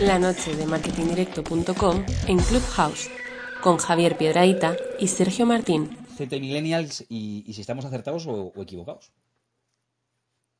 La 0.00 0.18
noche 0.18 0.54
de 0.54 0.66
marketingdirecto.com 0.66 2.04
en 2.28 2.38
Clubhouse 2.38 3.10
con 3.62 3.78
Javier 3.78 4.18
Piedraíta 4.18 4.76
y 4.98 5.08
Sergio 5.08 5.46
Martín. 5.46 5.96
Z 6.14 6.38
Millennials 6.38 7.06
y, 7.08 7.50
si 7.52 7.60
estamos 7.62 7.86
acertados 7.86 8.26
o, 8.26 8.52
equivocados. 8.60 9.12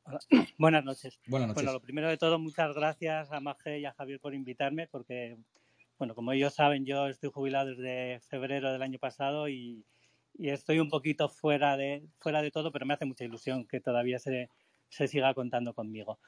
Buenas 0.57 0.83
noches. 0.83 1.19
Buenas 1.27 1.49
noches. 1.49 1.63
Bueno, 1.63 1.73
lo 1.73 1.81
primero 1.81 2.09
de 2.09 2.17
todo, 2.17 2.39
muchas 2.39 2.73
gracias 2.73 3.31
a 3.31 3.39
Maje 3.39 3.79
y 3.79 3.85
a 3.85 3.93
Javier 3.93 4.19
por 4.19 4.33
invitarme, 4.33 4.87
porque, 4.87 5.37
bueno, 5.99 6.15
como 6.15 6.31
ellos 6.31 6.55
saben, 6.55 6.85
yo 6.85 7.07
estoy 7.07 7.29
jubilado 7.31 7.69
desde 7.69 8.19
febrero 8.21 8.71
del 8.71 8.81
año 8.81 8.97
pasado 8.97 9.47
y, 9.47 9.85
estoy 10.39 10.79
un 10.79 10.89
poquito 10.89 11.29
fuera 11.29 11.77
de, 11.77 12.03
fuera 12.17 12.41
de 12.41 12.51
todo, 12.51 12.71
pero 12.71 12.85
me 12.85 12.95
hace 12.95 13.05
mucha 13.05 13.23
ilusión 13.23 13.67
que 13.67 13.79
todavía 13.79 14.17
se, 14.17 14.49
se 14.89 15.07
siga 15.07 15.33
contando 15.33 15.73
conmigo. 15.73 16.19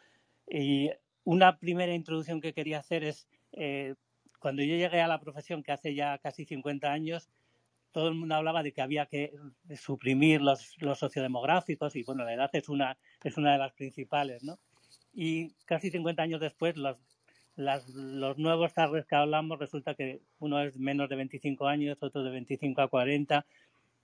Y 0.49 0.91
una 1.23 1.57
primera 1.59 1.93
introducción 1.93 2.41
que 2.41 2.53
quería 2.53 2.79
hacer 2.79 3.03
es, 3.03 3.27
eh, 3.51 3.95
cuando 4.39 4.63
yo 4.63 4.75
llegué 4.75 5.01
a 5.01 5.07
la 5.07 5.19
profesión, 5.19 5.63
que 5.63 5.71
hace 5.71 5.93
ya 5.93 6.17
casi 6.19 6.45
50 6.45 6.91
años, 6.91 7.29
todo 7.91 8.09
el 8.09 8.15
mundo 8.15 8.35
hablaba 8.35 8.63
de 8.63 8.73
que 8.73 8.81
había 8.81 9.07
que 9.07 9.33
suprimir 9.75 10.41
los, 10.41 10.75
los 10.81 10.99
sociodemográficos 10.99 11.95
y, 11.95 12.03
bueno, 12.03 12.23
la 12.23 12.33
edad 12.33 12.49
es 12.53 12.69
una, 12.69 12.97
es 13.23 13.37
una 13.37 13.53
de 13.53 13.57
las 13.57 13.73
principales, 13.73 14.43
¿no? 14.43 14.59
Y 15.13 15.49
casi 15.65 15.89
50 15.89 16.21
años 16.21 16.39
después, 16.39 16.77
los, 16.77 16.97
los 17.57 18.37
nuevos 18.37 18.73
targets 18.73 19.07
que 19.07 19.15
hablamos, 19.15 19.57
resulta 19.57 19.95
que 19.95 20.21
uno 20.37 20.61
es 20.61 20.77
menos 20.77 21.09
de 21.09 21.15
25 21.15 21.67
años, 21.67 21.97
otro 22.01 22.23
de 22.23 22.29
25 22.29 22.81
a 22.81 22.87
40. 22.87 23.45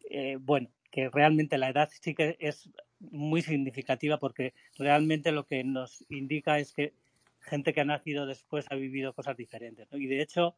Eh, 0.10 0.38
bueno, 0.40 0.70
que 0.92 1.10
realmente 1.10 1.58
la 1.58 1.70
edad 1.70 1.90
sí 1.92 2.14
que 2.14 2.38
es 2.40 2.70
muy 3.00 3.42
significativa 3.42 4.20
porque 4.20 4.54
realmente 4.78 5.32
lo 5.32 5.46
que 5.46 5.64
nos 5.64 6.06
indica 6.10 6.60
es 6.60 6.74
que 6.74 6.94
gente 7.40 7.74
que 7.74 7.82
ha 7.82 7.86
nacido 7.86 8.26
después 8.26 8.66
ha 8.70 8.76
vivido 8.76 9.14
cosas 9.14 9.36
diferentes. 9.36 9.88
Y 9.92 10.08
de 10.08 10.22
hecho, 10.22 10.56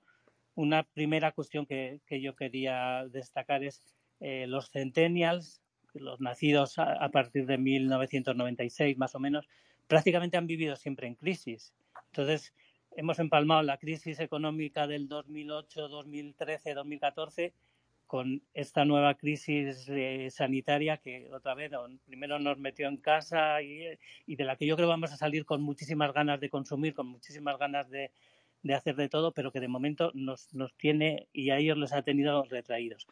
una 0.53 0.83
primera 0.83 1.31
cuestión 1.31 1.65
que, 1.65 2.01
yo 2.09 2.35
quería 2.35 3.05
destacar 3.09 3.63
es 3.63 3.81
eh, 4.19 4.45
los 4.47 4.69
centennials, 4.71 5.61
los 5.93 6.19
nacidos 6.19 6.77
a, 6.77 7.09
partir 7.09 7.45
de 7.45 7.57
1996 7.57 8.97
más 8.97 9.15
o 9.15 9.19
menos, 9.19 9.47
prácticamente 9.87 10.37
han 10.37 10.47
vivido 10.47 10.75
siempre 10.75 11.07
en 11.07 11.15
crisis. 11.15 11.73
Entonces, 12.07 12.53
hemos 12.95 13.19
empalmado 13.19 13.63
la 13.63 13.77
crisis 13.77 14.19
económica 14.19 14.87
del 14.87 15.07
2008, 15.07 15.87
2013, 15.87 16.73
2014 16.73 17.53
con 18.07 18.43
esta 18.53 18.85
nueva 18.85 19.15
crisis 19.15 19.87
eh, 19.89 20.29
sanitaria 20.31 20.97
que 20.97 21.29
otra 21.33 21.55
vez 21.55 21.71
primero 22.05 22.39
nos 22.39 22.57
metió 22.57 22.87
en 22.87 22.97
casa 22.97 23.61
y, 23.61 23.97
de 24.27 24.43
la 24.43 24.55
que 24.55 24.65
yo 24.65 24.75
creo 24.75 24.87
vamos 24.87 25.11
a 25.11 25.17
salir 25.17 25.45
con 25.45 25.61
muchísimas 25.61 26.13
ganas 26.13 26.39
de 26.39 26.49
consumir, 26.49 26.93
con 26.93 27.07
muchísimas 27.07 27.57
ganas 27.57 27.89
de, 27.89 28.11
hacer 28.73 28.95
de 28.95 29.09
todo, 29.09 29.31
pero 29.31 29.51
que 29.51 29.59
de 29.59 29.67
momento 29.67 30.11
nos, 30.13 30.53
nos, 30.53 30.75
tiene 30.75 31.27
y 31.33 31.49
a 31.49 31.57
ellos 31.57 31.77
les 31.77 31.93
ha 31.93 32.03
tenido 32.03 32.43
retraídos. 32.43 33.07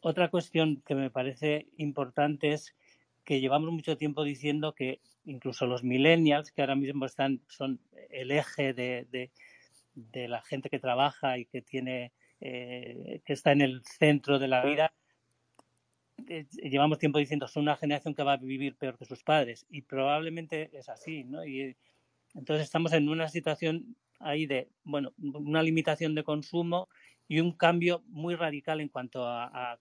Otra 0.00 0.28
cuestión 0.28 0.82
que 0.86 0.94
me 0.94 1.10
parece 1.10 1.66
importante 1.76 2.52
es 2.52 2.74
que 3.24 3.40
llevamos 3.40 3.70
mucho 3.72 3.96
tiempo 3.96 4.24
diciendo 4.24 4.74
que 4.74 5.00
incluso 5.24 5.66
los 5.66 5.82
millennials, 5.82 6.52
que 6.52 6.62
ahora 6.62 6.76
mismo 6.76 7.04
están, 7.04 7.40
son 7.48 7.80
el 8.10 8.30
eje 8.30 8.72
de, 8.72 9.30
de 9.94 10.28
la 10.28 10.40
gente 10.42 10.70
que 10.70 10.78
trabaja 10.78 11.38
y 11.38 11.44
que 11.44 11.60
tiene 11.60 12.12
eh, 12.40 13.20
que 13.24 13.32
está 13.32 13.52
en 13.52 13.62
el 13.62 13.82
centro 13.84 14.38
de 14.38 14.48
la 14.48 14.64
vida, 14.64 14.92
eh, 16.26 16.46
llevamos 16.62 16.98
tiempo 16.98 17.18
diciendo 17.18 17.46
son 17.46 17.62
una 17.64 17.76
generación 17.76 18.14
que 18.14 18.22
va 18.22 18.34
a 18.34 18.36
vivir 18.36 18.76
peor 18.76 18.98
que 18.98 19.04
sus 19.04 19.22
padres 19.22 19.66
y 19.70 19.82
probablemente 19.82 20.70
es 20.76 20.88
así, 20.88 21.24
¿no? 21.24 21.44
Y 21.44 21.76
entonces 22.34 22.64
estamos 22.64 22.92
en 22.92 23.08
una 23.08 23.28
situación 23.28 23.96
ahí 24.20 24.46
de, 24.46 24.68
bueno, 24.84 25.12
una 25.18 25.62
limitación 25.62 26.14
de 26.14 26.24
consumo 26.24 26.88
y 27.28 27.40
un 27.40 27.52
cambio 27.52 28.02
muy 28.08 28.34
radical 28.34 28.80
en 28.80 28.88
cuanto 28.88 29.26
a, 29.26 29.78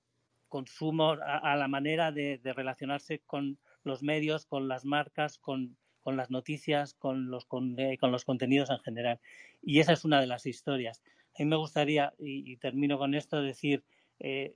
consumo, 0.49 1.11
a, 1.11 1.55
la 1.55 1.67
manera 1.67 2.11
de, 2.11 2.39
relacionarse 2.43 3.19
con 3.19 3.57
los 3.83 4.03
medios, 4.03 4.45
con 4.45 4.67
las 4.67 4.85
marcas, 4.85 5.37
con, 5.37 5.77
las 6.05 6.29
noticias, 6.29 6.93
con 6.93 7.29
los, 7.29 7.47
eh, 7.77 7.97
con 7.97 8.11
los 8.11 8.23
contenidos 8.23 8.69
en 8.69 8.79
general. 8.79 9.19
Y 9.61 9.79
esa 9.79 9.93
es 9.93 10.05
una 10.05 10.21
de 10.21 10.27
las 10.27 10.45
historias. 10.45 11.01
A 11.37 11.43
mí 11.43 11.45
me 11.45 11.55
gustaría, 11.55 12.13
y, 12.17 12.57
termino 12.57 12.97
con 12.97 13.13
esto, 13.13 13.41
decir, 13.41 13.83
eh, 14.19 14.55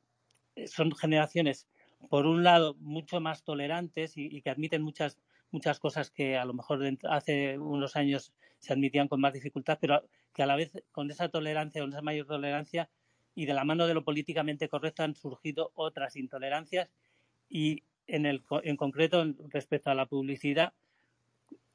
son 0.66 0.92
generaciones, 0.96 1.68
por 2.10 2.26
un 2.26 2.44
lado, 2.44 2.76
mucho 2.80 3.20
más 3.20 3.44
tolerantes 3.44 4.14
y, 4.16 4.42
que 4.42 4.50
admiten 4.50 4.82
muchas, 4.82 5.20
muchas 5.52 5.80
cosas 5.80 6.10
que 6.10 6.38
a 6.38 6.46
lo 6.46 6.54
mejor 6.54 6.82
hace 7.04 7.60
unos 7.60 7.96
años 7.96 8.34
se 8.58 8.74
admitían 8.74 9.08
con 9.08 9.22
más 9.22 9.34
dificultad, 9.34 9.78
pero 9.80 10.04
que 10.34 10.42
a 10.42 10.48
la 10.48 10.56
vez 10.56 10.72
con 10.92 11.12
esa 11.12 11.30
tolerancia, 11.30 11.82
con 11.82 11.92
esa 11.92 12.02
mayor 12.02 12.26
tolerancia 12.26 12.90
y 13.36 13.46
de 13.46 13.54
la 13.54 13.64
mano 13.64 13.86
de 13.86 13.94
lo 13.94 14.04
políticamente 14.04 14.68
correcto 14.68 15.04
han 15.04 15.16
surgido 15.16 15.72
otras 15.76 16.16
intolerancias 16.16 16.90
y 17.48 17.84
en, 18.08 18.26
el, 18.26 18.44
en 18.64 18.76
concreto 18.76 19.24
respecto 19.50 19.92
a 19.92 19.96
la 19.96 20.08
publicidad, 20.08 20.74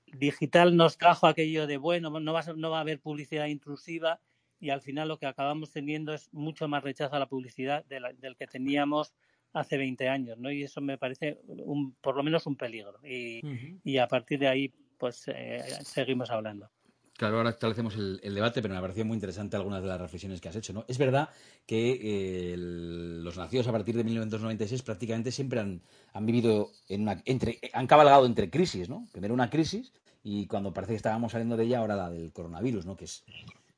digital 0.06 0.76
nos 0.76 0.98
trajo 0.98 1.28
aquello 1.28 1.66
de, 1.66 1.76
bueno, 1.76 2.10
no 2.18 2.32
va, 2.32 2.42
no 2.56 2.70
va 2.70 2.78
a 2.78 2.80
haber 2.80 3.00
publicidad 3.00 3.46
intrusiva 3.46 4.20
y 4.60 4.70
al 4.70 4.80
final 4.80 5.08
lo 5.08 5.18
que 5.18 5.26
acabamos 5.26 5.70
teniendo 5.70 6.12
es 6.12 6.32
mucho 6.32 6.68
más 6.68 6.82
rechazo 6.82 7.16
a 7.16 7.18
la 7.18 7.28
publicidad 7.28 7.84
del 7.84 8.36
que 8.36 8.46
teníamos 8.46 9.12
hace 9.52 9.76
20 9.76 10.08
años, 10.08 10.38
¿no? 10.38 10.50
Y 10.50 10.62
eso 10.62 10.80
me 10.80 10.98
parece 10.98 11.40
un, 11.46 11.94
por 11.94 12.16
lo 12.16 12.22
menos 12.22 12.46
un 12.46 12.56
peligro. 12.56 12.98
Y, 13.02 13.98
a 13.98 14.08
partir 14.08 14.38
de 14.38 14.48
ahí, 14.48 14.72
pues 14.98 15.24
eh, 15.28 15.62
seguimos 15.82 16.30
hablando. 16.30 16.70
Claro, 17.16 17.38
ahora 17.38 17.50
establecemos 17.50 17.96
el, 17.96 18.34
debate, 18.34 18.60
pero 18.60 18.74
me 18.74 18.78
ha 18.78 18.82
parecido 18.82 19.06
muy 19.06 19.14
interesante 19.14 19.56
algunas 19.56 19.80
de 19.80 19.88
las 19.88 19.98
reflexiones 19.98 20.38
que 20.38 20.50
has 20.50 20.56
hecho. 20.56 20.74
¿no? 20.74 20.84
Es 20.86 20.98
verdad 20.98 21.30
que 21.64 21.98
eh, 22.02 22.54
los 22.58 23.38
nacidos 23.38 23.66
a 23.68 23.72
partir 23.72 23.96
de 23.96 24.04
1996 24.04 24.82
prácticamente 24.82 25.32
siempre 25.32 25.60
han, 25.60 25.80
han 26.12 26.26
vivido 26.26 26.72
en 26.88 27.02
una, 27.02 27.22
entre, 27.24 27.58
han 27.72 27.86
cabalgado 27.86 28.26
entre 28.26 28.50
crisis, 28.50 28.90
¿no? 28.90 29.08
Primero 29.12 29.32
una 29.32 29.48
crisis 29.48 29.94
y 30.22 30.46
cuando 30.46 30.74
parece 30.74 30.92
que 30.92 30.96
estábamos 30.96 31.32
saliendo 31.32 31.56
de 31.56 31.64
ella, 31.64 31.78
ahora 31.78 31.96
la 31.96 32.10
del 32.10 32.32
coronavirus, 32.32 32.84
¿no? 32.84 32.96
Que 32.96 33.06
es 33.06 33.24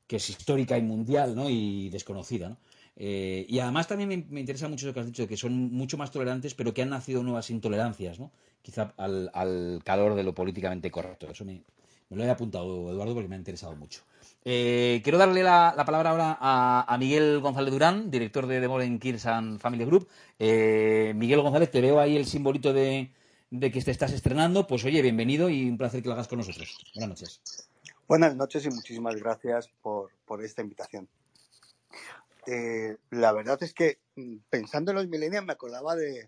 que 0.09 0.15
es 0.15 0.27
histórica 0.27 0.75
y 0.75 0.81
mundial 0.81 1.35
¿no? 1.35 1.51
y 1.51 1.89
desconocida. 1.89 2.49
¿no? 2.49 2.57
Eh, 2.95 3.45
y 3.47 3.59
además 3.59 3.87
también 3.87 4.25
me, 4.27 4.39
interesa 4.39 4.67
mucho 4.67 4.87
lo 4.87 4.93
que 4.93 5.01
has 5.01 5.05
dicho, 5.05 5.27
que 5.27 5.37
son 5.37 5.71
mucho 5.71 5.97
más 5.97 6.09
tolerantes, 6.09 6.55
pero 6.55 6.73
que 6.73 6.81
han 6.81 6.89
nacido 6.89 7.21
nuevas 7.21 7.51
intolerancias, 7.51 8.19
¿no? 8.19 8.31
quizá 8.63 8.91
al, 8.97 9.79
calor 9.85 10.15
de 10.15 10.23
lo 10.23 10.33
políticamente 10.33 10.89
correcto. 10.89 11.29
Eso 11.29 11.45
me, 11.45 11.61
lo 12.09 12.23
he 12.23 12.29
apuntado, 12.29 12.91
Eduardo, 12.91 13.13
porque 13.13 13.29
me 13.29 13.35
ha 13.35 13.37
interesado 13.37 13.75
mucho. 13.75 14.01
Eh, 14.43 14.99
quiero 15.03 15.19
darle 15.19 15.43
la, 15.43 15.75
palabra 15.85 16.09
ahora 16.09 16.37
a, 16.41 16.97
Miguel 16.97 17.39
González 17.39 17.71
Durán, 17.71 18.09
director 18.09 18.47
de 18.47 18.59
The 18.61 18.67
Modern 18.67 18.97
Kids 18.97 19.27
and 19.27 19.59
Family 19.59 19.85
Group. 19.85 20.07
Eh, 20.39 21.13
Miguel 21.15 21.41
González, 21.41 21.69
te 21.69 21.81
veo 21.81 21.99
ahí 21.99 22.17
el 22.17 22.25
simbolito 22.25 22.73
de, 22.73 23.11
de 23.51 23.71
que 23.71 23.79
te 23.83 23.91
estás 23.91 24.11
estrenando. 24.11 24.65
Pues 24.65 24.83
oye, 24.85 25.03
bienvenido 25.03 25.51
y 25.51 25.69
un 25.69 25.77
placer 25.77 26.01
que 26.01 26.07
lo 26.07 26.15
hagas 26.15 26.27
con 26.27 26.39
nosotros. 26.39 26.75
Buenas 26.95 27.09
noches. 27.09 27.68
Buenas 28.09 28.35
noches 28.35 28.65
y 28.65 28.69
muchísimas 28.69 29.15
gracias 29.17 29.69
por, 29.83 30.09
esta 30.43 30.63
invitación. 30.63 31.07
Eh, 32.47 32.97
la 33.11 33.31
verdad 33.33 33.61
es 33.61 33.71
que 33.71 33.99
mm, 34.15 34.37
pensando 34.49 34.89
en 34.89 34.97
los 34.97 35.07
millennials 35.07 35.45
me 35.45 35.53
acordaba 35.53 35.95
de, 35.95 36.27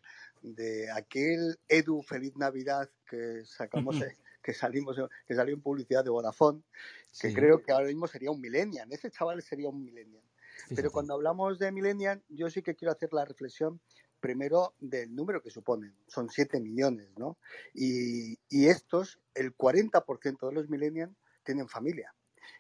aquel 0.94 1.58
Edu 1.68 2.04
Feliz 2.04 2.38
Navidad 2.38 2.88
que 3.10 3.44
sacamos, 3.46 3.96
que 4.44 4.54
salimos, 4.54 4.96
que 5.28 5.34
salió 5.34 5.56
en 5.56 5.62
publicidad 5.64 6.04
de 6.04 6.12
Vodafone, 6.12 6.62
que 7.20 7.34
creo 7.34 7.64
que 7.64 7.72
ahora 7.72 7.88
mismo 7.88 8.06
sería 8.06 8.30
un 8.30 8.42
millennial. 8.42 8.88
Ese 8.94 9.10
chaval 9.10 9.42
sería 9.42 9.70
un 9.70 9.84
millennial. 9.84 10.24
Pero 10.76 10.92
cuando 10.92 11.16
hablamos 11.16 11.58
de 11.58 11.72
millennial, 11.72 12.22
yo 12.30 12.52
sí 12.52 12.62
que 12.62 12.76
quiero 12.76 12.92
hacer 12.92 13.12
la 13.12 13.26
reflexión 13.26 13.82
primero 14.20 14.76
del 14.80 15.16
número 15.16 15.42
que 15.42 15.50
suponen. 15.50 15.96
Son 16.06 16.30
7 16.30 16.60
millones, 16.60 17.10
¿no? 17.18 17.40
Y, 17.74 18.38
y 18.50 18.68
estos, 18.68 19.20
el 19.34 19.58
40% 19.58 20.48
de 20.48 20.54
los 20.54 20.70
millennials 20.70 21.16
tienen 21.44 21.68
familia. 21.68 22.14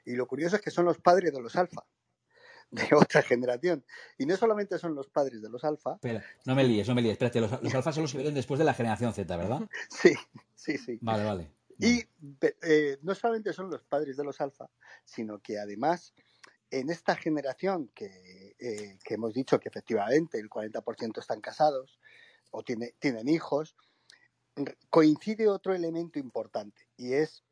Y 0.05 0.15
lo 0.15 0.27
curioso 0.27 0.55
es 0.55 0.61
que 0.61 0.71
son 0.71 0.85
los 0.85 0.97
padres 0.99 1.33
de 1.33 1.41
los 1.41 1.55
alfa, 1.55 1.85
de 2.71 2.87
otra 2.95 3.21
generación. 3.21 3.85
Y 4.17 4.25
no 4.25 4.35
solamente 4.37 4.77
son 4.77 4.95
los 4.95 5.09
padres 5.09 5.41
de 5.41 5.49
los 5.49 5.63
alfa. 5.63 5.93
Espera, 5.95 6.23
no 6.45 6.55
me 6.55 6.63
líes, 6.63 6.87
no 6.87 6.95
me 6.95 7.01
líes. 7.01 7.13
Espérate, 7.13 7.41
los, 7.41 7.61
los 7.61 7.75
alfa 7.75 7.91
solo 7.91 8.07
se 8.07 8.17
vienen 8.17 8.35
después 8.35 8.57
de 8.59 8.65
la 8.65 8.73
generación 8.73 9.13
Z, 9.13 9.35
¿verdad? 9.35 9.61
Sí, 9.89 10.13
sí, 10.55 10.77
sí. 10.77 10.99
Vale, 11.01 11.25
vale. 11.25 11.51
Y 11.79 12.03
eh, 12.61 12.99
no 13.01 13.15
solamente 13.15 13.53
son 13.53 13.71
los 13.71 13.81
padres 13.83 14.15
de 14.15 14.23
los 14.23 14.39
alfa, 14.39 14.69
sino 15.03 15.39
que 15.39 15.57
además 15.57 16.13
en 16.69 16.89
esta 16.89 17.15
generación 17.15 17.89
que, 17.93 18.55
eh, 18.59 18.97
que 19.03 19.15
hemos 19.15 19.33
dicho 19.33 19.59
que 19.59 19.69
efectivamente 19.69 20.39
el 20.39 20.49
40% 20.49 21.19
están 21.19 21.41
casados 21.41 21.99
o 22.51 22.63
tiene, 22.63 22.93
tienen 22.99 23.27
hijos, 23.27 23.75
coincide 24.89 25.47
otro 25.47 25.73
elemento 25.73 26.19
importante 26.19 26.87
y 26.97 27.13
es 27.13 27.43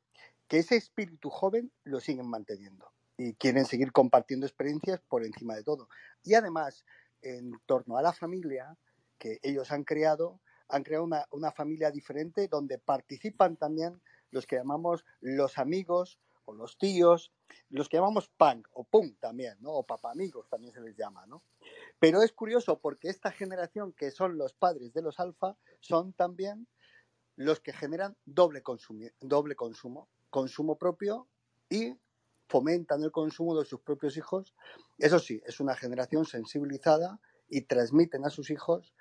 que 0.50 0.57
ese 0.57 0.75
espíritu 0.75 1.30
joven 1.30 1.72
lo 1.84 2.01
siguen 2.01 2.28
manteniendo 2.28 2.92
y 3.18 3.36
quieren 3.36 3.66
seguir 3.66 3.92
compartiendo 3.92 4.46
experiencias 4.46 5.00
por 5.07 5.24
encima 5.24 5.56
de 5.56 5.63
todo. 5.63 5.88
Y 6.24 6.34
además, 6.34 6.86
en 7.22 7.51
torno 7.66 7.98
a 7.98 8.01
la 8.01 8.13
familia 8.13 8.75
que 9.18 9.40
ellos 9.44 9.72
han 9.72 9.84
creado, 9.84 10.42
han 10.68 10.84
creado 10.84 11.06
una, 11.06 11.25
una 11.31 11.51
familia 11.51 11.92
diferente 11.92 12.48
donde 12.48 12.80
participan 12.80 13.57
también 13.57 14.01
los 14.31 14.48
que 14.48 14.56
llamamos 14.56 15.06
los 15.22 15.57
amigos 15.57 16.19
o 16.46 16.54
los 16.56 16.78
tíos, 16.78 17.31
los 17.69 17.88
que 17.88 17.98
llamamos 17.98 18.30
punk 18.30 18.68
o 18.74 18.84
punk 18.84 19.19
también, 19.19 19.56
¿no? 19.60 19.72
O 19.72 19.86
papá 19.86 20.12
amigos 20.12 20.50
también 20.50 20.74
se 20.74 20.81
les 20.81 20.95
llama, 20.98 21.28
¿no? 21.28 21.44
Pero 22.00 22.24
es 22.24 22.31
curioso 22.31 22.80
porque 22.80 23.10
esta 23.10 23.31
generación 23.31 23.94
que 23.94 24.10
son 24.10 24.38
los 24.38 24.54
padres 24.54 24.94
de 24.94 25.04
los 25.04 25.19
alfa 25.19 25.57
son 25.80 26.13
también 26.13 26.68
los 27.36 27.60
que 27.60 27.72
generan 27.72 28.18
doble, 28.25 28.63
doble 29.22 29.56
consumo, 29.56 30.10
consumo 30.30 30.78
propio 30.78 31.28
y 31.70 31.96
fomentan 32.48 33.04
el 33.04 33.12
consumo 33.12 33.58
de 33.58 33.66
sus 33.66 33.81
propios 33.81 34.18
hijos. 34.18 34.56
Eso 34.98 35.20
sí, 35.20 35.42
es 35.46 35.60
una 35.60 35.76
generación 35.76 36.26
sensibilizada 36.26 37.20
y 37.48 37.62
transmiten 37.62 38.26
a 38.26 38.30
sus 38.30 38.50
hijos 38.50 38.94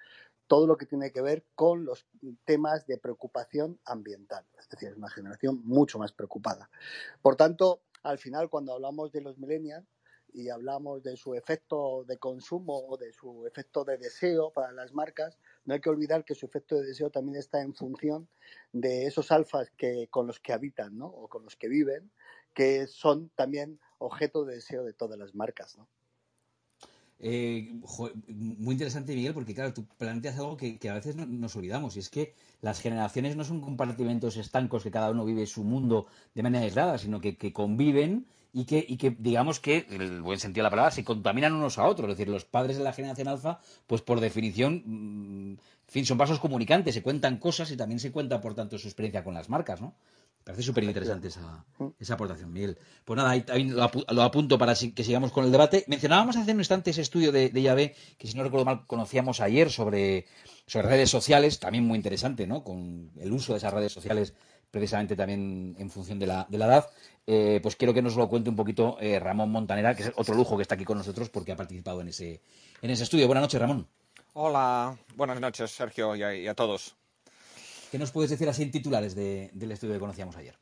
todo 0.46 0.66
lo 0.66 0.76
que 0.76 0.86
tiene 0.86 1.12
que 1.12 1.20
ver 1.20 1.44
con 1.54 1.84
los 1.84 2.06
temas 2.44 2.86
de 2.86 2.98
preocupación 2.98 3.78
ambiental. 3.84 4.46
Es 4.58 4.68
decir, 4.68 4.88
es 4.88 4.96
una 4.96 5.10
generación 5.10 5.60
mucho 5.64 5.98
más 5.98 6.12
preocupada. 6.12 6.70
Por 7.20 7.36
tanto, 7.36 7.82
al 8.02 8.18
final, 8.18 8.48
cuando 8.48 8.72
hablamos 8.72 9.12
de 9.12 9.20
los 9.20 9.38
millennials 9.38 9.86
y 10.32 10.50
hablamos 10.50 11.02
de 11.02 11.16
su 11.16 11.34
efecto 11.34 12.04
de 12.06 12.18
consumo 12.18 12.86
o 12.88 12.96
de 12.96 13.12
su 13.12 13.46
efecto 13.46 13.84
de 13.84 13.98
deseo 13.98 14.52
para 14.52 14.72
las 14.72 14.92
marcas, 14.92 15.38
no 15.64 15.74
hay 15.74 15.80
que 15.80 15.90
olvidar 15.90 16.24
que 16.24 16.34
su 16.34 16.46
efecto 16.46 16.76
de 16.76 16.86
deseo 16.86 17.10
también 17.10 17.38
está 17.38 17.60
en 17.60 17.74
función 17.74 18.28
de 18.72 19.06
esos 19.06 19.32
alfas 19.32 19.70
que, 19.76 20.08
con 20.10 20.26
los 20.26 20.40
que 20.40 20.52
habitan 20.52 20.96
¿no? 20.96 21.06
o 21.06 21.28
con 21.28 21.44
los 21.44 21.56
que 21.56 21.68
viven, 21.68 22.10
que 22.54 22.86
son 22.86 23.30
también 23.30 23.80
objeto 23.98 24.44
de 24.44 24.56
deseo 24.56 24.84
de 24.84 24.92
todas 24.92 25.18
las 25.18 25.34
marcas. 25.34 25.76
¿no? 25.76 25.88
Eh, 27.20 27.74
muy 28.28 28.74
interesante, 28.74 29.14
Miguel, 29.14 29.34
porque 29.34 29.54
claro, 29.54 29.72
tú 29.72 29.84
planteas 29.98 30.38
algo 30.38 30.56
que, 30.56 30.78
a 30.88 30.94
veces 30.94 31.16
nos 31.16 31.56
olvidamos, 31.56 31.96
y 31.96 31.98
es 31.98 32.10
que 32.10 32.34
las 32.60 32.80
generaciones 32.80 33.36
no 33.36 33.44
son 33.44 33.60
compartimentos 33.60 34.36
estancos 34.36 34.84
que 34.84 34.90
cada 34.90 35.10
uno 35.10 35.24
vive 35.24 35.46
su 35.46 35.64
mundo 35.64 36.06
de 36.34 36.42
manera 36.44 36.64
aislada, 36.64 36.96
sino 36.96 37.20
que, 37.20 37.52
conviven 37.52 38.26
y 38.52 38.64
que, 38.64 38.84
y 38.86 38.96
que, 38.96 39.14
digamos 39.18 39.60
que, 39.60 39.86
en 39.90 40.00
el 40.00 40.22
buen 40.22 40.38
sentido 40.38 40.62
de 40.62 40.66
la 40.66 40.70
palabra, 40.70 40.90
se 40.90 41.04
contaminan 41.04 41.52
unos 41.54 41.78
a 41.78 41.86
otros. 41.86 42.10
Es 42.10 42.16
decir, 42.16 42.32
los 42.32 42.44
padres 42.44 42.78
de 42.78 42.84
la 42.84 42.92
generación 42.92 43.28
alfa, 43.28 43.60
pues 43.86 44.02
por 44.02 44.20
definición, 44.20 44.82
mm, 44.84 45.50
en 45.52 45.58
fin, 45.86 46.06
son 46.06 46.18
vasos 46.18 46.40
comunicantes, 46.40 46.94
se 46.94 47.02
cuentan 47.02 47.38
cosas 47.38 47.70
y 47.70 47.76
también 47.76 48.00
se 48.00 48.12
cuenta, 48.12 48.40
por 48.40 48.54
tanto, 48.54 48.78
su 48.78 48.88
experiencia 48.88 49.24
con 49.24 49.34
las 49.34 49.48
marcas, 49.48 49.80
¿no? 49.80 49.94
parece 50.48 50.62
súper 50.62 50.82
interesante 50.84 51.28
esa, 51.28 51.62
esa, 52.00 52.14
aportación, 52.14 52.50
Miguel. 52.50 52.78
Pues 53.04 53.18
nada, 53.18 53.32
ahí, 53.32 53.64
lo, 53.64 54.22
apunto 54.22 54.56
para 54.56 54.74
que 54.74 55.04
sigamos 55.04 55.30
con 55.30 55.44
el 55.44 55.52
debate. 55.52 55.84
Mencionábamos 55.88 56.38
hace 56.38 56.52
un 56.52 56.58
instante 56.60 56.88
ese 56.90 57.02
estudio 57.02 57.32
de, 57.32 57.50
de 57.50 57.60
IAB, 57.60 57.92
que 58.16 58.26
si 58.26 58.34
no 58.34 58.44
recuerdo 58.44 58.64
mal 58.64 58.86
conocíamos 58.86 59.40
ayer 59.42 59.70
sobre, 59.70 60.24
sobre 60.64 60.88
redes 60.88 61.10
sociales, 61.10 61.60
también 61.60 61.84
muy 61.84 61.96
interesante, 61.96 62.46
¿no? 62.46 62.64
Con 62.64 63.10
el 63.20 63.30
uso 63.30 63.52
de 63.52 63.58
esas 63.58 63.74
redes 63.74 63.92
sociales 63.92 64.32
precisamente 64.78 65.16
también 65.16 65.76
en 65.78 65.90
función 65.90 66.18
de 66.18 66.26
la, 66.26 66.46
de 66.48 66.58
la 66.58 66.66
edad. 66.66 66.90
Eh, 67.26 67.60
pues 67.62 67.76
quiero 67.76 67.92
que 67.92 68.00
nos 68.00 68.16
lo 68.16 68.28
cuente 68.28 68.48
un 68.48 68.56
poquito 68.56 68.96
eh, 69.00 69.18
Ramón 69.18 69.50
Montanera, 69.50 69.94
que 69.94 70.04
es 70.04 70.12
otro 70.16 70.34
lujo 70.34 70.56
que 70.56 70.62
está 70.62 70.76
aquí 70.76 70.84
con 70.84 70.98
nosotros 70.98 71.28
porque 71.28 71.52
ha 71.52 71.56
participado 71.56 72.00
en 72.00 72.08
ese, 72.08 72.40
en 72.80 72.90
ese 72.90 73.04
estudio. 73.04 73.26
Buenas 73.26 73.42
noches, 73.42 73.60
Ramón. 73.60 73.86
Hola, 74.32 74.96
buenas 75.14 75.40
noches, 75.40 75.70
Sergio, 75.70 76.16
y 76.16 76.46
a 76.46 76.54
todos. 76.54 76.96
¿Qué 77.90 77.98
nos 77.98 78.12
puedes 78.12 78.30
decir 78.30 78.48
así 78.48 78.62
en 78.62 78.70
titulares 78.70 79.14
del 79.14 79.72
estudio 79.72 79.94
que 79.94 80.00
conocíamos 80.00 80.36
ayer? 80.36 80.56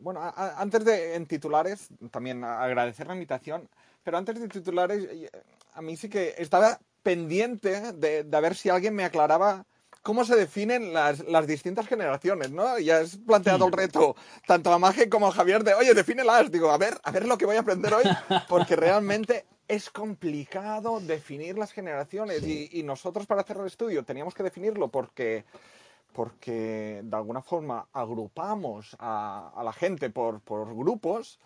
Bueno, 0.00 0.20
antes 0.36 0.84
de 0.84 1.14
en 1.14 1.26
titulares, 1.26 1.88
también 2.10 2.42
agradecer 2.42 3.06
la 3.06 3.14
invitación, 3.14 3.68
pero 4.02 4.18
antes 4.18 4.40
de 4.40 4.48
titulares, 4.48 5.08
a 5.74 5.82
mí 5.82 5.96
sí 5.96 6.08
que 6.08 6.34
estaba 6.38 6.78
pendiente 7.02 7.92
de, 7.92 8.22
ver 8.22 8.54
si 8.54 8.68
alguien 8.68 8.94
me 8.94 9.04
aclaraba 9.04 9.66
cómo 10.02 10.24
se 10.24 10.36
definen 10.36 10.92
las, 10.92 11.46
distintas 11.46 11.86
generaciones, 11.86 12.50
¿no? 12.50 12.78
Ya 12.78 12.98
has 12.98 13.16
planteado 13.16 13.66
el 13.66 13.72
reto 13.72 14.16
tanto 14.46 14.72
a 14.72 14.78
Maje 14.78 15.08
como 15.08 15.28
a 15.28 15.32
Javier 15.32 15.64
de, 15.64 15.74
oye, 15.74 15.94
defínelas. 15.94 16.50
Digo, 16.50 16.70
a 16.70 16.78
ver, 16.78 16.98
a 17.02 17.10
ver 17.10 17.26
lo 17.26 17.38
que 17.38 17.46
voy 17.46 17.56
a 17.56 17.60
aprender 17.60 17.94
hoy, 17.94 18.04
porque 18.48 18.76
realmente 18.76 19.46
es 19.68 19.90
complicado 19.90 21.00
definir 21.00 21.56
las 21.56 21.72
generaciones 21.72 22.42
y, 22.42 22.68
y, 22.72 22.82
nosotros 22.82 23.26
para 23.26 23.42
hacer 23.42 23.56
el 23.56 23.66
estudio 23.66 24.04
teníamos 24.04 24.34
que 24.34 24.42
definirlo 24.42 24.88
porque 24.88 25.44
porque 26.12 27.00
de 27.02 27.16
alguna 27.16 27.42
forma 27.42 27.88
agrupamos 27.92 28.96
a, 28.98 29.60
la 29.64 29.72
gente 29.72 30.10
por, 30.10 30.42
grupos 30.44 31.40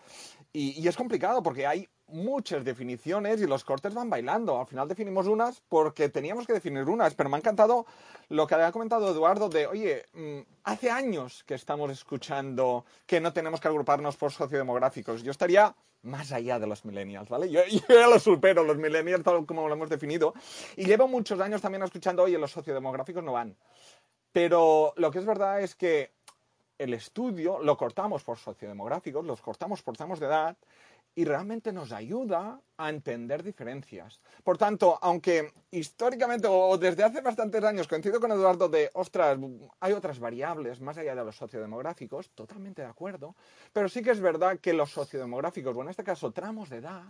y, 0.53 0.87
es 0.87 0.95
complicado 0.95 1.41
porque 1.41 1.65
hay 1.65 1.87
muchas 2.07 2.63
definiciones 2.63 3.41
y 3.41 3.47
los 3.47 3.63
cortes 3.63 3.93
van 3.93 4.09
bailando. 4.09 4.59
Al 4.59 4.67
final 4.67 4.87
definimos 4.87 5.27
unas 5.27 5.61
porque 5.67 6.09
teníamos 6.09 6.47
que 6.47 6.53
definir 6.53 6.83
unas, 6.83 7.13
pero 7.15 7.29
me 7.29 7.35
ha 7.35 7.39
encantado 7.39 7.85
lo 8.29 8.47
que 8.47 8.55
había 8.55 8.71
comentado 8.71 9.09
Eduardo 9.09 9.49
de, 9.49 9.67
oye, 9.67 10.05
mm, 10.13 10.39
hace 10.63 10.89
años 10.89 11.43
que 11.45 11.55
estamos 11.55 11.91
escuchando 11.91 12.85
que 13.05 13.19
no 13.19 13.33
tenemos 13.33 13.59
que 13.59 13.67
agruparnos 13.67 14.15
por 14.15 14.31
sociodemográficos. 14.31 15.23
Yo 15.23 15.31
estaría 15.31 15.75
más 16.03 16.31
allá 16.31 16.59
de 16.59 16.67
los 16.67 16.85
millennials, 16.85 17.29
¿vale? 17.29 17.49
Yo, 17.49 17.61
yo, 17.69 17.81
ya 17.89 18.07
lo 18.07 18.19
supero, 18.19 18.63
los 18.63 18.77
millennials 18.77 19.23
tal 19.23 19.45
como 19.45 19.67
lo 19.67 19.73
hemos 19.73 19.89
definido. 19.89 20.33
Y 20.75 20.85
llevo 20.85 21.07
muchos 21.07 21.39
años 21.39 21.61
también 21.61 21.83
escuchando, 21.83 22.23
oye, 22.23 22.37
los 22.37 22.51
sociodemográficos 22.51 23.23
no 23.23 23.33
van. 23.33 23.55
Pero 24.31 24.93
lo 24.95 25.11
que 25.11 25.19
es 25.19 25.25
verdad 25.25 25.61
es 25.61 25.75
que 25.75 26.11
el 26.77 26.93
estudio 26.93 27.59
lo 27.59 27.75
cortamos 27.75 28.23
por 28.23 28.37
sociodemográficos, 28.37 29.25
los 29.25 29.41
cortamos 29.41 29.81
por 29.81 29.97
tramos 29.97 30.19
de 30.19 30.27
edad 30.27 30.57
y 31.17 31.25
realmente 31.25 31.73
nos 31.73 31.93
ayuda 31.93 32.61
a 32.77 32.89
entender 32.89 33.41
diferencias. 33.41 34.21
Por 34.43 34.59
tanto, 34.59 34.99
aunque 35.01 35.51
históricamente 35.71 36.47
o 36.47 36.77
desde 36.77 37.03
hace 37.03 37.21
bastantes 37.21 37.63
años 37.63 37.87
coincido 37.87 38.19
con 38.19 38.31
Eduardo 38.31 38.69
de, 38.69 38.91
ostras, 38.93 39.35
hay 39.79 39.93
otras 39.93 40.19
variables 40.19 40.79
más 40.79 40.95
allá 40.99 41.15
de 41.15 41.25
los 41.25 41.35
sociodemográficos, 41.35 42.29
totalmente 42.35 42.83
de 42.83 42.89
acuerdo, 42.89 43.35
pero 43.73 43.89
sí 43.89 44.03
que 44.03 44.11
es 44.11 44.19
verdad 44.19 44.59
que 44.59 44.73
los 44.73 44.91
sociodemográficos, 44.91 45.75
o 45.75 45.81
en 45.81 45.89
este 45.89 46.03
caso 46.03 46.31
tramos 46.31 46.69
de 46.69 46.77
edad, 46.77 47.05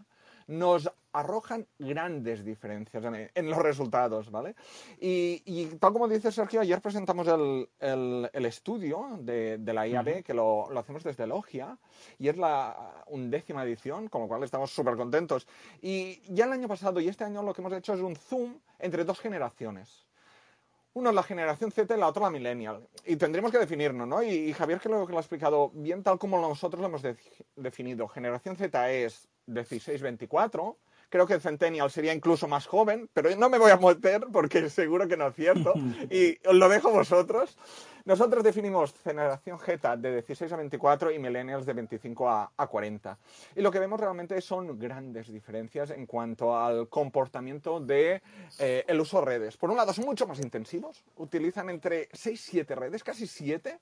nos 0.47 0.89
arrojan 1.11 1.67
grandes 1.77 2.43
diferencias 2.45 3.03
en, 3.33 3.49
los 3.49 3.57
resultados, 3.59 4.31
¿vale? 4.31 4.55
Y, 4.99 5.65
tal 5.79 5.93
como 5.93 6.07
dice 6.07 6.31
Sergio, 6.31 6.61
ayer 6.61 6.81
presentamos 6.81 7.27
el, 7.27 8.29
estudio 8.45 9.17
de, 9.19 9.59
la 9.73 9.87
IAB, 9.87 10.23
que 10.23 10.33
lo, 10.33 10.69
hacemos 10.77 11.03
desde 11.03 11.27
Logia, 11.27 11.77
y 12.17 12.29
es 12.29 12.37
la 12.37 13.03
undécima 13.07 13.63
edición, 13.63 14.07
con 14.07 14.21
lo 14.21 14.27
cual 14.27 14.43
estamos 14.43 14.71
súper 14.71 14.95
contentos. 14.95 15.47
Y 15.81 16.21
ya 16.33 16.45
el 16.45 16.53
año 16.53 16.67
pasado 16.67 16.99
y 16.99 17.07
este 17.07 17.23
año 17.23 17.43
lo 17.43 17.53
que 17.53 17.61
hemos 17.61 17.73
hecho 17.73 17.93
es 17.93 18.01
un 18.01 18.15
zoom 18.15 18.59
entre 18.79 19.03
dos 19.03 19.19
generaciones. 19.19 20.05
Uno 20.93 21.09
es 21.09 21.15
la 21.15 21.23
generación 21.23 21.71
Z 21.71 21.95
y 21.95 21.99
la 21.99 22.07
otra 22.07 22.23
la 22.23 22.31
millennial. 22.31 22.87
Y 23.05 23.17
tendremos 23.17 23.51
que 23.51 23.59
definirnos, 23.59 24.07
¿no? 24.07 24.23
Y, 24.23 24.51
Javier 24.53 24.79
que 24.79 24.89
lo, 24.89 25.05
que 25.05 25.11
lo 25.11 25.19
ha 25.19 25.21
explicado 25.21 25.69
bien 25.73 26.01
tal 26.01 26.17
como 26.17 26.39
nosotros 26.39 26.81
lo 26.81 26.87
hemos 26.87 27.03
definido. 27.55 28.07
Generación 28.07 28.55
Z 28.55 28.91
es 28.91 29.27
16-24. 29.47 30.75
Creo 31.09 31.25
que 31.25 31.39
Centennial 31.39 31.89
sería 31.89 32.13
incluso 32.13 32.47
más 32.47 32.67
joven, 32.67 33.09
pero 33.13 33.33
no 33.35 33.49
me 33.49 33.57
voy 33.57 33.71
a 33.71 33.77
meter 33.77 34.27
porque 34.31 34.69
seguro 34.69 35.07
que 35.07 35.15
no 35.15 35.27
es 35.27 35.35
cierto 35.35 35.73
y 36.11 36.37
os 36.47 36.55
lo 36.55 36.67
dejo 36.67 36.91
vosotros. 36.91 37.57
Nosotros 38.07 38.41
definimos 38.41 38.93
generación 39.03 39.59
Z 39.59 39.97
de 39.97 40.13
16 40.13 40.53
a 40.53 40.55
24 40.55 41.11
y 41.11 41.19
millennials 41.19 41.65
de 41.65 41.73
25 41.73 42.29
a, 42.29 42.67
40. 42.69 43.17
Y 43.57 43.61
lo 43.61 43.69
que 43.69 43.79
vemos 43.79 43.99
realmente 43.99 44.39
son 44.39 44.79
grandes 44.79 45.27
diferencias 45.27 45.89
en 45.89 46.05
cuanto 46.05 46.57
al 46.57 46.87
comportamiento 46.87 47.81
de 47.81 48.21
eh, 48.59 48.85
el 48.87 49.01
uso 49.01 49.19
de 49.19 49.25
redes. 49.25 49.57
Por 49.57 49.71
un 49.71 49.75
lado, 49.75 49.91
son 49.91 50.05
mucho 50.05 50.25
más 50.25 50.39
intensivos, 50.39 51.03
utilizan 51.17 51.69
entre 51.69 52.07
6 52.13 52.39
y 52.39 52.51
7 52.51 52.75
redes, 52.75 53.03
casi 53.03 53.27
7, 53.27 53.77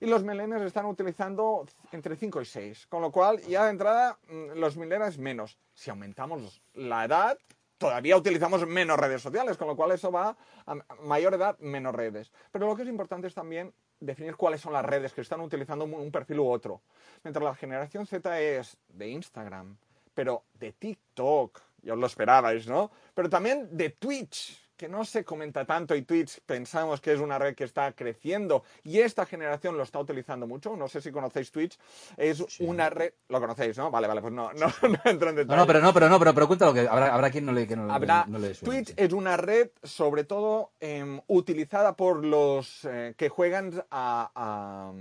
y 0.00 0.06
los 0.06 0.24
millennials 0.24 0.64
están 0.64 0.86
utilizando 0.86 1.64
entre 1.92 2.16
5 2.16 2.40
y 2.40 2.46
6, 2.46 2.88
con 2.88 3.02
lo 3.02 3.12
cual 3.12 3.40
ya 3.42 3.66
de 3.66 3.70
entrada 3.70 4.18
mm, 4.28 4.58
los 4.58 4.76
millennials 4.76 5.16
menos. 5.16 5.60
Si 5.74 5.90
aumentamos 5.90 6.59
la 6.74 7.04
edad, 7.04 7.38
todavía 7.78 8.16
utilizamos 8.16 8.66
menos 8.66 8.98
redes 8.98 9.22
sociales, 9.22 9.56
con 9.56 9.68
lo 9.68 9.76
cual 9.76 9.92
eso 9.92 10.12
va 10.12 10.36
a 10.66 10.74
mayor 11.02 11.34
edad, 11.34 11.58
menos 11.58 11.94
redes. 11.94 12.30
Pero 12.52 12.66
lo 12.66 12.76
que 12.76 12.82
es 12.82 12.88
importante 12.88 13.26
es 13.26 13.34
también 13.34 13.72
definir 14.00 14.36
cuáles 14.36 14.60
son 14.60 14.72
las 14.72 14.84
redes 14.84 15.12
que 15.12 15.20
están 15.20 15.40
utilizando 15.40 15.84
un 15.84 16.10
perfil 16.10 16.40
u 16.40 16.50
otro. 16.50 16.82
Mientras 17.22 17.42
la 17.42 17.54
generación 17.54 18.06
Z 18.06 18.40
es 18.40 18.76
de 18.88 19.08
Instagram, 19.08 19.76
pero 20.14 20.44
de 20.54 20.72
TikTok, 20.72 21.60
ya 21.82 21.94
os 21.94 21.98
lo 21.98 22.06
esperabais, 22.06 22.66
¿no? 22.66 22.90
Pero 23.14 23.30
también 23.30 23.74
de 23.76 23.90
Twitch, 23.90 24.59
que 24.80 24.88
no 24.88 25.04
se 25.04 25.26
comenta 25.26 25.66
tanto 25.66 25.94
y 25.94 26.00
Twitch 26.00 26.40
pensamos 26.46 27.02
que 27.02 27.12
es 27.12 27.20
una 27.20 27.38
red 27.38 27.54
que 27.54 27.64
está 27.64 27.92
creciendo 27.92 28.64
y 28.82 29.00
esta 29.00 29.26
generación 29.26 29.76
lo 29.76 29.82
está 29.82 29.98
utilizando 29.98 30.46
mucho. 30.46 30.74
No 30.74 30.88
sé 30.88 31.02
si 31.02 31.12
conocéis 31.12 31.52
Twitch. 31.52 31.78
Es 32.16 32.42
una 32.60 32.88
red. 32.88 33.12
Lo 33.28 33.40
conocéis, 33.40 33.76
¿no? 33.76 33.90
Vale, 33.90 34.08
vale, 34.08 34.22
pues 34.22 34.32
no, 34.32 34.50
no, 34.54 34.68
entro 35.04 35.28
en 35.28 35.36
detalle. 35.36 35.54
No, 35.54 35.56
no, 35.56 35.66
pero 35.66 35.80
no, 35.82 35.92
pero 35.92 36.08
no, 36.08 36.18
pero, 36.18 36.32
pero 36.32 36.46
cuéntalo 36.46 36.72
que 36.72 36.88
habrá, 36.88 37.12
habrá 37.12 37.30
quien 37.30 37.44
no 37.44 37.52
le, 37.52 37.66
que 37.66 37.76
no, 37.76 37.92
Habrá, 37.92 38.24
no 38.26 38.38
le 38.38 38.54
suene, 38.54 38.84
Twitch 38.84 38.88
sí. 38.88 38.94
es 38.96 39.12
una 39.12 39.36
red, 39.36 39.68
sobre 39.82 40.24
todo, 40.24 40.72
em, 40.80 41.20
utilizada 41.26 41.94
por 41.94 42.24
los 42.24 42.86
eh, 42.86 43.12
que 43.18 43.28
juegan 43.28 43.84
a, 43.90 44.30
a, 44.34 44.92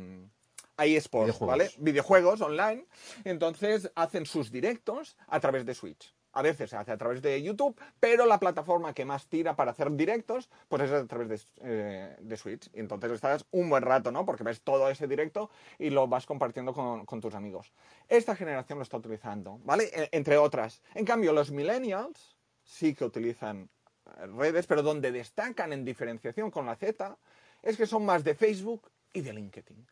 a 0.76 0.86
eSports, 0.86 1.28
Videojuegos. 1.28 1.58
¿vale? 1.58 1.72
Videojuegos 1.78 2.42
online. 2.42 2.86
Entonces 3.24 3.90
hacen 3.96 4.26
sus 4.26 4.52
directos 4.52 5.16
a 5.30 5.40
través 5.40 5.66
de 5.66 5.74
Switch. 5.74 6.14
A 6.32 6.42
veces 6.42 6.70
se 6.70 6.78
hace 6.78 6.92
a 6.92 6.98
través 6.98 7.22
de 7.22 7.42
YouTube, 7.42 7.80
pero 8.00 8.26
la 8.26 8.40
plataforma 8.40 8.94
que 8.94 9.06
más 9.06 9.28
tira 9.28 9.56
para 9.56 9.72
hacer 9.72 9.92
directos, 9.92 10.50
pues 10.68 10.84
es 10.84 10.92
a 10.92 11.06
través 11.08 11.28
de, 11.28 11.40
eh, 11.62 12.16
de 12.20 12.38
Switch. 12.38 12.70
Y 12.74 12.80
entonces 12.80 13.12
estás 13.12 13.46
un 13.52 13.70
buen 13.70 13.84
rato, 13.84 14.12
¿no? 14.12 14.26
Porque 14.26 14.44
ves 14.44 14.62
todo 14.62 14.90
ese 14.90 15.08
directo 15.08 15.50
y 15.78 15.90
lo 15.90 16.08
vas 16.08 16.26
compartiendo 16.26 16.74
con, 16.74 17.22
tus 17.22 17.36
amigos. 17.36 17.74
Esta 18.08 18.36
generación 18.36 18.80
lo 18.80 18.84
está 18.84 18.98
utilizando, 18.98 19.60
¿vale? 19.64 19.90
E- 19.94 20.10
entre 20.12 20.38
otras. 20.38 20.82
En 20.94 21.06
cambio, 21.06 21.34
los 21.34 21.52
millennials 21.52 22.38
sí 22.64 22.94
que 22.94 23.06
utilizan 23.06 23.70
eh, 24.06 24.28
redes, 24.28 24.68
pero 24.68 24.84
donde 24.84 25.12
destacan 25.12 25.74
en 25.74 25.84
diferenciación 25.84 26.52
con 26.52 26.66
la 26.66 26.76
Z 26.76 27.18
es 27.62 27.76
que 27.76 27.86
son 27.86 28.06
más 28.06 28.24
de 28.24 28.36
Facebook 28.36 28.90
y 29.14 29.22
de 29.22 29.34
LinkedIn. 29.34 29.88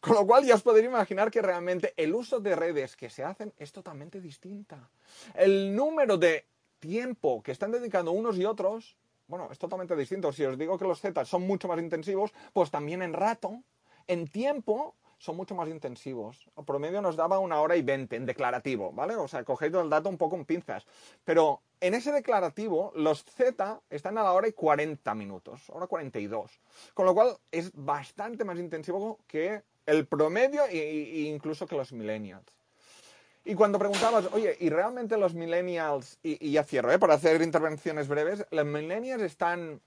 Con 0.00 0.14
lo 0.14 0.26
cual 0.26 0.44
ya 0.44 0.54
os 0.54 0.62
podéis 0.62 0.86
imaginar 0.86 1.30
que 1.30 1.42
realmente 1.42 1.92
el 1.96 2.14
uso 2.14 2.40
de 2.40 2.56
redes 2.56 2.96
que 2.96 3.10
se 3.10 3.22
hacen 3.22 3.52
es 3.58 3.70
totalmente 3.70 4.20
distinta. 4.20 4.88
El 5.34 5.76
número 5.76 6.16
de 6.16 6.46
tiempo 6.78 7.42
que 7.42 7.52
están 7.52 7.70
dedicando 7.70 8.12
unos 8.12 8.38
y 8.38 8.46
otros, 8.46 8.96
bueno, 9.28 9.48
es 9.52 9.58
totalmente 9.58 9.94
distinto. 9.94 10.32
Si 10.32 10.42
os 10.44 10.56
digo 10.56 10.78
que 10.78 10.86
los 10.86 11.00
Z 11.00 11.24
son 11.26 11.46
mucho 11.46 11.68
más 11.68 11.78
intensivos, 11.78 12.32
pues 12.52 12.70
también 12.70 13.02
en 13.02 13.12
rato, 13.12 13.62
en 14.06 14.26
tiempo, 14.26 14.94
son 15.18 15.36
mucho 15.36 15.54
más 15.54 15.68
intensivos. 15.68 16.48
El 16.56 16.64
promedio 16.64 17.02
nos 17.02 17.14
daba 17.14 17.38
una 17.38 17.60
hora 17.60 17.76
y 17.76 17.82
veinte 17.82 18.16
en 18.16 18.24
declarativo, 18.24 18.92
¿vale? 18.92 19.16
O 19.16 19.28
sea, 19.28 19.44
cogéis 19.44 19.74
el 19.74 19.90
dato 19.90 20.08
un 20.08 20.16
poco 20.16 20.34
en 20.34 20.46
pinzas. 20.46 20.86
Pero 21.24 21.60
en 21.80 21.92
ese 21.92 22.10
declarativo, 22.10 22.90
los 22.96 23.22
Z 23.24 23.82
están 23.90 24.16
a 24.16 24.22
la 24.22 24.32
hora 24.32 24.48
y 24.48 24.52
40 24.52 25.14
minutos, 25.14 25.68
hora 25.68 25.86
42. 25.86 26.58
Con 26.94 27.04
lo 27.04 27.14
cual 27.14 27.36
es 27.52 27.70
bastante 27.74 28.44
más 28.44 28.58
intensivo 28.58 29.18
que 29.26 29.62
el 29.86 30.06
promedio 30.06 30.64
e 30.66 31.22
incluso 31.26 31.66
que 31.66 31.76
los 31.76 31.92
millennials. 31.92 32.60
Y 33.44 33.54
cuando 33.54 33.78
preguntabas, 33.78 34.26
oye, 34.32 34.56
¿y 34.60 34.68
realmente 34.68 35.16
los 35.16 35.34
millennials, 35.34 36.18
y, 36.22 36.46
y 36.46 36.52
ya 36.52 36.62
cierro, 36.62 36.92
¿eh? 36.92 36.98
para 36.98 37.14
hacer 37.14 37.40
intervenciones 37.40 38.06
breves, 38.06 38.44
los 38.50 38.66
millennials 38.66 39.22
están, 39.22 39.80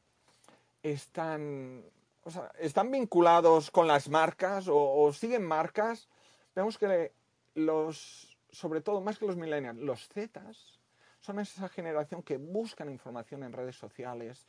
están, 0.82 1.84
o 2.24 2.32
sea, 2.32 2.52
están 2.60 2.90
vinculados 2.90 3.70
con 3.70 3.88
las 3.88 4.10
marcas 4.10 4.68
o, 4.68 4.76
o 4.76 5.14
siguen 5.14 5.44
marcas? 5.44 6.10
Vemos 6.56 6.78
que 6.78 7.12
los, 7.54 8.36
sobre 8.52 8.82
todo, 8.82 9.02
más 9.02 9.20
que 9.20 9.28
los 9.28 9.38
millennials, 9.38 9.78
los 9.80 10.08
Zetas 10.10 10.80
son 11.22 11.40
esa 11.40 11.70
generación 11.70 12.22
que 12.22 12.38
buscan 12.38 12.90
información 12.90 13.44
en 13.44 13.54
redes 13.54 13.76
sociales, 13.76 14.46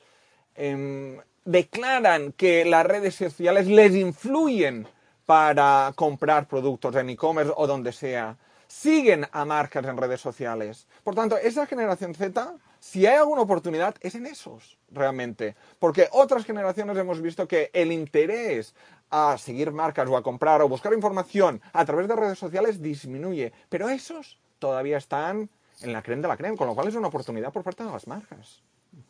em, 0.54 1.20
declaran 1.44 2.32
que 2.32 2.64
las 2.64 2.84
redes 2.84 3.14
sociales 3.14 3.66
les 3.66 3.94
influyen 3.94 4.88
para 5.26 5.92
comprar 5.96 6.46
productos 6.46 6.94
en 6.96 7.10
e-commerce 7.10 7.52
o 7.56 7.66
donde 7.66 7.92
sea. 7.92 8.36
Siguen 8.66 9.26
a 9.30 9.44
marcas 9.44 9.84
en 9.84 9.96
redes 9.96 10.20
sociales. 10.20 10.86
Por 11.02 11.14
tanto, 11.14 11.36
esa 11.36 11.66
generación 11.66 12.14
Z, 12.14 12.54
si 12.80 13.06
hay 13.06 13.16
alguna 13.16 13.42
oportunidad, 13.42 13.94
es 14.00 14.14
en 14.14 14.26
esos, 14.26 14.78
realmente. 14.90 15.54
Porque 15.78 16.08
otras 16.12 16.44
generaciones 16.44 16.96
hemos 16.96 17.20
visto 17.20 17.46
que 17.46 17.70
el 17.72 17.92
interés 17.92 18.74
a 19.10 19.38
seguir 19.38 19.70
marcas 19.70 20.08
o 20.08 20.16
a 20.16 20.22
comprar 20.22 20.60
o 20.62 20.68
buscar 20.68 20.92
información 20.92 21.60
a 21.72 21.84
través 21.84 22.08
de 22.08 22.16
redes 22.16 22.38
sociales 22.38 22.82
disminuye. 22.82 23.52
Pero 23.68 23.88
esos 23.88 24.40
todavía 24.58 24.96
están 24.96 25.50
en 25.80 25.92
la 25.92 26.02
creme 26.02 26.22
de 26.22 26.28
la 26.28 26.36
creme, 26.36 26.56
con 26.56 26.66
lo 26.66 26.74
cual 26.74 26.88
es 26.88 26.94
una 26.94 27.08
oportunidad 27.08 27.52
por 27.52 27.62
parte 27.62 27.84
de 27.84 27.90
las 27.90 28.06
marcas. 28.06 28.62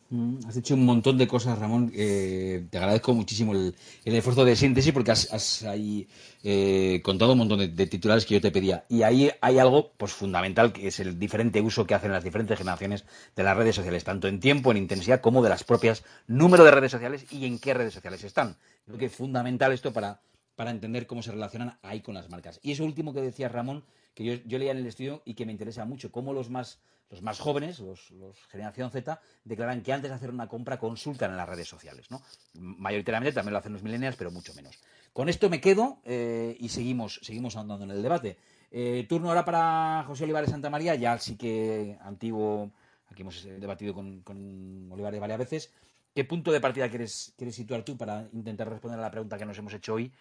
Mm, 0.09 0.37
Has 0.47 0.55
hecho 0.57 0.75
un 0.75 0.85
montón 0.85 1.17
de 1.17 1.27
cosas, 1.27 1.57
Ramón. 1.57 1.91
Eh, 1.95 2.67
te 2.69 2.77
agradezco 2.77 3.13
muchísimo 3.13 3.53
el, 3.53 3.75
el 4.03 4.15
esfuerzo 4.15 4.45
de 4.45 4.55
síntesis 4.55 4.93
porque 4.93 5.11
has, 5.11 5.33
has 5.33 5.63
ahí 5.63 6.07
eh, 6.43 7.01
contado 7.03 7.31
un 7.31 7.39
montón 7.39 7.75
de, 7.75 7.87
titulares 7.87 8.25
que 8.25 8.35
yo 8.35 8.41
te 8.41 8.51
pedía. 8.51 8.85
Y 8.87 9.01
ahí 9.01 9.31
hay 9.41 9.57
algo 9.57 9.93
pues 9.97 10.13
fundamental 10.13 10.71
que 10.73 10.87
es 10.87 10.99
el 10.99 11.17
diferente 11.17 11.59
uso 11.59 11.87
que 11.87 11.95
hacen 11.95 12.11
las 12.11 12.23
diferentes 12.23 12.57
generaciones 12.57 13.05
de 13.35 13.43
las 13.43 13.57
redes 13.57 13.75
sociales, 13.75 14.03
tanto 14.03 14.27
en 14.27 14.39
tiempo, 14.39 14.71
en 14.71 14.77
intensidad, 14.77 15.21
como 15.21 15.41
de 15.41 15.49
las 15.49 15.63
propias 15.63 16.03
número 16.27 16.63
de 16.63 16.71
redes 16.71 16.91
sociales 16.91 17.25
y 17.31 17.45
en 17.45 17.57
qué 17.57 17.73
redes 17.73 17.95
sociales 17.95 18.23
están. 18.23 18.57
Creo 18.85 18.99
que 18.99 19.05
es 19.05 19.15
fundamental 19.15 19.71
esto 19.71 19.91
para, 19.91 20.21
para 20.55 20.69
entender 20.69 21.07
cómo 21.07 21.23
se 21.23 21.31
relacionan 21.31 21.79
ahí 21.81 22.01
con 22.01 22.13
las 22.13 22.29
marcas. 22.29 22.59
Y 22.61 22.73
eso 22.73 22.85
último 22.85 23.11
que 23.11 23.21
decía 23.21 23.49
Ramón, 23.49 23.83
que 24.13 24.23
yo, 24.23 24.33
yo 24.45 24.59
leía 24.59 24.71
en 24.71 24.77
el 24.77 24.85
estudio 24.85 25.23
y 25.25 25.33
que 25.33 25.47
me 25.47 25.51
interesa 25.51 25.83
mucho, 25.85 26.11
cómo 26.11 26.31
los 26.31 26.51
más, 26.51 26.79
los 27.09 27.21
más 27.21 27.39
jóvenes, 27.39 27.79
los, 27.79 28.11
generación 28.49 28.91
Z, 28.91 29.19
declaran 29.43 29.81
que 29.81 29.93
antes 29.93 30.09
de 30.09 30.15
hacer 30.15 30.29
una 30.29 30.47
compra 30.47 30.79
consultan 30.79 31.31
en 31.31 31.37
las 31.37 31.47
redes 31.47 31.67
sociales. 31.67 32.09
¿no? 32.09 32.21
Mayoritariamente 32.53 33.33
también 33.33 33.53
lo 33.53 33.59
hacen 33.59 33.73
los 33.73 33.83
millennials, 33.83 34.15
pero 34.15 34.31
mucho 34.31 34.53
menos. 34.53 34.79
Con 35.13 35.29
esto 35.29 35.49
me 35.49 35.61
quedo 35.61 35.99
eh, 36.03 36.57
y 36.59 36.69
seguimos, 36.69 37.19
seguimos 37.23 37.55
andando 37.55 37.85
en 37.85 37.91
el 37.91 38.03
debate. 38.03 38.37
Eh, 38.71 39.05
turno 39.07 39.29
ahora 39.29 39.45
para 39.45 40.03
José 40.07 40.25
Olivares 40.25 40.49
Santa 40.49 40.69
María, 40.69 40.95
ya 40.95 41.17
sí 41.19 41.37
que 41.37 41.97
antiguo, 42.01 42.71
aquí 43.07 43.21
hemos 43.21 43.45
eh, 43.45 43.59
debatido 43.59 43.93
con, 43.93 44.21
con 44.21 44.91
Olivares 44.91 45.21
varias 45.21 45.39
veces. 45.39 45.71
¿Qué 46.13 46.23
punto 46.23 46.51
de 46.51 46.61
partida 46.61 46.89
quieres, 46.89 47.33
situar 47.51 47.83
tú 47.83 47.97
para 47.97 48.27
intentar 48.33 48.69
responder 48.69 48.99
a 48.99 49.03
la 49.03 49.11
pregunta 49.11 49.37
que 49.37 49.45
nos 49.45 49.57
hemos 49.57 49.73
hecho 49.73 49.95
hoy, 49.95 50.13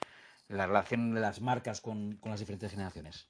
la 0.48 0.66
relación 0.66 1.14
de 1.14 1.20
las 1.20 1.40
marcas 1.40 1.80
con 1.80 2.18
las 2.24 2.40
diferentes 2.40 2.70
generaciones? 2.70 3.28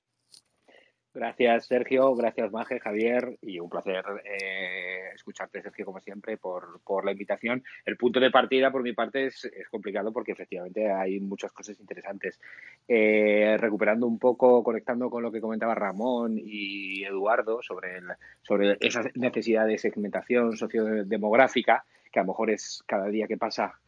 Gracias, 1.15 1.67
Sergio. 1.67 2.13
Gracias, 2.17 2.51
Maje, 2.51 2.81
Javier. 2.81 3.39
Y 3.41 3.61
un 3.61 3.71
placer 3.71 4.05
eh, 4.25 5.11
escucharte, 5.15 5.63
Sergio, 5.63 5.85
como 5.87 6.01
siempre, 6.01 6.37
por, 6.37 6.81
la 7.05 7.13
invitación. 7.13 7.63
El 7.85 7.97
punto 7.97 8.19
de 8.19 8.33
partida, 8.33 8.73
por 8.73 8.83
mi 8.83 8.93
parte, 8.95 9.27
es, 9.27 9.45
es 9.45 9.69
complicado 9.69 10.13
porque 10.13 10.33
efectivamente 10.33 10.91
hay 10.91 11.21
muchas 11.21 11.53
cosas 11.53 11.79
interesantes. 11.79 12.41
Eh, 12.89 13.57
recuperando 13.61 14.09
un 14.09 14.19
poco, 14.19 14.65
conectando 14.65 15.09
con 15.09 15.23
lo 15.23 15.31
que 15.31 15.41
comentaba 15.41 15.77
Ramón 15.77 16.37
y 16.37 17.05
Eduardo 17.05 17.63
sobre, 17.63 17.99
el, 17.99 18.09
sobre 18.43 18.77
esa 18.81 19.03
necesidad 19.15 19.69
de 19.69 19.79
segmentación 19.79 20.57
sociodemográfica, 20.57 21.85
que 22.11 22.19
a 22.19 22.25
lo 22.25 22.33
mejor 22.33 22.51
es 22.51 22.83
cada 22.87 23.07
día 23.07 23.29
que 23.29 23.37
pasa 23.37 23.79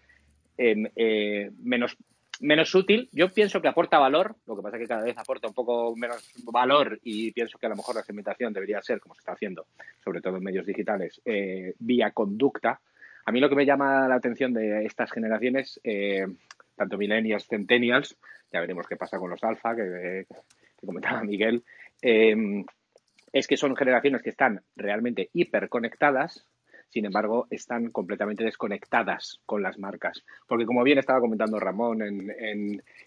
eh, 0.57 1.51
menos 1.59 1.97
menos 2.41 2.75
útil. 2.75 3.09
Yo 3.13 3.31
pienso 3.31 3.61
que 3.61 3.69
aporta 3.69 3.99
valor, 3.99 4.37
lo 4.47 4.57
que 4.57 4.63
pasa 4.63 4.77
es 4.77 4.83
que 4.83 4.89
cada 4.89 5.05
vez 5.05 5.17
aporta 5.17 5.49
un 5.49 5.55
poco 5.55 5.95
menos 5.97 6.33
valor 6.45 6.99
y 7.03 7.33
pienso 7.33 7.59
que 7.59 7.67
a 7.67 7.71
lo 7.71 7.77
mejor 7.77 7.97
la 7.97 8.03
segmentación 8.03 8.53
debería 8.53 8.83
ser, 8.83 9.01
como 9.01 9.15
se 9.15 9.21
está 9.21 9.33
haciendo, 9.33 9.67
sobre 10.05 10.21
todo 10.21 10.37
en 10.37 10.45
medios 10.45 10.67
digitales, 10.67 11.21
eh, 11.25 11.75
vía 11.79 12.11
conducta. 12.11 12.81
A 13.25 13.33
mí 13.33 13.41
lo 13.41 13.49
que 13.49 13.57
me 13.57 13.67
llama 13.67 14.09
la 14.09 14.17
atención 14.17 14.53
de 14.53 14.85
estas 14.85 15.11
generaciones, 15.11 15.81
eh, 15.83 16.27
tanto 16.77 16.97
millennials, 16.97 17.47
centennials, 17.47 18.17
ya 18.53 18.61
veremos 18.61 18.87
qué 18.87 18.97
pasa 18.97 19.19
con 19.19 19.31
los 19.31 19.43
alfa, 19.43 19.75
que, 19.75 20.27
comentaba 20.85 21.25
Miguel, 21.25 21.65
eh, 22.03 22.65
es 23.33 23.47
que 23.47 23.57
son 23.57 23.75
generaciones 23.75 24.23
que 24.23 24.31
están 24.31 24.63
realmente 24.77 25.31
hiperconectadas, 25.33 26.47
sin 26.89 27.05
embargo, 27.05 27.47
están 27.51 27.91
completamente 27.91 28.45
desconectadas 28.45 29.41
con 29.45 29.63
las 29.63 29.79
marcas. 29.79 30.25
Porque 30.47 30.67
como 30.67 30.83
bien 30.83 30.99
estaba 30.99 31.21
comentando 31.21 31.59
Ramón, 31.59 32.03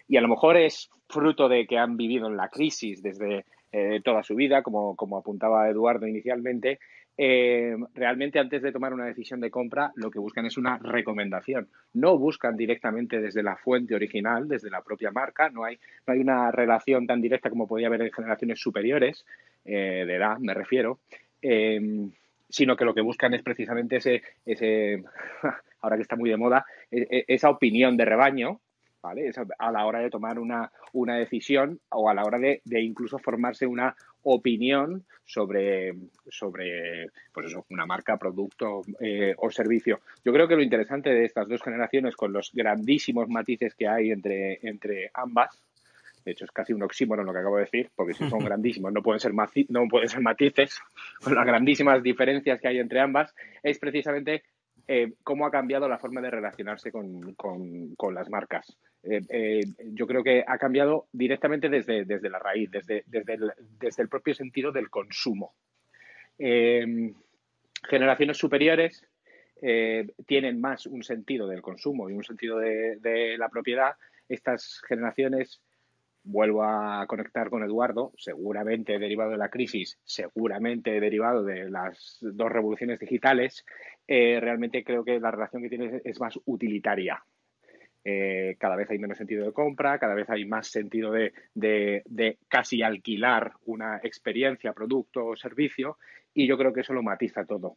y 0.06 0.16
a 0.16 0.20
lo 0.20 0.28
mejor 0.28 0.56
es 0.56 0.90
fruto 1.08 1.48
de 1.48 1.66
que 1.66 1.78
han 1.78 1.96
vivido 1.96 2.28
en 2.28 2.36
la 2.36 2.48
crisis 2.48 3.02
desde 3.02 3.44
eh, 3.72 4.00
toda 4.04 4.22
su 4.22 4.34
vida, 4.34 4.62
como, 4.62 4.96
apuntaba 5.18 5.68
Eduardo 5.68 6.06
inicialmente, 6.06 6.78
eh, 7.16 7.76
realmente 7.94 8.38
antes 8.38 8.62
de 8.62 8.72
tomar 8.72 8.94
una 8.94 9.04
decisión 9.04 9.40
de 9.40 9.50
compra 9.50 9.92
lo 9.94 10.10
que 10.10 10.18
buscan 10.18 10.46
es 10.46 10.56
una 10.56 10.78
recomendación. 10.78 11.68
No 11.92 12.18
buscan 12.18 12.56
directamente 12.56 13.20
desde 13.20 13.42
la 13.42 13.56
fuente 13.56 13.94
original, 13.94 14.48
desde 14.48 14.70
la 14.70 14.82
propia 14.82 15.10
marca, 15.10 15.50
no 15.50 15.64
hay, 15.64 15.78
una 16.06 16.50
relación 16.50 17.06
tan 17.06 17.20
directa 17.20 17.50
como 17.50 17.66
podía 17.66 17.88
haber 17.88 18.02
en 18.02 18.12
generaciones 18.12 18.60
superiores, 18.60 19.24
eh, 19.64 20.04
de 20.06 20.14
edad 20.14 20.38
me 20.38 20.54
refiero 20.54 21.00
sino 22.50 22.76
que 22.76 22.84
lo 22.84 22.94
que 22.94 23.00
buscan 23.00 23.34
es 23.34 23.42
precisamente 23.42 23.96
ese, 23.96 24.22
ese 24.44 25.02
ahora 25.80 25.96
que 25.96 26.02
está 26.02 26.16
muy 26.16 26.30
de 26.30 26.36
moda, 26.36 26.66
esa 26.90 27.50
opinión 27.50 27.96
de 27.96 28.04
rebaño, 28.04 28.60
¿vale? 29.02 29.30
A 29.58 29.72
la 29.72 29.86
hora 29.86 30.00
de 30.00 30.10
tomar 30.10 30.38
una, 30.38 30.70
una 30.92 31.16
decisión 31.16 31.80
o 31.90 32.10
a 32.10 32.14
la 32.14 32.24
hora 32.24 32.38
de, 32.38 32.60
de 32.64 32.82
incluso 32.82 33.18
formarse 33.18 33.66
una 33.66 33.96
opinión 34.22 35.04
sobre, 35.24 35.94
sobre 36.28 37.08
pues 37.32 37.46
eso, 37.46 37.64
una 37.70 37.86
marca, 37.86 38.16
producto 38.16 38.82
eh, 39.00 39.34
o 39.38 39.50
servicio. 39.50 40.00
Yo 40.24 40.32
creo 40.32 40.48
que 40.48 40.56
lo 40.56 40.62
interesante 40.62 41.10
de 41.10 41.24
estas 41.24 41.48
dos 41.48 41.62
generaciones, 41.62 42.16
con 42.16 42.32
los 42.32 42.50
grandísimos 42.52 43.28
matices 43.28 43.74
que 43.74 43.88
hay 43.88 44.10
entre, 44.10 44.58
entre 44.62 45.10
ambas, 45.14 45.62
de 46.24 46.32
hecho, 46.32 46.44
es 46.44 46.50
casi 46.50 46.72
un 46.72 46.82
oxímoron 46.82 47.26
lo 47.26 47.32
que 47.32 47.38
acabo 47.38 47.56
de 47.56 47.64
decir, 47.64 47.90
porque 47.94 48.14
si 48.14 48.28
son 48.28 48.38
grandísimos 48.44 48.92
no 48.92 49.02
pueden 49.02 49.20
ser, 49.20 49.32
no 49.68 49.88
pueden 49.88 50.08
ser 50.08 50.20
matices, 50.20 50.80
con 51.24 51.34
las 51.34 51.46
grandísimas 51.46 52.02
diferencias 52.02 52.60
que 52.60 52.68
hay 52.68 52.78
entre 52.78 53.00
ambas, 53.00 53.34
es 53.62 53.78
precisamente 53.78 54.42
eh, 54.92 55.12
cómo 55.22 55.46
ha 55.46 55.50
cambiado 55.50 55.88
la 55.88 55.98
forma 55.98 56.20
de 56.20 56.30
relacionarse 56.30 56.90
con, 56.90 57.36
las 58.12 58.28
marcas. 58.28 58.76
Eh, 59.02 59.20
eh, 59.28 59.60
yo 59.92 60.06
creo 60.06 60.24
que 60.24 60.44
ha 60.46 60.58
cambiado 60.58 61.06
directamente 61.12 61.68
desde, 61.68 62.04
desde 62.04 62.28
la 62.28 62.38
raíz, 62.38 62.70
desde, 62.70 63.04
desde, 63.06 63.34
el, 63.34 63.52
desde 63.78 64.02
el 64.02 64.08
propio 64.08 64.34
sentido 64.34 64.72
del 64.72 64.90
consumo. 64.90 65.54
generaciones 67.88 68.36
superiores 68.36 69.06
tienen 70.26 70.60
más 70.60 70.86
un 70.86 71.04
sentido 71.04 71.46
del 71.46 71.62
consumo 71.62 72.10
y 72.10 72.14
un 72.14 72.24
sentido 72.24 72.58
de, 72.58 72.96
de 72.96 73.38
la 73.38 73.48
propiedad. 73.48 73.94
Estas 74.28 74.80
generaciones 74.88 75.60
vuelvo 76.22 76.64
a 76.64 77.06
conectar 77.06 77.50
con 77.50 77.62
Eduardo, 77.64 78.12
seguramente 78.16 78.98
derivado 78.98 79.30
de 79.30 79.38
la 79.38 79.48
crisis, 79.48 79.98
seguramente 80.04 81.00
derivado 81.00 81.44
de 81.44 81.70
las 81.70 82.18
dos 82.20 82.50
revoluciones 82.50 82.98
digitales, 82.98 83.64
eh, 84.06 84.38
realmente 84.40 84.84
creo 84.84 85.04
que 85.04 85.20
la 85.20 85.30
relación 85.30 85.62
que 85.62 85.68
tiene 85.68 86.00
es 86.04 86.20
más 86.20 86.38
utilitaria. 86.44 87.22
Eh, 88.02 88.56
cada 88.58 88.76
vez 88.76 88.90
hay 88.90 88.98
menos 88.98 89.18
sentido 89.18 89.44
de 89.44 89.52
compra, 89.52 89.98
cada 89.98 90.14
vez 90.14 90.28
hay 90.30 90.44
más 90.46 90.68
sentido 90.68 91.12
de, 91.12 91.32
casi 92.48 92.82
alquilar 92.82 93.52
una 93.66 93.98
experiencia, 94.02 94.72
producto 94.72 95.26
o 95.26 95.36
servicio, 95.36 95.98
y 96.32 96.46
yo 96.46 96.56
creo 96.56 96.72
que 96.72 96.80
eso 96.80 96.94
lo 96.94 97.02
matiza 97.02 97.44
todo. 97.44 97.76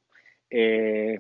Eh, 0.50 1.20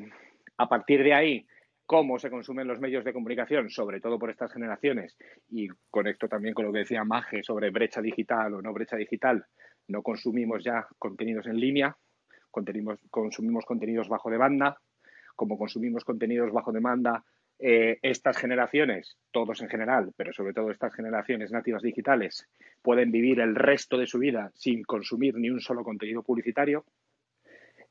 a 0.58 0.70
partir 0.70 1.04
de 1.04 1.14
ahí, 1.14 1.46
cómo 1.86 2.18
se 2.20 2.30
consumen 2.30 2.68
los 2.68 2.80
medios 2.80 3.04
de 3.04 3.14
comunicación, 3.14 3.70
sobre 3.70 4.00
todo 4.00 4.18
por 4.18 4.30
estas 4.30 4.52
generaciones, 4.54 5.18
y 5.50 5.68
conecto 5.90 6.28
también 6.28 6.54
con 6.54 6.66
lo 6.66 6.72
que 6.72 6.80
decía 6.80 7.04
Maje 7.04 7.44
sobre 7.44 7.70
brecha 7.72 8.02
digital 8.02 8.54
o 8.54 8.62
no 8.62 8.74
brecha 8.74 8.96
digital, 8.96 9.46
no 9.88 10.02
consumimos 10.02 10.64
ya 10.64 10.88
contenidos 10.98 11.48
en 11.48 11.60
línea, 11.60 11.98
consumimos 13.10 13.66
contenidos 13.66 14.08
bajo 14.08 14.30
demanda, 14.30 14.78
como 15.36 15.58
consumimos 15.58 16.06
contenidos 16.06 16.52
bajo 16.52 16.72
demanda, 16.72 17.24
eh, 17.60 17.98
estas 18.02 18.38
generaciones, 18.38 19.18
todos 19.32 19.62
en 19.62 19.70
general, 19.70 20.12
pero 20.18 20.34
sobre 20.34 20.54
todo 20.54 20.72
estas 20.72 20.94
generaciones 20.94 21.52
nativas 21.52 21.82
digitales, 21.82 22.48
pueden 22.82 23.12
vivir 23.12 23.40
el 23.40 23.56
resto 23.56 23.98
de 23.98 24.08
su 24.08 24.20
vida 24.20 24.52
sin 24.54 24.84
consumir 24.84 25.36
ni 25.36 25.50
un 25.50 25.62
solo 25.62 25.84
contenido 25.84 26.24
publicitario. 26.24 26.86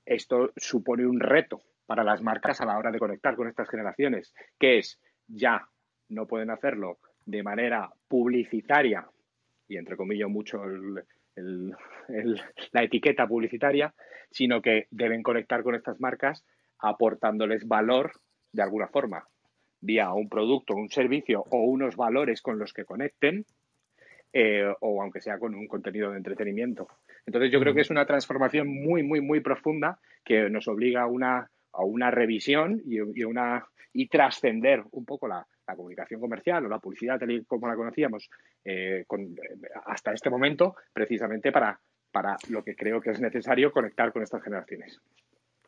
Esto 0.05 0.53
supone 0.57 1.07
un 1.07 1.21
reto 1.21 1.63
para 1.87 2.05
las 2.05 2.23
marcas 2.23 2.61
a 2.61 2.67
la 2.67 2.79
hora 2.79 2.91
de 2.91 2.99
conectar 2.99 3.37
con 3.37 3.49
estas 3.49 3.69
generaciones, 3.69 4.35
que 4.59 4.79
es 4.79 5.01
ya 5.27 5.69
no 6.09 6.27
pueden 6.27 6.51
hacerlo 6.51 6.99
de 7.25 7.43
manera 7.43 7.91
publicitaria, 8.09 9.07
y 9.69 9.77
entre 9.77 9.97
comillas 9.97 10.29
mucho 10.29 10.63
la 11.37 12.83
etiqueta 12.83 13.27
publicitaria, 13.27 13.95
sino 14.31 14.61
que 14.61 14.87
deben 14.91 15.23
conectar 15.23 15.63
con 15.63 15.75
estas 15.75 16.01
marcas 16.01 16.45
aportándoles 16.79 17.67
valor 17.67 18.13
de 18.53 18.63
alguna 18.63 18.89
forma, 18.89 19.27
vía 19.81 20.13
un 20.13 20.29
producto, 20.29 20.75
un 20.75 20.91
servicio 20.91 21.45
o 21.51 21.65
unos 21.65 21.97
valores 21.97 22.43
con 22.43 22.59
los 22.59 22.73
que 22.73 22.85
conecten, 22.85 23.47
eh, 24.33 24.73
o 24.81 25.03
aunque 25.03 25.21
sea 25.21 25.39
con 25.39 25.55
un 25.55 25.67
contenido 25.67 26.11
de 26.11 26.17
entretenimiento. 26.17 26.89
Entonces 27.27 27.53
yo 27.53 27.61
creo 27.61 27.75
que 27.75 27.83
es 27.83 27.91
una 27.91 28.07
transformación 28.07 28.69
muy, 28.69 29.03
muy, 29.03 29.21
muy 29.21 29.41
profunda 29.41 29.99
que 30.25 30.49
nos 30.51 30.69
obliga 30.69 31.03
a 31.03 31.07
una 31.07 31.51
a 31.73 31.85
una 31.85 32.11
revisión 32.11 32.83
y, 32.87 33.01
una 33.01 33.65
y 33.93 34.09
trascender 34.09 34.83
un 34.93 35.05
poco 35.05 35.29
la, 35.29 35.47
comunicación 35.75 36.21
comercial 36.21 36.67
o 36.67 36.69
la 36.69 36.81
publicidad 36.81 37.19
como 37.47 37.67
la 37.67 37.77
conocíamos 37.77 38.29
eh, 38.63 39.07
hasta 39.87 40.13
este 40.13 40.29
momento, 40.29 40.77
precisamente 40.93 41.51
para, 41.51 41.81
para 42.11 42.37
lo 42.51 42.63
que 42.63 42.77
creo 42.77 43.01
que 43.01 43.11
es 43.11 43.21
necesario 43.21 43.73
conectar 43.73 44.13
con 44.13 44.23
estas 44.23 44.43
generaciones. 44.43 45.01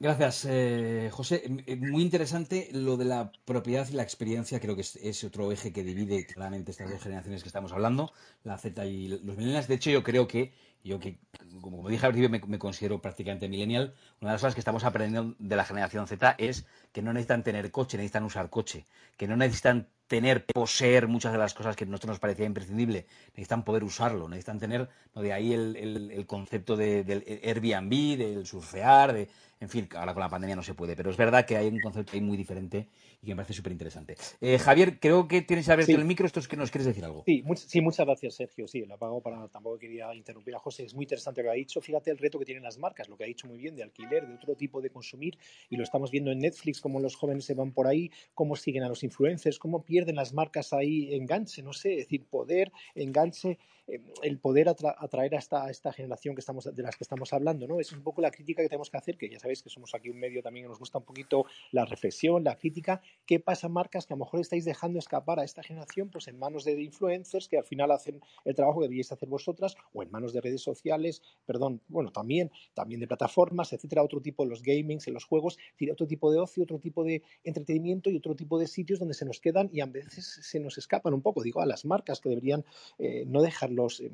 Gracias, 0.00 0.44
eh, 0.50 1.08
José. 1.12 1.42
Eh, 1.66 1.76
muy 1.76 2.02
interesante 2.02 2.68
lo 2.72 2.96
de 2.96 3.04
la 3.04 3.30
propiedad 3.44 3.88
y 3.88 3.92
la 3.92 4.02
experiencia. 4.02 4.58
Creo 4.60 4.74
que 4.74 4.82
es, 4.82 5.24
otro 5.24 5.52
eje 5.52 5.72
que 5.72 5.84
divide 5.84 6.26
claramente 6.26 6.72
estas 6.72 6.90
dos 6.90 7.00
generaciones 7.02 7.42
que 7.42 7.48
estamos 7.48 7.72
hablando, 7.72 8.12
la 8.42 8.58
Z 8.58 8.84
y 8.86 9.08
los 9.08 9.36
millennials. 9.36 9.68
De 9.68 9.76
hecho, 9.76 9.90
yo 9.90 10.02
creo 10.02 10.26
que 10.26 10.52
yo 10.84 11.00
que, 11.00 11.18
como 11.62 11.88
dije 11.88 12.04
al 12.04 12.12
principio, 12.12 12.46
me, 12.46 12.58
considero 12.58 13.00
prácticamente 13.00 13.48
millennial, 13.48 13.94
una 14.20 14.30
de 14.30 14.34
las 14.34 14.42
cosas 14.42 14.54
que 14.54 14.60
estamos 14.60 14.84
aprendiendo 14.84 15.34
de 15.38 15.56
la 15.56 15.64
generación 15.64 16.06
Z 16.06 16.34
es 16.38 16.66
que 16.92 17.00
no 17.00 17.14
necesitan 17.14 17.42
tener 17.42 17.70
coche, 17.70 17.96
necesitan 17.96 18.24
usar 18.24 18.50
coche, 18.50 18.84
que 19.16 19.26
no 19.26 19.34
necesitan 19.34 19.88
tener, 20.06 20.44
poseer 20.44 21.08
muchas 21.08 21.32
de 21.32 21.38
las 21.38 21.54
cosas 21.54 21.74
que 21.74 21.84
a 21.84 21.86
nosotros 21.86 22.10
nos 22.10 22.18
parecía 22.18 22.44
imprescindible, 22.44 23.06
necesitan 23.28 23.64
poder 23.64 23.82
usarlo, 23.82 24.28
necesitan 24.28 24.58
tener, 24.58 24.90
de 25.14 25.32
ahí 25.32 25.54
el, 25.54 26.24
concepto 26.26 26.76
del 26.76 27.24
Airbnb, 27.42 28.18
del 28.18 28.46
surfear, 28.46 29.14
de, 29.14 29.28
en 29.60 29.68
fin, 29.68 29.88
ahora 29.96 30.12
con 30.12 30.20
la 30.20 30.28
pandemia 30.28 30.56
no 30.56 30.62
se 30.62 30.74
puede, 30.74 30.96
pero 30.96 31.10
es 31.10 31.16
verdad 31.16 31.46
que 31.46 31.56
hay 31.56 31.68
un 31.68 31.80
concepto 31.80 32.12
ahí 32.14 32.20
muy 32.20 32.36
diferente 32.36 32.88
y 33.22 33.26
que 33.26 33.32
me 33.32 33.36
parece 33.36 33.54
súper 33.54 33.72
interesante. 33.72 34.16
Eh, 34.40 34.58
Javier, 34.58 34.98
creo 35.00 35.28
que 35.28 35.42
tienes 35.42 35.68
abierto 35.68 35.92
el 35.92 36.04
micro, 36.04 36.26
esto 36.26 36.40
es 36.40 36.48
que 36.48 36.56
nos 36.56 36.70
quieres 36.70 36.86
decir 36.86 37.04
algo. 37.04 37.22
Sí, 37.26 37.42
sí, 37.54 37.80
muchas 37.80 38.06
gracias, 38.06 38.34
Sergio. 38.34 38.66
Sí, 38.68 38.84
lo 38.84 38.94
apago 38.94 39.20
para, 39.20 39.48
tampoco 39.48 39.78
quería 39.78 40.14
interrumpir 40.14 40.54
a 40.54 40.58
José, 40.58 40.84
es 40.84 40.94
muy 40.94 41.04
interesante 41.04 41.42
lo 41.42 41.48
que 41.48 41.52
ha 41.52 41.54
dicho. 41.54 41.80
Fíjate 41.80 42.10
el 42.10 42.18
reto 42.18 42.38
que 42.38 42.44
tienen 42.44 42.62
las 42.62 42.78
marcas, 42.78 43.08
lo 43.08 43.16
que 43.16 43.24
ha 43.24 43.26
dicho 43.26 43.46
muy 43.46 43.58
bien 43.58 43.74
de 43.76 43.82
alquiler, 43.82 44.26
de 44.26 44.34
otro 44.34 44.54
tipo 44.54 44.80
de 44.80 44.90
consumir, 44.90 45.38
y 45.70 45.76
lo 45.76 45.82
estamos 45.82 46.10
viendo 46.10 46.30
en 46.30 46.38
Netflix, 46.38 46.80
cómo 46.80 47.00
los 47.00 47.16
jóvenes 47.16 47.44
se 47.44 47.54
van 47.54 47.72
por 47.72 47.86
ahí, 47.86 48.10
cómo 48.34 48.56
siguen 48.56 48.82
a 48.82 48.88
los 48.88 49.02
influencers, 49.02 49.58
cómo 49.58 49.84
pierden 49.84 50.16
las 50.16 50.32
marcas 50.32 50.72
ahí 50.72 51.14
enganche, 51.14 51.62
no 51.62 51.72
sé, 51.72 51.92
es 51.92 52.06
decir, 52.06 52.24
poder, 52.26 52.72
enganche 52.94 53.58
el 53.86 54.38
poder 54.38 54.68
atraer 54.68 55.34
a 55.34 55.68
esta, 55.68 55.92
generación 55.92 56.34
que 56.34 56.40
estamos, 56.40 56.64
de 56.64 56.82
las 56.82 56.96
que 56.96 57.04
estamos 57.04 57.32
hablando, 57.32 57.66
¿no? 57.66 57.80
Es 57.80 57.92
un 57.92 58.02
poco 58.02 58.22
la 58.22 58.30
crítica 58.30 58.62
que 58.62 58.68
tenemos 58.68 58.90
que 58.90 58.96
hacer, 58.96 59.18
que 59.18 59.28
ya 59.28 59.38
sabéis 59.38 59.62
que 59.62 59.68
somos 59.68 59.94
aquí 59.94 60.08
un 60.08 60.18
medio 60.18 60.42
también 60.42 60.64
que 60.64 60.68
nos 60.68 60.78
gusta 60.78 60.98
un 60.98 61.04
poquito 61.04 61.44
la 61.70 61.84
reflexión, 61.84 62.44
la 62.44 62.56
crítica. 62.56 63.02
¿Qué 63.26 63.40
pasa, 63.40 63.68
marcas, 63.68 64.06
que 64.06 64.14
a 64.14 64.16
lo 64.16 64.24
mejor 64.24 64.40
estáis 64.40 64.64
dejando 64.64 64.98
escapar 64.98 65.38
a 65.38 65.44
esta 65.44 65.62
generación 65.62 66.08
pues 66.10 66.28
en 66.28 66.38
manos 66.38 66.64
de 66.64 66.80
influencers 66.82 67.48
que 67.48 67.58
al 67.58 67.64
final 67.64 67.90
hacen 67.90 68.20
el 68.44 68.54
trabajo 68.54 68.80
que 68.80 68.84
deberíais 68.84 69.12
hacer 69.12 69.28
vosotras, 69.28 69.76
o 69.92 70.02
en 70.02 70.10
manos 70.10 70.32
de 70.32 70.40
redes 70.40 70.62
sociales, 70.62 71.22
perdón, 71.44 71.82
bueno, 71.88 72.10
también, 72.10 72.50
también 72.72 73.00
de 73.00 73.06
plataformas, 73.06 73.72
etcétera, 73.72 74.02
otro 74.02 74.20
tipo 74.20 74.44
de 74.44 74.50
los 74.50 74.62
gamings, 74.62 75.06
en 75.08 75.14
los 75.14 75.24
juegos, 75.24 75.58
otro 75.92 76.06
tipo 76.06 76.32
de 76.32 76.38
ocio, 76.38 76.64
otro 76.64 76.78
tipo 76.78 77.04
de 77.04 77.22
entretenimiento 77.42 78.10
y 78.10 78.16
otro 78.16 78.34
tipo 78.34 78.58
de 78.58 78.66
sitios 78.66 78.98
donde 78.98 79.14
se 79.14 79.24
nos 79.24 79.40
quedan 79.40 79.68
y 79.72 79.80
a 79.80 79.86
veces 79.86 80.40
se 80.42 80.58
nos 80.60 80.78
escapan 80.78 81.12
un 81.14 81.22
poco, 81.22 81.42
digo, 81.42 81.60
a 81.60 81.66
las 81.66 81.84
marcas 81.84 82.20
que 82.20 82.30
deberían 82.30 82.64
eh, 82.98 83.24
no 83.26 83.42
dejar 83.42 83.73
eh, 84.00 84.10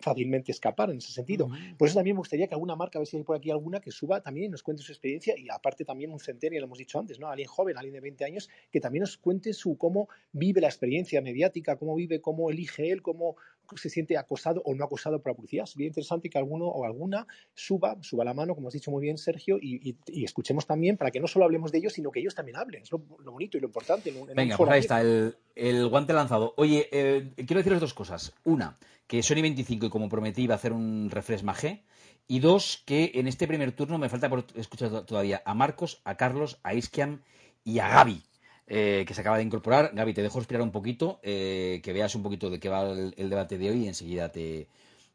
fácilmente 0.00 0.52
escapar 0.52 0.90
en 0.90 0.98
ese 0.98 1.12
sentido. 1.12 1.48
Por 1.78 1.88
eso 1.88 1.96
también 1.96 2.16
me 2.16 2.20
gustaría 2.20 2.46
que 2.46 2.54
alguna 2.54 2.76
marca, 2.76 2.98
a 2.98 3.00
ver 3.00 3.06
si 3.06 3.16
hay 3.16 3.22
por 3.22 3.36
aquí 3.36 3.50
alguna, 3.50 3.80
que 3.80 3.90
suba 3.90 4.20
también 4.20 4.46
y 4.46 4.48
nos 4.50 4.62
cuente 4.62 4.82
su 4.82 4.92
experiencia 4.92 5.34
y 5.38 5.48
aparte 5.50 5.84
también 5.84 6.10
un 6.10 6.20
centenario, 6.20 6.60
lo 6.60 6.66
hemos 6.66 6.78
dicho 6.78 6.98
antes, 6.98 7.18
¿no? 7.18 7.28
Alguien 7.28 7.48
joven, 7.48 7.76
alguien 7.76 7.94
de 7.94 8.00
20 8.00 8.24
años, 8.24 8.48
que 8.70 8.80
también 8.80 9.02
nos 9.02 9.16
cuente 9.16 9.52
su 9.52 9.76
cómo 9.76 10.08
vive 10.32 10.60
la 10.60 10.68
experiencia 10.68 11.20
mediática, 11.20 11.76
cómo 11.76 11.94
vive, 11.94 12.20
cómo 12.20 12.50
elige 12.50 12.90
él, 12.90 13.02
cómo 13.02 13.36
se 13.76 13.90
siente 13.90 14.16
acosado 14.16 14.62
o 14.64 14.74
no 14.74 14.84
acosado 14.84 15.20
por 15.20 15.32
la 15.32 15.36
publicidad. 15.36 15.66
Sería 15.66 15.86
interesante 15.86 16.28
que 16.28 16.38
alguno 16.38 16.66
o 16.66 16.84
alguna 16.84 17.26
suba, 17.54 17.96
suba 18.00 18.24
la 18.24 18.34
mano, 18.34 18.54
como 18.54 18.68
has 18.68 18.74
dicho 18.74 18.90
muy 18.90 19.02
bien, 19.02 19.18
Sergio, 19.18 19.58
y, 19.60 19.96
escuchemos 20.24 20.66
también 20.66 20.96
para 20.96 21.10
que 21.10 21.20
no 21.20 21.26
solo 21.26 21.44
hablemos 21.44 21.72
de 21.72 21.78
ellos, 21.78 21.92
sino 21.92 22.10
que 22.10 22.20
ellos 22.20 22.34
también 22.34 22.56
hablen. 22.56 22.82
Es 22.82 22.92
lo, 22.92 22.98
bonito 22.98 23.56
y 23.56 23.60
lo 23.60 23.66
importante. 23.66 24.12
Venga, 24.34 24.56
pues 24.56 24.70
ahí 24.70 24.80
está, 24.80 25.00
el, 25.00 25.88
guante 25.88 26.12
lanzado. 26.12 26.54
Oye, 26.56 26.88
eh, 26.92 27.32
quiero 27.36 27.58
deciros 27.58 27.80
dos 27.80 27.94
cosas. 27.94 28.32
Una, 28.44 28.78
que 29.06 29.22
Sony 29.22 29.42
25 29.42 29.86
y 29.86 29.90
como 29.90 30.08
prometí 30.08 30.42
iba 30.42 30.54
a 30.54 30.56
hacer 30.56 30.72
un 30.72 31.10
refresh 31.10 31.42
magé. 31.42 31.82
Y 32.28 32.38
dos, 32.38 32.82
que 32.86 33.12
en 33.14 33.26
este 33.26 33.46
primer 33.46 33.72
turno 33.72 33.98
me 33.98 34.08
falta 34.08 34.28
por 34.28 34.46
escuchar 34.54 35.04
todavía 35.04 35.42
a 35.44 35.54
Marcos, 35.54 36.00
a 36.04 36.16
Carlos, 36.16 36.58
a 36.62 36.74
Iskian 36.74 37.22
y 37.64 37.80
a 37.80 37.88
Gaby. 37.88 38.22
Eh, 38.68 39.04
que 39.06 39.14
se 39.14 39.20
acaba 39.20 39.36
de 39.36 39.42
incorporar. 39.42 39.90
Gaby, 39.92 40.14
te 40.14 40.22
dejo 40.22 40.38
respirar 40.38 40.62
un 40.62 40.70
poquito, 40.70 41.18
eh, 41.22 41.80
que 41.82 41.92
veas 41.92 42.14
un 42.14 42.22
poquito 42.22 42.48
de 42.48 42.60
qué 42.60 42.68
va 42.68 42.88
el, 42.90 43.30
debate 43.30 43.58
de 43.58 43.70
hoy 43.70 43.84
y 43.84 43.88
enseguida 43.88 44.30
te, 44.30 44.68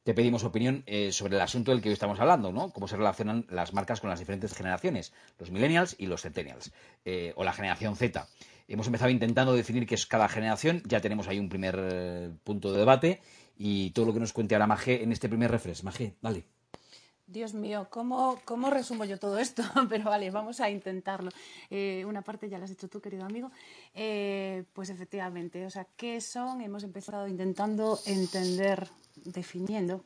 pedimos 0.04 0.44
opinión 0.44 0.84
eh, 0.86 1.12
sobre 1.12 1.36
el 1.36 1.42
asunto 1.42 1.72
del 1.72 1.82
que 1.82 1.90
hoy 1.90 1.94
estamos 1.94 2.20
hablando, 2.20 2.52
¿no? 2.52 2.72
Cómo 2.72 2.88
se 2.88 2.98
relacionan 2.98 3.46
las 3.50 3.74
marcas 3.74 4.02
con 4.02 4.10
las 4.10 4.20
diferentes 4.20 4.54
generaciones, 4.54 5.14
los 5.40 5.50
millennials 5.50 5.96
y 5.98 6.08
los 6.08 6.22
centennials, 6.22 6.72
o 7.36 7.44
la 7.44 7.54
generación 7.54 7.96
Z. 7.96 8.28
Hemos 8.68 8.88
empezado 8.88 9.12
intentando 9.12 9.54
definir 9.54 9.88
qué 9.88 9.96
es 9.96 10.06
cada 10.06 10.28
generación, 10.28 10.84
ya 10.86 11.00
tenemos 11.02 11.28
ahí 11.28 11.40
un 11.40 11.50
primer 11.50 12.32
punto 12.44 12.72
de 12.74 12.80
debate 12.80 13.22
y 13.58 13.92
todo 13.92 14.06
lo 14.06 14.14
que 14.14 14.20
nos 14.20 14.34
cuente 14.34 14.56
ahora 14.56 14.68
Magé 14.68 15.04
en 15.04 15.12
este 15.12 15.30
primer 15.30 15.52
refresh. 15.52 15.84
Magé, 15.84 16.16
dale. 16.22 16.57
Dios 17.28 17.54
mío, 17.54 17.88
¿cómo, 17.90 18.40
¿cómo, 18.46 18.70
resumo 18.70 19.04
yo 19.04 19.20
todo 19.20 19.38
esto? 19.38 19.62
Pero 19.90 20.06
vale, 20.06 20.32
vamos 20.32 20.62
a 20.62 20.70
intentarlo. 20.70 21.30
Eh, 21.70 22.06
una 22.08 22.22
parte 22.22 22.48
ya 22.48 22.58
la 22.58 22.64
has 22.66 22.72
hecho 22.72 22.88
tú, 22.88 23.02
querido 23.02 23.26
amigo. 23.26 23.52
Eh, 23.94 24.64
pues 24.72 24.90
efectivamente, 24.90 25.66
o 25.66 25.70
sea, 25.70 25.86
¿qué 25.98 26.22
son? 26.22 26.62
Hemos 26.62 26.84
empezado 26.84 27.28
intentando 27.28 28.00
entender, 28.06 28.88
definiendo 29.26 30.06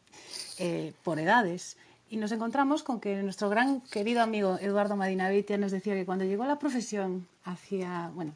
eh, 0.57 0.93
por 1.03 1.19
edades. 1.19 1.77
Y 2.09 2.17
nos 2.17 2.31
encontramos 2.31 2.81
con 2.81 2.99
que 2.99 3.21
nuestro 3.21 3.49
gran 3.49 3.81
querido 3.81 4.21
amigo 4.21 4.57
Eduardo 4.59 4.95
Madinavitia 4.95 5.59
nos 5.59 5.71
decía 5.71 5.93
que 5.93 6.05
cuando 6.05 6.25
llegó 6.25 6.43
a 6.43 6.47
la 6.47 6.57
profesión, 6.57 7.27
hacía, 7.43 8.11
bueno, 8.15 8.33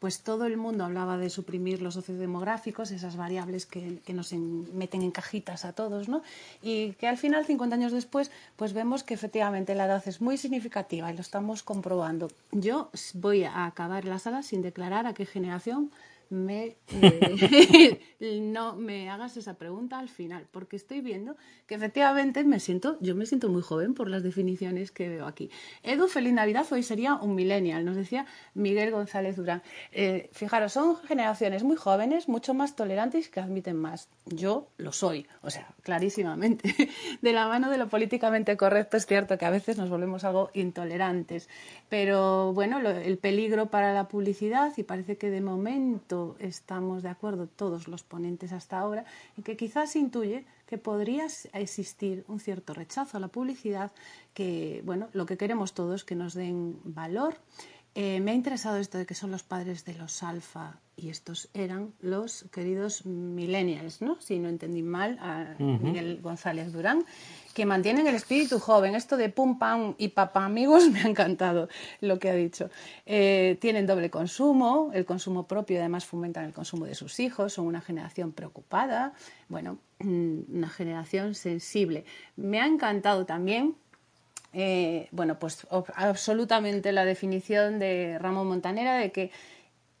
pues 0.00 0.22
todo 0.22 0.46
el 0.46 0.56
mundo 0.56 0.84
hablaba 0.84 1.18
de 1.18 1.28
suprimir 1.28 1.82
los 1.82 1.94
sociodemográficos, 1.94 2.90
esas 2.90 3.16
variables 3.16 3.66
que, 3.66 4.00
nos 4.08 4.32
meten 4.32 5.02
en 5.02 5.10
cajitas 5.10 5.64
a 5.66 5.74
todos, 5.74 6.08
¿no? 6.08 6.22
Y 6.62 6.92
que 6.92 7.06
al 7.06 7.18
final, 7.18 7.44
50 7.44 7.76
años 7.76 7.92
después, 7.92 8.30
pues 8.56 8.72
vemos 8.72 9.04
que 9.04 9.14
efectivamente 9.14 9.74
la 9.74 9.84
edad 9.84 10.02
es 10.06 10.22
muy 10.22 10.38
significativa 10.38 11.12
y 11.12 11.14
lo 11.14 11.20
estamos 11.20 11.62
comprobando. 11.62 12.28
Yo 12.50 12.90
voy 13.14 13.44
a 13.44 13.66
acabar 13.66 14.06
la 14.06 14.18
sala 14.18 14.42
sin 14.42 14.62
declarar 14.62 15.06
a 15.06 15.12
qué 15.12 15.26
generación 15.26 15.90
me, 16.30 16.76
eh, 16.92 18.00
no 18.40 18.76
me 18.76 19.10
hagas 19.10 19.36
esa 19.36 19.54
pregunta 19.54 19.98
al 19.98 20.08
final, 20.08 20.46
porque 20.50 20.76
estoy 20.76 21.00
viendo 21.00 21.36
que 21.66 21.74
efectivamente 21.74 22.44
me 22.44 22.60
siento, 22.60 22.98
yo 23.00 23.16
me 23.16 23.26
siento 23.26 23.48
muy 23.48 23.62
joven 23.62 23.94
por 23.94 24.08
las 24.08 24.22
definiciones 24.22 24.92
que 24.92 25.08
veo 25.08 25.26
aquí. 25.26 25.50
Edu, 25.82 26.06
feliz 26.06 26.32
Navidad, 26.32 26.66
hoy 26.70 26.84
sería 26.84 27.16
un 27.16 27.34
millennial, 27.34 27.84
nos 27.84 27.96
decía 27.96 28.26
Miguel 28.54 28.92
González 28.92 29.36
Durán. 29.36 29.62
Eh, 29.90 30.30
fijaros, 30.32 30.72
son 30.72 30.96
generaciones 30.98 31.64
muy 31.64 31.76
jóvenes, 31.76 32.28
mucho 32.28 32.54
más 32.54 32.76
tolerantes 32.76 33.28
que 33.28 33.40
admiten 33.40 33.76
más. 33.76 34.08
Yo 34.26 34.68
lo 34.76 34.92
soy, 34.92 35.26
o 35.42 35.50
sea, 35.50 35.74
clarísimamente. 35.82 36.74
De 37.22 37.32
la 37.32 37.48
mano 37.48 37.70
de 37.70 37.78
lo 37.78 37.88
políticamente 37.88 38.56
correcto 38.56 38.96
es 38.96 39.06
cierto 39.06 39.36
que 39.36 39.44
a 39.44 39.50
veces 39.50 39.76
nos 39.76 39.90
volvemos 39.90 40.24
algo 40.24 40.50
intolerantes, 40.54 41.48
pero 41.88 42.52
bueno, 42.52 42.78
el 42.78 43.18
peligro 43.18 43.70
para 43.70 43.92
la 43.92 44.08
publicidad 44.08 44.72
y 44.76 44.84
parece 44.84 45.16
que 45.16 45.30
de 45.30 45.40
momento 45.40 46.19
estamos 46.38 47.02
de 47.02 47.08
acuerdo 47.08 47.46
todos 47.46 47.88
los 47.88 48.02
ponentes 48.02 48.52
hasta 48.52 48.78
ahora 48.78 49.04
en 49.36 49.42
que 49.42 49.56
quizás 49.56 49.96
intuye 49.96 50.44
que 50.66 50.78
podría 50.78 51.26
existir 51.52 52.24
un 52.28 52.38
cierto 52.38 52.74
rechazo 52.74 53.16
a 53.16 53.20
la 53.20 53.28
publicidad, 53.28 53.90
que 54.34 54.82
bueno, 54.84 55.08
lo 55.12 55.26
que 55.26 55.36
queremos 55.36 55.74
todos 55.74 56.04
que 56.04 56.14
nos 56.14 56.34
den 56.34 56.78
valor. 56.84 57.34
Eh, 57.94 58.20
me 58.20 58.30
ha 58.30 58.34
interesado 58.34 58.76
esto 58.76 58.98
de 58.98 59.06
que 59.06 59.14
son 59.14 59.32
los 59.32 59.42
padres 59.42 59.84
de 59.84 59.94
los 59.94 60.22
alfa 60.22 60.78
y 60.96 61.08
estos 61.08 61.48
eran 61.54 61.92
los 62.00 62.44
queridos 62.52 63.04
millennials, 63.04 64.00
¿no? 64.00 64.20
Si 64.20 64.38
no 64.38 64.48
entendí 64.48 64.82
mal 64.82 65.18
a 65.20 65.56
Miguel 65.58 66.20
González 66.22 66.72
Durán 66.72 67.04
que 67.54 67.66
mantienen 67.66 68.06
el 68.06 68.14
espíritu 68.14 68.58
joven. 68.58 68.94
Esto 68.94 69.16
de 69.16 69.28
pum, 69.28 69.58
pam 69.58 69.94
y 69.98 70.08
papá 70.08 70.44
amigos 70.44 70.88
me 70.92 71.00
ha 71.00 71.08
encantado 71.08 71.68
lo 72.00 72.18
que 72.18 72.30
ha 72.30 72.34
dicho. 72.34 72.70
Eh, 73.06 73.58
tienen 73.60 73.86
doble 73.86 74.10
consumo, 74.10 74.90
el 74.94 75.04
consumo 75.04 75.48
propio 75.48 75.78
además 75.78 76.04
fomentan 76.04 76.44
el 76.44 76.52
consumo 76.52 76.84
de 76.84 76.94
sus 76.94 77.18
hijos, 77.18 77.54
son 77.54 77.66
una 77.66 77.80
generación 77.80 78.32
preocupada, 78.32 79.14
bueno, 79.48 79.78
una 80.00 80.68
generación 80.68 81.34
sensible. 81.34 82.04
Me 82.36 82.60
ha 82.60 82.66
encantado 82.66 83.26
también 83.26 83.74
eh, 84.52 85.08
bueno, 85.12 85.38
pues 85.38 85.66
absolutamente 85.94 86.92
la 86.92 87.04
definición 87.04 87.78
de 87.78 88.18
Ramón 88.18 88.48
Montanera 88.48 88.96
de 88.98 89.12
que 89.12 89.30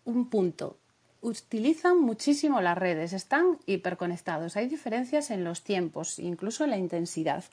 un 0.04 0.28
punto 0.28 0.79
utilizan 1.22 2.00
muchísimo 2.00 2.60
las 2.60 2.78
redes, 2.78 3.12
están 3.12 3.58
hiperconectados. 3.66 4.56
Hay 4.56 4.68
diferencias 4.68 5.30
en 5.30 5.44
los 5.44 5.62
tiempos, 5.62 6.18
incluso 6.18 6.64
en 6.64 6.70
la 6.70 6.78
intensidad. 6.78 7.44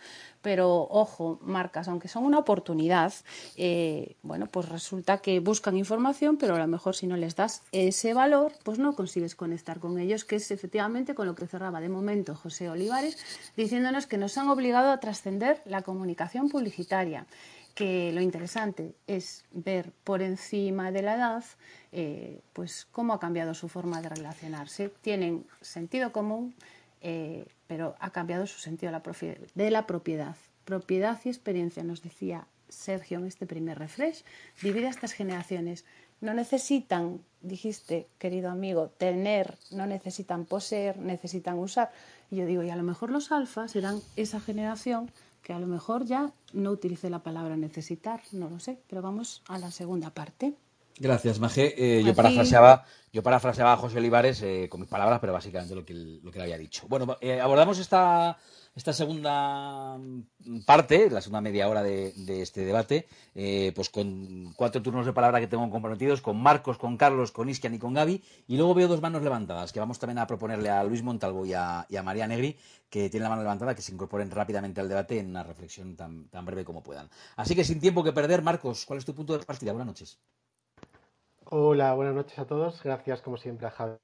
Pero 0.42 0.88
ojo, 0.90 1.40
marcas, 1.42 1.88
aunque 1.88 2.08
son 2.08 2.24
una 2.24 2.40
oportunidad, 2.40 3.14
eh, 3.58 4.16
bueno, 4.24 4.48
pues 4.48 4.70
resulta 4.70 5.18
que 5.18 5.40
buscan 5.40 5.76
información, 5.78 6.38
pero 6.38 6.56
a 6.56 6.60
lo 6.60 6.68
mejor 6.68 6.96
si 6.96 7.08
no 7.08 7.18
les 7.18 7.36
das 7.36 7.64
ese 7.72 8.14
valor, 8.14 8.54
pues 8.64 8.80
no 8.80 8.96
consigues 8.96 9.36
conectar 9.36 9.80
con 9.80 10.00
ellos, 10.00 10.24
que 10.24 10.38
es 10.38 10.52
efectivamente 10.52 11.14
con 11.14 11.28
lo 11.28 11.36
que 11.36 11.48
cerraba 11.48 11.82
de 11.82 11.90
momento 11.90 12.36
José 12.36 12.70
Olivares, 12.70 13.18
diciéndonos 13.58 14.08
que 14.08 14.18
nos 14.18 14.38
han 14.38 14.50
obligado 14.50 14.92
a 14.92 15.00
trascender 15.00 15.62
la 15.66 15.82
comunicación 15.82 16.50
publicitaria 16.50 17.26
que 17.78 18.12
lo 18.12 18.22
interesante 18.22 18.96
es 19.06 19.46
ver 19.52 19.92
por 20.04 20.24
encima 20.24 20.92
de 20.92 21.04
la 21.04 21.14
edad 21.14 21.44
eh, 21.92 22.42
pues 22.54 22.88
cómo 22.92 23.14
ha 23.14 23.20
cambiado 23.20 23.54
su 23.54 23.70
forma 23.70 24.02
de 24.02 24.10
relacionarse. 24.10 24.90
Tienen 25.02 25.46
sentido 25.62 26.12
común, 26.12 26.56
eh, 27.02 27.46
pero 27.68 27.96
ha 28.00 28.10
cambiado 28.10 28.48
su 28.48 28.58
sentido 28.58 28.92
de 29.54 29.70
la 29.70 29.86
propiedad. 29.86 30.36
Propiedad 30.66 31.20
y 31.24 31.30
experiencia, 31.30 31.84
nos 31.84 32.02
decía 32.02 32.48
Sergio 32.68 33.20
en 33.20 33.28
este 33.28 33.46
primer 33.46 33.78
refresh, 33.78 34.24
divide 34.64 34.88
a 34.88 34.90
estas 34.90 35.14
generaciones. 35.14 35.86
No 36.20 36.34
necesitan, 36.34 37.22
dijiste, 37.42 38.08
querido 38.18 38.50
amigo, 38.50 38.90
tener, 38.98 39.56
no 39.70 39.86
necesitan 39.86 40.46
poseer, 40.46 40.98
necesitan 40.98 41.60
usar. 41.60 41.92
Y 42.32 42.38
yo 42.38 42.48
digo, 42.48 42.64
y 42.64 42.72
a 42.72 42.76
lo 42.76 42.82
mejor 42.82 43.12
los 43.12 43.32
alfas 43.32 43.70
serán 43.70 44.02
esa 44.16 44.40
generación 44.40 45.12
que 45.48 45.54
a 45.54 45.60
lo 45.60 45.68
mejor 45.68 46.04
ya 46.04 46.34
no 46.52 46.72
utilice 46.72 47.10
la 47.10 47.24
palabra 47.24 47.56
necesitar, 47.56 48.20
no 48.34 48.50
lo 48.50 48.60
sé, 48.60 48.82
pero 48.90 49.02
vamos 49.02 49.44
a 49.48 49.58
la 49.58 49.72
segunda 49.72 50.10
parte. 50.14 50.54
Gracias, 51.00 51.40
Maje. 51.40 51.76
Eh, 51.78 52.04
yo, 52.04 52.16
parafraseaba, 52.16 52.86
yo 53.14 53.22
parafraseaba 53.22 53.74
a 53.74 53.78
José 53.78 54.00
Olivares 54.00 54.42
eh, 54.42 54.68
con 54.70 54.80
mis 54.80 54.90
palabras, 54.90 55.20
pero 55.20 55.34
básicamente 55.34 55.76
lo 55.76 55.86
que, 55.86 55.94
lo 55.94 56.32
que 56.32 56.40
le 56.40 56.44
había 56.44 56.58
dicho. 56.58 56.88
Bueno, 56.88 57.18
eh, 57.22 57.40
abordamos 57.40 57.78
esta, 57.78 58.38
esta 58.78 58.94
segunda 58.94 59.98
parte, 60.68 61.10
la 61.10 61.20
segunda 61.20 61.42
media 61.42 61.68
hora 61.68 61.82
de, 61.82 62.14
este 62.42 62.64
debate, 62.64 63.08
eh, 63.34 63.72
pues 63.76 63.90
con 63.90 64.54
cuatro 64.56 64.84
turnos 64.84 65.08
de 65.08 65.14
palabra 65.14 65.40
que 65.40 65.48
tengo 65.48 65.68
comprometidos, 65.72 66.22
con 66.22 66.40
Marcos, 66.40 66.78
con 66.78 66.96
Carlos, 66.96 67.32
con 67.32 67.50
Iskian 67.50 67.74
y 67.74 67.80
con 67.80 67.96
Gaby, 67.96 68.24
y 68.48 68.56
luego 68.56 68.76
veo 68.76 68.88
dos 68.88 69.02
manos 69.02 69.24
levantadas, 69.24 69.74
que 69.74 69.80
vamos 69.80 69.98
también 69.98 70.20
a 70.20 70.28
proponerle 70.28 70.70
a 70.70 70.84
Luis 70.84 71.02
Montalvo 71.02 71.44
y 71.44 71.54
a, 71.54 71.88
María 72.04 72.28
Negri, 72.28 72.56
que 72.88 73.10
tienen 73.10 73.24
la 73.24 73.30
mano 73.30 73.42
levantada, 73.42 73.74
que 73.74 73.82
se 73.82 73.92
incorporen 73.92 74.30
rápidamente 74.30 74.80
al 74.80 74.90
debate 74.90 75.18
en 75.18 75.32
una 75.32 75.42
reflexión 75.42 75.96
tan, 75.96 76.28
tan 76.30 76.46
breve 76.46 76.64
como 76.64 76.84
puedan. 76.84 77.10
Así 77.36 77.56
que 77.56 77.64
sin 77.64 77.80
tiempo 77.80 78.04
que 78.04 78.14
perder, 78.14 78.44
Marcos, 78.44 78.86
¿cuál 78.86 79.00
es 79.00 79.06
tu 79.06 79.16
punto 79.16 79.36
de 79.36 79.44
partida? 79.44 79.72
Buenas 79.72 79.88
noches. 79.88 80.20
Hola, 81.50 81.94
buenas 81.94 82.14
noches 82.14 82.38
a 82.40 82.46
todos. 82.46 82.84
Gracias, 82.84 83.22
como 83.22 83.38
siempre, 83.38 83.68
a 83.68 83.72
Javier 83.72 84.00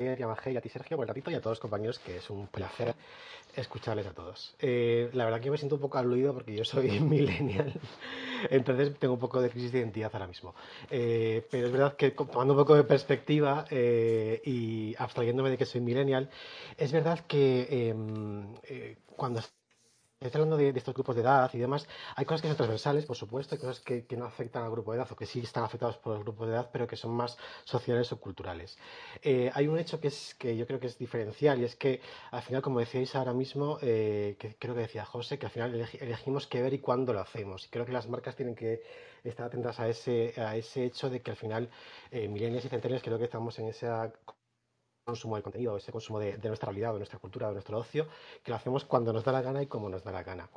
a 0.00 0.50
y 0.50 0.56
a 0.56 0.60
ti, 0.62 0.70
Sergio, 0.70 0.96
por 0.96 1.04
el 1.04 1.08
ratito 1.08 1.30
y 1.30 1.34
a 1.34 1.40
todos 1.42 1.56
los 1.56 1.60
compañeros, 1.60 1.98
que 1.98 2.16
es 2.16 2.30
un 2.30 2.46
placer 2.46 2.94
escucharles 3.54 4.06
a 4.06 4.14
todos. 4.14 4.56
Eh, 4.58 5.10
la 5.12 5.26
verdad 5.26 5.42
que 5.42 5.50
me 5.50 5.58
siento 5.58 5.74
un 5.74 5.82
poco 5.82 5.98
aludido 5.98 6.32
porque 6.32 6.54
yo 6.54 6.64
soy 6.64 6.88
millennial, 7.00 7.74
entonces 8.48 8.98
tengo 8.98 9.12
un 9.12 9.20
poco 9.20 9.42
de 9.42 9.50
crisis 9.50 9.72
de 9.72 9.80
identidad 9.80 10.10
ahora 10.14 10.26
mismo. 10.26 10.54
Eh, 10.90 11.46
pero 11.50 11.66
es 11.66 11.72
verdad 11.72 11.96
que 11.96 12.12
tomando 12.12 12.54
un 12.54 12.60
poco 12.60 12.74
de 12.74 12.84
perspectiva 12.84 13.66
eh, 13.68 14.40
y 14.42 14.94
abstrayéndome 14.96 15.50
de 15.50 15.58
que 15.58 15.66
soy 15.66 15.82
millennial, 15.82 16.30
es 16.78 16.92
verdad 16.92 17.20
que 17.26 17.90
em, 17.90 18.54
cuando 19.16 19.42
Estoy 20.22 20.42
hablando 20.42 20.58
de, 20.58 20.68
estos 20.68 20.92
grupos 20.92 21.16
de 21.16 21.22
edad 21.22 21.50
y 21.54 21.56
demás. 21.56 21.88
Hay 22.14 22.26
cosas 22.26 22.42
que 22.42 22.48
son 22.48 22.56
transversales, 22.58 23.06
por 23.06 23.16
supuesto, 23.16 23.54
hay 23.54 23.58
cosas 23.58 23.80
que, 23.80 24.04
no 24.18 24.26
afectan 24.26 24.62
al 24.62 24.70
grupo 24.70 24.92
de 24.92 24.98
edad 24.98 25.10
o 25.10 25.16
que 25.16 25.24
sí 25.24 25.40
están 25.40 25.64
afectados 25.64 25.96
por 25.96 26.12
los 26.12 26.22
grupos 26.24 26.46
de 26.46 26.52
edad, 26.56 26.68
pero 26.70 26.86
que 26.86 26.94
son 26.96 27.12
más 27.12 27.38
sociales 27.64 28.12
o 28.12 28.20
culturales. 28.20 28.76
Eh, 29.22 29.50
hay 29.54 29.66
un 29.66 29.78
hecho 29.78 29.98
que, 29.98 30.08
es, 30.08 30.34
que 30.34 30.54
yo 30.58 30.66
creo 30.66 30.78
que 30.78 30.88
es 30.88 30.98
diferencial 30.98 31.58
y 31.62 31.64
es 31.64 31.74
que 31.74 32.02
al 32.32 32.42
final, 32.42 32.60
como 32.60 32.80
decíais 32.80 33.14
ahora 33.14 33.32
mismo, 33.32 33.78
eh, 33.80 34.36
que 34.38 34.54
creo 34.56 34.74
que 34.74 34.82
decía 34.82 35.06
José, 35.06 35.38
que 35.38 35.46
al 35.46 35.52
final 35.52 35.88
elegimos 35.98 36.46
qué 36.46 36.60
ver 36.60 36.74
y 36.74 36.80
cuándo 36.80 37.14
lo 37.14 37.20
hacemos. 37.20 37.64
Y 37.64 37.70
creo 37.70 37.86
que 37.86 37.92
las 37.92 38.06
marcas 38.06 38.36
tienen 38.36 38.54
que 38.54 38.82
estar 39.24 39.46
atentas 39.46 39.80
a 39.80 39.88
ese, 39.88 40.34
a 40.36 40.54
ese 40.54 40.84
hecho 40.84 41.08
de 41.08 41.22
que 41.22 41.30
al 41.30 41.38
final, 41.38 41.70
eh, 42.10 42.28
milenios 42.28 42.62
y 42.66 42.68
centenarios, 42.68 43.02
creo 43.02 43.16
que 43.16 43.24
estamos 43.24 43.58
en 43.58 43.68
esa 43.68 44.12
consumo 45.10 45.36
de 45.36 45.42
contenido, 45.42 45.76
ese 45.76 45.92
consumo 45.92 46.18
de, 46.18 46.38
nuestra 46.38 46.66
realidad, 46.66 46.92
de 46.92 46.98
nuestra 46.98 47.18
cultura, 47.18 47.48
de 47.48 47.54
nuestro 47.54 47.78
ocio, 47.78 48.06
que 48.42 48.50
lo 48.50 48.56
hacemos 48.56 48.84
cuando 48.84 49.12
nos 49.12 49.24
da 49.24 49.32
la 49.32 49.42
gana 49.42 49.62
y 49.62 49.66
como 49.66 49.88
nos 49.88 50.02
da 50.04 50.12
la 50.12 50.22
gana. 50.22 50.48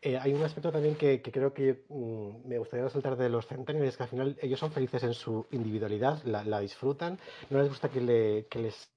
Eh, 0.00 0.18
hay 0.18 0.32
un 0.32 0.42
aspecto 0.42 0.70
también 0.70 0.94
que, 0.96 1.20
creo 1.22 1.52
que 1.52 1.84
mm, 1.88 2.48
me 2.48 2.58
gustaría 2.58 2.84
resaltar 2.84 3.16
de 3.16 3.28
los 3.28 3.46
centenarios, 3.46 3.90
es 3.90 3.96
que 3.96 4.02
al 4.04 4.08
final 4.08 4.38
ellos 4.40 4.60
son 4.60 4.70
felices 4.70 5.02
en 5.02 5.14
su 5.14 5.46
individualidad, 5.50 6.22
la, 6.24 6.60
disfrutan, 6.60 7.18
no 7.50 7.58
les 7.58 7.68
gusta 7.68 7.88
que, 7.88 8.00
les 8.00 8.90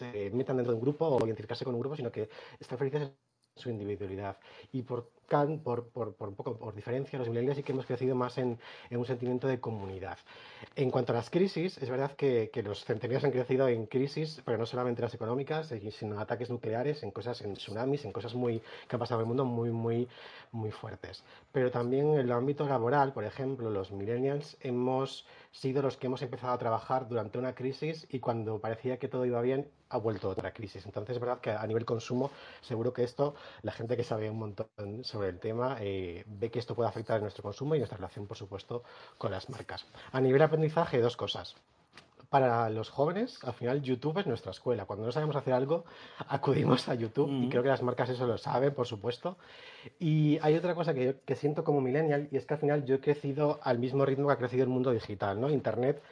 eh, 0.00 0.30
metan 0.32 0.56
dentro 0.56 0.72
de 0.72 0.78
un 0.78 0.82
grupo 0.82 1.06
o 1.06 1.26
identificarse 1.26 1.64
con 1.64 1.74
un 1.74 1.80
grupo, 1.80 1.96
sino 1.96 2.10
que 2.10 2.28
están 2.58 2.78
felices 2.78 3.02
en 3.02 3.14
su 3.54 3.70
individualidad. 3.70 4.38
Y 4.72 4.82
por 4.82 5.10
por, 5.28 5.88
por, 5.90 6.14
por, 6.14 6.28
un 6.28 6.34
poco 6.34 6.56
por 6.56 6.74
diferencia, 6.74 7.18
los 7.18 7.28
millennials 7.28 7.58
sí 7.58 7.62
que 7.62 7.72
hemos 7.72 7.84
crecido 7.84 8.14
más 8.14 8.38
en, 8.38 8.58
en, 8.88 8.98
un 8.98 9.04
sentimiento 9.04 9.46
de 9.46 9.60
comunidad. 9.60 10.16
En 10.74 10.90
cuanto 10.90 11.12
a 11.12 11.16
las 11.16 11.28
crisis, 11.28 11.76
es 11.78 11.90
verdad 11.90 12.12
que, 12.12 12.50
que 12.50 12.62
los 12.62 12.84
centenarios 12.84 13.24
han 13.24 13.30
crecido 13.30 13.68
en 13.68 13.86
crisis, 13.86 14.40
pero 14.44 14.56
no 14.56 14.64
solamente 14.64 15.02
las 15.02 15.12
económicas, 15.14 15.72
sino 15.92 16.18
ataques 16.18 16.48
nucleares, 16.48 17.02
en 17.02 17.10
cosas, 17.10 17.42
en 17.42 17.54
tsunamis, 17.54 18.06
en 18.06 18.12
cosas 18.12 18.34
muy, 18.34 18.60
que 18.88 18.96
han 18.96 19.00
pasado 19.00 19.20
en 19.20 19.24
el 19.24 19.28
mundo 19.28 19.44
muy, 19.44 19.70
muy, 19.70 20.08
muy 20.50 20.70
fuertes. 20.70 21.22
Pero 21.52 21.70
también 21.70 22.14
en 22.14 22.20
el 22.20 22.32
ámbito 22.32 22.66
laboral, 22.66 23.12
por 23.12 23.24
ejemplo, 23.24 23.70
los 23.70 23.92
millennials 23.92 24.56
hemos 24.60 25.26
sido 25.52 25.82
los 25.82 25.96
que 25.96 26.06
hemos 26.06 26.22
empezado 26.22 26.52
a 26.52 26.58
trabajar 26.58 27.08
durante 27.08 27.38
una 27.38 27.54
crisis 27.54 28.06
y 28.10 28.20
cuando 28.20 28.60
parecía 28.60 28.98
que 28.98 29.08
todo 29.08 29.26
iba 29.26 29.40
bien, 29.42 29.68
ha 29.90 29.98
vuelto 29.98 30.28
otra 30.28 30.52
crisis. 30.52 30.84
Entonces, 30.86 31.16
es 31.16 31.20
verdad 31.20 31.40
que 31.40 31.50
a 31.50 31.66
nivel 31.66 31.84
consumo, 31.84 32.30
seguro 32.60 32.92
que 32.92 33.04
esto, 33.04 33.34
la 33.62 33.72
gente 33.72 33.96
que 33.96 34.04
sabe 34.04 34.30
un 34.30 34.38
montón 34.38 34.68
sobre 35.02 35.17
el 35.24 35.38
tema, 35.38 35.76
eh, 35.80 36.24
ve 36.26 36.50
que 36.50 36.58
esto 36.58 36.74
puede 36.74 36.88
afectar 36.88 37.16
a 37.16 37.20
nuestro 37.20 37.42
consumo 37.42 37.74
y 37.74 37.78
nuestra 37.78 37.96
relación, 37.96 38.26
por 38.26 38.36
supuesto, 38.36 38.82
con 39.16 39.30
las 39.30 39.48
marcas. 39.48 39.86
A 40.12 40.20
nivel 40.20 40.42
aprendizaje, 40.42 41.00
dos 41.00 41.16
cosas 41.16 41.56
para 42.28 42.68
los 42.68 42.90
jóvenes, 42.90 43.38
al 43.42 43.54
final 43.54 43.82
YouTube 43.82 44.18
es 44.18 44.26
nuestra 44.26 44.50
escuela. 44.50 44.84
Cuando 44.84 45.06
no 45.06 45.12
sabemos 45.12 45.36
hacer 45.36 45.54
algo, 45.54 45.84
acudimos 46.28 46.88
a 46.88 46.94
YouTube 46.94 47.30
y 47.30 47.48
creo 47.48 47.62
que 47.62 47.68
las 47.68 47.82
marcas 47.82 48.10
eso 48.10 48.26
lo 48.26 48.38
saben, 48.38 48.74
por 48.74 48.86
supuesto. 48.86 49.38
Y 49.98 50.38
hay 50.42 50.56
otra 50.56 50.74
cosa 50.74 50.92
que, 50.92 51.04
yo, 51.04 51.12
que 51.24 51.36
siento 51.36 51.64
como 51.64 51.80
millennial 51.80 52.28
y 52.30 52.36
es 52.36 52.44
que 52.44 52.54
al 52.54 52.60
final 52.60 52.84
yo 52.84 52.96
he 52.96 53.00
crecido 53.00 53.60
al 53.62 53.78
mismo 53.78 54.04
ritmo 54.04 54.28
que 54.28 54.34
ha 54.34 54.38
crecido 54.38 54.64
el 54.64 54.68
mundo 54.68 54.90
digital, 54.90 55.40
¿no? 55.40 55.50
Internet 55.50 56.02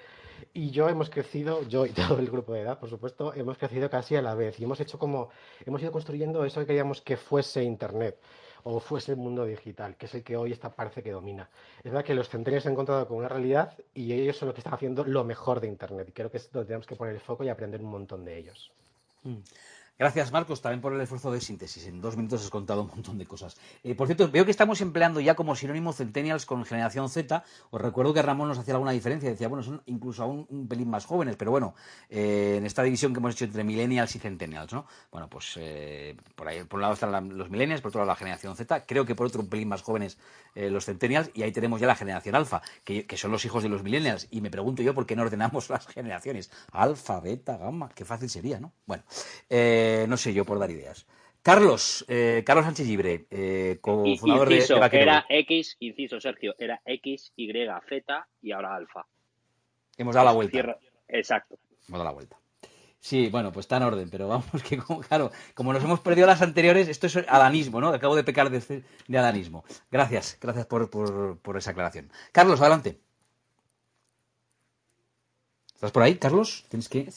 Y 0.55 0.71
yo 0.71 0.89
hemos 0.89 1.11
crecido, 1.11 1.63
yo 1.69 1.85
y 1.85 1.91
todo 2.09 2.19
el 2.19 2.31
grupo 2.31 2.55
de 2.55 2.63
edad, 2.63 2.79
por 2.79 2.89
supuesto, 2.89 3.35
hemos 3.35 3.59
crecido 3.59 3.91
casi 3.91 4.17
a 4.17 4.23
la 4.23 4.35
vez 4.35 4.59
y 4.59 4.65
hemos 4.65 4.81
hecho 4.81 4.99
como, 4.99 5.29
hemos 5.67 5.83
ido 5.83 5.93
construyendo 5.93 6.45
eso 6.45 6.61
que 6.61 6.67
queríamos 6.67 7.03
que 7.03 7.19
fuese 7.19 7.63
Internet 7.63 8.17
o 8.69 8.81
fuese 8.81 9.13
el 9.13 9.19
mundo 9.19 9.45
digital, 9.45 9.97
que 9.97 10.07
es 10.07 10.15
el 10.17 10.25
que 10.25 10.37
hoy 10.37 10.51
está, 10.51 10.75
parece 10.75 11.01
que 11.01 11.13
domina. 11.13 11.49
Es 11.79 11.93
verdad 11.93 12.05
que 12.05 12.15
los 12.15 12.29
centenarios 12.29 12.65
se 12.65 12.69
han 12.69 12.73
encontrado 12.73 13.07
con 13.07 13.19
una 13.19 13.29
realidad 13.29 13.79
y 13.95 14.13
ellos 14.13 14.37
son 14.37 14.47
los 14.49 14.55
que 14.57 14.61
están 14.61 14.75
haciendo 14.75 15.05
lo 15.05 15.23
mejor 15.23 15.61
de 15.61 15.69
Internet. 15.69 16.09
Y 16.09 16.13
creo 16.13 16.33
que 16.33 16.39
es 16.39 16.51
donde 16.51 16.67
tenemos 16.67 16.85
que 16.85 16.97
poner 16.97 17.15
el 17.15 17.21
foco 17.21 17.45
y 17.45 17.49
aprender 17.49 17.81
un 17.81 17.91
montón 17.91 18.25
de 18.25 18.37
ellos. 18.37 18.73
Mm. 19.23 19.37
Gracias, 19.99 20.31
Marcos, 20.31 20.61
también 20.61 20.83
por 20.83 20.93
el 20.93 21.01
esfuerzo 21.01 21.33
de 21.33 21.41
síntesis. 21.41 21.87
En 21.87 22.03
dos 22.03 22.19
minutos 22.19 22.45
has 22.45 22.51
contado 22.51 22.83
un 22.83 22.89
montón 22.89 23.17
de 23.17 23.25
cosas. 23.25 23.57
Eh, 23.83 23.95
por 23.95 24.07
cierto, 24.07 24.31
veo 24.31 24.45
que 24.45 24.51
estamos 24.51 24.83
empleando 24.83 25.21
ya 25.21 25.35
como 25.35 25.57
sinónimo 25.57 25.95
Centennials 25.95 26.45
con 26.45 26.67
Generación 26.67 27.09
Z. 27.09 27.43
Os 27.71 27.81
recuerdo 27.81 28.13
que 28.13 28.21
Ramón 28.21 28.49
nos 28.49 28.59
hacía 28.59 28.75
alguna 28.75 28.91
diferencia. 28.91 29.31
Decía, 29.31 29.49
bueno, 29.49 29.63
son 29.63 29.83
incluso 29.87 30.23
aún 30.23 30.47
un 30.51 30.69
pelín 30.69 30.91
más 30.91 31.07
jóvenes, 31.07 31.37
pero 31.37 31.51
bueno, 31.51 31.75
eh, 32.11 32.57
en 32.59 32.67
esta 32.67 32.83
división 32.83 33.15
que 33.15 33.21
hemos 33.21 33.33
hecho 33.33 33.47
entre 33.47 33.65
Millennials 33.65 34.15
y 34.17 34.19
Centennials, 34.19 34.71
¿no? 34.71 34.87
Bueno, 35.11 35.31
pues 35.31 35.55
eh, 35.57 36.15
por 36.35 36.47
ahí, 36.47 36.63
por 36.65 36.77
un 36.77 36.83
lado 36.83 36.93
están 36.93 37.39
los 37.39 37.49
Millennials, 37.49 37.81
por 37.81 37.89
otro 37.89 38.01
lado 38.01 38.11
la 38.11 38.17
Generación 38.17 38.55
Z. 38.55 38.85
Creo 38.85 39.07
que 39.07 39.15
por 39.15 39.29
otro 39.29 39.41
un 39.41 39.49
pelín 39.49 39.69
más 39.69 39.81
jóvenes 39.81 40.19
los 40.55 40.85
Centennials. 40.85 41.31
Y 41.33 41.43
ahí 41.43 41.53
tenemos 41.53 41.81
ya 41.81 41.87
la 41.87 41.97
Generación 41.97 42.35
Alfa, 42.35 42.61
que, 42.85 43.07
son 43.17 43.31
los 43.31 43.45
hijos 43.47 43.63
de 43.63 43.71
los 43.71 43.83
Millennials. 43.83 44.29
Y 44.31 44.43
me 44.43 44.51
pregunto 44.51 44.83
yo 44.83 44.95
por 44.95 45.07
qué 45.07 45.17
no 45.17 45.23
ordenamos 45.23 45.71
las 45.71 45.87
generaciones. 45.87 46.51
Alfa, 46.73 47.21
Beta, 47.21 47.57
Gamma. 47.57 47.89
Qué 47.95 48.05
fácil 48.05 48.29
sería, 48.29 48.61
¿no? 48.61 48.73
Bueno, 48.85 49.03
no 50.09 50.17
sé 50.17 50.33
yo 50.33 50.45
por 50.45 50.59
dar 50.59 50.71
ideas. 50.71 51.07
Carlos, 51.47 52.05
eh, 52.09 52.43
Carlos 52.45 52.65
Sánchez 52.65 52.89
Libre, 52.89 53.27
eh, 53.31 53.79
cofundador 53.81 54.49
de, 54.49 54.57
de 54.57 55.01
Era 55.01 55.27
X, 55.29 55.77
inciso 55.79 56.21
Sergio, 56.21 56.57
era 56.59 56.83
X, 56.85 57.33
Y, 57.37 57.53
Z 57.89 58.29
y 58.43 58.51
ahora 58.51 58.75
alfa. 58.75 59.07
Hemos 59.97 60.15
dado 60.15 60.27
la 60.27 60.33
vuelta. 60.33 60.51
Cierra. 60.51 60.79
Exacto. 61.07 61.57
Hemos 61.87 61.99
dado 61.99 62.05
la 62.05 62.11
vuelta. 62.11 62.37
Sí, 62.99 63.29
bueno, 63.29 63.53
pues 63.53 63.67
está 63.67 63.77
en 63.77 63.85
orden, 63.85 64.11
pero 64.11 64.27
vamos 64.27 64.47
que, 64.69 64.79
como, 64.79 65.01
claro, 65.03 65.31
como 65.55 65.73
nos 65.73 65.85
hemos 65.85 66.01
perdido 66.01 66.27
las 66.27 66.43
anteriores, 66.43 66.89
esto 66.89 67.07
es 67.07 67.17
adanismo, 67.17 67.81
¿no? 67.81 67.91
Acabo 67.91 68.17
de 68.17 68.25
pecar 68.25 68.51
de, 68.51 68.83
de 69.07 69.19
adanismo. 69.19 69.65
Gracias, 69.89 70.39
gracias 70.41 70.67
por, 70.67 70.91
por, 70.91 71.39
por, 71.39 71.57
esa 71.57 71.71
aclaración. 71.71 72.11
Carlos, 72.33 72.61
adelante. 72.61 72.99
¿Estás 75.73 75.93
por 75.93 76.03
ahí, 76.03 76.17
Carlos? 76.17 76.65
Tienes 76.69 76.89
que... 76.89 77.09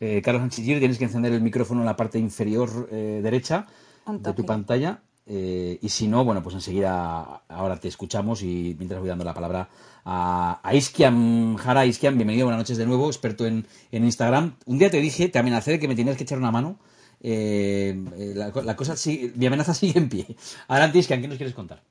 Eh, 0.00 0.22
Carlos 0.22 0.42
Anchillir, 0.42 0.78
tienes 0.78 0.98
que 0.98 1.04
encender 1.04 1.32
el 1.32 1.40
micrófono 1.40 1.80
en 1.80 1.86
la 1.86 1.96
parte 1.96 2.18
inferior 2.18 2.88
eh, 2.92 3.20
derecha 3.22 3.66
de 4.06 4.32
tu 4.32 4.44
pantalla. 4.44 5.02
Eh, 5.26 5.78
y 5.82 5.88
si 5.90 6.08
no, 6.08 6.24
bueno, 6.24 6.42
pues 6.42 6.54
enseguida 6.54 7.42
ahora 7.48 7.78
te 7.78 7.88
escuchamos 7.88 8.42
y 8.42 8.74
mientras 8.78 9.00
voy 9.00 9.10
dando 9.10 9.24
la 9.24 9.34
palabra 9.34 9.68
a, 10.04 10.60
a 10.62 10.74
Iskian 10.74 11.56
Jara. 11.56 11.84
Iskian, 11.84 12.16
bienvenido, 12.16 12.46
buenas 12.46 12.60
noches 12.60 12.78
de 12.78 12.86
nuevo, 12.86 13.08
experto 13.08 13.44
en, 13.44 13.66
Instagram. 13.92 14.54
Un 14.64 14.78
día 14.78 14.90
te 14.90 15.00
dije, 15.00 15.28
te 15.28 15.38
amenacé 15.38 15.72
de 15.72 15.78
que 15.78 15.88
me 15.88 15.94
tenías 15.94 16.16
que 16.16 16.22
echar 16.22 16.38
una 16.38 16.50
mano. 16.50 16.78
la, 17.20 18.52
la, 18.64 18.76
cosa, 18.76 18.94
mi 19.34 19.46
amenaza 19.46 19.74
sigue 19.74 19.98
en 19.98 20.08
pie. 20.08 20.36
Adelante, 20.68 20.98
Iskian, 20.98 21.20
¿qué 21.20 21.28
nos 21.28 21.36
quieres 21.36 21.54
contar? 21.54 21.82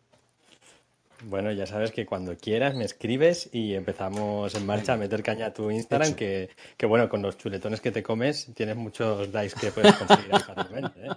Bueno, 1.23 1.51
ya 1.51 1.65
sabes 1.65 1.91
que 1.91 2.05
cuando 2.05 2.37
quieras 2.37 2.75
me 2.75 2.85
escribes 2.85 3.49
y 3.51 3.73
empezamos 3.73 4.53
en 4.55 4.65
marcha 4.65 4.93
a 4.93 4.97
meter 4.97 5.23
caña 5.23 5.47
a 5.47 5.53
tu 5.53 5.71
Instagram, 5.71 6.13
que, 6.13 6.49
que, 6.77 6.85
bueno, 6.85 7.09
con 7.09 7.21
los 7.21 7.37
chuletones 7.37 7.81
que 7.81 7.91
te 7.91 8.03
comes 8.03 8.51
tienes 8.55 8.75
muchos 8.75 9.33
likes 9.33 9.59
que 9.59 9.71
puedes 9.71 9.95
conseguir 9.95 10.39
fácilmente. 10.39 11.07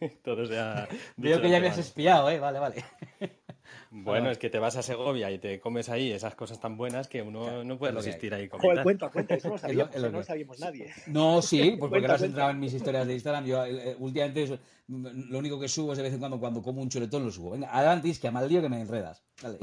¿eh? 0.00 0.10
Todo 0.24 0.46
sea 0.46 0.88
Veo 1.16 1.40
que 1.40 1.50
ya 1.50 1.60
me 1.60 1.68
has 1.68 1.78
espiado, 1.78 2.30
¿eh? 2.30 2.38
Vale, 2.38 2.58
vale. 2.58 2.84
Bueno, 3.90 4.30
es 4.30 4.38
que 4.38 4.50
te 4.50 4.58
vas 4.58 4.76
a 4.76 4.82
Segovia 4.82 5.30
y 5.30 5.38
te 5.38 5.60
comes 5.60 5.88
ahí 5.88 6.12
esas 6.12 6.34
cosas 6.34 6.60
tan 6.60 6.76
buenas 6.76 7.08
que 7.08 7.22
uno 7.22 7.64
no 7.64 7.78
puede 7.78 7.92
resistir 7.92 8.34
ahí. 8.34 8.48
Joder, 8.50 8.82
cuenta, 8.82 9.08
cuenta, 9.08 9.34
eso 9.34 9.48
no 9.48 9.58
sabíamos, 9.58 9.94
eso 9.94 10.10
no 10.10 10.22
sabíamos 10.22 10.58
nadie. 10.60 10.92
No, 11.06 11.42
sí, 11.42 11.76
pues 11.78 11.90
porque 11.90 12.08
no 12.08 12.14
has 12.14 12.22
entrado 12.22 12.50
en 12.50 12.60
mis 12.60 12.74
historias 12.74 13.06
de 13.06 13.14
Instagram. 13.14 13.46
Yo 13.46 13.64
eh, 13.64 13.96
últimamente 13.98 14.58
lo 14.88 15.38
único 15.38 15.58
que 15.58 15.68
subo 15.68 15.92
es 15.92 15.98
de 15.98 16.04
vez 16.04 16.12
en 16.12 16.18
cuando 16.18 16.38
cuando 16.38 16.62
como 16.62 16.82
un 16.82 16.88
chuletón 16.88 17.24
lo 17.24 17.30
subo. 17.30 17.50
Venga, 17.50 17.68
adelante, 17.76 18.08
es 18.10 18.18
que 18.18 18.28
a 18.28 18.30
mal 18.30 18.48
lío 18.48 18.60
que 18.60 18.68
me 18.68 18.80
enredas. 18.80 19.22
Dale. 19.42 19.58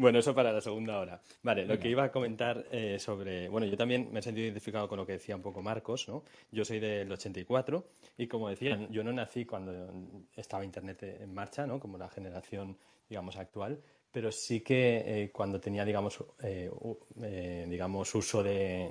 Bueno, 0.00 0.18
eso 0.18 0.34
para 0.34 0.50
la 0.50 0.62
segunda 0.62 0.98
hora. 0.98 1.20
Vale, 1.42 1.66
lo 1.66 1.78
que 1.78 1.90
iba 1.90 2.04
a 2.04 2.10
comentar 2.10 2.64
eh, 2.72 2.98
sobre. 2.98 3.50
Bueno, 3.50 3.66
yo 3.66 3.76
también 3.76 4.08
me 4.10 4.20
he 4.20 4.22
sentido 4.22 4.46
identificado 4.46 4.88
con 4.88 4.96
lo 4.96 5.04
que 5.04 5.12
decía 5.12 5.36
un 5.36 5.42
poco 5.42 5.60
Marcos, 5.60 6.08
¿no? 6.08 6.24
Yo 6.50 6.64
soy 6.64 6.80
del 6.80 7.12
84 7.12 7.84
y, 8.16 8.26
como 8.26 8.48
decía, 8.48 8.78
yo 8.90 9.04
no 9.04 9.12
nací 9.12 9.44
cuando 9.44 9.92
estaba 10.34 10.64
Internet 10.64 11.02
en 11.02 11.34
marcha, 11.34 11.66
¿no? 11.66 11.78
Como 11.78 11.98
la 11.98 12.08
generación, 12.08 12.78
digamos, 13.10 13.36
actual, 13.36 13.78
pero 14.10 14.32
sí 14.32 14.60
que 14.60 15.02
eh, 15.04 15.30
cuando 15.30 15.60
tenía, 15.60 15.84
digamos, 15.84 16.24
eh, 16.42 17.66
digamos 17.68 18.14
uso 18.14 18.42
de, 18.42 18.88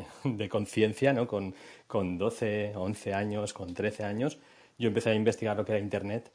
conciencia, 0.48 1.12
¿no? 1.12 1.26
Con, 1.26 1.56
con 1.88 2.20
12, 2.20 2.74
11 2.76 3.14
años, 3.16 3.54
con 3.54 3.74
13 3.74 4.04
años, 4.04 4.38
yo 4.78 4.90
empecé 4.90 5.10
a 5.10 5.16
investigar 5.16 5.58
lo 5.58 5.66
que 5.66 5.72
era 5.72 5.82
Internet 5.82 6.32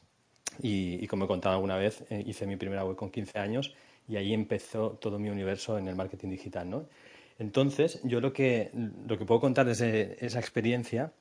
y, 0.61 1.01
y 1.01 1.07
como 1.07 1.23
he 1.23 1.27
contado 1.29 1.55
alguna 1.55 1.77
vez, 1.77 2.03
hice 2.09 2.45
mi 2.45 2.57
primera 2.57 2.83
web 2.83 2.97
con 2.97 3.09
15 3.09 3.39
años 3.39 3.73
y 4.07 4.17
ahí 4.17 4.33
empezó 4.33 4.91
todo 4.91 5.19
mi 5.19 5.29
universo 5.29 5.77
en 5.77 5.87
el 5.87 5.95
marketing 5.95 6.29
digital, 6.29 6.69
¿no? 6.69 6.85
Entonces, 7.37 7.99
yo 8.03 8.21
lo 8.21 8.31
que, 8.31 8.71
lo 9.07 9.17
que 9.17 9.25
puedo 9.25 9.41
contar 9.41 9.65
desde 9.65 10.23
esa 10.25 10.39
experiencia 10.39 11.11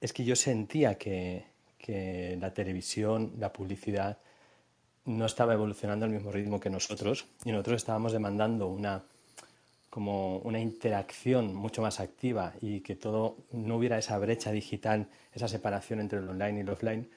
es 0.00 0.12
que 0.12 0.24
yo 0.24 0.36
sentía 0.36 0.96
que, 0.98 1.44
que 1.78 2.36
la 2.40 2.52
televisión, 2.52 3.32
la 3.38 3.52
publicidad, 3.52 4.18
no 5.06 5.26
estaba 5.26 5.54
evolucionando 5.54 6.04
al 6.04 6.12
mismo 6.12 6.30
ritmo 6.30 6.60
que 6.60 6.68
nosotros 6.68 7.26
y 7.44 7.52
nosotros 7.52 7.76
estábamos 7.76 8.12
demandando 8.12 8.68
una 8.68 9.02
como 9.88 10.38
una 10.38 10.60
interacción 10.60 11.52
mucho 11.52 11.82
más 11.82 11.98
activa 11.98 12.54
y 12.60 12.80
que 12.80 12.94
todo 12.94 13.38
no 13.50 13.76
hubiera 13.76 13.98
esa 13.98 14.16
brecha 14.18 14.52
digital, 14.52 15.08
esa 15.32 15.48
separación 15.48 15.98
entre 15.98 16.20
el 16.20 16.28
online 16.28 16.58
y 16.58 16.60
el 16.60 16.70
offline, 16.70 17.10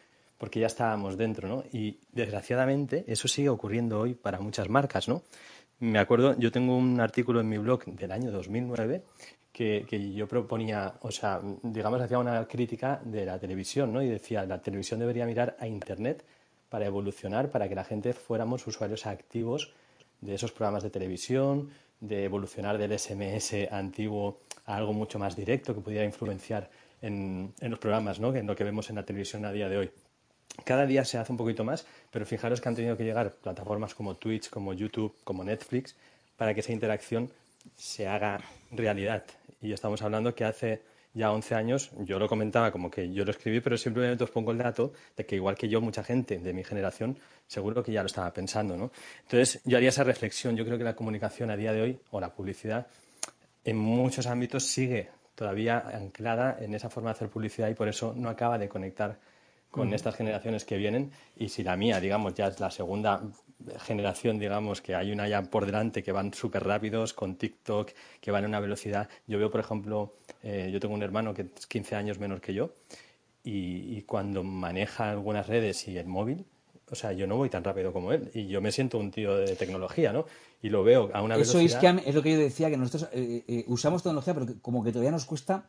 porque 0.43 0.59
ya 0.59 0.67
estábamos 0.67 1.15
dentro, 1.15 1.47
¿no? 1.47 1.63
Y 1.71 1.99
desgraciadamente 2.11 3.05
eso 3.07 3.29
sigue 3.29 3.47
ocurriendo 3.47 4.01
hoy 4.01 4.13
para 4.13 4.41
muchas 4.41 4.67
marcas, 4.67 5.07
¿no? 5.07 5.23
Me 5.79 5.99
acuerdo, 5.99 6.37
yo 6.37 6.51
tengo 6.51 6.75
un 6.75 6.99
artículo 6.99 7.39
en 7.39 7.47
mi 7.47 7.57
blog 7.57 7.85
del 7.85 8.11
año 8.11 8.29
2009 8.29 9.03
que, 9.53 9.85
que, 9.87 10.11
yo 10.11 10.27
proponía, 10.27 10.95
o 10.99 11.11
sea, 11.11 11.39
digamos, 11.61 12.01
hacía 12.01 12.19
una 12.19 12.45
crítica 12.45 12.99
de 13.05 13.25
la 13.25 13.39
televisión, 13.39 13.93
¿no? 13.93 14.01
Y 14.01 14.09
decía, 14.09 14.45
la 14.45 14.61
televisión 14.61 14.99
debería 14.99 15.25
mirar 15.25 15.55
a 15.61 15.65
Internet 15.65 16.25
para 16.67 16.87
evolucionar, 16.87 17.49
para 17.49 17.69
que 17.69 17.75
la 17.75 17.85
gente 17.85 18.11
fuéramos 18.11 18.67
usuarios 18.67 19.05
activos 19.05 19.73
de 20.19 20.35
esos 20.35 20.51
programas 20.51 20.83
de 20.83 20.89
televisión, 20.89 21.69
de 22.01 22.25
evolucionar 22.25 22.77
del 22.77 22.99
SMS 22.99 23.71
antiguo 23.71 24.41
a 24.65 24.75
algo 24.75 24.91
mucho 24.91 25.19
más 25.19 25.37
directo 25.37 25.73
que 25.73 25.79
pudiera 25.79 26.03
influenciar 26.03 26.69
en, 27.01 27.53
en 27.61 27.71
los 27.71 27.79
programas, 27.79 28.19
¿no? 28.19 28.35
En 28.35 28.45
lo 28.45 28.57
que 28.57 28.65
vemos 28.65 28.89
en 28.89 28.97
la 28.97 29.05
televisión 29.05 29.45
a 29.45 29.53
día 29.53 29.69
de 29.69 29.77
hoy. 29.77 29.91
Cada 30.65 30.85
día 30.85 31.03
se 31.03 31.17
hace 31.17 31.31
un 31.31 31.37
poquito 31.37 31.63
más, 31.63 31.85
pero 32.11 32.25
fijaros 32.25 32.61
que 32.61 32.69
han 32.69 32.75
tenido 32.75 32.95
que 32.95 33.03
llegar 33.03 33.31
plataformas 33.31 33.95
como 33.95 34.15
Twitch, 34.15 34.49
como 34.49 34.73
YouTube, 34.73 35.15
como 35.23 35.43
Netflix, 35.43 35.95
para 36.37 36.53
que 36.53 36.59
esa 36.59 36.71
interacción 36.71 37.31
se 37.75 38.07
haga 38.07 38.39
realidad. 38.71 39.23
Y 39.61 39.73
estamos 39.73 40.01
hablando 40.01 40.35
que 40.35 40.45
hace 40.45 40.81
ya 41.13 41.31
11 41.31 41.55
años, 41.55 41.91
yo 41.99 42.17
lo 42.17 42.27
comentaba 42.27 42.71
como 42.71 42.89
que 42.89 43.11
yo 43.13 43.23
lo 43.23 43.31
escribí, 43.31 43.59
pero 43.59 43.77
simplemente 43.77 44.23
os 44.23 44.31
pongo 44.31 44.51
el 44.51 44.57
dato 44.57 44.93
de 45.15 45.25
que 45.25 45.35
igual 45.35 45.55
que 45.55 45.69
yo, 45.69 45.79
mucha 45.79 46.03
gente 46.03 46.39
de 46.39 46.53
mi 46.53 46.63
generación 46.63 47.17
seguro 47.47 47.83
que 47.83 47.91
ya 47.91 48.01
lo 48.01 48.07
estaba 48.07 48.33
pensando. 48.33 48.75
¿no? 48.75 48.91
Entonces, 49.21 49.61
yo 49.63 49.77
haría 49.77 49.89
esa 49.89 50.03
reflexión. 50.03 50.55
Yo 50.55 50.65
creo 50.65 50.77
que 50.77 50.83
la 50.83 50.95
comunicación 50.95 51.51
a 51.51 51.57
día 51.57 51.71
de 51.71 51.81
hoy, 51.81 51.99
o 52.11 52.19
la 52.19 52.33
publicidad, 52.33 52.87
en 53.63 53.77
muchos 53.77 54.25
ámbitos 54.25 54.65
sigue 54.65 55.09
todavía 55.35 55.79
anclada 55.93 56.57
en 56.59 56.73
esa 56.73 56.89
forma 56.89 57.09
de 57.09 57.15
hacer 57.15 57.29
publicidad 57.29 57.69
y 57.69 57.73
por 57.75 57.87
eso 57.87 58.13
no 58.15 58.29
acaba 58.29 58.57
de 58.57 58.67
conectar 58.67 59.17
con 59.73 59.91
estas 59.91 60.15
generaciones 60.15 60.65
que 60.65 60.77
vienen 60.77 61.11
y 61.35 61.49
si 61.49 61.63
la 61.63 61.75
mía, 61.75 61.99
digamos, 61.99 62.35
ya 62.35 62.45
es 62.45 62.59
la 62.59 62.69
segunda 62.69 63.23
generación, 63.79 64.37
digamos, 64.37 64.81
que 64.81 64.93
hay 64.93 65.11
una 65.11 65.27
ya 65.27 65.41
por 65.41 65.65
delante 65.65 66.03
que 66.03 66.11
van 66.11 66.31
súper 66.31 66.63
rápidos 66.63 67.13
con 67.13 67.37
TikTok, 67.37 67.89
que 68.21 68.29
van 68.29 68.45
a 68.45 68.47
una 68.47 68.59
velocidad. 68.59 69.09
Yo 69.25 69.39
veo, 69.39 69.49
por 69.49 69.61
ejemplo, 69.61 70.13
eh, 70.43 70.69
yo 70.71 70.79
tengo 70.79 70.93
un 70.93 71.01
hermano 71.01 71.33
que 71.33 71.47
es 71.57 71.65
15 71.65 71.95
años 71.95 72.19
menor 72.19 72.39
que 72.39 72.53
yo 72.53 72.75
y, 73.43 74.03
cuando 74.03 74.43
maneja 74.43 75.09
algunas 75.09 75.47
redes 75.47 75.87
y 75.87 75.97
el 75.97 76.05
móvil, 76.05 76.45
o 76.91 76.95
sea, 76.95 77.11
yo 77.13 77.25
no 77.25 77.35
voy 77.35 77.49
tan 77.49 77.63
rápido 77.63 77.91
como 77.91 78.13
él 78.13 78.29
y 78.35 78.45
yo 78.45 78.61
me 78.61 78.71
siento 78.71 78.99
un 78.99 79.09
tío 79.09 79.35
de 79.37 79.55
tecnología, 79.55 80.13
¿no? 80.13 80.25
Y 80.61 80.69
lo 80.69 80.83
veo 80.83 81.09
a 81.15 81.23
una 81.23 81.35
Eso 81.35 81.57
velocidad... 81.57 81.97
es, 81.97 82.03
que 82.03 82.09
es 82.09 82.15
lo 82.15 82.21
que 82.21 82.31
yo 82.33 82.37
decía, 82.37 82.69
que 82.69 82.77
nosotros 82.77 83.09
eh, 83.11 83.43
eh, 83.47 83.65
usamos 83.69 84.03
tecnología, 84.03 84.35
pero 84.35 84.45
como 84.61 84.83
que 84.83 84.91
todavía 84.91 85.09
nos 85.09 85.25
cuesta, 85.25 85.65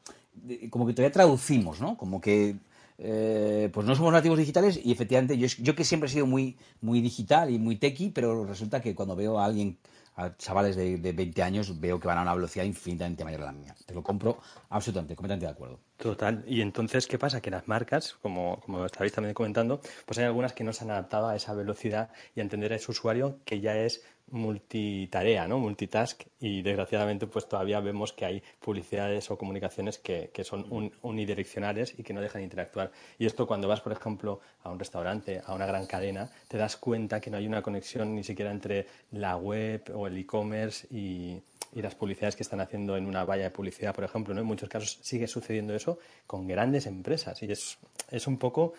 como 0.69 0.87
que 0.87 0.93
todavía 0.93 1.11
traducimos, 1.11 1.81
¿no? 1.81 1.97
Como 1.97 2.21
que 2.21 2.57
eh, 2.99 3.71
pues 3.73 3.87
no 3.87 3.95
somos 3.97 4.13
nativos 4.13 4.39
digitales 4.39 4.81
y 4.83 4.93
efectivamente 4.93 5.37
yo, 5.37 5.75
que 5.75 5.85
siempre 5.85 6.09
he 6.09 6.13
sido 6.13 6.27
muy, 6.27 6.57
muy 6.81 7.01
digital 7.01 7.51
y 7.51 7.59
muy 7.59 7.77
techy, 7.77 8.11
pero 8.11 8.45
resulta 8.45 8.81
que 8.81 8.95
cuando 8.95 9.17
veo 9.17 9.39
a 9.39 9.45
alguien, 9.45 9.79
a 10.17 10.37
chavales 10.37 10.77
de, 10.77 10.99
de 10.99 11.13
20 11.13 11.43
años, 11.43 11.81
veo 11.81 11.99
que 11.99 12.07
van 12.07 12.19
a 12.19 12.23
una 12.23 12.35
velocidad 12.35 12.65
infinitamente 12.65 13.25
mayor 13.25 13.43
a 13.43 13.47
la 13.47 13.53
mía. 13.53 13.75
Te 13.85 13.95
lo 13.95 14.03
compro 14.03 14.39
absolutamente, 14.71 15.17
completamente 15.17 15.47
de 15.47 15.53
acuerdo. 15.53 15.81
Total. 15.97 16.45
Y 16.47 16.61
entonces, 16.61 17.07
¿qué 17.07 17.19
pasa? 17.19 17.41
Que 17.41 17.51
las 17.51 17.67
marcas, 17.67 18.15
como, 18.23 18.61
como 18.61 18.85
estabais 18.87 19.13
también 19.13 19.35
comentando, 19.35 19.81
pues 20.07 20.19
hay 20.19 20.25
algunas 20.25 20.53
que 20.53 20.63
no 20.63 20.73
se 20.73 20.85
han 20.85 20.91
adaptado 20.91 21.29
a 21.29 21.37
esa 21.37 21.55
velocidad 21.55 22.11
y 22.37 22.41
a 22.41 22.43
entender 22.43 22.73
a 22.73 22.77
ese 22.77 22.91
usuario 22.91 23.39
que 23.45 23.61
ya 23.61 23.77
es 23.77 24.05
multitarea, 24.35 25.47
¿no? 25.47 25.59
Multitask 25.59 26.25
y 26.41 26.63
desgraciadamente 26.63 27.27
pues 27.27 27.49
todavía 27.49 27.81
vemos 27.81 28.13
que 28.13 28.25
hay 28.25 28.43
publicidades 28.61 29.31
o 29.31 29.39
comunicaciones 29.39 29.99
que, 29.99 30.31
que 30.35 30.43
son 30.43 30.93
unidireccionales 31.03 31.95
y 31.97 32.03
que 32.03 32.13
no 32.13 32.21
dejan 32.21 32.41
de 32.41 32.45
interactuar. 32.45 32.91
Y 33.19 33.27
esto 33.27 33.47
cuando 33.47 33.69
vas, 33.69 33.81
por 33.81 33.93
ejemplo, 33.93 34.41
a 34.65 34.71
un 34.71 34.79
restaurante, 34.79 35.41
a 35.47 35.55
una 35.55 35.67
gran 35.67 35.87
cadena, 35.87 36.31
te 36.49 36.59
das 36.59 36.77
cuenta 36.77 37.21
que 37.21 37.31
no 37.31 37.37
hay 37.37 37.47
una 37.47 37.63
conexión 37.63 38.15
ni 38.15 38.25
siquiera 38.25 38.51
entre 38.51 38.87
la 39.13 39.37
web 39.37 39.83
o 39.95 40.09
el 40.09 40.19
e-commerce 40.19 40.89
y, 40.91 41.41
y 41.73 41.81
las 41.81 41.95
publicidades 41.95 42.35
que 42.35 42.43
están 42.43 42.61
haciendo 42.61 42.97
en 42.97 43.07
una 43.07 43.25
valla 43.25 43.45
de 43.45 43.51
publicidad, 43.51 43.95
por 43.95 44.05
ejemplo, 44.05 44.35
¿no? 44.35 44.41
En 44.41 44.47
muchos 44.47 44.69
casos 44.69 44.99
sigue 45.01 45.29
sucediendo 45.29 45.75
eso 45.75 45.99
con 46.27 46.49
grandes 46.49 46.87
empresas 46.87 47.41
y 47.45 47.53
es, 47.53 47.79
es 48.11 48.27
un 48.27 48.39
poco, 48.39 48.73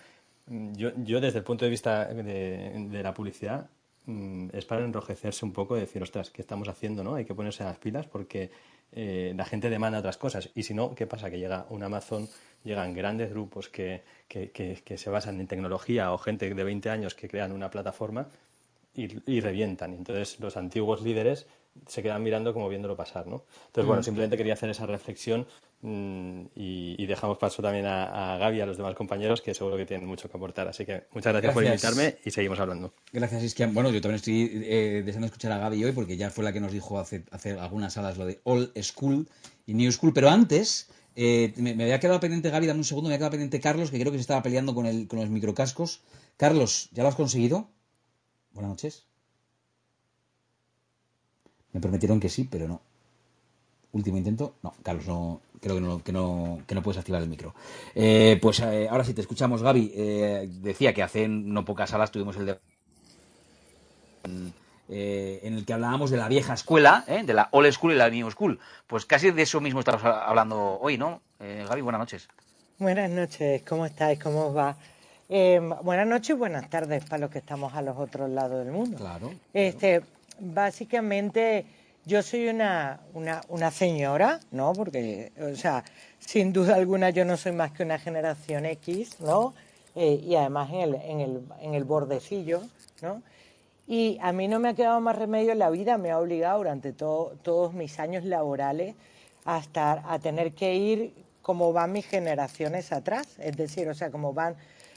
mm, 0.48 0.74
yo, 0.74 0.92
yo 0.98 1.22
desde 1.22 1.40
el 1.40 1.46
punto 1.46 1.64
de 1.64 1.72
vista 1.72 2.06
de, 2.06 2.88
de 2.90 3.04
la 3.04 3.14
publicidad, 3.14 3.70
mm, 4.06 4.50
es 4.54 4.66
para 4.66 4.84
enrojecerse 4.84 5.46
un 5.46 5.54
poco 5.54 5.78
y 5.78 5.82
decir, 5.82 6.02
ostras, 6.02 6.30
¿qué 6.32 6.42
estamos 6.42 6.68
haciendo? 6.68 7.04
¿no? 7.04 7.16
Hay 7.16 7.26
que 7.26 7.36
ponerse 7.36 7.64
las 7.64 7.78
pilas 7.78 8.08
porque 8.08 8.52
eh, 8.92 9.34
la 9.36 9.46
gente 9.46 9.70
demanda 9.70 10.00
otras 10.00 10.18
cosas. 10.18 10.50
Y 10.56 10.64
si 10.64 10.74
no, 10.74 10.96
¿qué 10.96 11.08
pasa? 11.08 11.30
Que 11.30 11.40
llega 11.40 11.66
un 11.70 11.84
Amazon, 11.84 12.28
llegan 12.64 12.94
grandes 12.94 13.30
grupos 13.30 13.70
que, 13.70 14.04
que, 14.28 14.52
que, 14.52 14.98
se 14.98 15.10
basan 15.10 15.40
en 15.40 15.48
tecnología 15.48 16.12
o 16.14 16.18
gente 16.18 16.54
de 16.54 16.64
20 16.64 16.90
años 16.90 17.16
que 17.16 17.28
crean 17.28 17.52
una 17.52 17.70
plataforma 17.70 18.28
y, 18.94 19.32
y 19.32 19.42
revientan. 19.42 19.94
Entonces 19.94 20.40
los 20.40 20.58
antiguos 20.58 21.02
líderes 21.02 21.48
se 21.88 22.02
quedan 22.02 22.24
mirando 22.24 22.54
como 22.54 22.70
viéndolo 22.70 22.96
pasar, 22.96 23.28
¿no? 23.28 23.44
Entonces, 23.68 23.86
bueno, 23.88 24.02
simplemente 24.02 24.38
quería 24.38 24.54
hacer 24.54 24.70
esa 24.70 24.86
reflexión 24.86 25.46
mm, 25.82 26.42
y, 26.56 26.96
y 26.98 27.06
dejamos 27.06 27.38
paso 27.38 27.62
también 27.62 27.86
a, 27.86 28.34
a 28.34 28.38
Gaby 28.38 28.58
y 28.58 28.62
a 28.62 28.66
los 28.66 28.78
demás 28.78 28.96
compañeros 28.96 29.42
que 29.42 29.54
seguro 29.54 29.78
que 29.78 29.86
tienen 29.86 30.08
mucho 30.08 30.30
que 30.30 30.38
aportar. 30.38 30.68
Así 30.68 30.86
que 30.86 31.04
muchas 31.12 31.34
gracias, 31.34 31.54
por 31.54 31.64
invitarme 31.64 32.18
y 32.24 32.32
seguimos 32.32 32.60
hablando. 32.60 32.94
Gracias, 33.12 33.44
Isquian. 33.44 33.74
Bueno, 33.74 33.92
yo 33.92 34.02
también 34.02 34.16
estoy 34.16 34.64
eh, 34.66 35.04
deseando 35.06 35.28
escuchar 35.28 35.52
a 35.52 35.58
Gaby 35.58 35.84
hoy 35.84 35.92
porque 35.92 36.18
ya 36.18 36.30
fue 36.30 36.44
la 36.44 36.54
que 36.54 36.62
nos 36.62 36.72
dijo 36.72 36.98
hace, 37.00 37.24
hace 37.32 37.52
algunas 37.52 37.94
salas 37.94 38.18
lo 38.18 38.26
de 38.26 38.40
Old 38.44 38.72
School 38.82 39.28
y 39.66 39.74
New 39.74 39.92
School. 39.92 40.14
Pero 40.14 40.30
antes, 40.30 40.90
eh, 41.16 41.54
me, 41.58 41.76
me 41.76 41.84
había 41.84 42.00
quedado 42.00 42.20
pendiente, 42.20 42.50
Gaby, 42.50 42.68
dame 42.68 42.80
un 42.80 42.86
segundo, 42.86 43.10
me 43.10 43.14
había 43.14 43.20
quedado 43.20 43.32
pendiente 43.32 43.60
Carlos, 43.60 43.92
que 43.92 44.00
creo 44.00 44.12
que 44.12 44.18
se 44.18 44.22
estaba 44.22 44.42
peleando 44.42 44.74
con, 44.74 44.86
el, 44.86 45.08
con 45.08 45.20
los 45.20 45.30
microcascos. 45.30 46.02
Carlos, 46.38 46.90
¿ya 46.92 47.04
lo 47.04 47.10
has 47.10 47.16
conseguido? 47.16 47.70
Buenas 48.52 48.70
noches. 48.70 49.06
Me 51.76 51.82
prometieron 51.82 52.22
que 52.22 52.30
sí, 52.30 52.48
pero 52.50 52.70
no. 52.70 52.80
Último 53.92 54.18
intento. 54.18 54.54
No, 54.64 54.74
Carlos, 54.82 55.08
no, 55.08 55.42
creo 55.60 55.76
que 55.76 55.82
no, 55.82 56.02
que 56.02 56.14
no, 56.14 56.60
que 56.66 56.74
no 56.74 56.82
puedes 56.82 56.98
activar 56.98 57.22
el 57.22 57.28
micro. 57.28 57.54
Eh, 57.94 58.40
pues 58.42 58.62
eh, 58.62 58.88
ahora 58.90 59.04
sí 59.04 59.14
te 59.14 59.20
escuchamos, 59.20 59.62
Gaby. 59.62 59.92
Eh, 59.94 60.50
decía 60.62 60.94
que 60.94 61.04
hace 61.04 61.28
no 61.28 61.66
pocas 61.66 61.90
salas 61.90 62.12
tuvimos 62.12 62.38
el 62.38 62.46
de 62.46 62.60
eh, 64.88 65.42
en 65.44 65.56
el 65.56 65.66
que 65.66 65.74
hablábamos 65.74 66.12
de 66.12 66.16
la 66.16 66.30
vieja 66.30 66.54
escuela, 66.54 67.04
¿eh? 67.10 67.24
de 67.26 67.34
la 67.34 67.50
old 67.52 67.70
school 67.74 67.92
y 67.92 67.96
la 67.98 68.10
new 68.10 68.32
school. 68.32 68.58
Pues 68.88 69.06
casi 69.06 69.32
de 69.32 69.42
eso 69.42 69.60
mismo 69.60 69.82
estamos 69.82 70.02
hablando 70.06 70.80
hoy, 70.80 70.98
¿no? 70.98 71.20
Eh, 71.42 71.66
Gaby, 71.68 71.82
buenas 71.82 72.00
noches. 72.00 72.30
Buenas 72.80 73.10
noches, 73.10 73.64
¿cómo 73.68 73.86
estáis? 73.86 74.18
¿Cómo 74.18 74.46
os 74.46 74.56
va? 74.56 74.78
Buenas 75.28 76.08
noches 76.08 76.30
y 76.30 76.34
buenas 76.34 76.70
tardes 76.70 77.04
para 77.04 77.18
los 77.18 77.32
que 77.32 77.40
estamos 77.40 77.74
a 77.74 77.82
los 77.82 77.98
otros 77.98 78.30
lados 78.30 78.64
del 78.64 78.72
mundo. 78.72 78.98
Claro. 78.98 79.34
Este, 79.54 80.04
básicamente, 80.40 81.66
yo 82.06 82.22
soy 82.22 82.48
una, 82.50 83.00
una, 83.14 83.42
una 83.50 83.72
señora, 83.72 84.40
¿no? 84.52 84.74
Porque, 84.74 85.32
o 85.42 85.56
sea, 85.56 85.84
sin 86.20 86.54
duda 86.54 86.76
alguna 86.76 87.10
yo 87.10 87.26
no 87.26 87.38
soy 87.38 87.52
más 87.52 87.72
que 87.72 87.84
una 87.84 88.00
generación 88.00 88.66
X, 88.66 89.20
¿no? 89.20 89.54
Eh, 89.96 90.22
y 90.26 90.36
además 90.36 90.70
en 90.72 90.80
el, 90.82 90.96
en, 90.96 91.20
el, 91.22 91.42
en 91.62 91.74
el 91.74 91.84
bordecillo, 91.84 92.62
¿no? 93.02 93.22
Y 93.88 94.18
a 94.22 94.32
mí 94.32 94.48
no 94.48 94.60
me 94.60 94.70
ha 94.70 94.74
quedado 94.74 95.00
más 95.00 95.16
remedio 95.16 95.54
la 95.56 95.70
vida, 95.70 95.98
me 95.98 96.12
ha 96.12 96.20
obligado 96.20 96.58
durante 96.58 96.92
todo- 96.92 97.34
todos 97.44 97.74
mis 97.74 98.00
años 98.00 98.24
laborales 98.26 98.96
a, 99.46 99.60
estar, 99.60 100.02
a 100.08 100.18
tener 100.20 100.54
que 100.54 100.76
ir 100.76 101.14
como 101.44 101.72
van 101.72 101.92
mis 101.92 102.08
generaciones 102.08 102.92
atrás, 102.92 103.28
es 103.38 103.56
decir, 103.56 103.88
o 103.88 103.94
sea, 103.94 104.10
como 104.10 104.34
van 104.34 104.56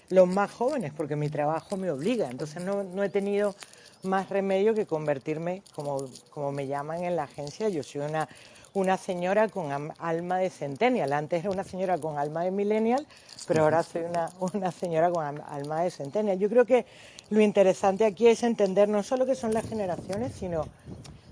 los 0.09 0.27
más 0.27 0.51
jóvenes, 0.51 0.92
porque 0.96 1.16
mi 1.16 1.29
trabajo 1.29 1.77
me 1.77 1.90
obliga. 1.90 2.31
Entonces 2.31 2.64
no, 2.64 2.83
no 2.83 3.03
he 3.05 3.11
tenido 3.11 3.55
más 4.02 4.28
remedio 4.28 4.74
que 4.74 4.87
convertirme, 4.87 5.62
como, 5.74 6.04
como 6.30 6.52
me 6.52 6.66
llaman 6.66 7.04
en 7.04 7.16
la 7.16 7.24
agencia, 7.24 7.68
yo 7.68 7.82
soy 7.82 8.02
una, 8.02 8.28
una 8.74 8.96
señora 8.96 9.48
con 9.48 9.92
alma 9.98 10.38
de 10.38 10.50
centennial. 10.50 11.12
Antes 11.12 11.40
era 11.40 11.50
una 11.50 11.64
señora 11.64 11.98
con 11.98 12.18
alma 12.18 12.44
de 12.44 12.50
millennial, 12.50 13.06
pero 13.46 13.64
ahora 13.64 13.82
soy 13.82 14.02
una, 14.02 14.30
una 14.40 14.70
señora 14.70 15.11
con 15.11 15.24
alma 15.24 15.82
de 15.82 15.90
centennial. 15.90 16.38
Yo 16.38 16.48
creo 16.48 16.64
que 16.64 16.87
lo 17.30 17.40
interesante 17.40 18.04
aquí 18.04 18.26
es 18.26 18.42
entender 18.42 18.88
no 18.88 19.02
solo 19.02 19.26
qué 19.26 19.34
son 19.34 19.52
las 19.52 19.68
generaciones, 19.68 20.32
sino, 20.32 20.66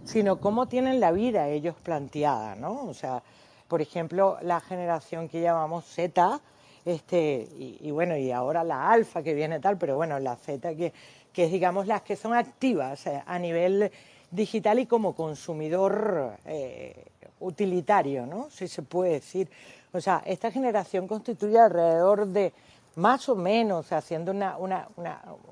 sino 0.05 0.40
cómo 0.40 0.66
tienen 0.66 1.00
la 1.00 1.12
vida 1.12 1.48
ellos 1.48 1.74
planteada, 1.83 2.55
¿no? 2.55 2.85
O 2.85 2.94
sea, 2.94 3.22
por 3.68 3.81
ejemplo, 3.81 4.38
la 4.42 4.61
generación 4.61 5.29
que 5.29 5.40
llamamos 5.40 5.85
Z, 5.85 6.40
este, 6.85 7.48
y, 7.59 7.79
y 7.81 7.90
bueno, 7.90 8.16
y 8.16 8.31
ahora 8.31 8.62
la 8.62 8.90
alfa 8.90 9.22
que 9.22 9.35
viene 9.35 9.59
tal, 9.59 9.76
pero 9.76 9.96
bueno, 9.96 10.18
la 10.20 10.37
Z 10.37 10.74
que, 10.76 10.92
que 11.37 11.44
es, 11.44 11.53
digamos, 11.53 11.87
las 11.87 12.01
que 12.01 12.16
son 12.16 12.33
activas 12.33 13.07
eh, 13.07 13.22
a 13.27 13.38
nivel 13.38 13.92
digital 14.31 14.79
y 14.79 14.87
como 14.87 15.14
consumidor 15.14 16.33
eh, 16.46 17.05
utilitario, 17.40 18.25
¿no? 18.25 18.49
Si 18.49 18.66
se 18.66 18.81
puede 18.81 19.12
decir. 19.12 19.46
O 19.92 20.01
sea, 20.01 20.22
esta 20.25 20.51
generación 20.51 21.07
constituye 21.07 21.59
alrededor 21.59 22.27
de 22.29 22.55
más 22.94 23.29
o 23.29 23.37
menos, 23.37 23.92
haciendo 23.92 24.33
una, 24.33 24.57
una, 24.57 24.88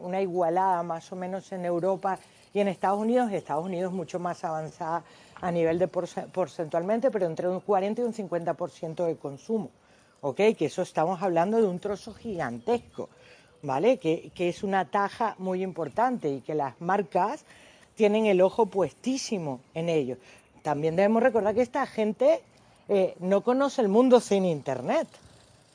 una, 0.01 0.23
igualada 0.23 0.83
más 0.83 1.12
o 1.12 1.16
menos 1.16 1.53
en 1.53 1.66
Europa 1.66 2.18
y 2.55 2.61
en 2.61 2.68
Estados 2.68 2.99
Unidos, 2.99 3.31
Estados 3.31 3.66
Unidos 3.66 3.92
mucho 3.92 4.18
más 4.18 4.42
avanzada 4.42 5.05
a 5.42 5.53
nivel 5.53 5.79
de 5.79 5.87
porce- 5.87 6.27
porcentualmente, 6.33 7.11
pero 7.11 7.27
entre 7.27 7.47
un 7.47 7.61
40 7.61 8.01
y 8.01 8.05
un 8.07 8.14
50% 8.14 9.05
de 9.05 9.16
consumo. 9.16 9.68
¿Ok? 10.23 10.37
Que 10.57 10.64
eso 10.64 10.81
estamos 10.81 11.20
hablando 11.20 11.59
de 11.59 11.66
un 11.66 11.79
trozo 11.79 12.14
gigantesco, 12.14 13.11
¿vale? 13.64 13.98
Que, 13.98 14.31
que 14.35 14.48
es 14.48 14.62
una 14.62 14.85
taja 14.85 15.35
muy 15.38 15.62
importante 15.62 16.29
y 16.31 16.40
que 16.40 16.55
las 16.55 16.81
marcas 16.81 17.44
tienen 17.96 18.27
el 18.27 18.40
ojo 18.40 18.66
puestísimo 18.66 19.61
en 19.74 19.88
ello. 19.88 20.16
También 20.62 20.96
debemos 20.96 21.22
recordar 21.22 21.55
que 21.55 21.62
esta 21.62 21.87
gente 21.87 22.40
eh, 22.88 23.14
no 23.20 23.40
conoce 23.42 23.81
el 23.83 23.88
mundo 23.88 24.20
sin 24.20 24.44
Internet. 24.44 25.09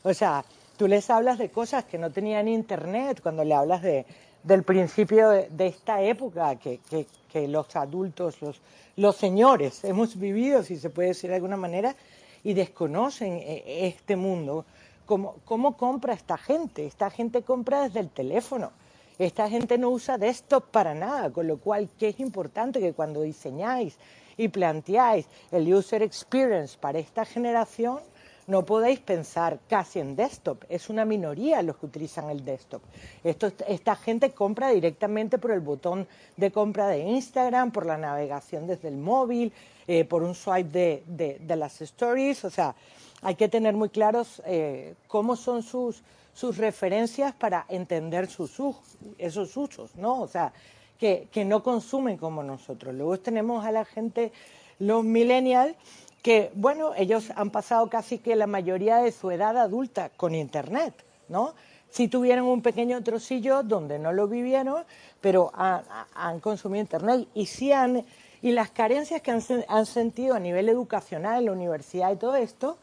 O 0.03 0.13
sea, 0.13 0.45
tú 0.77 0.87
les 0.87 1.09
hablas 1.09 1.37
de 1.37 1.49
cosas 1.49 1.83
que 1.85 1.97
no 1.97 2.09
tenían 2.11 2.47
Internet, 2.47 3.19
cuando 3.21 3.43
le 3.43 3.53
hablas 3.53 3.81
de, 3.81 4.05
del 4.43 4.63
principio 4.63 5.29
de, 5.29 5.67
esta 5.67 6.01
época 6.01 6.55
que, 6.55 6.79
que- 6.89 7.05
que 7.31 7.47
los 7.47 7.75
adultos, 7.75 8.41
los, 8.41 8.59
los 8.95 9.15
señores 9.15 9.83
hemos 9.83 10.17
vivido, 10.17 10.63
si 10.63 10.77
se 10.77 10.89
puede 10.89 11.09
decir 11.09 11.29
de 11.29 11.35
alguna 11.35 11.57
manera, 11.57 11.95
y 12.43 12.53
desconocen 12.53 13.33
eh, 13.33 13.63
este 13.85 14.15
mundo. 14.15 14.65
¿Cómo, 15.09 15.37
¿Cómo 15.43 15.75
compra 15.75 16.13
esta 16.13 16.37
gente? 16.37 16.85
Esta 16.85 17.09
gente 17.09 17.41
compra 17.41 17.81
desde 17.81 17.99
el 17.99 18.09
teléfono. 18.11 18.71
Esta 19.17 19.49
gente 19.49 19.79
no 19.79 19.89
usa 19.89 20.19
desktop 20.19 20.65
para 20.69 20.93
nada, 20.93 21.31
con 21.31 21.47
lo 21.47 21.57
cual, 21.57 21.89
¿qué 21.97 22.09
es 22.09 22.19
importante? 22.19 22.79
Que 22.79 22.93
cuando 22.93 23.23
diseñáis 23.23 23.97
y 24.37 24.49
planteáis 24.49 25.25
el 25.51 25.73
user 25.73 26.03
experience 26.03 26.77
para 26.79 26.99
esta 26.99 27.25
generación, 27.25 28.01
no 28.45 28.63
podéis 28.65 28.99
pensar 28.99 29.57
casi 29.67 29.99
en 29.99 30.15
desktop. 30.15 30.63
Es 30.69 30.89
una 30.91 31.05
minoría 31.05 31.63
los 31.63 31.77
que 31.77 31.87
utilizan 31.87 32.29
el 32.29 32.45
desktop. 32.45 32.83
Esta 33.23 33.95
gente 33.95 34.29
compra 34.31 34.69
directamente 34.69 35.39
por 35.39 35.49
el 35.49 35.59
botón 35.59 36.07
de 36.37 36.51
compra 36.51 36.87
de 36.87 36.99
Instagram, 36.99 37.71
por 37.71 37.87
la 37.87 37.97
navegación 37.97 38.67
desde 38.67 38.89
el 38.89 38.97
móvil, 38.97 39.51
eh, 39.87 40.05
por 40.05 40.21
un 40.21 40.35
swipe 40.35 40.69
de, 40.69 41.03
de- 41.07 41.39
de 41.39 41.55
las 41.55 41.81
stories. 41.81 42.45
O 42.45 42.51
sea, 42.51 42.75
hay 43.21 43.35
que 43.35 43.49
tener 43.49 43.73
muy 43.75 43.89
claros 43.89 44.41
eh, 44.45 44.95
cómo 45.07 45.35
son 45.35 45.63
sus, 45.63 46.01
sus 46.33 46.57
referencias 46.57 47.33
para 47.33 47.65
entender 47.69 48.27
sus, 48.27 48.59
us- 48.59 48.77
esos 49.17 49.55
usos, 49.57 49.95
¿no? 49.95 50.21
O 50.21 50.27
sea, 50.27 50.53
que, 50.97 51.27
que 51.31 51.45
no 51.45 51.63
consumen 51.63 52.17
como 52.17 52.43
nosotros. 52.43 52.93
Luego 52.93 53.17
tenemos 53.19 53.65
a 53.65 53.71
la 53.71 53.85
gente, 53.85 54.31
los 54.79 55.03
millennials, 55.03 55.75
que, 56.21 56.51
bueno, 56.55 56.93
ellos 56.95 57.31
han 57.35 57.49
pasado 57.49 57.89
casi 57.89 58.17
que 58.17 58.35
la 58.35 58.47
mayoría 58.47 58.97
de 58.97 59.11
su 59.11 59.31
edad 59.31 59.57
adulta 59.57 60.09
con 60.17 60.35
Internet, 60.35 60.93
¿no? 61.29 61.53
Sí 61.89 62.07
tuvieron 62.07 62.45
un 62.45 62.61
pequeño 62.61 63.01
trocillo 63.03 63.63
donde 63.63 63.97
no 63.97 64.11
lo 64.13 64.27
vivieron, 64.27 64.83
pero 65.21 65.51
han, 65.55 66.39
consumido 66.39 66.81
Internet 66.81 67.27
y 67.33 67.45
sí 67.47 67.71
han... 67.71 68.05
Y 68.41 68.51
las 68.51 68.69
carencias 68.69 69.21
que 69.21 69.31
han, 69.31 69.41
han 69.67 69.85
sentido 69.85 70.35
a 70.35 70.39
nivel 70.39 70.69
educacional 70.69 71.39
en 71.39 71.45
la 71.45 71.51
universidad 71.51 72.11
y 72.11 72.15
todo 72.15 72.35
esto, 72.35 72.77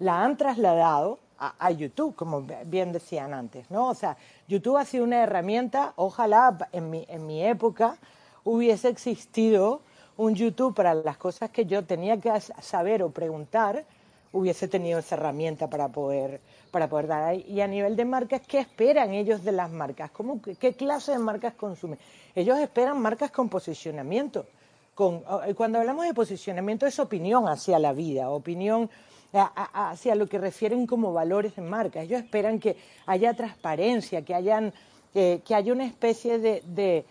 la 0.00 0.24
han 0.24 0.36
trasladado 0.36 1.18
a, 1.38 1.70
YouTube, 1.70 2.14
como 2.14 2.44
bien 2.66 2.92
decían 2.92 3.32
antes, 3.32 3.70
¿no? 3.70 3.88
O 3.88 3.94
sea, 3.94 4.18
YouTube 4.46 4.76
ha 4.76 4.84
sido 4.84 5.04
una 5.04 5.22
herramienta, 5.22 5.94
ojalá 5.96 6.68
en 6.72 6.90
mi, 6.90 7.06
en 7.08 7.26
mi 7.26 7.42
época 7.42 7.96
hubiese 8.44 8.90
existido 8.90 9.80
un 10.18 10.34
YouTube 10.34 10.74
para 10.74 10.92
las 10.92 11.16
cosas 11.16 11.48
que 11.48 11.64
yo 11.64 11.82
tenía 11.86 12.20
que 12.20 12.30
saber 12.60 13.02
o 13.02 13.10
preguntar, 13.10 13.86
hubiese 14.32 14.68
tenido 14.68 14.98
esa 14.98 15.16
herramienta 15.16 15.68
para 15.68 15.88
poder, 15.88 16.40
para 16.70 16.88
poder 16.88 17.06
dar. 17.06 17.34
Y 17.34 17.60
a 17.62 17.66
nivel 17.66 17.96
de 17.96 18.04
marcas, 18.04 18.42
¿qué 18.46 18.58
esperan 18.58 19.12
ellos 19.12 19.42
de 19.42 19.52
las 19.52 19.70
marcas? 19.70 20.10
¿Cómo, 20.10 20.40
¿Qué 20.42 20.74
clase 20.74 21.12
de 21.12 21.18
marcas 21.18 21.54
consumen? 21.54 21.98
Ellos 22.34 22.58
esperan 22.58 23.00
marcas 23.00 23.30
con 23.30 23.48
posicionamiento. 23.48 24.46
Cuando 24.94 25.78
hablamos 25.78 26.04
de 26.04 26.12
posicionamiento 26.12 26.86
es 26.86 26.98
opinión 26.98 27.48
hacia 27.48 27.78
la 27.78 27.94
vida, 27.94 28.28
opinión 28.28 28.90
hacia 29.32 30.14
lo 30.14 30.28
que 30.28 30.38
refieren 30.38 30.86
como 30.86 31.12
valores 31.12 31.56
de 31.56 31.62
marca. 31.62 32.02
Ellos 32.02 32.20
esperan 32.20 32.58
que 32.58 32.76
haya 33.06 33.34
transparencia, 33.34 34.22
que, 34.22 34.34
hayan, 34.34 34.72
eh, 35.14 35.40
que 35.44 35.54
haya 35.54 35.72
una 35.72 35.84
especie 35.84 36.38
de, 36.38 37.04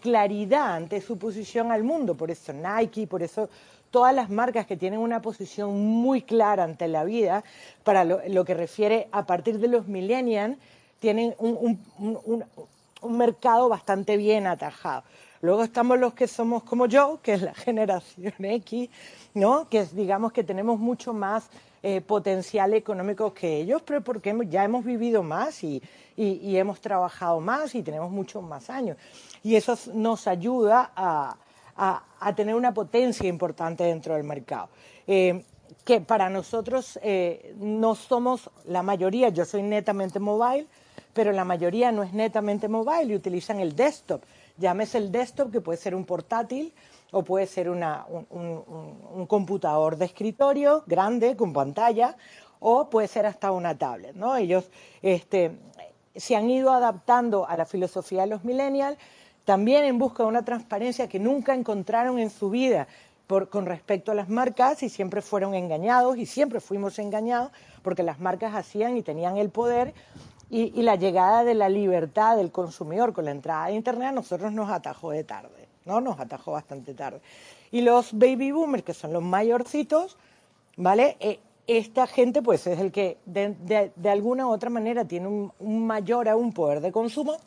claridad 0.00 0.74
ante 0.74 1.00
su 1.00 1.18
posición 1.18 1.72
al 1.72 1.82
mundo. 1.82 2.14
Por 2.14 2.30
eso 2.30 2.52
Nike, 2.52 3.06
por 3.06 3.22
eso 3.22 3.48
todas 3.90 4.14
las 4.14 4.30
marcas 4.30 4.66
que 4.66 4.76
tienen 4.76 5.00
una 5.00 5.22
posición 5.22 5.78
muy 5.80 6.22
clara 6.22 6.64
ante 6.64 6.88
la 6.88 7.04
vida, 7.04 7.44
para 7.84 8.04
lo, 8.04 8.44
que 8.44 8.54
refiere 8.54 9.08
a 9.12 9.26
partir 9.26 9.58
de 9.58 9.68
los 9.68 9.86
millennials, 9.88 10.58
tienen 10.98 11.34
un 11.38 11.78
mercado 13.02 13.68
bastante 13.68 14.16
bien 14.16 14.46
atajado. 14.46 15.04
Luego 15.42 15.64
estamos 15.64 15.98
los 15.98 16.14
que 16.14 16.28
somos 16.28 16.62
como 16.62 16.86
yo, 16.86 17.18
que 17.22 17.34
es 17.34 17.42
la 17.42 17.52
generación 17.66 18.32
X, 18.38 18.88
¿no? 19.34 19.68
que 19.68 19.84
digamos 19.86 20.32
que 20.32 20.44
tenemos 20.44 20.78
mucho 20.78 21.12
más 21.12 21.50
eh, 21.82 22.00
potencial 22.00 22.72
económico 22.74 23.34
que 23.34 23.56
ellos, 23.56 23.82
pero 23.84 24.02
porque 24.02 24.34
ya 24.48 24.62
hemos 24.62 24.84
vivido 24.84 25.24
más 25.24 25.64
y, 25.64 25.82
y, 26.16 26.56
hemos 26.56 26.80
trabajado 26.80 27.40
más 27.40 27.74
y 27.74 27.82
tenemos 27.82 28.12
muchos 28.12 28.42
más 28.42 28.70
años. 28.70 28.96
Y 29.42 29.56
eso 29.56 29.76
nos 29.92 30.28
ayuda 30.28 30.92
a, 30.94 31.36
a, 31.76 32.04
a 32.20 32.34
tener 32.36 32.54
una 32.54 32.72
potencia 32.72 33.28
importante 33.28 33.82
dentro 33.82 34.14
del 34.14 34.22
mercado. 34.22 34.68
Eh, 35.08 35.44
que 35.84 36.00
para 36.00 36.30
nosotros 36.30 36.98
eh, 37.02 37.54
no 37.58 37.94
somos 37.96 38.50
la 38.66 38.82
mayoría, 38.82 39.30
yo 39.30 39.44
soy 39.44 39.62
netamente 39.62 40.20
mobile, 40.20 40.66
pero 41.12 41.32
la 41.32 41.44
mayoría 41.44 41.90
no 41.90 42.02
es 42.02 42.12
netamente 42.12 42.68
mobile 42.68 43.12
y 43.12 43.16
utilizan 43.16 43.58
el 43.58 43.74
desktop. 43.74 44.22
Llámese 44.62 44.98
el 44.98 45.10
desktop, 45.10 45.50
que 45.50 45.60
puede 45.60 45.76
ser 45.76 45.92
un 45.92 46.04
portátil 46.04 46.72
o 47.10 47.24
puede 47.24 47.48
ser 47.48 47.68
un, 47.68 49.26
computador 49.26 49.96
de 49.96 50.04
escritorio 50.04 50.84
grande 50.86 51.34
con 51.36 51.52
pantalla 51.52 52.16
o 52.60 52.88
puede 52.88 53.08
ser 53.08 53.26
hasta 53.26 53.50
una 53.50 53.76
tablet. 53.76 54.14
¿no? 54.14 54.36
Ellos 54.36 54.70
este, 55.02 55.50
se 56.14 56.36
han 56.36 56.48
ido 56.48 56.70
adaptando 56.70 57.44
a 57.48 57.56
la 57.56 57.66
filosofía 57.66 58.20
de 58.20 58.28
los 58.28 58.44
millennials, 58.44 58.98
también 59.44 59.82
en 59.82 59.98
busca 59.98 60.22
de 60.22 60.28
una 60.28 60.44
transparencia 60.44 61.08
que 61.08 61.18
nunca 61.18 61.54
encontraron 61.54 62.20
en 62.20 62.30
su 62.30 62.48
vida 62.48 62.86
por, 63.26 63.48
con 63.48 63.66
respecto 63.66 64.12
a 64.12 64.14
las 64.14 64.28
marcas 64.28 64.84
y 64.84 64.88
siempre 64.88 65.22
fueron 65.22 65.56
engañados 65.56 66.16
y 66.18 66.24
siempre 66.24 66.60
fuimos 66.60 67.00
engañados 67.00 67.50
porque 67.82 68.04
las 68.04 68.20
marcas 68.20 68.54
hacían 68.54 68.96
y 68.96 69.02
tenían 69.02 69.38
el 69.38 69.50
poder 69.50 69.92
y, 70.54 70.82
la 70.82 70.96
llegada 70.96 71.44
de 71.44 71.54
la 71.54 71.70
libertad 71.70 72.36
del 72.36 72.52
consumidor 72.52 73.14
con 73.14 73.24
la 73.24 73.30
entrada 73.30 73.68
de 73.68 73.72
Internet 73.72 74.08
a 74.08 74.12
nosotros 74.12 74.52
nos 74.52 74.68
atajó 74.68 75.10
de 75.10 75.24
tarde, 75.24 75.66
¿no? 75.86 76.02
Nos 76.02 76.20
atajó 76.20 76.52
bastante 76.52 76.92
tarde. 76.92 77.22
Y 77.70 77.80
los 77.80 78.12
baby 78.12 78.52
boomers, 78.52 78.84
que 78.84 78.92
son 78.92 79.14
los 79.14 79.22
mayorcitos, 79.22 80.18
¿vale? 80.76 81.16
Eh, 81.20 81.40
esta 81.66 82.06
gente, 82.06 82.42
pues, 82.42 82.66
es 82.66 82.78
el 82.80 82.92
que 82.92 83.16
de, 83.24 83.92
de, 83.96 84.10
alguna 84.10 84.46
u 84.46 84.50
otra 84.50 84.68
manera 84.68 85.06
tiene 85.06 85.26
un, 85.26 85.86
mayor 85.86 86.28
aún 86.28 86.52
poder 86.52 86.82
de 86.82 86.92
consumo. 86.92 87.38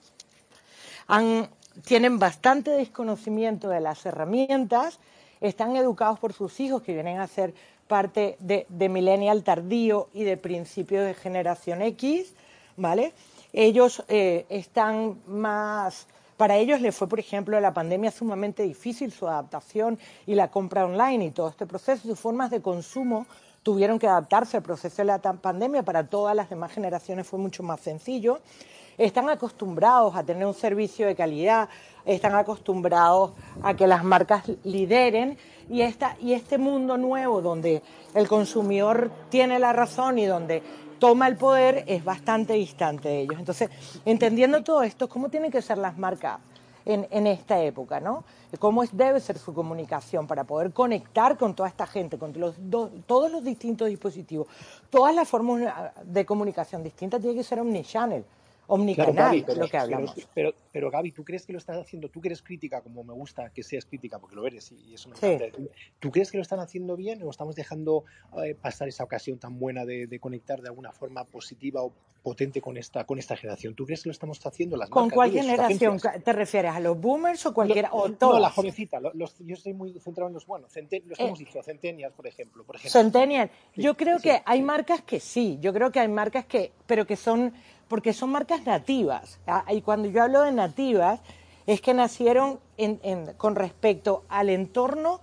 Tienen 1.84 2.18
bastante 2.18 2.72
desconocimiento 2.72 3.70
de 3.70 3.82
las 3.82 4.04
herramientas, 4.08 5.00
están 5.42 5.76
educados 5.76 6.18
por 6.18 6.34
sus 6.34 6.60
hijos 6.60 6.82
que 6.82 6.94
vienen 6.94 7.20
a 7.20 7.28
ser 7.28 7.54
parte 7.88 8.36
de, 8.40 8.66
de 8.70 8.90
millennial 8.90 9.44
tardío 9.44 10.08
y 10.12 10.24
de 10.24 10.38
principio 10.38 11.04
de 11.04 11.14
generación 11.14 11.84
X, 11.84 12.34
¿vale? 12.78 13.14
Ellos 13.54 14.04
eh, 14.08 14.46
están 14.50 15.22
más... 15.28 16.08
Para 16.38 16.58
ellos 16.58 16.82
les 16.82 16.94
fue, 16.94 17.08
por 17.08 17.20
ejemplo, 17.20 17.58
la 17.62 17.74
pandemia 17.74 18.12
sumamente 18.12 18.64
difícil, 18.64 19.12
su 19.14 19.26
adaptación 19.26 19.98
y 20.28 20.36
la 20.36 20.50
compra 20.52 20.86
online 20.86 21.26
y 21.26 21.32
todo 21.32 21.48
este 21.48 21.66
proceso, 21.66 22.10
sus 22.10 22.20
formas 22.20 22.52
de 22.52 22.62
consumo 22.62 23.26
tuvieron 23.64 23.98
que 23.98 24.08
adaptarse 24.08 24.58
al 24.58 24.64
proceso 24.64 24.98
de 24.98 25.06
la 25.06 25.20
pandemia. 25.20 25.84
Para 25.84 26.08
todas 26.08 26.36
las 26.36 26.50
demás 26.50 26.74
generaciones 26.74 27.26
fue 27.26 27.40
mucho 27.40 27.64
más 27.64 27.80
sencillo. 27.80 28.42
Están 28.98 29.30
acostumbrados 29.30 30.16
a 30.16 30.24
tener 30.24 30.46
un 30.46 30.54
servicio 30.54 31.08
de 31.08 31.16
calidad, 31.16 31.68
están 32.06 32.36
acostumbrados 32.36 33.32
a 33.64 33.74
que 33.74 33.88
las 33.88 34.04
marcas 34.04 34.44
lideren 34.64 35.38
y, 35.70 35.82
esta, 35.82 36.16
y 36.22 36.34
este 36.34 36.58
mundo 36.58 36.98
nuevo 36.98 37.42
donde 37.42 37.82
el 38.14 38.28
consumidor 38.28 39.12
tiene 39.30 39.58
la 39.58 39.74
razón 39.74 40.20
y 40.20 40.26
donde 40.26 40.62
toma 41.06 41.28
el 41.28 41.38
poder 41.38 41.84
es 41.86 42.04
bastante 42.04 42.54
distante 42.54 43.10
de 43.10 43.22
ellos. 43.22 43.38
Entonces, 43.38 43.70
entendiendo 44.06 44.64
todo 44.64 44.82
esto, 44.82 45.08
¿cómo 45.08 45.30
tienen 45.30 45.52
que 45.52 45.62
ser 45.62 45.78
las 45.78 46.00
marcas 46.00 46.40
en, 46.84 47.08
en 47.12 47.28
esta 47.28 47.62
época? 47.62 48.00
¿no? 48.00 48.24
¿Cómo 48.58 48.84
debe 48.92 49.20
ser 49.20 49.38
su 49.38 49.54
comunicación 49.54 50.26
para 50.26 50.46
poder 50.46 50.74
conectar 50.74 51.38
con 51.38 51.54
toda 51.54 51.70
esta 51.70 51.86
gente, 51.86 52.18
con 52.18 52.34
los 52.40 52.56
do, 52.58 52.90
todos 53.06 53.32
los 53.32 53.44
distintos 53.44 53.88
dispositivos? 53.88 54.48
Todas 54.90 55.14
las 55.14 55.28
formas 55.28 55.62
de 56.04 56.26
comunicación 56.26 56.82
distintas 56.82 57.22
tienen 57.22 57.38
que 57.38 57.44
ser 57.44 57.60
omnichannel 57.60 58.26
omnicanal, 58.68 59.14
claro, 59.14 59.30
Gaby, 59.30 59.44
pero, 59.46 59.62
lo 59.62 59.68
que 59.68 59.78
hablamos. 59.78 60.14
Pero, 60.16 60.30
pero, 60.34 60.54
pero, 60.72 60.92
Gaby, 60.92 61.12
¿tú 61.12 61.24
crees 61.24 61.46
que 61.46 61.54
lo 61.54 61.60
estás 61.60 61.78
haciendo? 61.78 62.10
Tú 62.10 62.22
eres 62.24 62.42
crítica, 62.42 62.82
como 62.82 63.04
me 63.04 63.14
gusta 63.14 63.50
que 63.50 63.64
seas 63.64 63.86
crítica, 63.86 64.20
porque 64.20 64.36
lo 64.36 64.46
eres 64.46 64.72
y 64.72 64.94
eso 64.94 65.10
me 65.10 65.16
sí. 65.16 65.26
encanta. 65.26 65.58
¿Tú 66.00 66.12
crees 66.12 66.32
que 66.32 66.38
lo 66.38 66.42
están 66.42 66.60
haciendo 66.60 66.96
bien 66.96 67.22
o 67.24 67.30
estamos 67.30 67.56
dejando 67.56 68.06
eh, 68.44 68.56
pasar 68.56 68.88
esa 68.88 69.04
ocasión 69.04 69.40
tan 69.40 69.60
buena 69.60 69.86
de, 69.86 70.08
de, 70.08 70.20
conectar 70.20 70.62
de 70.62 70.70
alguna 70.70 70.92
forma 70.92 71.24
positiva 71.26 71.84
o 71.84 71.94
potente 72.26 72.60
con 72.60 72.76
esta, 72.76 73.06
con 73.06 73.20
esta 73.20 73.38
generación? 73.38 73.76
¿Tú 73.76 73.86
crees 73.86 74.02
que 74.04 74.10
lo 74.10 74.14
estamos 74.14 74.44
haciendo 74.46 74.76
las 74.78 74.90
¿Con 74.90 75.04
marcas, 75.04 75.16
cuál 75.16 75.32
generación? 75.32 76.00
¿Te 76.24 76.34
refieres 76.34 76.72
a 76.72 76.80
los 76.80 77.00
boomers 77.00 77.46
o 77.46 77.54
cualquiera? 77.54 77.90
Lo, 77.90 77.98
o 77.98 78.12
todos? 78.14 78.34
No, 78.34 78.40
la 78.40 78.50
jovencita. 78.50 79.00
Los, 79.00 79.38
yo 79.40 79.54
estoy 79.54 79.74
muy 79.74 79.94
centrado 80.00 80.28
en 80.30 80.34
los, 80.34 80.48
bueno, 80.48 80.68
centen, 80.68 81.04
los 81.06 81.18
que 81.18 81.24
eh, 81.24 81.28
hemos 81.28 81.40
dicho, 81.40 81.62
centennials, 81.62 82.16
por 82.16 82.26
ejemplo. 82.26 82.64
Por 82.64 82.78
ejemplo. 82.78 83.00
Centennial. 83.00 83.52
Sí, 83.76 83.84
yo 83.84 83.96
creo 83.96 84.18
sí, 84.18 84.24
que 84.24 84.42
hay 84.44 84.64
marcas 84.64 85.04
que 85.04 85.20
sí, 85.20 85.60
yo 85.62 85.72
creo 85.72 85.92
que 85.92 86.00
hay 86.00 86.08
marcas 86.08 86.46
que, 86.46 86.72
pero 86.88 87.06
que 87.06 87.16
son 87.16 87.54
porque 87.88 88.14
son 88.14 88.32
marcas 88.32 88.66
nativas. 88.66 89.40
Y 89.70 89.82
cuando 89.82 90.08
yo 90.10 90.24
hablo 90.24 90.42
de 90.42 90.52
nativas, 90.52 91.20
es 91.68 91.82
que 91.82 91.94
nacieron 91.94 92.60
en, 92.78 93.00
en, 93.04 93.34
con 93.34 93.56
respecto 93.56 94.24
al 94.30 94.50
entorno 94.50 95.20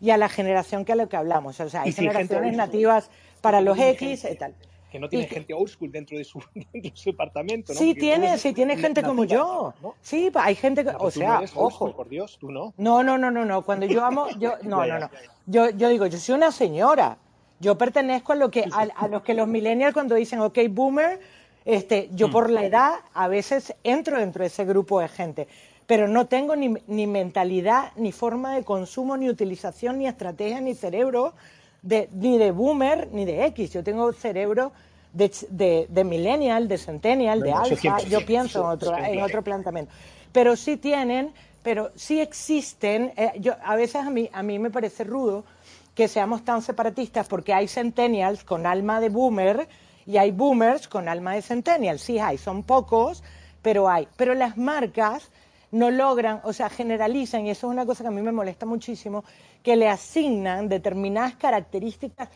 y 0.00 0.10
a 0.10 0.16
la 0.16 0.28
generación 0.28 0.84
que 0.84 0.92
a 0.92 0.96
lo 0.96 1.08
que 1.08 1.16
hablamos. 1.16 1.60
O 1.60 1.68
sea, 1.68 1.82
hay 1.82 1.92
generaciones 1.92 2.56
nativas 2.56 3.10
para 3.40 3.60
los 3.60 3.78
X 3.78 4.26
y 4.30 4.36
tal. 4.36 4.54
Que 4.90 5.00
no 5.00 5.08
tiene 5.08 5.24
y, 5.24 5.28
gente 5.28 5.52
old 5.54 5.68
school 5.68 5.90
dentro 5.90 6.16
de 6.16 6.24
su, 6.24 6.40
dentro 6.54 6.80
de 6.80 6.92
su 6.94 7.10
departamento, 7.10 7.72
¿no? 7.72 7.78
Sí, 7.78 7.88
Porque 7.88 8.00
tiene, 8.00 8.38
sí, 8.38 8.52
tiene 8.52 8.76
gente 8.76 9.02
nativa, 9.02 9.08
como 9.08 9.24
yo. 9.24 9.74
¿no? 9.82 9.94
Sí, 10.00 10.30
hay 10.34 10.54
gente 10.54 10.84
que, 10.84 10.90
o 10.96 11.10
sea, 11.10 11.40
no 11.40 11.46
ojo. 11.54 11.70
School, 11.70 11.94
por 11.94 12.08
Dios, 12.08 12.38
tú 12.38 12.52
no. 12.52 12.74
No, 12.76 13.02
no, 13.02 13.18
no, 13.18 13.30
no, 13.30 13.44
no. 13.44 13.62
Cuando 13.62 13.86
yo 13.86 14.04
amo, 14.04 14.28
yo, 14.38 14.52
no, 14.62 14.86
no, 14.86 14.98
no. 15.00 15.10
Yo, 15.46 15.70
yo 15.70 15.88
digo, 15.88 16.06
yo 16.06 16.18
soy 16.18 16.36
una 16.36 16.52
señora. 16.52 17.18
Yo 17.60 17.78
pertenezco 17.78 18.32
a 18.32 18.36
lo 18.36 18.50
que, 18.50 18.64
a, 18.70 18.82
a 18.82 19.08
los 19.08 19.22
que 19.22 19.32
los 19.32 19.48
millennials 19.48 19.94
cuando 19.94 20.14
dicen, 20.16 20.40
ok, 20.40 20.58
boomer, 20.70 21.18
este, 21.64 22.10
yo 22.12 22.30
por 22.30 22.50
la 22.50 22.64
edad 22.64 22.94
a 23.14 23.28
veces 23.28 23.74
entro 23.84 24.18
dentro 24.18 24.42
de 24.42 24.48
ese 24.48 24.64
grupo 24.64 25.00
de 25.00 25.08
gente, 25.08 25.48
pero 25.86 26.08
no 26.08 26.26
tengo 26.26 26.56
ni, 26.56 26.74
ni 26.86 27.06
mentalidad, 27.06 27.92
ni 27.96 28.12
forma 28.12 28.54
de 28.54 28.64
consumo, 28.64 29.16
ni 29.16 29.28
utilización, 29.28 29.98
ni 29.98 30.06
estrategia, 30.06 30.60
ni 30.60 30.74
cerebro, 30.74 31.34
de, 31.82 32.08
ni 32.12 32.38
de 32.38 32.50
boomer, 32.50 33.08
ni 33.12 33.24
de 33.24 33.44
X. 33.46 33.72
Yo 33.72 33.84
tengo 33.84 34.12
cerebro 34.12 34.72
de, 35.12 35.30
de, 35.50 35.86
de 35.88 36.04
millennial, 36.04 36.68
de 36.68 36.78
centennial, 36.78 37.40
de 37.40 37.52
alfa, 37.52 37.98
yo 38.00 38.24
pienso 38.24 38.60
en 38.60 38.66
otro, 38.66 38.96
en 38.96 39.22
otro 39.22 39.42
planteamiento. 39.42 39.92
Pero 40.32 40.56
sí 40.56 40.76
tienen, 40.76 41.32
pero 41.62 41.90
sí 41.94 42.20
existen, 42.20 43.12
eh, 43.16 43.32
yo, 43.38 43.54
a 43.62 43.76
veces 43.76 43.96
a 43.96 44.10
mí, 44.10 44.28
a 44.32 44.42
mí 44.42 44.58
me 44.58 44.70
parece 44.70 45.04
rudo 45.04 45.44
que 45.94 46.08
seamos 46.08 46.44
tan 46.44 46.60
separatistas 46.60 47.28
porque 47.28 47.54
hay 47.54 47.68
centennials 47.68 48.42
con 48.42 48.66
alma 48.66 49.00
de 49.00 49.10
boomer, 49.10 49.68
y 50.06 50.16
hay 50.16 50.30
boomers 50.30 50.88
con 50.88 51.08
alma 51.08 51.34
de 51.34 51.42
centennial, 51.42 51.98
sí 51.98 52.18
hay, 52.18 52.38
son 52.38 52.62
pocos, 52.62 53.22
pero 53.62 53.88
hay. 53.88 54.06
Pero 54.16 54.34
las 54.34 54.56
marcas 54.56 55.30
no 55.70 55.90
logran, 55.90 56.40
o 56.44 56.52
sea, 56.52 56.70
generalizan, 56.70 57.46
y 57.46 57.50
eso 57.50 57.66
es 57.66 57.72
una 57.72 57.86
cosa 57.86 58.04
que 58.04 58.08
a 58.08 58.12
mí 58.12 58.22
me 58.22 58.32
molesta 58.32 58.66
muchísimo, 58.66 59.24
que 59.62 59.76
le 59.76 59.88
asignan 59.88 60.68
determinadas 60.68 61.34
características 61.34 62.28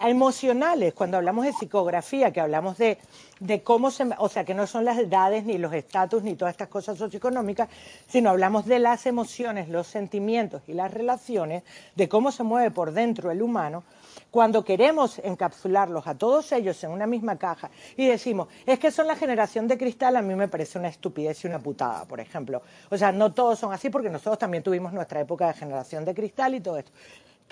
emocionales, 0.00 0.94
cuando 0.94 1.16
hablamos 1.16 1.44
de 1.44 1.52
psicografía, 1.52 2.32
que 2.32 2.40
hablamos 2.40 2.78
de, 2.78 2.98
de 3.40 3.62
cómo 3.62 3.90
se, 3.90 4.08
o 4.18 4.28
sea, 4.28 4.44
que 4.44 4.54
no 4.54 4.66
son 4.66 4.84
las 4.84 4.98
edades, 4.98 5.44
ni 5.44 5.58
los 5.58 5.72
estatus, 5.72 6.22
ni 6.22 6.34
todas 6.34 6.52
estas 6.52 6.68
cosas 6.68 6.98
socioeconómicas, 6.98 7.68
sino 8.08 8.30
hablamos 8.30 8.66
de 8.66 8.78
las 8.78 9.06
emociones, 9.06 9.68
los 9.68 9.86
sentimientos 9.86 10.62
y 10.66 10.74
las 10.74 10.92
relaciones, 10.92 11.62
de 11.96 12.08
cómo 12.08 12.32
se 12.32 12.42
mueve 12.42 12.70
por 12.70 12.92
dentro 12.92 13.30
el 13.30 13.42
humano, 13.42 13.84
cuando 14.30 14.64
queremos 14.64 15.18
encapsularlos 15.18 16.06
a 16.06 16.16
todos 16.16 16.52
ellos 16.52 16.82
en 16.84 16.90
una 16.90 17.06
misma 17.06 17.36
caja 17.36 17.70
y 17.96 18.06
decimos, 18.06 18.48
es 18.64 18.78
que 18.78 18.90
son 18.90 19.06
la 19.06 19.16
generación 19.16 19.68
de 19.68 19.76
cristal, 19.76 20.16
a 20.16 20.22
mí 20.22 20.34
me 20.34 20.48
parece 20.48 20.78
una 20.78 20.88
estupidez 20.88 21.44
y 21.44 21.48
una 21.48 21.58
putada, 21.58 22.04
por 22.06 22.18
ejemplo. 22.18 22.62
O 22.90 22.96
sea, 22.96 23.12
no 23.12 23.32
todos 23.32 23.58
son 23.58 23.72
así 23.72 23.90
porque 23.90 24.08
nosotros 24.08 24.38
también 24.38 24.62
tuvimos 24.62 24.92
nuestra 24.92 25.20
época 25.20 25.48
de 25.48 25.54
generación 25.54 26.04
de 26.04 26.14
cristal 26.14 26.54
y 26.54 26.60
todo 26.60 26.78
esto. 26.78 26.92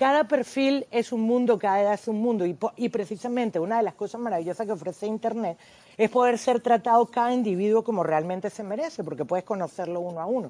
Cada 0.01 0.23
perfil 0.23 0.87
es 0.89 1.11
un 1.11 1.21
mundo, 1.21 1.59
cada 1.59 1.79
edad 1.79 1.93
es 1.93 2.07
un 2.07 2.19
mundo. 2.19 2.43
Y, 2.47 2.57
y, 2.75 2.89
precisamente 2.89 3.59
una 3.59 3.77
de 3.77 3.83
las 3.83 3.93
cosas 3.93 4.19
maravillosas 4.19 4.65
que 4.65 4.73
ofrece 4.73 5.05
Internet 5.05 5.59
es 5.95 6.09
poder 6.09 6.39
ser 6.39 6.59
tratado 6.59 7.05
cada 7.05 7.31
individuo 7.31 7.83
como 7.83 8.01
realmente 8.01 8.49
se 8.49 8.63
merece, 8.63 9.03
porque 9.03 9.25
puedes 9.25 9.45
conocerlo 9.45 9.99
uno 9.99 10.19
a 10.19 10.25
uno. 10.25 10.49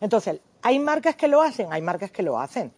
Entonces, 0.00 0.38
¿hay 0.62 0.78
marcas 0.78 1.16
que 1.16 1.26
lo 1.26 1.42
hacen? 1.42 1.72
Hay 1.72 1.82
marcas 1.82 2.12
que 2.12 2.22
lo 2.22 2.38
hacen. 2.38 2.72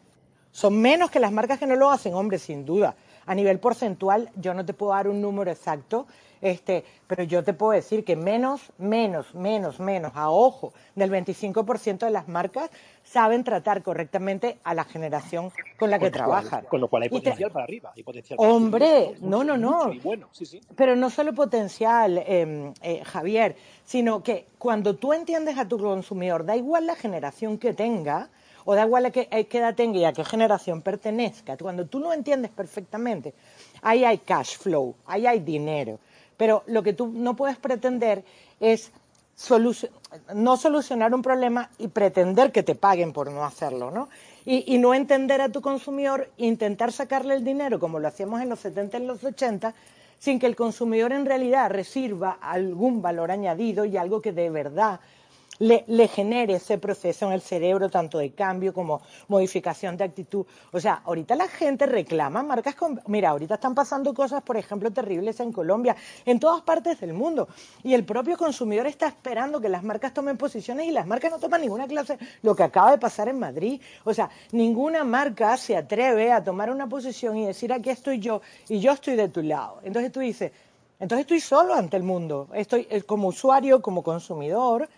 ¿Son 0.50 0.80
menos 0.80 1.10
que 1.10 1.20
las 1.20 1.30
marcas 1.30 1.58
que 1.58 1.66
no 1.66 1.76
lo 1.76 1.90
hacen? 1.90 2.14
Hombre, 2.14 2.38
sin 2.38 2.64
duda. 2.64 2.96
A 3.26 3.34
nivel 3.34 3.58
porcentual, 3.58 4.30
yo 4.34 4.54
no 4.54 4.64
te 4.64 4.72
puedo 4.72 4.92
dar 4.92 5.08
un 5.08 5.20
número 5.20 5.50
exacto, 5.50 6.06
este, 6.44 6.84
pero 7.06 7.22
yo 7.22 7.42
te 7.42 7.54
puedo 7.54 7.72
decir 7.72 8.04
que 8.04 8.16
menos, 8.16 8.70
menos, 8.76 9.34
menos, 9.34 9.80
menos, 9.80 10.12
a 10.14 10.28
ojo, 10.28 10.74
del 10.94 11.10
25% 11.10 12.00
de 12.00 12.10
las 12.10 12.28
marcas 12.28 12.68
saben 13.02 13.44
tratar 13.44 13.82
correctamente 13.82 14.58
a 14.62 14.74
la 14.74 14.84
generación 14.84 15.50
con 15.78 15.90
la 15.90 15.98
que 15.98 16.10
trabajan. 16.10 16.66
Con 16.66 16.82
lo 16.82 16.88
cual 16.88 17.04
hay 17.04 17.08
potencial 17.08 17.50
para 17.50 17.64
arriba. 17.64 17.94
Hay 17.96 18.02
potencial 18.02 18.38
Hombre, 18.38 19.14
no, 19.22 19.42
no, 19.42 19.56
no. 19.56 19.90
bueno, 20.02 20.28
sí, 20.32 20.44
sí. 20.44 20.60
Pero 20.76 20.94
no 20.96 21.08
solo 21.08 21.32
potencial, 21.32 22.18
eh, 22.18 22.72
eh, 22.82 23.02
Javier, 23.04 23.56
sino 23.86 24.22
que 24.22 24.46
cuando 24.58 24.96
tú 24.96 25.14
entiendes 25.14 25.56
a 25.56 25.66
tu 25.66 25.78
consumidor, 25.78 26.44
da 26.44 26.56
igual 26.56 26.86
la 26.86 26.94
generación 26.94 27.56
que 27.56 27.72
tenga, 27.72 28.28
o 28.66 28.74
da 28.74 28.84
igual 28.84 29.06
a 29.06 29.10
qué, 29.10 29.28
a 29.30 29.42
qué 29.44 29.58
edad 29.58 29.74
tenga 29.74 29.98
y 29.98 30.04
a 30.04 30.12
qué 30.12 30.24
generación 30.24 30.82
pertenezca, 30.82 31.56
cuando 31.56 31.86
tú 31.86 32.00
lo 32.00 32.12
entiendes 32.12 32.50
perfectamente, 32.50 33.32
ahí 33.80 34.04
hay 34.04 34.18
cash 34.18 34.58
flow, 34.58 34.94
ahí 35.06 35.26
hay 35.26 35.40
dinero. 35.40 35.98
Pero 36.36 36.62
lo 36.66 36.82
que 36.82 36.92
tú 36.92 37.08
no 37.08 37.36
puedes 37.36 37.56
pretender 37.56 38.24
es 38.60 38.92
no 40.34 40.56
solucionar 40.56 41.14
un 41.14 41.22
problema 41.22 41.70
y 41.78 41.88
pretender 41.88 42.52
que 42.52 42.62
te 42.62 42.74
paguen 42.74 43.12
por 43.12 43.30
no 43.30 43.44
hacerlo, 43.44 43.90
¿no? 43.90 44.08
Y, 44.46 44.78
no 44.78 44.94
entender 44.94 45.40
a 45.40 45.48
tu 45.48 45.60
consumidor, 45.62 46.30
intentar 46.36 46.92
sacarle 46.92 47.34
el 47.34 47.44
dinero 47.44 47.80
como 47.80 47.98
lo 47.98 48.08
hacíamos 48.08 48.42
en 48.42 48.50
los 48.50 48.60
70 48.60 48.98
y 48.98 49.00
en 49.00 49.06
los 49.06 49.24
80, 49.24 49.74
sin 50.18 50.38
que 50.38 50.46
el 50.46 50.54
consumidor 50.54 51.12
en 51.12 51.24
realidad 51.24 51.70
reciba 51.70 52.38
algún 52.40 53.00
valor 53.00 53.30
añadido 53.30 53.86
y 53.86 53.96
algo 53.96 54.20
que 54.20 54.32
de 54.32 54.50
verdad 54.50 55.00
le, 55.58 56.08
genere 56.08 56.54
ese 56.54 56.78
proceso 56.78 57.26
en 57.26 57.32
el 57.32 57.40
cerebro, 57.40 57.88
tanto 57.88 58.18
de 58.18 58.32
cambio 58.32 58.72
como 58.72 59.02
modificación 59.28 59.96
de 59.96 60.04
actitud. 60.04 60.46
O 60.72 60.80
sea, 60.80 61.02
ahorita 61.04 61.34
la 61.36 61.48
gente 61.48 61.86
reclama 61.86 62.42
marcas 62.42 62.74
con... 62.74 63.00
Mira, 63.06 63.30
ahorita 63.30 63.54
están 63.54 63.74
pasando 63.74 64.12
cosas, 64.14 64.42
por 64.42 64.56
ejemplo, 64.56 64.90
terribles 64.90 65.40
en 65.40 65.52
Colombia, 65.52 65.96
en 66.24 66.40
todas 66.40 66.62
partes 66.62 67.00
del 67.00 67.12
mundo. 67.12 67.48
Y 67.82 67.94
el 67.94 68.04
propio 68.04 68.36
consumidor 68.36 68.86
está 68.86 69.06
esperando 69.06 69.60
que 69.60 69.68
las 69.68 69.82
marcas 69.82 70.12
tomen 70.12 70.36
posiciones 70.36 70.86
y 70.86 70.90
las 70.90 71.06
marcas 71.06 71.30
no 71.30 71.38
toman 71.38 71.60
ninguna 71.60 71.86
clase. 71.86 72.18
Lo 72.42 72.54
que 72.54 72.62
acaba 72.62 72.90
de 72.90 72.98
pasar 72.98 73.28
en 73.28 73.38
Madrid. 73.38 73.80
O 74.04 74.12
sea, 74.12 74.30
ninguna 74.52 75.04
marca 75.04 75.56
se 75.56 75.76
atreve 75.76 76.32
a 76.32 76.42
tomar 76.42 76.70
una 76.70 76.88
posición 76.88 77.36
y 77.36 77.46
decir 77.46 77.72
aquí 77.72 77.90
estoy 77.90 78.18
yo 78.18 78.40
y 78.68 78.80
yo 78.80 78.92
estoy 78.92 79.16
de 79.16 79.28
tu 79.28 79.42
lado. 79.42 79.80
Entonces 79.82 80.12
tú 80.12 80.20
dices, 80.20 80.52
entonces 80.98 81.22
estoy 81.22 81.40
solo 81.40 81.74
ante 81.74 81.96
el 81.96 82.02
mundo. 82.02 82.48
Estoy 82.54 82.86
eh, 82.90 83.02
como 83.02 83.28
usuario, 83.28 83.82
como 83.82 84.02
consumidor 84.02 84.88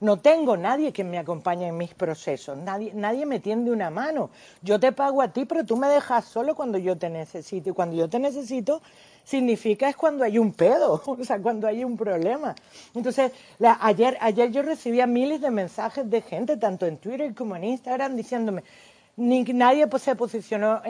no 0.00 0.18
tengo 0.18 0.56
nadie 0.56 0.92
que 0.92 1.04
me 1.04 1.18
acompañe 1.18 1.68
en 1.68 1.76
mis 1.76 1.94
procesos, 1.94 2.56
nadie, 2.56 2.92
nadie 2.94 3.26
me 3.26 3.38
tiende 3.38 3.70
una 3.70 3.90
mano. 3.90 4.30
Yo 4.62 4.80
te 4.80 4.92
pago 4.92 5.20
a 5.20 5.28
ti, 5.28 5.44
pero 5.44 5.64
tú 5.64 5.76
me 5.76 5.88
dejas 5.88 6.24
solo 6.24 6.54
cuando 6.54 6.78
yo 6.78 6.96
te 6.96 7.10
necesito. 7.10 7.70
Y 7.70 7.72
cuando 7.72 7.96
yo 7.96 8.08
te 8.08 8.18
necesito, 8.18 8.80
significa 9.24 9.88
es 9.88 9.96
cuando 9.96 10.24
hay 10.24 10.38
un 10.38 10.52
pedo, 10.52 11.02
o 11.06 11.24
sea, 11.24 11.38
cuando 11.40 11.66
hay 11.66 11.84
un 11.84 11.96
problema. 11.96 12.54
Entonces, 12.94 13.32
ayer, 13.80 14.16
ayer 14.20 14.50
yo 14.50 14.62
recibía 14.62 15.06
miles 15.06 15.40
de 15.40 15.50
mensajes 15.50 16.08
de 16.08 16.22
gente, 16.22 16.56
tanto 16.56 16.86
en 16.86 16.96
Twitter 16.96 17.34
como 17.34 17.56
en 17.56 17.64
Instagram, 17.64 18.16
diciéndome, 18.16 18.64
ni, 19.16 19.44
nadie 19.44 19.86
se 19.98 20.16
posicionó 20.16 20.82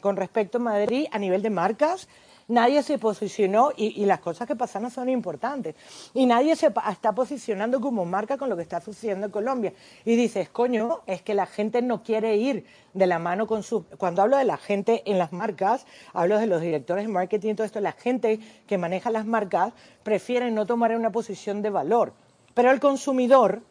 con 0.00 0.16
respecto 0.16 0.58
a 0.58 0.60
Madrid 0.60 1.06
a 1.10 1.18
nivel 1.18 1.42
de 1.42 1.50
marcas, 1.50 2.08
nadie 2.48 2.82
se 2.82 2.98
posicionó 2.98 3.70
y, 3.76 4.04
las 4.06 4.20
cosas 4.20 4.48
que 4.48 4.56
pasaron 4.56 4.90
son 4.90 5.08
importantes. 5.08 5.76
Y 6.14 6.26
nadie 6.26 6.56
se 6.56 6.72
está 6.90 7.12
posicionando 7.12 7.80
como 7.80 8.04
marca 8.04 8.36
con 8.36 8.48
lo 8.48 8.56
que 8.56 8.62
está 8.62 8.80
sucediendo 8.80 9.26
en 9.26 9.32
Colombia. 9.32 9.72
Y 10.04 10.16
dices, 10.16 10.48
coño, 10.48 11.02
es 11.06 11.22
que 11.22 11.34
la 11.34 11.46
gente 11.46 11.82
no 11.82 12.02
quiere 12.02 12.36
ir 12.36 12.64
de 12.94 13.06
la 13.06 13.18
mano 13.18 13.46
con 13.46 13.62
su... 13.62 13.84
Cuando 13.98 14.22
hablo 14.22 14.36
de 14.36 14.44
la 14.44 14.56
gente 14.56 15.02
en 15.06 15.18
las 15.18 15.32
marcas, 15.32 15.86
hablo 16.12 16.38
de 16.38 16.46
los 16.46 16.60
directores 16.60 17.06
de 17.06 17.12
marketing 17.12 17.50
y 17.50 17.54
todo 17.54 17.66
esto, 17.66 17.80
la 17.80 17.92
gente 17.92 18.40
que 18.66 18.78
maneja 18.78 19.10
las 19.10 19.26
marcas 19.26 19.72
prefiere 20.02 20.50
no 20.50 20.66
tomar 20.66 20.96
una 20.96 21.12
posición 21.12 21.62
de 21.62 21.70
valor. 21.70 22.14
Pero 22.54 22.70
el 22.70 22.80
consumidor 22.80 23.62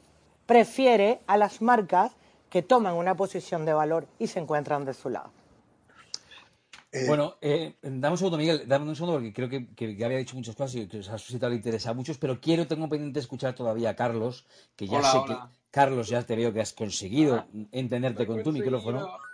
prefiere 0.45 1.19
a 1.27 1.35
las 1.35 1.61
marcas 1.61 2.13
que 2.49 2.61
toman 2.61 2.93
una 2.93 3.15
posición 3.15 3.65
de 3.65 3.73
valor 3.73 4.07
y 4.19 4.27
se 4.27 4.39
encuentran 4.39 4.85
de 4.85 4.93
su 4.93 5.09
lado. 5.09 5.36
Eh, 6.97 7.07
bueno, 7.07 7.35
eh, 7.41 7.75
dame 7.81 8.11
un 8.11 8.17
segundo, 8.17 8.37
Miguel, 8.37 8.63
dame 8.67 8.89
un 8.89 8.95
segundo 8.95 9.17
porque 9.17 9.33
creo 9.33 9.49
que, 9.49 9.67
que, 9.75 10.03
había 10.03 10.17
dicho 10.17 10.35
muchas 10.35 10.55
cosas 10.55 10.75
y 10.75 10.87
que 10.87 10.99
os 10.99 11.09
ha 11.09 11.17
suscitado 11.17 11.53
interés 11.53 11.85
a 11.87 11.93
muchos, 11.93 12.17
pero 12.17 12.39
quiero, 12.39 12.67
tengo 12.67 12.89
pendiente 12.89 13.19
escuchar 13.19 13.53
todavía 13.53 13.91
a 13.91 13.95
Carlos, 13.95 14.45
que 14.75 14.87
ya 14.87 15.01
sé 15.03 15.19
que, 15.27 15.35
Carlos, 15.71 16.09
ya 16.09 16.23
te 16.23 16.35
veo 16.35 16.53
que 16.53 16.61
has 16.61 16.73
conseguido 16.73 17.45
entenderte 17.71 18.25
con 18.25 18.43
tu 18.43 18.51
micrófono. 18.51 19.07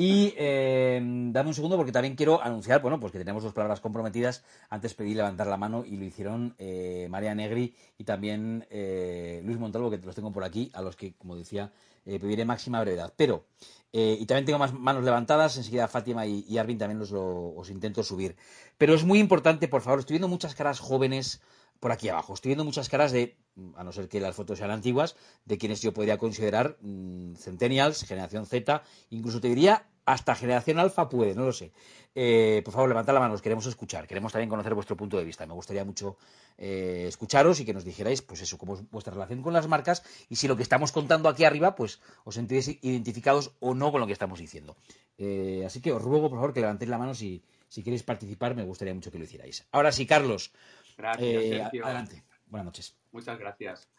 Y 0.00 0.32
eh, 0.36 1.00
dame 1.02 1.48
un 1.48 1.54
segundo 1.56 1.76
porque 1.76 1.90
también 1.90 2.14
quiero 2.14 2.40
anunciar, 2.40 2.80
bueno, 2.80 3.00
pues 3.00 3.10
que 3.10 3.18
tenemos 3.18 3.42
dos 3.42 3.52
palabras 3.52 3.80
comprometidas. 3.80 4.44
Antes 4.70 4.94
pedí 4.94 5.12
levantar 5.12 5.48
la 5.48 5.56
mano 5.56 5.84
y 5.84 5.96
lo 5.96 6.04
hicieron 6.04 6.54
eh, 6.56 7.08
María 7.10 7.34
Negri 7.34 7.74
y 7.98 8.04
también 8.04 8.64
eh, 8.70 9.42
Luis 9.44 9.58
Montalvo, 9.58 9.90
que 9.90 9.98
los 9.98 10.14
tengo 10.14 10.30
por 10.30 10.44
aquí, 10.44 10.70
a 10.72 10.82
los 10.82 10.94
que, 10.94 11.14
como 11.14 11.34
decía, 11.34 11.72
eh, 12.08 12.18
pediré 12.18 12.44
máxima 12.44 12.80
brevedad. 12.80 13.12
Pero, 13.16 13.44
eh, 13.92 14.16
y 14.18 14.24
también 14.26 14.46
tengo 14.46 14.58
más 14.58 14.72
manos 14.72 15.04
levantadas, 15.04 15.56
enseguida 15.56 15.88
Fátima 15.88 16.26
y, 16.26 16.44
y 16.48 16.58
Arvin 16.58 16.78
también 16.78 16.98
los, 16.98 17.12
os 17.12 17.70
intento 17.70 18.02
subir. 18.02 18.36
Pero 18.78 18.94
es 18.94 19.04
muy 19.04 19.18
importante, 19.18 19.68
por 19.68 19.82
favor, 19.82 20.00
estoy 20.00 20.14
viendo 20.14 20.28
muchas 20.28 20.54
caras 20.54 20.80
jóvenes 20.80 21.40
por 21.80 21.92
aquí 21.92 22.08
abajo. 22.08 22.34
Estoy 22.34 22.50
viendo 22.50 22.64
muchas 22.64 22.88
caras 22.88 23.12
de, 23.12 23.36
a 23.76 23.84
no 23.84 23.92
ser 23.92 24.08
que 24.08 24.20
las 24.20 24.34
fotos 24.34 24.58
sean 24.58 24.70
antiguas, 24.70 25.16
de 25.44 25.58
quienes 25.58 25.80
yo 25.82 25.92
podría 25.92 26.18
considerar 26.18 26.78
mm, 26.80 27.34
centennials, 27.34 28.04
generación 28.04 28.46
Z, 28.46 28.82
incluso 29.10 29.40
te 29.40 29.48
diría 29.48 29.86
hasta 30.08 30.34
generación 30.34 30.78
alfa 30.78 31.06
puede, 31.08 31.34
no 31.34 31.44
lo 31.44 31.52
sé. 31.52 31.70
Eh, 32.14 32.62
por 32.64 32.72
favor, 32.72 32.88
levantad 32.88 33.12
la 33.12 33.20
mano, 33.20 33.34
os 33.34 33.42
queremos 33.42 33.66
escuchar, 33.66 34.06
queremos 34.06 34.32
también 34.32 34.48
conocer 34.48 34.72
vuestro 34.72 34.96
punto 34.96 35.18
de 35.18 35.24
vista. 35.24 35.46
Me 35.46 35.52
gustaría 35.52 35.84
mucho 35.84 36.16
eh, 36.56 37.04
escucharos 37.06 37.60
y 37.60 37.66
que 37.66 37.74
nos 37.74 37.84
dijerais, 37.84 38.22
pues 38.22 38.40
eso, 38.40 38.56
cómo 38.56 38.74
es 38.74 38.90
vuestra 38.90 39.12
relación 39.12 39.42
con 39.42 39.52
las 39.52 39.68
marcas 39.68 40.02
y 40.30 40.36
si 40.36 40.48
lo 40.48 40.56
que 40.56 40.62
estamos 40.62 40.92
contando 40.92 41.28
aquí 41.28 41.44
arriba, 41.44 41.74
pues 41.74 42.00
os 42.24 42.34
sentís 42.34 42.68
identificados 42.82 43.52
o 43.60 43.74
no 43.74 43.92
con 43.92 44.00
lo 44.00 44.06
que 44.06 44.14
estamos 44.14 44.38
diciendo. 44.38 44.76
Eh, 45.18 45.62
así 45.66 45.82
que 45.82 45.92
os 45.92 46.00
ruego, 46.00 46.30
por 46.30 46.38
favor, 46.38 46.54
que 46.54 46.60
levantéis 46.60 46.88
la 46.88 46.96
mano 46.96 47.12
si, 47.14 47.42
si 47.68 47.82
queréis 47.82 48.02
participar, 48.02 48.54
me 48.54 48.64
gustaría 48.64 48.94
mucho 48.94 49.10
que 49.10 49.18
lo 49.18 49.24
hicierais. 49.24 49.66
Ahora 49.72 49.92
sí, 49.92 50.06
Carlos, 50.06 50.52
Gracias, 50.96 51.20
eh, 51.22 51.62
adelante. 51.84 52.24
Buenas 52.46 52.64
noches. 52.64 52.96
Muchas 53.12 53.38
gracias. 53.38 53.90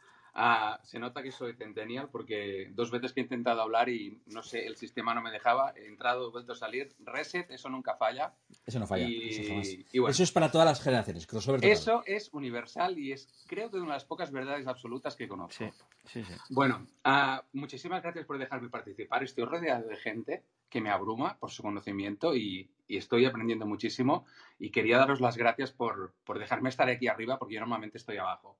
Ah, 0.41 0.79
se 0.83 0.99
nota 0.99 1.21
que 1.21 1.33
soy 1.33 1.53
centennial 1.53 2.07
porque 2.09 2.69
dos 2.71 2.91
veces 2.91 3.11
que 3.11 3.19
he 3.19 3.23
intentado 3.23 3.61
hablar 3.61 3.89
y 3.89 4.21
no 4.27 4.41
sé, 4.41 4.65
el 4.65 4.77
sistema 4.77 5.13
no 5.13 5.21
me 5.21 5.31
dejaba, 5.31 5.73
he 5.75 5.85
entrado, 5.85 6.29
he 6.29 6.31
vuelto 6.31 6.53
a 6.53 6.55
salir, 6.55 6.95
reset, 6.99 7.51
eso 7.51 7.67
nunca 7.67 7.97
falla. 7.97 8.33
Eso 8.65 8.79
no 8.79 8.87
falla. 8.87 9.05
eso, 9.09 10.23
es 10.23 10.31
para 10.31 10.49
todas 10.49 10.65
las 10.65 10.81
generaciones, 10.81 11.27
Eso 11.61 12.03
es 12.05 12.29
universal 12.31 12.97
y 12.97 13.11
es, 13.11 13.27
creo 13.47 13.69
que 13.69 13.75
una 13.75 13.87
de 13.87 13.93
las 13.95 14.05
pocas 14.05 14.31
verdades 14.31 14.65
absolutas 14.65 15.17
que 15.17 15.27
conozco. 15.27 15.71
Sí, 16.05 16.23
sí, 16.23 16.33
Bueno, 16.51 16.87
ah, 17.03 17.43
muchísimas 17.51 18.01
gracias 18.01 18.25
por 18.25 18.37
dejarme 18.37 18.69
participar. 18.69 19.21
Estoy 19.23 19.43
rodeado 19.43 19.89
de 19.89 19.97
gente 19.97 20.45
que 20.69 20.79
me 20.79 20.89
abruma 20.89 21.37
por 21.37 21.51
su 21.51 21.63
conocimiento 21.63 22.33
y, 22.33 22.71
estoy 22.87 23.25
aprendiendo 23.25 23.67
muchísimo 23.67 24.25
y 24.57 24.71
quería 24.71 24.97
daros 24.97 25.19
las 25.19 25.35
gracias 25.35 25.71
por, 25.71 26.13
dejarme 26.39 26.69
estar 26.69 26.87
aquí 26.87 27.07
arriba 27.09 27.37
porque 27.37 27.55
yo 27.55 27.59
normalmente 27.59 27.97
estoy 27.97 28.17
abajo. 28.17 28.57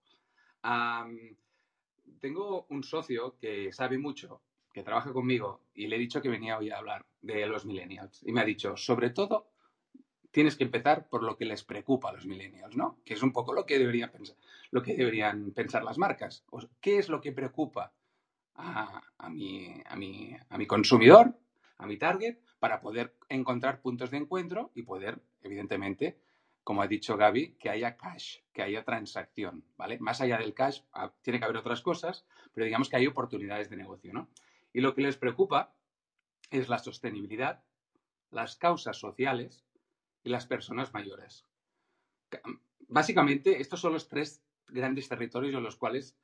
Tengo 2.19 2.65
un 2.69 2.83
socio 2.83 3.37
que 3.39 3.71
sabe 3.71 3.97
mucho, 3.97 4.41
que 4.73 4.83
trabaja 4.83 5.11
conmigo 5.11 5.61
y 5.73 5.87
le 5.87 5.95
he 5.95 5.99
dicho 5.99 6.21
que 6.21 6.29
venía 6.29 6.57
hoy 6.57 6.69
a 6.69 6.77
hablar 6.77 7.05
de 7.21 7.45
los 7.47 7.65
millennials 7.65 8.21
y 8.23 8.31
me 8.31 8.41
ha 8.41 8.45
dicho, 8.45 8.77
sobre 8.77 9.09
todo, 9.09 9.51
tienes 10.31 10.55
que 10.55 10.63
empezar 10.63 11.09
por 11.09 11.23
lo 11.23 11.37
que 11.37 11.45
les 11.45 11.63
preocupa 11.63 12.09
a 12.09 12.13
los 12.13 12.25
millennials, 12.25 12.75
¿no? 12.75 12.99
Que 13.03 13.15
es 13.15 13.23
un 13.23 13.33
poco 13.33 13.53
lo 13.53 13.65
que 13.65 13.79
deberían 13.79 14.11
pensar, 14.11 14.37
lo 14.71 14.81
que 14.81 14.95
deberían 14.95 15.51
pensar 15.51 15.83
las 15.83 15.97
marcas. 15.97 16.45
¿Qué 16.79 16.97
es 16.97 17.09
lo 17.09 17.19
que 17.19 17.31
preocupa 17.31 17.93
a, 18.55 19.01
a, 19.17 19.29
mi, 19.29 19.81
a, 19.85 19.95
mi, 19.95 20.35
a 20.49 20.57
mi 20.57 20.67
consumidor 20.67 21.35
a 21.79 21.87
mi 21.87 21.97
target 21.97 22.37
para 22.59 22.81
poder 22.81 23.15
encontrar 23.29 23.81
puntos 23.81 24.11
de 24.11 24.17
encuentro 24.17 24.71
y 24.75 24.83
poder, 24.83 25.21
evidentemente, 25.41 26.19
como 26.63 26.81
ha 26.81 26.87
dicho 26.87 27.17
Gaby, 27.17 27.55
que 27.59 27.69
haya 27.69 27.97
cash, 27.97 28.39
que 28.53 28.61
haya 28.61 28.83
transacción, 28.83 29.63
¿vale? 29.77 29.99
Más 29.99 30.21
allá 30.21 30.37
del 30.37 30.53
cash, 30.53 30.81
tiene 31.21 31.39
que 31.39 31.45
haber 31.45 31.57
otras 31.57 31.81
cosas, 31.81 32.25
pero 32.53 32.65
digamos 32.65 32.89
que 32.89 32.97
hay 32.97 33.07
oportunidades 33.07 33.69
de 33.69 33.77
negocio, 33.77 34.13
¿no? 34.13 34.29
Y 34.73 34.81
lo 34.81 34.93
que 34.93 35.01
les 35.01 35.17
preocupa 35.17 35.73
es 36.51 36.69
la 36.69 36.79
sostenibilidad, 36.79 37.63
las 38.31 38.55
causas 38.55 38.97
sociales 38.97 39.65
y 40.23 40.29
las 40.29 40.45
personas 40.45 40.93
mayores. 40.93 41.45
Básicamente, 42.87 43.61
estos 43.61 43.79
son 43.81 43.93
los 43.93 44.07
tres 44.07 44.43
grandes 44.67 45.09
territorios 45.09 45.55
en 45.55 45.63
los 45.63 45.75
cuales 45.75 46.15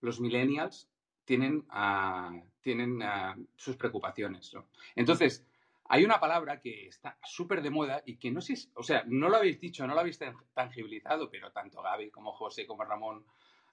los 0.00 0.20
millennials 0.20 0.88
tienen, 1.24 1.66
ah, 1.70 2.42
tienen 2.60 3.02
ah, 3.02 3.36
sus 3.56 3.76
preocupaciones. 3.76 4.52
Entonces, 4.94 5.46
hay 5.94 6.04
una 6.04 6.18
palabra 6.18 6.60
que 6.60 6.88
está 6.88 7.16
súper 7.22 7.62
de 7.62 7.70
moda 7.70 8.02
y 8.04 8.16
que 8.16 8.32
no 8.32 8.40
sé, 8.40 8.54
o 8.74 8.82
sea, 8.82 9.04
no 9.06 9.28
lo 9.28 9.36
habéis 9.36 9.60
dicho, 9.60 9.86
no 9.86 9.94
lo 9.94 10.00
habéis 10.00 10.18
tangibilizado, 10.52 11.30
pero 11.30 11.52
tanto 11.52 11.80
Gaby 11.82 12.10
como 12.10 12.32
José 12.32 12.66
como 12.66 12.82
Ramón 12.82 13.24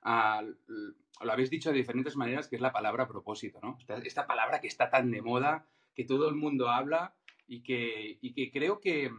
ah, 0.03 0.43
lo 0.67 1.31
habéis 1.31 1.49
dicho 1.49 1.71
de 1.71 1.79
diferentes 1.79 2.15
maneras, 2.15 2.47
que 2.47 2.57
es 2.57 2.61
la 2.61 2.71
palabra 2.71 3.07
propósito, 3.07 3.59
¿no? 3.63 3.75
Esta, 4.03 4.27
palabra 4.27 4.61
que 4.61 4.67
está 4.67 4.91
tan 4.91 5.09
de 5.09 5.23
moda, 5.23 5.65
que 5.95 6.03
todo 6.03 6.29
el 6.29 6.35
mundo 6.35 6.69
habla 6.69 7.15
y 7.47 7.63
que, 7.63 8.19
que 8.35 8.51
creo 8.51 8.79
que, 8.79 9.09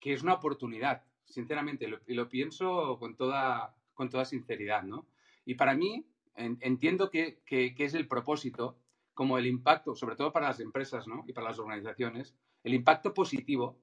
es 0.00 0.22
una 0.22 0.32
oportunidad, 0.32 1.04
sinceramente, 1.26 1.86
y 2.06 2.14
lo, 2.14 2.30
pienso 2.30 2.98
con 2.98 3.14
toda, 3.14 3.76
con 3.92 4.08
toda 4.08 4.24
sinceridad, 4.24 4.84
¿no? 4.84 5.06
Y 5.44 5.56
para 5.56 5.74
mí, 5.74 6.06
entiendo 6.34 7.10
que, 7.10 7.42
que 7.44 7.74
es 7.76 7.92
el 7.92 8.08
propósito 8.08 8.78
como 9.18 9.36
el 9.36 9.48
impacto, 9.48 9.96
sobre 9.96 10.14
todo 10.14 10.30
para 10.30 10.46
las 10.46 10.60
empresas 10.60 11.08
¿no? 11.08 11.24
y 11.26 11.32
para 11.32 11.48
las 11.48 11.58
organizaciones, 11.58 12.36
el 12.62 12.72
impacto 12.72 13.12
positivo 13.12 13.76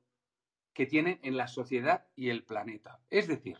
que 0.72 0.86
tienen 0.86 1.20
en 1.24 1.36
la 1.36 1.50
sociedad 1.50 2.08
y 2.16 2.30
el 2.30 2.46
planeta. 2.46 3.02
Es 3.10 3.28
decir, 3.28 3.58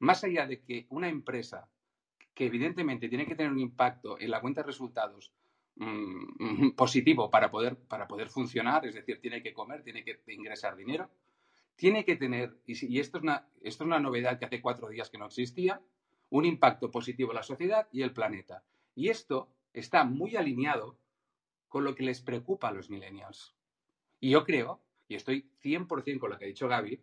más 0.00 0.22
allá 0.22 0.46
de 0.46 0.60
que 0.60 0.84
una 0.90 1.08
empresa 1.08 1.70
que 2.34 2.44
evidentemente 2.44 3.08
tiene 3.08 3.24
que 3.24 3.36
tener 3.36 3.50
un 3.50 3.58
impacto 3.58 4.20
en 4.20 4.30
la 4.30 4.42
cuenta 4.42 4.60
de 4.60 4.66
resultados 4.66 5.32
mm, 5.76 6.72
positivo 6.76 7.30
para 7.30 7.50
poder, 7.50 7.78
para 7.78 8.06
poder 8.06 8.28
funcionar, 8.28 8.84
es 8.84 8.94
decir, 8.94 9.18
tiene 9.18 9.42
que 9.42 9.54
comer, 9.54 9.82
tiene 9.82 10.04
que 10.04 10.20
ingresar 10.26 10.76
dinero, 10.76 11.08
tiene 11.74 12.04
que 12.04 12.16
tener, 12.16 12.54
y, 12.66 13.00
esto, 13.00 13.16
es 13.16 13.22
una, 13.22 13.48
esto 13.62 13.84
es 13.84 13.86
una 13.86 13.98
novedad 13.98 14.38
que 14.38 14.44
hace 14.44 14.60
cuatro 14.60 14.90
días 14.90 15.08
que 15.08 15.16
no 15.16 15.24
existía, 15.24 15.80
un 16.28 16.44
impacto 16.44 16.90
positivo 16.90 17.30
en 17.30 17.36
la 17.36 17.42
sociedad 17.42 17.88
y 17.92 18.02
el 18.02 18.12
planeta. 18.12 18.62
Y 18.94 19.08
esto 19.08 19.48
está 19.72 20.04
muy 20.04 20.36
alineado 20.36 20.98
con 21.74 21.82
lo 21.82 21.96
que 21.96 22.04
les 22.04 22.20
preocupa 22.20 22.68
a 22.68 22.72
los 22.72 22.88
millennials. 22.88 23.52
Y 24.20 24.30
yo 24.30 24.44
creo, 24.44 24.80
y 25.08 25.16
estoy 25.16 25.50
100% 25.60 26.20
con 26.20 26.30
lo 26.30 26.38
que 26.38 26.44
ha 26.44 26.46
dicho 26.46 26.68
Gaby, 26.68 27.02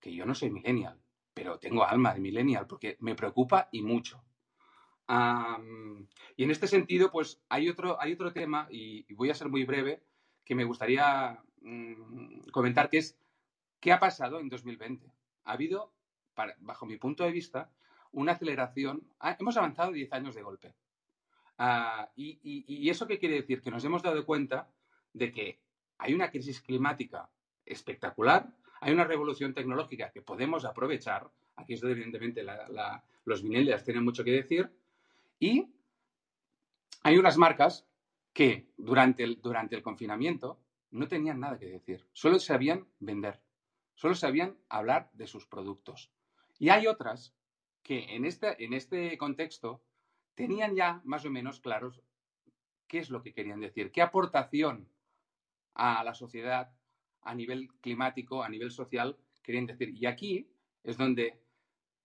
que 0.00 0.12
yo 0.12 0.26
no 0.26 0.34
soy 0.34 0.50
millennial, 0.50 1.00
pero 1.32 1.60
tengo 1.60 1.84
alma 1.84 2.14
de 2.14 2.18
millennial 2.18 2.66
porque 2.66 2.96
me 2.98 3.14
preocupa 3.14 3.68
y 3.70 3.82
mucho. 3.82 4.20
y 6.36 6.42
en 6.42 6.50
este 6.50 6.66
sentido, 6.66 7.12
pues 7.12 7.40
hay 7.48 7.68
otro, 7.68 8.00
hay 8.00 8.14
otro 8.14 8.32
tema, 8.32 8.66
y, 8.72 9.04
voy 9.14 9.30
a 9.30 9.34
ser 9.34 9.50
muy 9.50 9.62
breve, 9.62 10.02
que 10.44 10.56
me 10.56 10.64
gustaría 10.64 11.40
mm, 11.60 12.48
comentar, 12.50 12.90
que 12.90 12.98
es 12.98 13.16
qué 13.78 13.92
ha 13.92 14.00
pasado 14.00 14.40
en 14.40 14.48
2020. 14.48 15.12
Ha 15.44 15.52
habido, 15.52 15.92
bajo 16.58 16.86
mi 16.86 16.96
punto 16.96 17.22
de 17.22 17.30
vista, 17.30 17.70
una 18.10 18.32
aceleración. 18.32 19.06
Hemos 19.38 19.56
avanzado 19.56 19.92
10 19.92 20.12
años 20.12 20.34
de 20.34 20.42
golpe. 20.42 20.74
Ah, 21.58 22.08
y, 22.14 22.88
eso 22.88 23.06
qué 23.06 23.18
quiere 23.18 23.34
decir? 23.34 23.60
Que 23.60 23.70
nos 23.70 23.84
hemos 23.84 24.02
dado 24.02 24.24
cuenta 24.24 24.70
de 25.12 25.32
que 25.32 25.60
hay 25.98 26.14
una 26.14 26.30
crisis 26.30 26.60
climática 26.60 27.28
espectacular, 27.66 28.48
hay 28.80 28.92
una 28.92 29.04
revolución 29.04 29.52
tecnológica 29.52 30.12
que 30.12 30.22
podemos 30.22 30.64
aprovechar, 30.64 31.28
aquí 31.56 31.74
es 31.74 31.80
donde 31.80 31.94
evidentemente 31.94 32.46
los 33.24 33.42
millennials 33.42 33.82
tienen 33.82 34.04
mucho 34.04 34.22
que 34.22 34.30
decir, 34.30 34.70
y 35.40 35.66
hay 37.02 37.18
unas 37.18 37.36
marcas 37.36 37.86
que 38.32 38.68
durante 38.76 39.24
el, 39.24 39.40
durante 39.42 39.74
el 39.74 39.82
confinamiento 39.82 40.60
no 40.92 41.08
tenían 41.08 41.40
nada 41.40 41.58
que 41.58 41.66
decir, 41.66 42.06
solo 42.12 42.38
sabían 42.38 42.86
vender, 43.00 43.40
solo 43.96 44.14
sabían 44.14 44.56
hablar 44.68 45.10
de 45.12 45.26
sus 45.26 45.44
productos. 45.44 46.12
Y 46.60 46.68
hay 46.68 46.86
otras 46.86 47.34
que 47.82 48.14
en 48.14 48.24
este, 48.24 48.64
en 48.64 48.74
este 48.74 49.18
contexto 49.18 49.82
tenían 50.38 50.76
ya 50.76 51.00
más 51.02 51.24
o 51.24 51.30
menos 51.30 51.58
claros 51.58 52.00
qué 52.86 53.00
es 53.00 53.10
lo 53.10 53.22
que 53.22 53.32
querían 53.32 53.58
decir, 53.58 53.90
qué 53.90 54.02
aportación 54.02 54.88
a 55.74 56.04
la 56.04 56.14
sociedad 56.14 56.70
a 57.22 57.34
nivel 57.34 57.66
climático, 57.80 58.44
a 58.44 58.48
nivel 58.48 58.70
social, 58.70 59.18
querían 59.42 59.66
decir. 59.66 59.90
Y 59.90 60.06
aquí 60.06 60.48
es 60.84 60.96
donde 60.96 61.40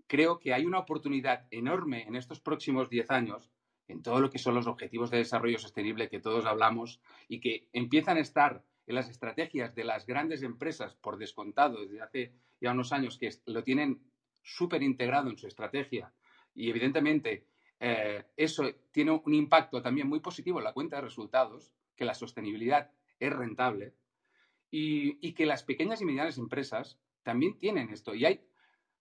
creo 0.07 0.39
que 0.39 0.51
hay 0.51 0.65
una 0.65 0.79
oportunidad 0.79 1.45
enorme 1.51 2.07
en 2.07 2.15
estos 2.15 2.39
próximos 2.39 2.89
10 2.89 3.11
años, 3.11 3.51
en 3.87 4.01
todo 4.01 4.19
lo 4.19 4.31
que 4.31 4.39
son 4.39 4.55
los 4.55 4.65
objetivos 4.65 5.11
de 5.11 5.19
desarrollo 5.19 5.59
sostenible 5.59 6.09
que 6.09 6.19
todos 6.19 6.47
hablamos 6.47 7.01
y 7.27 7.39
que 7.39 7.67
empiezan 7.71 8.17
a 8.17 8.21
estar 8.21 8.63
en 8.87 8.95
las 8.95 9.09
estrategias 9.09 9.75
de 9.75 9.83
las 9.83 10.07
grandes 10.07 10.41
empresas 10.41 10.95
por 10.95 11.17
descontado 11.17 11.81
desde 11.81 12.01
hace 12.01 12.33
ya 12.59 12.71
unos 12.71 12.93
años 12.93 13.19
que 13.19 13.29
lo 13.45 13.63
tienen 13.63 14.01
súper 14.41 14.81
integrado 14.81 15.29
en 15.29 15.37
su 15.37 15.45
estrategia 15.45 16.11
y 16.55 16.71
evidentemente 16.71 17.45
eh, 17.85 18.23
eso 18.37 18.63
tiene 18.91 19.11
un 19.11 19.33
impacto 19.33 19.81
también 19.81 20.07
muy 20.07 20.21
positivo 20.21 20.59
en 20.59 20.63
la 20.63 20.71
cuenta 20.71 20.95
de 20.95 21.01
resultados, 21.01 21.73
que 21.97 22.05
la 22.05 22.13
sostenibilidad 22.13 22.89
es 23.19 23.33
rentable 23.33 23.93
y, 24.71 25.33
que 25.33 25.45
las 25.45 25.63
pequeñas 25.63 25.99
y 25.99 26.05
medianas 26.05 26.37
empresas 26.37 26.97
también 27.23 27.57
tienen 27.57 27.89
esto. 27.89 28.15
Y 28.15 28.23
hay, 28.23 28.47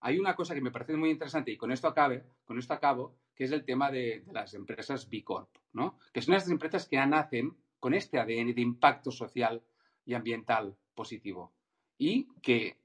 hay 0.01 0.19
una 0.19 0.35
cosa 0.35 0.57
que 0.57 0.61
me 0.61 0.73
parece 0.73 0.97
muy 0.97 1.11
interesante 1.11 1.53
y 1.53 1.57
con 1.57 1.71
esto, 1.71 1.87
acabe, 1.87 2.25
con 2.45 2.59
esto 2.59 2.75
acabo, 2.75 3.15
que 3.37 3.45
es 3.45 3.53
el 3.53 3.65
tema 3.65 3.93
de, 3.93 4.25
las 4.33 4.53
empresas 4.53 5.09
B 5.09 5.23
Corp, 5.23 5.49
¿no? 5.73 6.01
que 6.13 6.21
son 6.21 6.35
estas 6.35 6.51
empresas 6.51 6.89
que 6.89 6.97
nacen 7.07 7.57
con 7.79 7.95
este 7.95 8.19
ADN 8.19 8.53
de 8.53 8.63
impacto 8.63 9.13
social 9.13 9.63
y 10.05 10.15
ambiental 10.15 10.77
positivo 10.97 11.53
y 11.99 12.27
que, 12.43 12.79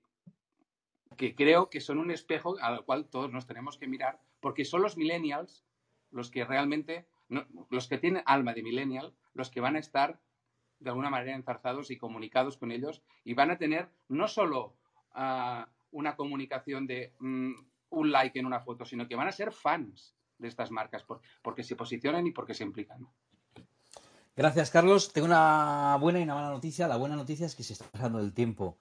que 1.18 1.34
creo 1.34 1.72
que 1.72 1.82
son 1.82 1.98
un 1.98 2.12
espejo 2.12 2.56
al 2.62 2.86
cual 2.86 3.10
todos 3.10 3.32
nos 3.34 3.48
tenemos 3.48 3.80
que 3.80 3.88
mirar 3.88 4.22
porque 4.40 4.64
son 4.64 4.84
los 4.84 4.96
millennials 4.96 5.66
los 6.12 6.32
que 6.32 6.46
realmente, 6.46 7.06
los 7.70 7.88
que 7.88 7.98
tienen 7.98 8.24
alma 8.26 8.54
de 8.54 8.64
millennial, 8.64 9.14
los 9.34 9.50
que 9.50 9.62
van 9.62 9.76
a 9.76 9.80
estar 9.80 10.20
de 10.80 10.90
alguna 10.90 11.10
manera 11.10 11.36
enzarzados 11.36 11.92
y 11.92 11.98
comunicados 11.98 12.58
con 12.58 12.72
ellos 12.72 13.02
y 13.24 13.34
van 13.34 13.52
a 13.52 13.58
tener 13.58 13.90
no 14.10 14.28
solo 14.28 14.76
ah, 15.14 15.68
una 15.92 16.16
comunicación 16.16 16.86
de 16.86 17.14
mm, 17.20 17.54
un 17.90 18.12
like 18.12 18.38
en 18.40 18.46
una 18.46 18.60
foto, 18.60 18.86
sino 18.86 19.08
que 19.08 19.16
van 19.16 19.28
a 19.28 19.32
ser 19.32 19.52
fans 19.52 20.14
de 20.38 20.48
estas 20.48 20.72
marcas 20.72 21.06
porque 21.42 21.64
se 21.64 21.76
posicionan 21.76 22.28
y 22.28 22.32
porque 22.32 22.54
se 22.54 22.64
implican. 22.64 23.08
Gracias, 24.36 24.70
Carlos. 24.70 25.12
Tengo 25.14 25.26
una 25.26 25.98
buena 26.00 26.20
y 26.20 26.24
una 26.24 26.36
mala 26.36 26.50
noticia. 26.50 26.88
La 26.88 26.98
buena 26.98 27.16
noticia 27.16 27.48
es 27.48 27.56
que 27.56 27.64
se 27.64 27.74
está 27.74 27.86
pasando 27.86 28.20
el 28.20 28.34
tiempo 28.34 28.78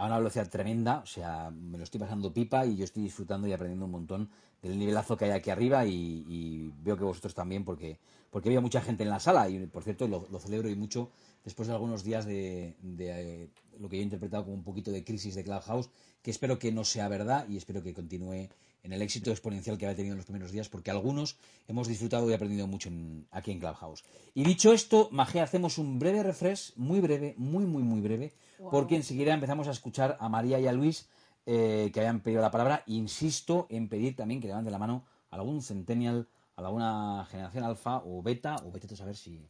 a 0.00 0.06
una 0.06 0.16
velocidad 0.16 0.48
tremenda, 0.48 1.00
o 1.00 1.06
sea, 1.06 1.50
me 1.50 1.76
lo 1.76 1.84
estoy 1.84 2.00
pasando 2.00 2.32
pipa 2.32 2.64
y 2.64 2.74
yo 2.74 2.84
estoy 2.84 3.02
disfrutando 3.02 3.46
y 3.46 3.52
aprendiendo 3.52 3.84
un 3.84 3.90
montón 3.90 4.30
del 4.62 4.78
nivelazo 4.78 5.14
que 5.14 5.26
hay 5.26 5.32
aquí 5.32 5.50
arriba 5.50 5.84
y, 5.84 6.72
veo 6.82 6.96
que 6.96 7.04
vosotros 7.04 7.34
también 7.34 7.66
porque, 7.66 7.98
porque 8.30 8.48
había 8.48 8.62
mucha 8.62 8.80
gente 8.80 9.02
en 9.02 9.10
la 9.10 9.20
sala 9.20 9.50
y 9.50 9.66
por 9.66 9.84
cierto 9.84 10.08
lo, 10.08 10.38
celebro 10.38 10.70
y 10.70 10.74
mucho 10.74 11.10
después 11.44 11.68
de 11.68 11.74
algunos 11.74 12.02
días 12.02 12.24
de, 12.24 12.76
eh, 12.98 13.48
lo 13.78 13.90
que 13.90 13.96
yo 13.96 14.00
he 14.00 14.04
interpretado 14.04 14.44
como 14.44 14.56
un 14.56 14.64
poquito 14.64 14.90
de 14.90 15.04
crisis 15.04 15.34
de 15.34 15.44
Clubhouse, 15.44 15.90
que 16.22 16.30
espero 16.30 16.58
que 16.58 16.72
no 16.72 16.84
sea 16.84 17.06
verdad 17.08 17.46
y 17.46 17.58
espero 17.58 17.82
que 17.82 17.92
continúe 17.92 18.48
en 18.82 18.92
el 18.94 19.02
éxito 19.02 19.30
exponencial 19.30 19.76
que 19.76 19.84
había 19.84 19.96
tenido 19.96 20.14
en 20.14 20.18
los 20.18 20.24
primeros 20.24 20.50
días, 20.50 20.70
porque 20.70 20.90
algunos 20.90 21.36
hemos 21.68 21.88
disfrutado 21.88 22.30
y 22.30 22.32
aprendido 22.32 22.66
mucho 22.66 22.88
aquí 23.30 23.50
en 23.50 23.58
Clubhouse. 23.58 24.02
Y 24.32 24.44
dicho 24.44 24.72
esto, 24.72 25.10
Magé, 25.12 25.40
hacemos 25.40 25.76
un 25.76 25.98
breve 25.98 26.22
refresh, 26.22 26.72
muy 26.76 27.00
breve, 27.00 27.34
muy, 27.36 27.66
muy, 27.66 27.82
muy 27.82 28.00
breve, 28.00 28.32
porque 28.70 28.96
enseguida 28.96 29.32
empezamos 29.32 29.68
a 29.68 29.70
escuchar 29.70 30.16
a 30.20 30.28
María 30.28 30.58
y 30.58 30.66
a 30.66 30.72
Luis 30.72 31.08
eh, 31.46 31.90
que 31.92 32.00
habían 32.00 32.20
pedido 32.20 32.42
la 32.42 32.50
palabra. 32.50 32.82
Insisto 32.86 33.66
en 33.70 33.88
pedir 33.88 34.16
también 34.16 34.40
que 34.40 34.48
levanten 34.48 34.72
la 34.72 34.78
mano 34.78 35.04
a 35.30 35.36
algún 35.36 35.62
centennial, 35.62 36.28
a 36.56 36.60
alguna 36.60 37.26
generación 37.30 37.64
alfa 37.64 38.02
o 38.04 38.22
beta, 38.22 38.56
o 38.64 38.70
vete 38.70 38.92
a 38.92 38.96
saber 38.96 39.16
si, 39.16 39.48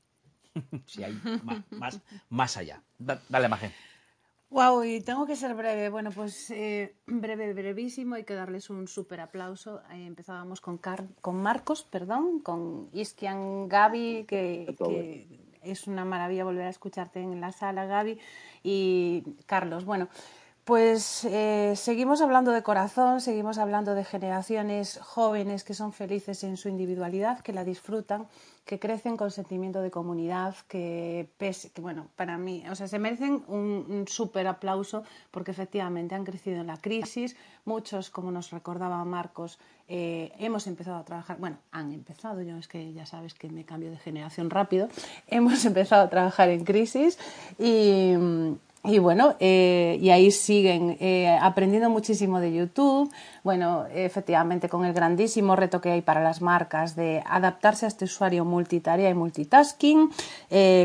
si 0.87 1.03
hay 1.03 1.19
más, 1.71 2.01
más, 2.29 2.57
allá. 2.57 2.83
dale, 2.99 3.49
Magé. 3.49 3.73
Wow, 4.51 4.83
y 4.83 5.01
tengo 5.01 5.27
que 5.27 5.37
ser 5.37 5.55
breve. 5.55 5.91
Bueno, 5.91 6.11
pues 6.11 6.51
eh, 6.51 6.97
breve, 7.07 7.53
brevísimo. 7.53 8.17
Hay 8.17 8.25
que 8.25 8.35
darles 8.35 8.69
un 8.69 8.89
súper 8.89 9.21
aplauso. 9.21 9.81
empezábamos 9.91 10.61
con, 10.61 10.81
con 11.21 11.37
Marcos, 11.41 11.85
perdón, 11.85 12.41
con 12.41 12.89
Iskian 12.93 13.69
Gaby, 13.69 14.25
que, 14.27 14.75
que, 14.77 15.50
es 15.63 15.87
una 15.87 16.05
maravilla 16.05 16.45
volver 16.45 16.67
a 16.67 16.71
escucharte 16.71 17.21
en 17.21 17.41
la 17.41 17.53
sala, 17.53 17.87
Gaby, 17.87 18.19
y 18.63 19.23
Carlos. 19.47 19.85
Bueno, 19.85 20.09
pues 20.65 21.25
eh, 21.25 21.73
seguimos 21.75 22.21
hablando 22.21 22.53
de 22.53 22.63
corazón, 22.63 23.21
seguimos 23.21 23.59
hablando 23.59 23.95
de 23.95 24.05
generaciones 24.05 25.01
jóvenes 25.03 25.65
que 25.65 25.75
son 25.75 25.93
felices 25.93 26.45
en 26.45 26.57
su 26.57 26.69
individualidad, 26.69 27.41
que 27.41 27.53
la 27.53 27.65
disfrutan 27.65 28.29
que 28.65 28.79
crecen 28.79 29.17
con 29.17 29.33
sentimiento 29.33 29.83
de 29.83 29.91
comunidad, 29.91 30.55
que, 30.69 31.29
que 31.39 31.81
bueno, 31.81 32.07
para 32.15 32.39
mí, 32.39 32.63
o 32.71 32.77
sea, 32.77 32.87
se 32.87 33.01
merecen 33.01 33.43
un, 33.49 34.05
súper 34.07 34.47
aplauso 34.47 35.03
porque 35.33 35.51
efectivamente 35.51 36.15
han 36.15 36.25
crecido 36.25 36.61
en 36.61 36.69
la 36.69 36.77
crisis. 36.77 37.35
Muchos, 37.65 38.11
como 38.11 38.31
nos 38.31 38.53
recordaba 38.53 39.05
Marcos, 39.05 39.59
eh, 39.93 40.31
hemos 40.39 40.69
empezado 40.69 40.99
a 40.99 41.05
trabajar, 41.05 41.37
bueno, 41.41 41.57
han 41.73 41.93
empezado, 41.93 42.41
yo 42.43 42.57
es 42.57 42.69
que 42.69 42.93
ya 42.93 43.07
sabes 43.07 43.35
que 43.35 43.49
me 43.49 43.65
cambio 43.65 43.91
de 43.91 43.97
generación 43.97 44.49
rápido, 44.49 44.89
hemos 45.27 45.65
empezado 45.65 46.05
a 46.05 46.09
trabajar 46.09 46.49
en 46.49 46.65
crisis 46.65 47.19
y, 47.59 48.15
bueno, 49.01 49.35
eh, 49.41 49.99
y 50.01 50.11
ahí 50.11 50.31
siguen 50.31 50.97
eh, 51.01 51.37
aprendiendo 51.43 51.91
muchísimo 51.91 52.39
de 52.39 52.53
YouTube. 52.53 53.13
Bueno, 53.43 53.85
efectivamente, 53.93 54.69
con 54.69 54.85
el 54.85 54.93
grandísimo 54.93 55.57
reto 55.57 55.81
que 55.81 55.91
hay 55.91 56.03
para 56.03 56.23
las 56.23 56.41
marcas 56.41 56.95
de 56.95 57.25
adaptarse 57.27 57.85
a 57.85 57.89
este 57.89 58.05
usuario 58.05 58.45
multitarea 58.45 59.11
y 59.11 59.15
multitasking, 59.15 60.09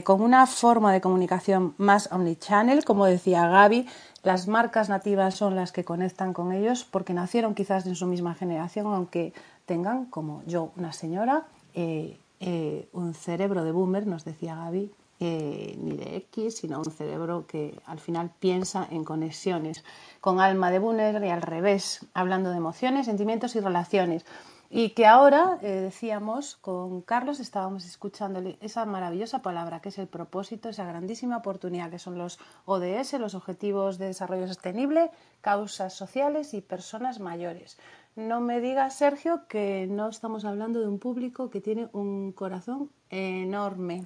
con 0.03 0.21
una 0.21 0.47
forma 0.47 0.91
de 0.91 0.99
comunicación 0.99 1.75
más 1.77 2.11
omnichannel, 2.11 2.83
como 2.83 3.05
decía 3.05 3.47
Gaby. 3.47 3.85
Las 4.25 4.47
marcas 4.47 4.89
nativas 4.89 5.35
son 5.35 5.55
las 5.55 5.71
que 5.71 5.85
conectan 5.85 6.33
con 6.33 6.51
ellos 6.51 6.83
porque 6.83 7.13
nacieron 7.13 7.53
quizás 7.53 7.85
en 7.85 7.95
su 7.95 8.07
misma 8.07 8.33
generación, 8.33 8.87
aunque 8.87 9.33
tengan, 9.67 10.05
como 10.05 10.41
yo, 10.47 10.71
una 10.77 10.93
señora, 10.93 11.45
un 11.75 13.13
cerebro 13.13 13.63
de 13.63 13.71
boomer, 13.71 14.07
nos 14.07 14.25
decía 14.25 14.55
Gaby, 14.55 14.91
eh, 15.19 15.77
ni 15.79 15.95
de 15.95 16.17
X, 16.17 16.57
sino 16.57 16.79
un 16.79 16.91
cerebro 16.91 17.45
que 17.47 17.79
al 17.85 17.99
final 17.99 18.31
piensa 18.39 18.87
en 18.89 19.03
conexiones, 19.03 19.83
con 20.19 20.41
alma 20.41 20.71
de 20.71 20.79
Bunner 20.79 21.23
y 21.23 21.29
al 21.29 21.43
revés, 21.43 22.05
hablando 22.15 22.49
de 22.49 22.57
emociones, 22.57 23.05
sentimientos 23.05 23.55
y 23.55 23.59
relaciones. 23.59 24.25
Y 24.69 24.89
que 24.89 25.05
ahora, 25.05 25.59
eh, 25.61 25.67
decíamos, 25.67 26.55
con 26.55 27.01
Carlos 27.01 27.39
estábamos 27.39 27.85
escuchando 27.85 28.41
esa 28.61 28.85
maravillosa 28.85 29.41
palabra 29.41 29.79
que 29.79 29.89
es 29.89 29.97
el 29.97 30.07
propósito, 30.07 30.69
esa 30.69 30.85
grandísima 30.85 31.37
oportunidad 31.37 31.89
que 31.91 31.99
son 31.99 32.17
los 32.17 32.39
ODS, 32.65 33.13
los 33.19 33.35
Objetivos 33.35 33.97
de 33.97 34.07
Desarrollo 34.07 34.47
Sostenible, 34.47 35.11
causas 35.41 35.93
sociales 35.93 36.53
y 36.53 36.61
personas 36.61 37.19
mayores. 37.19 37.77
No 38.15 38.39
me 38.39 38.61
digas, 38.61 38.95
Sergio, 38.95 39.41
que 39.47 39.87
no 39.89 40.09
estamos 40.09 40.45
hablando 40.45 40.79
de 40.79 40.87
un 40.87 40.99
público 40.99 41.49
que 41.49 41.61
tiene 41.61 41.89
un 41.91 42.31
corazón 42.31 42.89
enorme. 43.09 44.05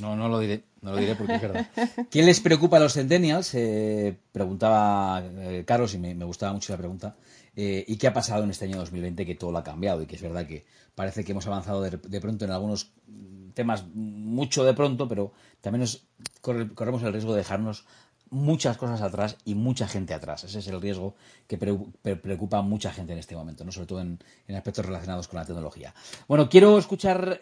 No, 0.00 0.16
no 0.16 0.28
lo 0.28 0.38
diré, 0.38 0.62
no 0.82 0.92
lo 0.92 0.98
diré 0.98 1.16
porque 1.16 1.34
es 1.34 1.42
verdad. 1.42 1.66
¿Quién 2.10 2.26
les 2.26 2.40
preocupa 2.40 2.76
a 2.76 2.80
los 2.80 2.94
centennials? 2.94 3.54
Eh, 3.54 4.16
preguntaba 4.32 5.22
eh, 5.22 5.64
Carlos 5.66 5.94
y 5.94 5.98
me, 5.98 6.24
gustaba 6.24 6.52
mucho 6.52 6.72
la 6.72 6.78
pregunta. 6.78 7.14
Eh, 7.56 7.84
¿Y 7.86 7.96
qué 7.96 8.06
ha 8.06 8.12
pasado 8.12 8.44
en 8.44 8.50
este 8.50 8.64
año 8.64 8.78
2020 8.78 9.26
que 9.26 9.34
todo 9.34 9.52
lo 9.52 9.58
ha 9.58 9.64
cambiado? 9.64 10.02
Y 10.02 10.06
que 10.06 10.16
es 10.16 10.22
verdad 10.22 10.46
que 10.46 10.64
parece 10.94 11.24
que 11.24 11.32
hemos 11.32 11.46
avanzado 11.46 11.82
de, 11.82 12.20
pronto 12.20 12.44
en 12.44 12.50
algunos 12.50 12.92
temas 13.54 13.84
mucho 13.94 14.64
de 14.64 14.74
pronto, 14.74 15.08
pero 15.08 15.32
también 15.60 15.86
corremos 16.40 17.02
el 17.02 17.12
riesgo 17.12 17.32
de 17.32 17.38
dejarnos 17.38 17.84
muchas 18.30 18.76
cosas 18.76 19.02
atrás 19.02 19.36
y 19.44 19.54
mucha 19.54 19.88
gente 19.88 20.14
atrás. 20.14 20.44
Ese 20.44 20.60
es 20.60 20.68
el 20.68 20.80
riesgo 20.80 21.16
que 21.48 21.58
preocupa 21.58 22.58
a 22.58 22.62
mucha 22.62 22.92
gente 22.92 23.12
en 23.12 23.18
este 23.18 23.34
momento, 23.34 23.64
¿no? 23.64 23.72
sobre 23.72 23.88
todo 23.88 24.00
en, 24.00 24.20
aspectos 24.54 24.86
relacionados 24.86 25.26
con 25.26 25.40
la 25.40 25.44
tecnología. 25.46 25.92
Bueno, 26.28 26.48
quiero 26.48 26.78
escuchar 26.78 27.40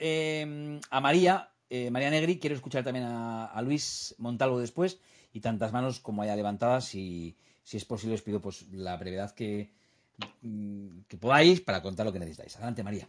a 0.90 1.00
María 1.00 1.50
eh, 1.70 1.90
María 1.90 2.10
Negri, 2.10 2.38
quiero 2.38 2.56
escuchar 2.56 2.82
también 2.82 3.04
a, 3.06 3.60
Luis 3.62 4.14
Montalvo 4.18 4.58
después 4.58 4.98
y 5.32 5.40
tantas 5.40 5.72
manos 5.72 6.00
como 6.00 6.22
haya 6.22 6.36
levantadas. 6.36 6.86
Si, 6.86 7.36
si 7.62 7.76
es 7.76 7.84
posible, 7.84 8.14
os 8.14 8.22
pido 8.22 8.40
pues, 8.40 8.66
la 8.72 8.96
brevedad 8.96 9.32
que, 9.32 9.70
que 11.08 11.16
podáis 11.16 11.60
para 11.60 11.82
contar 11.82 12.06
lo 12.06 12.12
que 12.12 12.18
necesitáis. 12.18 12.56
Adelante, 12.56 12.82
María. 12.82 13.08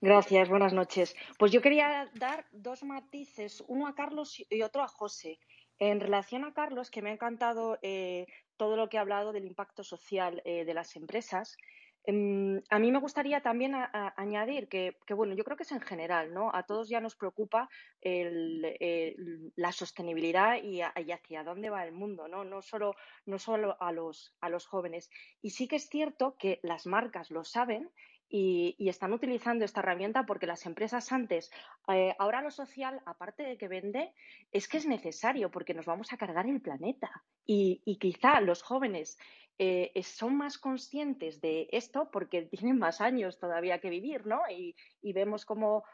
Gracias, 0.00 0.48
buenas 0.48 0.72
noches. 0.72 1.16
Pues 1.38 1.52
yo 1.52 1.60
quería 1.62 2.10
dar 2.14 2.46
dos 2.52 2.82
matices, 2.82 3.64
uno 3.68 3.86
a 3.86 3.94
Carlos 3.94 4.42
y 4.50 4.62
otro 4.62 4.82
a 4.82 4.88
José. 4.88 5.38
En 5.78 6.00
relación 6.00 6.44
a 6.44 6.52
Carlos, 6.52 6.90
que 6.90 7.02
me 7.02 7.10
ha 7.10 7.14
encantado 7.14 7.78
eh, 7.82 8.26
todo 8.56 8.76
lo 8.76 8.88
que 8.88 8.98
ha 8.98 9.02
hablado 9.02 9.32
del 9.32 9.44
impacto 9.44 9.84
social 9.84 10.42
eh, 10.44 10.64
de 10.64 10.74
las 10.74 10.96
empresas, 10.96 11.56
Em, 11.56 11.85
a 12.08 12.78
mí 12.78 12.92
me 12.92 13.00
gustaría 13.00 13.40
también 13.40 13.74
añadir 13.74 14.68
que, 14.68 14.96
bueno, 15.14 15.34
yo 15.34 15.42
creo 15.42 15.56
que 15.56 15.64
es 15.64 15.72
en 15.72 15.80
general, 15.80 16.32
¿no? 16.32 16.50
A 16.54 16.64
todos 16.64 16.88
ya 16.88 17.00
nos 17.00 17.16
preocupa 17.16 17.68
la 18.02 19.72
sostenibilidad 19.72 20.62
y, 20.62 20.82
hacia 20.82 21.42
dónde 21.42 21.70
va 21.70 21.84
el 21.84 21.92
mundo, 21.92 22.28
¿no? 22.28 22.44
No 22.44 22.62
solo, 22.62 22.94
no 23.24 23.38
solo 23.38 23.76
los, 23.92 24.34
a 24.40 24.48
los 24.48 24.66
jóvenes. 24.66 25.10
Y 25.42 25.50
sí 25.50 25.66
que 25.66 25.76
es 25.76 25.88
cierto 25.88 26.36
que 26.38 26.60
las 26.62 26.86
marcas 26.86 27.30
lo 27.30 27.44
saben 27.44 27.90
y, 28.28 28.76
están 28.88 29.12
utilizando 29.12 29.64
esta 29.64 29.80
herramienta 29.80 30.26
porque 30.26 30.46
las 30.46 30.66
empresas 30.66 31.12
antes, 31.12 31.50
eh, 31.88 32.14
ahora 32.18 32.42
lo 32.42 32.50
social, 32.50 33.00
aparte 33.06 33.42
de 33.42 33.56
que 33.56 33.68
vende, 33.68 34.12
es 34.52 34.68
que 34.68 34.78
es 34.78 34.86
necesario 34.86 35.50
porque 35.50 35.74
nos 35.74 35.86
vamos 35.86 36.12
a 36.12 36.16
cargar 36.16 36.46
el 36.46 36.60
planeta. 36.60 37.10
Y, 37.44 37.82
y 37.84 37.98
quizá 37.98 38.40
los 38.40 38.62
jóvenes 38.62 39.18
eh, 39.58 39.90
son 40.02 40.36
más 40.36 40.58
conscientes 40.58 41.40
de 41.40 41.68
esto 41.72 42.10
porque 42.12 42.42
tienen 42.50 42.78
más 42.78 43.00
años 43.00 43.38
todavía 43.38 43.80
que 43.80 43.90
vivir, 43.90 44.26
¿no? 44.26 44.40
Y, 44.50 44.74
vemos 45.12 45.46
cómo, 45.46 45.84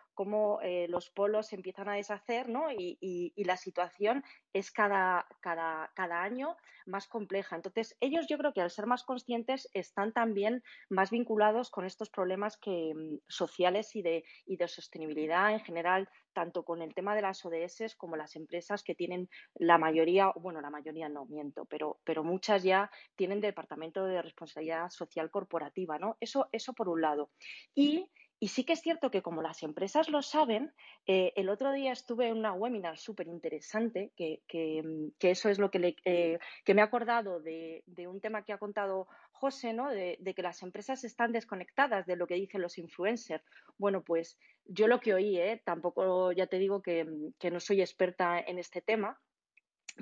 eh, 0.62 0.86
los 0.88 1.10
polos 1.10 1.48
se 1.48 1.56
empiezan 1.56 1.88
a 1.88 1.94
deshacer, 1.94 2.48
¿no? 2.48 2.70
Y, 2.70 3.32
la 3.36 3.56
situación 3.56 4.24
es 4.52 4.70
cada, 4.70 5.26
cada, 5.40 5.90
cada, 5.94 6.22
año 6.22 6.56
más 6.86 7.08
compleja. 7.08 7.56
Entonces, 7.56 7.96
ellos 8.00 8.26
yo 8.28 8.38
creo 8.38 8.52
que 8.52 8.60
al 8.60 8.70
ser 8.70 8.86
más 8.86 9.02
conscientes 9.02 9.68
están 9.74 10.12
también 10.12 10.62
más 10.88 11.10
vinculados 11.10 11.70
con 11.70 11.84
estos 11.84 12.08
problemas 12.08 12.56
que, 12.56 12.92
mm, 12.94 13.18
sociales 13.28 13.96
y 13.96 14.02
de, 14.02 14.24
y 14.46 14.56
de 14.56 14.68
sostenibilidad 14.68 15.52
en 15.52 15.60
general 15.60 16.08
tanto 16.32 16.64
con 16.64 16.82
el 16.82 16.94
tema 16.94 17.14
de 17.14 17.22
las 17.22 17.44
ODS 17.44 17.94
como 17.96 18.16
las 18.16 18.36
empresas 18.36 18.82
que 18.82 18.94
tienen 18.94 19.28
la 19.54 19.78
mayoría, 19.78 20.32
bueno, 20.36 20.60
la 20.60 20.70
mayoría 20.70 21.08
no 21.08 21.26
miento, 21.26 21.64
pero, 21.66 22.00
pero 22.04 22.24
muchas 22.24 22.62
ya 22.62 22.90
tienen 23.16 23.40
departamento 23.40 24.04
de 24.04 24.22
responsabilidad 24.22 24.90
social 24.90 25.30
corporativa, 25.30 25.98
¿no? 25.98 26.16
Eso, 26.20 26.48
eso 26.52 26.72
por 26.72 26.88
un 26.88 27.02
lado. 27.02 27.30
Y 27.74 28.08
y 28.42 28.48
sí 28.48 28.64
que 28.64 28.72
es 28.72 28.80
cierto 28.80 29.12
que 29.12 29.22
como 29.22 29.40
las 29.40 29.62
empresas 29.62 30.08
lo 30.08 30.20
saben, 30.20 30.72
eh, 31.06 31.32
el 31.36 31.48
otro 31.48 31.70
día 31.70 31.92
estuve 31.92 32.26
en 32.26 32.38
una 32.38 32.52
webinar 32.52 32.98
súper 32.98 33.28
interesante, 33.28 34.10
que, 34.16 34.42
que, 34.48 34.82
eso 35.20 35.48
es 35.48 35.60
lo 35.60 35.70
que, 35.70 35.78
le, 35.78 35.94
eh, 36.04 36.40
que 36.64 36.74
me 36.74 36.82
ha 36.82 36.86
acordado 36.86 37.38
de, 37.38 37.84
de, 37.86 38.08
un 38.08 38.20
tema 38.20 38.42
que 38.42 38.52
ha 38.52 38.58
contado 38.58 39.06
José, 39.30 39.72
¿no? 39.72 39.90
De, 39.90 40.16
de, 40.18 40.34
que 40.34 40.42
las 40.42 40.60
empresas 40.64 41.04
están 41.04 41.30
desconectadas 41.30 42.04
de 42.04 42.16
lo 42.16 42.26
que 42.26 42.34
dicen 42.34 42.62
los 42.62 42.78
influencers. 42.78 43.44
Bueno, 43.78 44.02
pues 44.02 44.36
yo 44.64 44.88
lo 44.88 44.98
que 44.98 45.14
oí, 45.14 45.38
¿eh? 45.38 45.62
tampoco 45.64 46.32
ya 46.32 46.48
te 46.48 46.58
digo 46.58 46.82
que, 46.82 47.06
que 47.38 47.52
no 47.52 47.60
soy 47.60 47.80
experta 47.80 48.40
en 48.40 48.58
este 48.58 48.80
tema, 48.80 49.20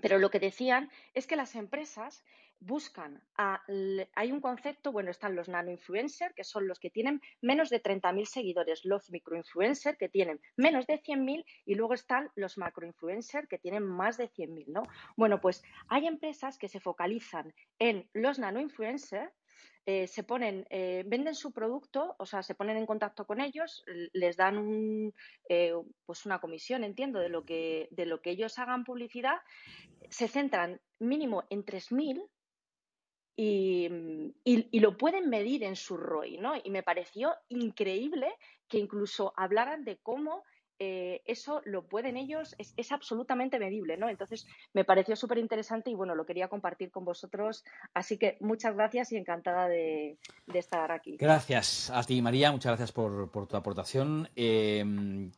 pero 0.00 0.18
lo 0.18 0.30
que 0.30 0.40
decían 0.40 0.90
es 1.12 1.26
que 1.26 1.36
las 1.36 1.56
empresas 1.56 2.24
buscan 2.60 3.22
hay 4.14 4.32
un 4.32 4.40
concepto, 4.40 4.92
bueno, 4.92 5.10
están 5.10 5.34
los 5.34 5.48
nano 5.48 5.70
influencers, 5.70 6.34
que 6.34 6.44
son 6.44 6.68
los 6.68 6.78
que 6.78 6.90
tienen 6.90 7.20
menos 7.40 7.70
de 7.70 7.82
30.000 7.82 8.26
seguidores, 8.26 8.84
los 8.84 9.10
microinfluencers, 9.10 9.96
que 9.96 10.08
tienen 10.08 10.40
menos 10.56 10.86
de 10.86 11.00
100.000, 11.00 11.44
y 11.64 11.74
luego 11.74 11.94
están 11.94 12.30
los 12.34 12.58
macroinfluencers, 12.58 13.48
que 13.48 13.58
tienen 13.58 13.82
más 13.82 14.18
de 14.18 14.28
100.000, 14.28 14.66
¿no? 14.68 14.82
Bueno, 15.16 15.40
pues 15.40 15.62
hay 15.88 16.06
empresas 16.06 16.58
que 16.58 16.68
se 16.68 16.80
focalizan 16.80 17.54
en 17.78 18.08
los 18.12 18.38
nanoinfluencers, 18.38 19.32
eh, 19.86 20.06
se 20.06 20.22
ponen, 20.22 20.66
eh, 20.68 21.02
venden 21.06 21.34
su 21.34 21.52
producto, 21.52 22.14
o 22.18 22.26
sea, 22.26 22.42
se 22.42 22.54
ponen 22.54 22.76
en 22.76 22.86
contacto 22.86 23.26
con 23.26 23.40
ellos, 23.40 23.82
les 24.12 24.36
dan 24.36 24.58
un, 24.58 25.14
eh, 25.48 25.72
pues 26.04 26.26
una 26.26 26.38
comisión, 26.38 26.84
entiendo, 26.84 27.18
de 27.18 27.30
lo 27.30 27.44
que 27.44 27.88
de 27.90 28.04
lo 28.04 28.20
que 28.20 28.30
ellos 28.30 28.58
hagan 28.58 28.84
publicidad, 28.84 29.38
se 30.10 30.28
centran 30.28 30.80
mínimo 30.98 31.44
en 31.48 31.64
3.000 31.64 32.28
y, 33.36 33.88
y, 34.44 34.80
lo 34.80 34.96
pueden 34.98 35.30
medir 35.30 35.64
en 35.64 35.76
su 35.76 35.96
ROI, 35.96 36.38
¿no? 36.38 36.54
Y 36.62 36.70
me 36.70 36.82
pareció 36.82 37.34
increíble 37.48 38.28
que 38.68 38.78
incluso 38.78 39.32
hablaran 39.36 39.84
de 39.84 39.96
cómo 39.98 40.44
eh, 40.82 41.20
eso 41.26 41.60
lo 41.66 41.86
pueden 41.86 42.16
ellos, 42.16 42.56
es, 42.56 42.90
absolutamente 42.90 43.58
medible, 43.58 43.98
¿no? 43.98 44.08
Entonces 44.08 44.46
me 44.72 44.82
pareció 44.82 45.14
súper 45.14 45.36
interesante 45.36 45.90
y 45.90 45.94
bueno, 45.94 46.14
lo 46.14 46.24
quería 46.24 46.48
compartir 46.48 46.90
con 46.90 47.04
vosotros. 47.04 47.64
Así 47.92 48.16
que 48.16 48.38
muchas 48.40 48.74
gracias 48.74 49.12
y 49.12 49.18
encantada 49.18 49.68
de, 49.68 50.16
estar 50.54 50.90
aquí. 50.90 51.18
Gracias 51.18 51.90
a 51.90 52.02
ti, 52.02 52.22
María, 52.22 52.50
muchas 52.50 52.70
gracias 52.70 52.92
por, 52.92 53.46
tu 53.46 53.56
aportación. 53.58 54.30
Eh, 54.34 54.82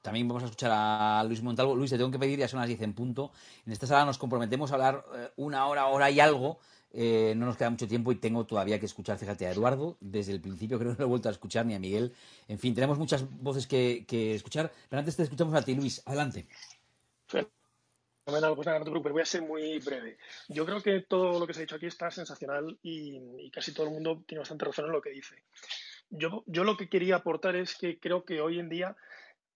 también 0.01 0.29
vamos 0.29 0.45
a 0.45 0.47
escuchar 0.47 0.71
a 0.73 1.25
Luis 1.27 1.43
Montalvo. 1.43 1.75
Luis, 1.75 1.91
te 1.91 1.97
tengo 1.97 2.13
que 2.13 2.21
pedir, 2.21 2.39
ya 2.39 2.47
son 2.47 2.61
las 2.61 2.69
10 2.69 2.81
en 2.83 2.95
punto. 2.95 3.33
En 3.67 3.73
esta 3.73 3.89
sala 3.89 4.05
nos 4.05 4.19
comprometemos 4.19 4.71
a 4.71 4.75
hablar 4.75 5.05
eh, 5.13 5.31
una 5.35 5.67
hora, 5.67 5.87
hora 5.87 6.09
y 6.09 6.21
algo 6.21 6.61
eh, 6.95 7.33
no 7.37 7.47
nos 7.47 7.57
queda 7.57 7.71
mucho 7.71 7.89
tiempo 7.89 8.13
y 8.13 8.17
tengo 8.17 8.45
todavía 8.45 8.79
que 8.79 8.87
escuchar, 8.87 9.19
fíjate, 9.19 9.47
a 9.47 9.53
Eduardo. 9.53 9.97
Desde 10.01 10.33
el 10.33 10.41
principio 10.41 10.79
creo 10.79 10.91
que 10.91 10.95
no 10.95 10.99
lo 11.01 11.05
he 11.07 11.09
vuelto 11.09 11.29
a 11.29 11.33
escuchar, 11.33 11.65
ni 11.65 11.75
a 11.75 11.79
Miguel. 11.79 12.13
En 12.49 12.59
fin, 12.59 12.75
tenemos 12.75 12.99
muchas 12.99 13.25
voces 13.41 13.67
que, 13.67 14.05
escuchar. 14.35 14.71
Pero 14.89 15.01
antes 15.01 15.17
te 15.17 15.23
escuchamos 15.23 15.55
a 15.55 15.63
ti, 15.63 15.75
Luis. 15.75 16.03
Adelante. 16.05 16.47
Fenomenal, 17.27 18.55
pues 18.55 18.67
nada, 18.67 18.79
no 18.79 18.85
te 18.85 18.91
preocupes, 18.91 19.13
voy 19.13 19.23
a 19.23 19.27
ser 19.27 19.43
muy 19.43 19.79
breve. 19.79 20.19
Yo 20.49 20.65
creo 20.67 20.83
que 20.83 21.01
todo 21.01 21.41
lo 21.41 21.47
que 21.47 21.55
se 21.55 21.61
ha 21.61 21.63
dicho 21.63 21.77
aquí 21.77 21.87
está 21.87 22.11
sensacional 22.11 22.79
y, 22.83 23.51
casi 23.51 23.73
todo 23.73 23.87
el 23.87 23.93
mundo 23.93 24.23
tiene 24.27 24.41
bastante 24.41 24.67
razón 24.67 24.87
en 24.87 24.93
lo 24.93 25.03
que 25.03 25.11
dice. 25.11 25.43
Yo, 26.11 26.45
yo 26.47 26.63
lo 26.63 26.77
que 26.77 26.89
quería 26.89 27.17
aportar 27.17 27.57
es 27.57 27.75
que 27.75 27.99
creo 27.99 28.25
que 28.25 28.41
hoy 28.41 28.59
en 28.59 28.69
día 28.69 28.97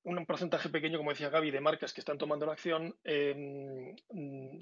un 0.07 0.24
porcentaje 0.24 0.68
pequeño, 0.68 0.98
como 0.98 1.11
decía 1.11 1.30
Gaby, 1.30 1.50
de 1.50 1.61
marcas 1.61 1.92
que 1.92 2.00
están 2.00 2.16
tomando 2.16 2.46
la 2.46 2.52
acción, 2.52 2.96
em, 3.02 3.96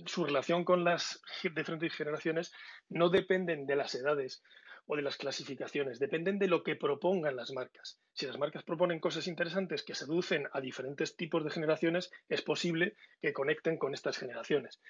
su 0.06 0.24
relación 0.24 0.64
con 0.64 0.84
las 0.84 1.22
diferentes 1.54 1.92
generaciones 1.94 2.52
no 2.88 3.10
dependen 3.10 3.66
de 3.66 3.76
las 3.76 3.94
edades. 3.94 4.42
o 4.86 4.96
de 4.96 5.02
las 5.02 5.16
clasificaciones, 5.16 5.98
dependen 5.98 6.38
de 6.38 6.46
lo 6.46 6.62
que 6.62 6.76
propongan 6.76 7.36
las 7.36 7.52
marcas. 7.52 7.98
Si 8.12 8.26
las 8.26 8.38
marcas 8.38 8.64
proponen 8.64 9.00
cosas 9.00 9.26
interesantes 9.28 9.82
que 9.82 9.94
seducen 9.94 10.46
a 10.52 10.60
diferentes 10.60 11.16
tipos 11.16 11.42
de 11.42 11.48
generaciones, 11.48 12.10
es 12.28 12.42
posible 12.42 12.94
que 13.22 13.32
conecten 13.32 13.78
con 13.78 13.94
estas 13.94 14.18
generaciones. 14.18 14.82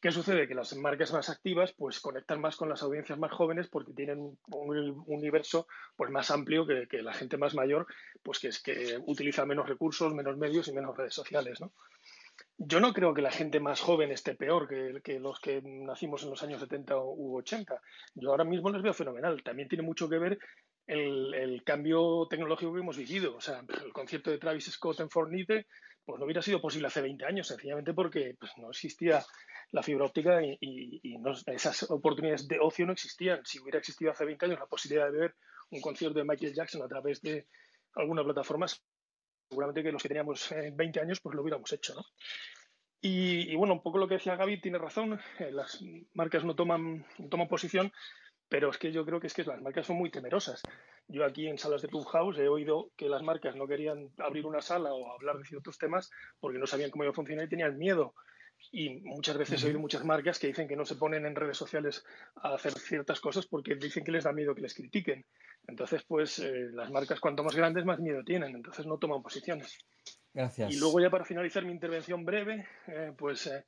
¿Qué 0.00 0.12
sucede? 0.12 0.46
Que 0.46 0.54
las 0.54 0.76
marcas 0.76 1.12
más 1.12 1.28
activas 1.28 1.72
pues 1.72 1.98
conectan 1.98 2.40
más 2.40 2.56
con 2.56 2.68
las 2.68 2.82
audiencias 2.82 3.18
más 3.18 3.32
jóvenes 3.32 3.66
porque 3.66 3.92
tienen 3.92 4.38
un 4.46 5.04
universo 5.06 5.66
pues 5.96 6.10
más 6.10 6.30
amplio 6.30 6.66
que, 6.66 7.02
la 7.02 7.12
gente 7.12 7.36
más 7.36 7.54
mayor, 7.54 7.86
pues 8.22 8.38
que 8.38 8.48
es 8.48 8.62
que 8.62 8.98
utiliza 9.06 9.44
menos 9.44 9.68
recursos, 9.68 10.14
menos 10.14 10.36
medios 10.36 10.68
y 10.68 10.72
menos 10.72 10.96
redes 10.96 11.14
sociales, 11.14 11.60
¿no? 11.60 11.72
Yo 12.56 12.80
no 12.80 12.92
creo 12.92 13.14
que 13.14 13.22
la 13.22 13.30
gente 13.30 13.58
más 13.60 13.80
joven 13.80 14.12
esté 14.12 14.34
peor 14.34 14.68
que, 14.68 15.00
que, 15.02 15.18
los 15.18 15.40
que 15.40 15.62
nacimos 15.62 16.22
en 16.22 16.30
los 16.30 16.42
años 16.42 16.60
70 16.60 16.96
u 16.96 17.36
80. 17.36 17.80
Yo 18.14 18.30
ahora 18.30 18.44
mismo 18.44 18.70
les 18.70 18.82
veo 18.82 18.94
fenomenal. 18.94 19.42
También 19.44 19.68
tiene 19.68 19.84
mucho 19.84 20.08
que 20.08 20.18
ver 20.18 20.38
el, 20.88 21.34
el, 21.34 21.62
cambio 21.62 22.26
tecnológico 22.28 22.72
que 22.72 22.80
hemos 22.80 22.96
vivido. 22.96 23.36
O 23.36 23.40
sea, 23.40 23.62
el 23.84 23.92
concierto 23.92 24.30
de 24.30 24.38
Travis 24.38 24.72
Scott 24.72 25.00
en 25.00 25.10
Fornite 25.10 25.66
pues 26.04 26.18
no 26.18 26.24
hubiera 26.24 26.42
sido 26.42 26.60
posible 26.60 26.86
hace 26.86 27.02
20 27.02 27.24
años, 27.26 27.46
sencillamente 27.46 27.92
porque 27.92 28.34
pues, 28.40 28.50
no 28.56 28.70
existía 28.70 29.22
la 29.70 29.82
fibra 29.82 30.06
óptica 30.06 30.42
y, 30.42 30.56
y, 30.60 31.00
y 31.02 31.18
no, 31.18 31.32
esas 31.46 31.90
oportunidades 31.90 32.48
de 32.48 32.58
ocio 32.58 32.86
no 32.86 32.92
existían. 32.92 33.44
Si 33.44 33.60
hubiera 33.60 33.78
existido 33.78 34.10
hace 34.10 34.24
20 34.24 34.46
años 34.46 34.58
la 34.58 34.66
posibilidad 34.66 35.12
de 35.12 35.18
ver 35.18 35.34
un 35.70 35.82
concierto 35.82 36.18
de 36.18 36.24
Michael 36.24 36.54
Jackson 36.54 36.82
a 36.82 36.88
través 36.88 37.20
de 37.20 37.46
alguna 37.94 38.24
plataforma, 38.24 38.66
seguramente 39.50 39.82
que 39.82 39.92
los 39.92 40.02
que 40.02 40.08
teníamos 40.08 40.48
20 40.72 41.00
años 41.00 41.20
pues 41.20 41.36
lo 41.36 41.42
hubiéramos 41.42 41.70
hecho, 41.72 41.94
¿no? 41.94 42.02
Y, 43.00 43.52
y, 43.52 43.54
bueno, 43.54 43.74
un 43.74 43.82
poco 43.82 43.98
lo 43.98 44.08
que 44.08 44.14
decía 44.14 44.34
Gaby 44.34 44.60
tiene 44.60 44.78
razón, 44.78 45.20
eh, 45.38 45.52
las 45.52 45.80
marcas 46.14 46.44
no 46.44 46.56
toman, 46.56 47.06
no 47.18 47.28
toman 47.28 47.46
posición, 47.46 47.92
pero 48.48 48.70
es 48.70 48.78
que 48.78 48.92
yo 48.92 49.04
creo 49.04 49.20
que 49.20 49.26
es 49.26 49.34
que 49.34 49.44
las 49.44 49.60
marcas 49.60 49.86
son 49.86 49.96
muy 49.96 50.10
temerosas. 50.10 50.62
Yo 51.06 51.24
aquí 51.24 51.46
en 51.46 51.58
salas 51.58 51.82
de 51.82 51.88
Clubhouse 51.88 52.38
he 52.38 52.48
oído 52.48 52.90
que 52.96 53.08
las 53.08 53.22
marcas 53.22 53.56
no 53.56 53.66
querían 53.66 54.10
abrir 54.18 54.46
una 54.46 54.60
sala 54.60 54.92
o 54.92 55.12
hablar 55.12 55.38
de 55.38 55.44
ciertos 55.44 55.78
temas 55.78 56.10
porque 56.40 56.58
no 56.58 56.66
sabían 56.66 56.90
cómo 56.90 57.04
iba 57.04 57.12
a 57.12 57.14
funcionar 57.14 57.46
y 57.46 57.48
tenían 57.48 57.78
miedo. 57.78 58.14
Y 58.72 59.00
muchas 59.00 59.38
veces 59.38 59.62
he 59.62 59.68
oído 59.68 59.78
muchas 59.78 60.04
marcas 60.04 60.38
que 60.38 60.48
dicen 60.48 60.66
que 60.66 60.76
no 60.76 60.84
se 60.84 60.96
ponen 60.96 61.24
en 61.26 61.36
redes 61.36 61.56
sociales 61.56 62.04
a 62.36 62.54
hacer 62.54 62.72
ciertas 62.72 63.20
cosas 63.20 63.46
porque 63.46 63.76
dicen 63.76 64.04
que 64.04 64.12
les 64.12 64.24
da 64.24 64.32
miedo 64.32 64.54
que 64.54 64.62
les 64.62 64.74
critiquen. 64.74 65.24
Entonces, 65.66 66.02
pues 66.02 66.38
eh, 66.40 66.68
las 66.72 66.90
marcas 66.90 67.20
cuanto 67.20 67.44
más 67.44 67.54
grandes 67.54 67.84
más 67.84 68.00
miedo 68.00 68.22
tienen, 68.24 68.56
entonces 68.56 68.86
no 68.86 68.98
toman 68.98 69.22
posiciones. 69.22 69.78
Gracias. 70.34 70.72
Y 70.72 70.78
luego 70.78 71.00
ya 71.00 71.10
para 71.10 71.24
finalizar 71.24 71.64
mi 71.64 71.72
intervención 71.72 72.24
breve, 72.24 72.66
eh, 72.88 73.12
pues 73.16 73.46
eh, 73.46 73.64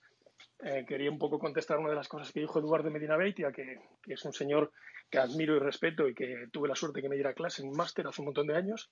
eh, 0.62 0.84
quería 0.86 1.10
un 1.10 1.18
poco 1.18 1.38
contestar 1.38 1.78
una 1.78 1.90
de 1.90 1.96
las 1.96 2.08
cosas 2.08 2.32
que 2.32 2.40
dijo 2.40 2.58
Eduardo 2.58 2.90
Medina 2.90 3.16
Beitia, 3.16 3.52
que, 3.52 3.78
es 4.06 4.24
un 4.24 4.32
señor 4.32 4.72
que 5.10 5.18
admiro 5.18 5.56
y 5.56 5.58
respeto 5.58 6.08
y 6.08 6.14
que 6.14 6.46
tuve 6.52 6.68
la 6.68 6.74
suerte 6.74 7.02
que 7.02 7.08
me 7.08 7.16
diera 7.16 7.34
clase 7.34 7.62
en 7.62 7.72
máster 7.72 8.06
hace 8.06 8.20
un 8.22 8.26
montón 8.26 8.46
de 8.46 8.56
años. 8.56 8.90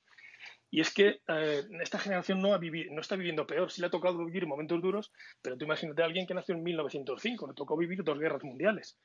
Y 0.70 0.80
es 0.80 0.92
que 0.92 1.20
eh, 1.28 1.62
esta 1.80 1.98
generación 1.98 2.40
no, 2.40 2.58
no 2.58 3.00
está 3.00 3.16
viviendo 3.16 3.46
peor. 3.46 3.70
Sí 3.70 3.80
le 3.80 3.86
ha 3.86 3.90
tocado 3.90 4.24
vivir 4.24 4.46
momentos 4.46 4.80
duros, 4.80 5.12
pero 5.42 5.56
tú 5.56 5.64
imagínate 5.64 6.02
a 6.02 6.06
alguien 6.06 6.26
que 6.26 6.34
nació 6.34 6.54
en 6.54 6.62
1905, 6.62 7.48
le 7.48 7.54
tocó 7.54 7.76
vivir 7.76 8.02
dos 8.02 8.18
guerras 8.18 8.44
mundiales. 8.44 8.98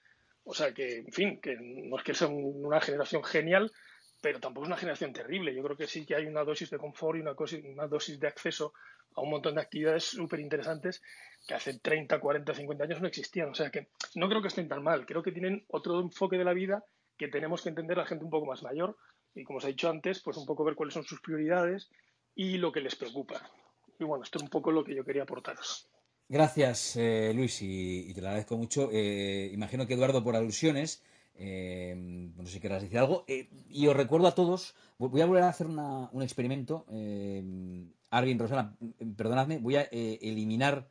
O 0.46 0.54
sea 0.54 0.74
que, 0.74 0.98
en 0.98 1.12
fin, 1.12 1.40
que 1.42 1.56
no 1.60 1.98
es 1.98 2.04
que 2.04 2.14
sea 2.14 2.28
una 2.28 2.82
generación 2.82 3.24
genial, 3.24 3.72
pero 4.24 4.40
tampoco 4.40 4.64
es 4.64 4.70
una 4.70 4.78
generación 4.78 5.12
terrible. 5.12 5.54
Yo 5.54 5.62
creo 5.62 5.76
que 5.76 5.86
sí 5.86 6.06
que 6.06 6.16
hay 6.16 6.26
una 6.26 6.46
dosis 6.46 6.70
de 6.70 6.78
confort 6.78 7.18
y 7.18 7.22
una, 7.22 7.36
una 7.74 7.88
dosis 7.88 8.18
de 8.22 8.28
acceso 8.28 8.74
a 9.16 9.22
un 9.22 9.30
montón 9.30 9.56
de 9.56 9.62
actividades 9.62 10.06
súper 10.06 10.40
interesantes 10.40 11.02
que 11.46 11.56
hace 11.56 11.78
30, 11.78 12.22
40, 12.22 12.54
50 12.54 12.84
años 12.86 13.02
no 13.02 13.08
existían. 13.10 13.50
O 13.50 13.54
sea 13.54 13.70
que 13.70 13.90
no 14.16 14.30
creo 14.30 14.42
que 14.42 14.48
estén 14.48 14.70
tan 14.70 14.82
mal. 14.82 15.06
Creo 15.06 15.24
que 15.24 15.34
tienen 15.34 15.66
otro 15.68 16.00
enfoque 16.00 16.38
de 16.38 16.46
la 16.46 16.54
vida 16.54 16.86
que 17.18 17.28
tenemos 17.28 17.62
que 17.62 17.68
entender 17.68 17.98
la 17.98 18.06
gente 18.06 18.24
un 18.24 18.32
poco 18.32 18.46
más 18.46 18.64
mayor 18.64 18.96
y, 19.36 19.44
como 19.44 19.58
os 19.58 19.66
he 19.66 19.68
dicho 19.68 19.90
antes, 19.90 20.22
pues 20.22 20.38
un 20.38 20.46
poco 20.46 20.64
ver 20.64 20.76
cuáles 20.76 20.94
son 20.94 21.04
sus 21.04 21.20
prioridades 21.20 21.90
y 22.34 22.58
lo 22.60 22.72
que 22.72 22.80
les 22.80 22.96
preocupa. 22.96 23.42
Y 24.00 24.06
bueno, 24.06 24.24
esto 24.24 24.38
es 24.38 24.44
un 24.44 24.50
poco 24.50 24.72
lo 24.72 24.86
que 24.86 24.96
yo 24.96 25.04
quería 25.04 25.24
aportaros. 25.24 25.90
Gracias, 26.30 26.96
eh, 26.96 27.34
Luis, 27.36 27.62
y, 27.62 28.10
y, 28.10 28.14
te 28.14 28.22
lo 28.22 28.28
agradezco 28.28 28.56
mucho. 28.56 28.90
Eh, 28.94 29.50
imagino 29.52 29.86
que 29.86 29.96
Eduardo, 29.96 30.24
por 30.24 30.38
alusiones, 30.38 31.04
eh, 31.36 31.94
no 32.36 32.46
sé 32.46 32.54
si 32.54 32.60
querrás 32.60 32.82
decir 32.82 32.98
algo. 32.98 33.26
Eh, 33.28 33.50
y 33.70 33.88
os 33.88 33.96
recuerdo 33.96 34.28
a 34.28 34.36
todos, 34.36 34.76
voy 34.98 35.22
a 35.22 35.26
volver 35.26 35.44
a 35.44 35.50
hacer 35.50 35.68
una, 35.68 36.10
un 36.12 36.24
experimento. 36.24 36.86
Eh, 36.92 37.86
Arvin, 38.10 38.40
Rosana, 38.40 38.76
perdonadme, 39.16 39.58
voy 39.58 39.78
a 39.78 39.88
eh, 39.92 40.20
eliminar. 40.22 40.88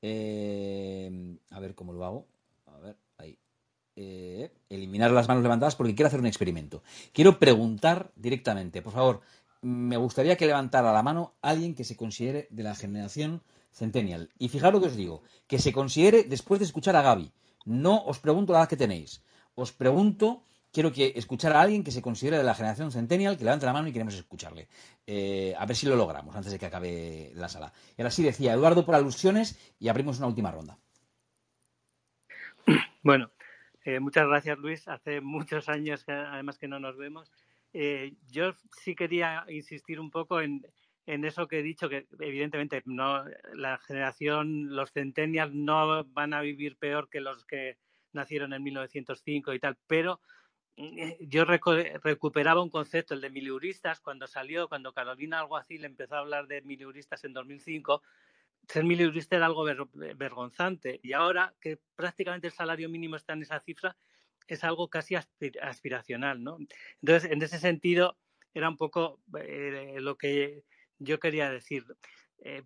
A 0.00 1.60
ver 1.60 1.74
cómo 1.74 1.92
lo 1.92 2.04
hago. 2.04 2.26
A 2.66 2.78
ver, 2.78 2.96
ahí. 3.16 3.38
Eh, 3.96 4.52
eliminar 4.68 5.10
las 5.10 5.26
manos 5.26 5.42
levantadas 5.42 5.74
porque 5.74 5.94
quiero 5.94 6.06
hacer 6.06 6.20
un 6.20 6.26
experimento. 6.26 6.82
Quiero 7.12 7.38
preguntar 7.38 8.12
directamente, 8.14 8.80
por 8.80 8.92
favor, 8.92 9.22
me 9.60 9.96
gustaría 9.96 10.36
que 10.36 10.46
levantara 10.46 10.92
la 10.92 11.02
mano 11.02 11.34
alguien 11.42 11.74
que 11.74 11.82
se 11.82 11.96
considere 11.96 12.46
de 12.50 12.62
la 12.62 12.76
generación 12.76 13.42
Centennial. 13.72 14.30
Y 14.38 14.48
fijaros 14.48 14.74
lo 14.74 14.80
que 14.80 14.92
os 14.92 14.96
digo, 14.96 15.22
que 15.46 15.58
se 15.58 15.72
considere 15.72 16.24
después 16.24 16.58
de 16.58 16.66
escuchar 16.66 16.96
a 16.96 17.02
Gaby. 17.02 17.32
No 17.64 18.04
os 18.04 18.18
pregunto 18.18 18.52
la 18.52 18.60
edad 18.60 18.68
que 18.68 18.76
tenéis 18.76 19.22
os 19.58 19.72
pregunto, 19.72 20.26
quiero 20.72 20.92
que 20.92 21.12
escuchar 21.16 21.52
a 21.52 21.60
alguien 21.60 21.82
que 21.82 21.90
se 21.90 22.02
considere 22.02 22.38
de 22.38 22.44
la 22.44 22.54
generación 22.54 22.92
Centennial, 22.92 23.36
que 23.36 23.44
levante 23.44 23.66
la 23.66 23.72
mano 23.72 23.88
y 23.88 23.92
queremos 23.92 24.14
escucharle. 24.14 24.68
Eh, 25.06 25.52
a 25.58 25.66
ver 25.66 25.76
si 25.76 25.86
lo 25.86 25.96
logramos 25.96 26.34
antes 26.36 26.52
de 26.52 26.58
que 26.58 26.66
acabe 26.66 27.32
la 27.34 27.48
sala. 27.48 27.72
Y 27.96 28.02
ahora 28.02 28.12
sí 28.12 28.22
decía 28.22 28.52
Eduardo 28.52 28.86
por 28.86 28.94
alusiones 28.94 29.58
y 29.80 29.88
abrimos 29.88 30.18
una 30.18 30.28
última 30.28 30.50
ronda. 30.50 30.78
Bueno, 33.02 33.30
eh, 33.84 34.00
muchas 34.00 34.26
gracias 34.26 34.58
Luis. 34.58 34.86
Hace 34.86 35.20
muchos 35.20 35.68
años 35.68 36.04
que 36.04 36.12
además 36.12 36.58
que 36.58 36.68
no 36.68 36.78
nos 36.78 36.96
vemos. 36.96 37.30
Eh, 37.72 38.14
yo 38.30 38.54
sí 38.82 38.94
quería 38.94 39.44
insistir 39.48 39.98
un 39.98 40.10
poco 40.10 40.40
en, 40.40 40.66
en 41.06 41.24
eso 41.24 41.48
que 41.48 41.60
he 41.60 41.62
dicho, 41.62 41.88
que 41.88 42.06
evidentemente 42.20 42.82
no, 42.84 43.24
la 43.54 43.78
generación, 43.78 44.76
los 44.76 44.92
centennials 44.92 45.54
no 45.54 46.04
van 46.04 46.34
a 46.34 46.42
vivir 46.42 46.76
peor 46.76 47.08
que 47.08 47.20
los 47.20 47.46
que 47.46 47.78
nacieron 48.12 48.52
en 48.52 48.62
1905 48.62 49.54
y 49.54 49.58
tal, 49.60 49.76
pero 49.86 50.20
mm, 50.76 51.12
yo 51.20 51.44
reco 51.44 51.74
recuperaba 52.02 52.62
un 52.62 52.70
concepto, 52.70 53.14
el 53.14 53.20
de 53.20 53.30
miliuristas, 53.30 54.00
cuando 54.00 54.26
salió, 54.26 54.68
cuando 54.68 54.92
Carolina 54.92 55.40
Alguacil 55.40 55.84
empezó 55.84 56.16
a 56.16 56.20
hablar 56.20 56.46
de 56.46 56.62
miliuristas 56.62 57.24
en 57.24 57.32
2005, 57.32 58.02
ser 58.68 58.84
miliurista 58.84 59.36
era 59.36 59.46
algo 59.46 59.64
ver 59.64 59.78
vergonzante 60.16 61.00
y 61.02 61.12
ahora 61.12 61.54
que 61.60 61.78
prácticamente 61.94 62.48
el 62.48 62.52
salario 62.52 62.88
mínimo 62.88 63.16
está 63.16 63.32
en 63.32 63.42
esa 63.42 63.60
cifra, 63.60 63.96
es 64.46 64.64
algo 64.64 64.88
casi 64.88 65.14
aspir 65.14 65.60
aspiracional, 65.62 66.42
¿no? 66.42 66.58
Entonces, 67.02 67.30
en 67.30 67.42
ese 67.42 67.58
sentido, 67.58 68.16
era 68.54 68.68
un 68.68 68.76
poco 68.76 69.20
eh, 69.38 69.96
lo 70.00 70.16
que 70.16 70.64
yo 70.98 71.20
quería 71.20 71.50
decir. 71.50 71.84
Eh, 72.38 72.62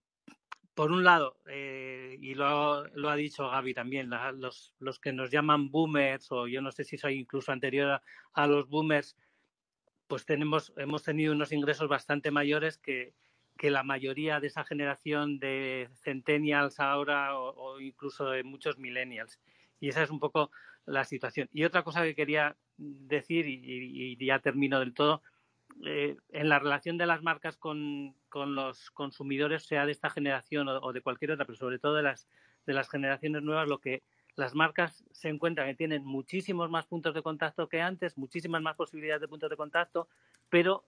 por 0.74 0.90
un 0.90 1.04
lado, 1.04 1.36
eh, 1.46 2.16
y 2.20 2.34
lo, 2.34 2.86
lo, 2.88 3.10
ha 3.10 3.16
dicho 3.16 3.48
Gaby 3.48 3.74
también, 3.74 4.08
la, 4.10 4.32
los, 4.32 4.74
los, 4.78 4.98
que 4.98 5.12
nos 5.12 5.30
llaman 5.30 5.70
boomers, 5.70 6.32
o 6.32 6.46
yo 6.46 6.62
no 6.62 6.72
sé 6.72 6.84
si 6.84 6.96
soy 6.96 7.18
incluso 7.18 7.52
anterior 7.52 8.00
a, 8.32 8.46
los 8.46 8.68
boomers, 8.68 9.16
pues 10.06 10.24
tenemos, 10.24 10.72
hemos 10.76 11.02
tenido 11.02 11.32
unos 11.32 11.52
ingresos 11.52 11.88
bastante 11.88 12.30
mayores 12.30 12.78
que, 12.78 13.14
la 13.62 13.84
mayoría 13.84 14.40
de 14.40 14.48
esa 14.48 14.64
generación 14.64 15.38
de 15.38 15.88
centennials 16.02 16.80
ahora 16.80 17.38
o, 17.38 17.54
o, 17.54 17.80
incluso 17.80 18.28
de 18.28 18.42
muchos 18.42 18.76
millennials. 18.76 19.38
Y 19.78 19.88
esa 19.88 20.02
es 20.02 20.10
un 20.10 20.18
poco 20.18 20.50
la 20.84 21.04
situación. 21.04 21.48
Y 21.52 21.62
otra 21.62 21.84
cosa 21.84 22.02
que 22.02 22.16
quería 22.16 22.56
decir, 22.76 23.46
y, 23.46 23.54
y, 23.54 24.16
y 24.20 24.26
ya 24.26 24.40
termino 24.40 24.80
del 24.80 24.94
todo, 24.94 25.22
eh, 25.84 26.16
en 26.30 26.48
la 26.48 26.58
relación 26.58 26.96
de 26.96 27.06
las 27.06 27.22
marcas 27.22 27.56
con, 27.56 28.14
los 28.34 28.90
consumidores, 28.92 29.64
sea 29.64 29.84
de 29.84 29.92
esta 29.92 30.10
generación 30.10 30.68
o, 30.68 30.78
o, 30.80 30.92
de 30.92 31.00
cualquier 31.00 31.32
otra, 31.32 31.44
pero 31.44 31.56
sobre 31.56 31.78
todo 31.78 31.94
de 31.96 32.02
las, 32.02 32.28
de 32.66 32.72
las 32.72 32.88
generaciones 32.88 33.42
nuevas, 33.42 33.68
lo 33.68 33.78
que 33.78 34.02
las 34.36 34.54
marcas 34.54 35.04
se 35.10 35.28
encuentran 35.28 35.66
que 35.66 35.74
tienen 35.74 36.04
muchísimos 36.04 36.70
más 36.70 36.86
puntos 36.86 37.14
de 37.14 37.22
contacto 37.22 37.68
que 37.68 37.80
antes, 37.80 38.16
muchísimas 38.16 38.62
más 38.62 38.76
posibilidades 38.76 39.22
de 39.22 39.28
puntos 39.28 39.50
de 39.50 39.56
contacto, 39.56 40.08
pero 40.48 40.84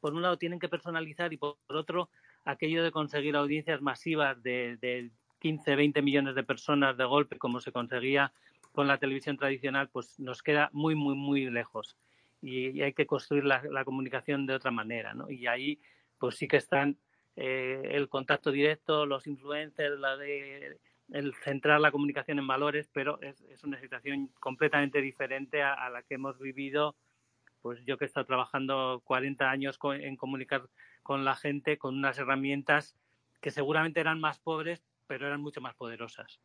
por 0.00 0.12
un 0.12 0.22
lado 0.22 0.36
tienen 0.36 0.58
que 0.58 0.68
personalizar 0.68 1.32
y 1.32 1.38
por 1.38 1.56
otro 1.68 2.10
aquello 2.44 2.84
de 2.84 2.92
conseguir 2.92 3.36
audiencias 3.36 3.80
masivas 3.80 4.42
de, 4.42 4.76
de 4.80 5.10
15, 5.40 5.74
20 5.74 6.02
millones 6.02 6.34
de 6.34 6.44
personas 6.44 6.96
de 6.98 7.04
golpe, 7.04 7.38
como 7.38 7.60
se 7.60 7.72
conseguía 7.72 8.32
con 8.72 8.86
la 8.86 8.98
televisión 8.98 9.38
tradicional, 9.38 9.88
pues 9.88 10.18
nos 10.20 10.42
queda 10.42 10.68
muy, 10.72 10.94
muy, 10.94 11.14
muy 11.14 11.48
lejos 11.48 11.96
y, 12.44 12.82
hay 12.82 12.92
que 12.92 13.06
construir 13.06 13.44
la, 13.44 13.84
comunicación 13.84 14.46
de 14.46 14.54
otra 14.54 14.70
manera, 14.70 15.14
¿no? 15.14 15.30
Y 15.30 15.46
ahí, 15.46 15.80
pues 16.18 16.36
sí 16.36 16.46
que 16.46 16.58
están 16.58 16.98
eh, 17.36 17.82
el 17.92 18.08
contacto 18.08 18.50
directo, 18.50 19.06
los 19.06 19.26
influencers, 19.26 19.98
la 19.98 20.16
de 20.16 20.78
el 21.10 21.34
centrar 21.34 21.80
la 21.80 21.90
comunicación 21.90 22.38
en 22.38 22.46
valores, 22.46 22.88
pero 22.92 23.20
es, 23.20 23.42
es 23.42 23.62
una 23.62 23.78
situación 23.78 24.30
completamente 24.40 25.02
diferente 25.02 25.62
a, 25.62 25.74
a, 25.74 25.90
la 25.90 26.02
que 26.02 26.14
hemos 26.14 26.38
vivido, 26.38 26.96
pues 27.60 27.84
yo 27.84 27.98
que 27.98 28.04
he 28.04 28.06
estado 28.06 28.26
trabajando 28.26 29.02
40 29.04 29.50
años 29.50 29.76
con, 29.76 30.00
en 30.00 30.16
comunicar 30.16 30.62
con 31.02 31.24
la 31.24 31.36
gente 31.36 31.76
con 31.76 31.96
unas 31.96 32.18
herramientas 32.18 32.96
que 33.40 33.50
seguramente 33.50 34.00
eran 34.00 34.20
más 34.20 34.38
pobres, 34.38 34.82
pero 35.06 35.26
eran 35.26 35.42
mucho 35.42 35.60
más 35.60 35.74
poderosas. 35.74 36.40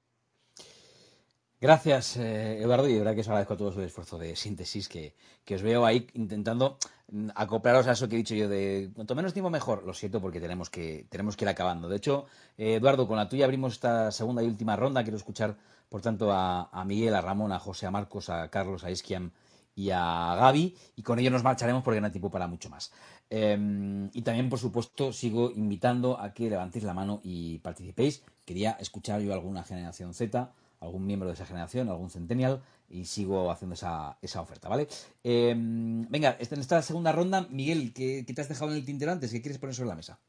Gracias, 1.62 2.16
eh, 2.16 2.62
Eduardo, 2.62 2.88
y 2.88 2.94
de 2.94 3.00
verdad 3.00 3.16
que 3.16 3.20
os 3.20 3.28
agradezco 3.28 3.54
a 3.54 3.58
todos 3.58 3.76
el 3.76 3.84
esfuerzo 3.84 4.18
de 4.18 4.34
síntesis 4.38 4.88
que, 4.88 5.14
que 5.44 5.56
os 5.56 5.62
veo 5.62 5.86
ahí 5.86 6.08
intentando 6.14 6.78
mm, 7.12 7.32
acoplaros 7.36 7.86
a 7.88 7.92
eso 7.92 8.08
que 8.08 8.16
he 8.16 8.20
dicho 8.20 8.34
yo 8.34 8.48
de 8.48 8.92
cuanto 8.96 9.14
menos 9.14 9.34
tiempo 9.34 9.50
mejor. 9.50 9.84
Lo 9.84 9.94
siento 9.94 10.22
porque 10.22 10.40
tenemos 10.40 10.70
que, 10.70 11.06
tenemos 11.10 11.36
que 11.36 11.44
ir 11.44 11.50
acabando. 11.50 11.90
De 11.90 11.98
hecho, 11.98 12.28
eh, 12.58 12.76
Eduardo, 12.76 13.08
con 13.10 13.18
la 13.18 13.28
tuya 13.28 13.44
abrimos 13.44 13.74
esta 13.74 14.10
segunda 14.12 14.42
y 14.42 14.48
última 14.48 14.78
ronda. 14.78 15.04
Quiero 15.04 15.18
escuchar, 15.18 15.58
por 15.90 16.02
tanto, 16.02 16.32
a, 16.32 16.70
a 16.72 16.86
Miguel, 16.86 17.14
a 17.14 17.20
Ramón, 17.20 17.52
a 17.52 17.60
José, 17.60 17.88
a 17.88 17.92
Marcos, 17.92 18.30
a 18.30 18.50
Carlos, 18.50 18.86
a 18.86 18.92
Isquiam 18.92 19.32
y 19.76 19.90
a 19.92 20.36
Gaby, 20.36 20.76
y 20.96 21.04
con 21.04 21.20
ello 21.20 21.32
nos 21.32 21.44
marcharemos 21.44 21.84
porque 21.84 22.00
no 22.00 22.08
hay 22.08 22.12
tiempo 22.12 22.32
para 22.32 22.48
mucho 22.48 22.70
más. 22.70 22.92
Eh, 23.30 24.10
y 24.14 24.22
también, 24.22 24.50
por 24.50 24.60
supuesto, 24.60 25.12
sigo 25.12 25.52
invitando 25.52 26.20
a 26.20 26.34
que 26.34 26.50
levantéis 26.50 26.86
la 26.86 26.94
mano 26.94 27.20
y 27.24 27.60
participéis. 27.60 28.24
Quería 28.46 28.72
escuchar 28.80 29.20
yo 29.22 29.34
alguna 29.34 29.64
generación 29.64 30.14
Z 30.14 30.54
algún 30.80 31.06
miembro 31.06 31.28
de 31.28 31.36
esa 31.36 31.46
generación, 31.46 31.90
algún 31.90 32.10
centennial, 32.10 32.62
y 32.90 33.06
sigo 33.06 33.52
haciendo 33.52 33.76
esa, 33.76 34.18
esa 34.22 34.42
oferta, 34.42 34.70
¿vale? 34.70 34.88
Eh, 35.24 35.54
venga, 35.56 36.38
en 36.40 36.60
esta 36.60 36.82
segunda 36.82 37.12
ronda, 37.12 37.48
Miguel, 37.50 37.94
¿qué, 37.94 38.24
¿qué, 38.26 38.34
te 38.34 38.42
has 38.42 38.50
dejado 38.50 38.72
en 38.72 38.78
el 38.78 38.86
tintero 38.86 39.12
antes? 39.12 39.32
¿Qué 39.32 39.42
quieres 39.42 39.60
poner 39.60 39.76
sobre 39.76 39.90
la 39.90 39.96
mesa? 39.96 40.20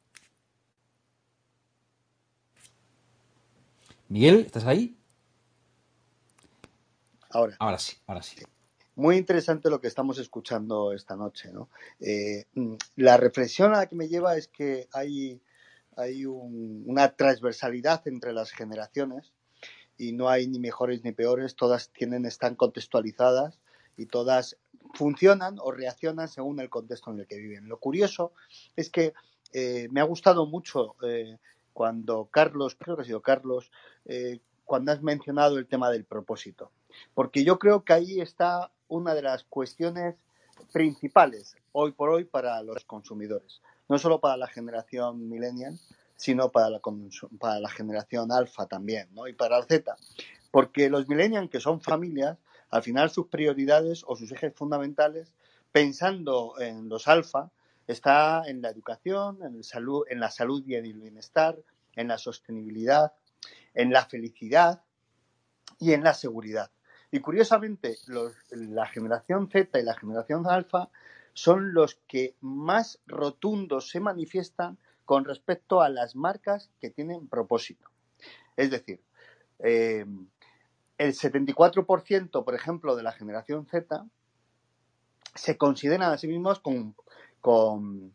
Miguel, 4.08 4.40
¿estás 4.40 4.66
ahí? 4.66 4.98
Ahora. 7.30 7.56
Ahora 7.60 7.78
sí, 7.78 7.96
ahora 8.06 8.22
sí. 8.22 8.36
Muy 8.96 9.16
interesante 9.16 9.70
lo 9.70 9.80
que 9.80 9.86
estamos 9.86 10.18
escuchando 10.18 10.92
esta 10.92 11.16
noche, 11.16 11.52
¿no? 11.52 11.70
Eh, 12.00 12.46
la 12.96 13.16
reflexión 13.16 13.72
a 13.72 13.78
la 13.78 13.86
que 13.86 13.94
me 13.94 14.08
lleva 14.08 14.36
es 14.36 14.48
que 14.48 14.88
hay, 14.92 15.40
hay 15.96 16.26
un, 16.26 16.82
una 16.86 17.14
transversalidad 17.14 18.06
entre 18.08 18.32
las 18.32 18.50
generaciones 18.50 19.32
y 20.00 20.12
no 20.12 20.30
hay 20.30 20.46
ni 20.46 20.58
mejores 20.58 21.04
ni 21.04 21.12
peores, 21.12 21.56
todas 21.56 21.90
tienen, 21.90 22.24
están 22.24 22.54
contextualizadas 22.54 23.60
y 23.98 24.06
todas 24.06 24.56
funcionan 24.94 25.58
o 25.60 25.72
reaccionan 25.72 26.26
según 26.26 26.58
el 26.58 26.70
contexto 26.70 27.10
en 27.10 27.20
el 27.20 27.26
que 27.26 27.36
viven. 27.36 27.68
Lo 27.68 27.78
curioso 27.78 28.32
es 28.76 28.88
que 28.88 29.12
eh, 29.52 29.88
me 29.90 30.00
ha 30.00 30.04
gustado 30.04 30.46
mucho 30.46 30.96
eh, 31.02 31.36
cuando 31.74 32.30
Carlos, 32.30 32.78
creo 32.80 32.96
que 32.96 33.02
ha 33.02 33.04
sido 33.04 33.20
Carlos, 33.20 33.70
eh, 34.06 34.40
cuando 34.64 34.90
has 34.90 35.02
mencionado 35.02 35.58
el 35.58 35.66
tema 35.66 35.90
del 35.90 36.04
propósito, 36.04 36.70
porque 37.12 37.44
yo 37.44 37.58
creo 37.58 37.84
que 37.84 37.92
ahí 37.92 38.20
está 38.22 38.72
una 38.88 39.14
de 39.14 39.20
las 39.20 39.44
cuestiones 39.44 40.16
principales 40.72 41.56
hoy 41.72 41.92
por 41.92 42.08
hoy 42.08 42.24
para 42.24 42.62
los 42.62 42.86
consumidores, 42.86 43.60
no 43.86 43.98
solo 43.98 44.18
para 44.18 44.38
la 44.38 44.46
generación 44.46 45.28
millennial, 45.28 45.78
sino 46.20 46.52
para 46.52 46.68
la, 46.68 46.82
para 47.38 47.60
la 47.60 47.70
generación 47.70 48.30
alfa 48.30 48.66
también, 48.66 49.08
¿no? 49.14 49.26
Y 49.26 49.32
para 49.32 49.56
el 49.56 49.64
Z. 49.64 49.96
Porque 50.50 50.90
los 50.90 51.08
millennials, 51.08 51.48
que 51.48 51.60
son 51.60 51.80
familias, 51.80 52.36
al 52.68 52.82
final 52.82 53.08
sus 53.08 53.28
prioridades 53.28 54.04
o 54.06 54.16
sus 54.16 54.30
ejes 54.30 54.54
fundamentales, 54.54 55.32
pensando 55.72 56.60
en 56.60 56.90
los 56.90 57.08
alfa, 57.08 57.50
está 57.86 58.42
en 58.46 58.60
la 58.60 58.68
educación, 58.68 59.38
en, 59.42 59.54
el 59.54 59.64
salud, 59.64 60.04
en 60.10 60.20
la 60.20 60.30
salud 60.30 60.62
y 60.66 60.74
el 60.74 60.92
bienestar, 60.92 61.56
en 61.96 62.08
la 62.08 62.18
sostenibilidad, 62.18 63.14
en 63.72 63.90
la 63.90 64.04
felicidad 64.04 64.82
y 65.78 65.94
en 65.94 66.04
la 66.04 66.12
seguridad. 66.12 66.70
Y 67.10 67.20
curiosamente, 67.20 67.96
la 68.50 68.86
generación 68.88 69.48
Z 69.50 69.80
y 69.80 69.84
la 69.84 69.94
generación 69.94 70.46
alfa 70.46 70.90
son 71.32 71.72
los 71.72 71.94
que 72.06 72.36
más 72.42 73.00
rotundos 73.06 73.88
se 73.88 74.00
manifiestan 74.00 74.76
con 75.10 75.24
respecto 75.24 75.82
a 75.82 75.88
las 75.88 76.14
marcas 76.14 76.70
que 76.80 76.88
tienen 76.88 77.26
propósito. 77.26 77.90
Es 78.56 78.70
decir, 78.70 79.00
eh, 79.58 80.06
el 80.98 81.14
74%, 81.14 82.44
por 82.44 82.54
ejemplo, 82.54 82.94
de 82.94 83.02
la 83.02 83.10
generación 83.10 83.66
Z 83.66 84.06
se 85.34 85.56
consideran 85.58 86.12
a 86.12 86.16
sí 86.16 86.28
mismos 86.28 86.60
con, 86.60 86.94
con, 87.40 88.14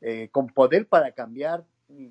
eh, 0.00 0.28
con 0.30 0.46
poder 0.46 0.86
para 0.86 1.10
cambiar 1.10 1.64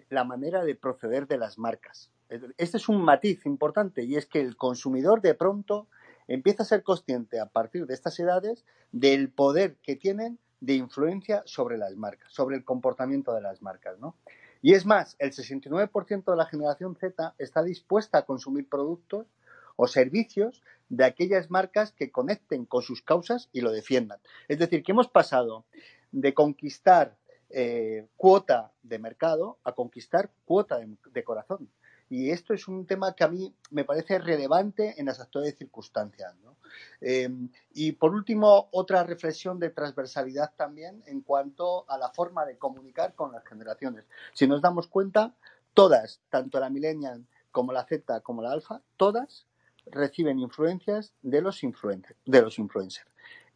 la 0.09 0.25
manera 0.25 0.65
de 0.65 0.75
proceder 0.75 1.27
de 1.27 1.37
las 1.37 1.57
marcas. 1.57 2.11
Este 2.57 2.75
es 2.75 2.89
un 2.89 3.01
matiz 3.05 3.45
importante 3.45 4.03
y 4.03 4.17
es 4.17 4.25
que 4.25 4.41
el 4.41 4.57
consumidor 4.57 5.21
de 5.21 5.33
pronto 5.33 5.87
empieza 6.27 6.63
a 6.63 6.65
ser 6.65 6.83
consciente 6.83 7.39
a 7.39 7.45
partir 7.45 7.85
de 7.85 7.93
estas 7.93 8.19
edades 8.19 8.65
del 8.91 9.29
poder 9.29 9.77
que 9.77 9.95
tienen 9.95 10.39
de 10.59 10.73
influencia 10.73 11.43
sobre 11.45 11.77
las 11.77 11.95
marcas, 11.95 12.31
sobre 12.31 12.55
el 12.55 12.63
comportamiento 12.63 13.33
de 13.33 13.41
las 13.41 13.61
marcas, 13.61 13.99
¿no? 13.99 14.15
Y 14.61 14.73
es 14.73 14.85
más, 14.85 15.15
el 15.19 15.31
69% 15.31 16.31
de 16.31 16.35
la 16.35 16.45
generación 16.45 16.95
Z 16.95 17.35
está 17.37 17.61
dispuesta 17.61 18.19
a 18.19 18.25
consumir 18.25 18.67
productos 18.67 19.27
o 19.75 19.87
servicios 19.87 20.63
de 20.89 21.05
aquellas 21.05 21.51
marcas 21.51 21.91
que 21.91 22.11
conecten 22.11 22.65
con 22.65 22.81
sus 22.81 23.01
causas 23.01 23.49
y 23.51 23.61
lo 23.61 23.71
defiendan. 23.71 24.19
Es 24.47 24.57
decir, 24.57 24.83
que 24.83 24.91
hemos 24.91 25.07
pasado 25.07 25.65
de 26.11 26.33
conquistar 26.33 27.15
eh, 27.49 28.07
cuota 28.17 28.71
de 28.81 28.97
mercado 28.97 29.59
a 29.63 29.73
conquistar 29.73 30.31
cuota 30.45 30.79
de, 30.79 30.95
de 31.11 31.23
corazón. 31.23 31.69
Y 32.09 32.29
esto 32.29 32.53
es 32.53 32.67
un 32.67 32.85
tema 32.85 33.13
que 33.15 33.23
a 33.23 33.27
mí 33.27 33.53
me 33.71 33.83
parece 33.83 34.19
relevante 34.19 34.99
en 34.99 35.07
las 35.07 35.19
actuales 35.19 35.57
circunstancias. 35.57 36.35
¿no? 36.43 36.55
Eh, 37.01 37.29
y 37.73 37.93
por 37.93 38.13
último, 38.13 38.69
otra 38.71 39.03
reflexión 39.03 39.59
de 39.59 39.69
transversalidad 39.69 40.53
también 40.55 41.03
en 41.07 41.21
cuanto 41.21 41.89
a 41.89 41.97
la 41.97 42.09
forma 42.09 42.45
de 42.45 42.57
comunicar 42.57 43.15
con 43.15 43.31
las 43.31 43.45
generaciones. 43.45 44.05
Si 44.33 44.47
nos 44.47 44.61
damos 44.61 44.87
cuenta, 44.87 45.33
todas, 45.73 46.21
tanto 46.29 46.59
la 46.59 46.69
millennial 46.69 47.25
como 47.51 47.71
la 47.71 47.85
Z 47.85 48.21
como 48.21 48.41
la 48.41 48.51
alfa, 48.51 48.81
todas 48.97 49.47
reciben 49.85 50.39
influencias 50.39 51.13
de 51.21 51.41
los, 51.41 51.63
influencers, 51.63 52.19
de 52.25 52.41
los 52.41 52.59
influencers. 52.59 53.07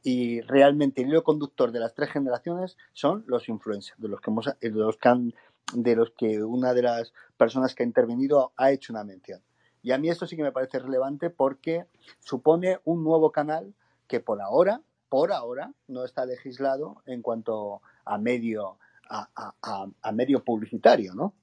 Y 0.01 0.39
realmente 0.41 1.01
el 1.01 1.09
hilo 1.09 1.23
conductor 1.23 1.71
de 1.71 1.79
las 1.79 1.93
tres 1.93 2.11
generaciones 2.11 2.77
son 2.93 3.25
los 3.27 3.49
influencers, 3.49 3.99
de 3.99 4.07
los 4.07 4.21
que, 4.21 4.31
hemos, 4.31 4.45
de 4.45 4.69
los 4.69 4.97
que 4.97 5.09
han 5.09 5.33
de 5.74 5.95
los 5.95 6.11
que 6.11 6.43
una 6.43 6.74
de 6.74 6.84
las 6.84 7.13
personas 7.38 7.76
que 7.76 7.84
ha 7.84 7.86
intervenido 7.86 8.53
ha 8.57 8.72
hecho 8.72 8.93
una 8.93 9.03
mención. 9.03 9.41
Y 9.82 9.91
a 9.91 9.97
mí 9.97 10.09
esto 10.09 10.28
sí 10.28 10.36
que 10.36 10.43
me 10.43 10.51
parece 10.51 10.80
relevante 10.80 11.30
porque 11.30 11.86
supone 12.20 12.80
un 12.86 13.03
nuevo 13.03 13.32
canal 13.32 13.74
que 14.07 14.20
por 14.20 14.41
ahora, 14.41 14.82
por 15.07 15.32
ahora, 15.32 15.72
no 15.88 16.03
está 16.03 16.26
legislado 16.26 17.01
en 17.05 17.22
cuanto 17.22 17.82
a 18.05 18.17
medio, 18.17 18.78
a, 19.09 19.30
a, 19.36 19.88
a 20.01 20.11
medio 20.11 20.43
publicitario, 20.43 21.13
¿no? 21.13 21.34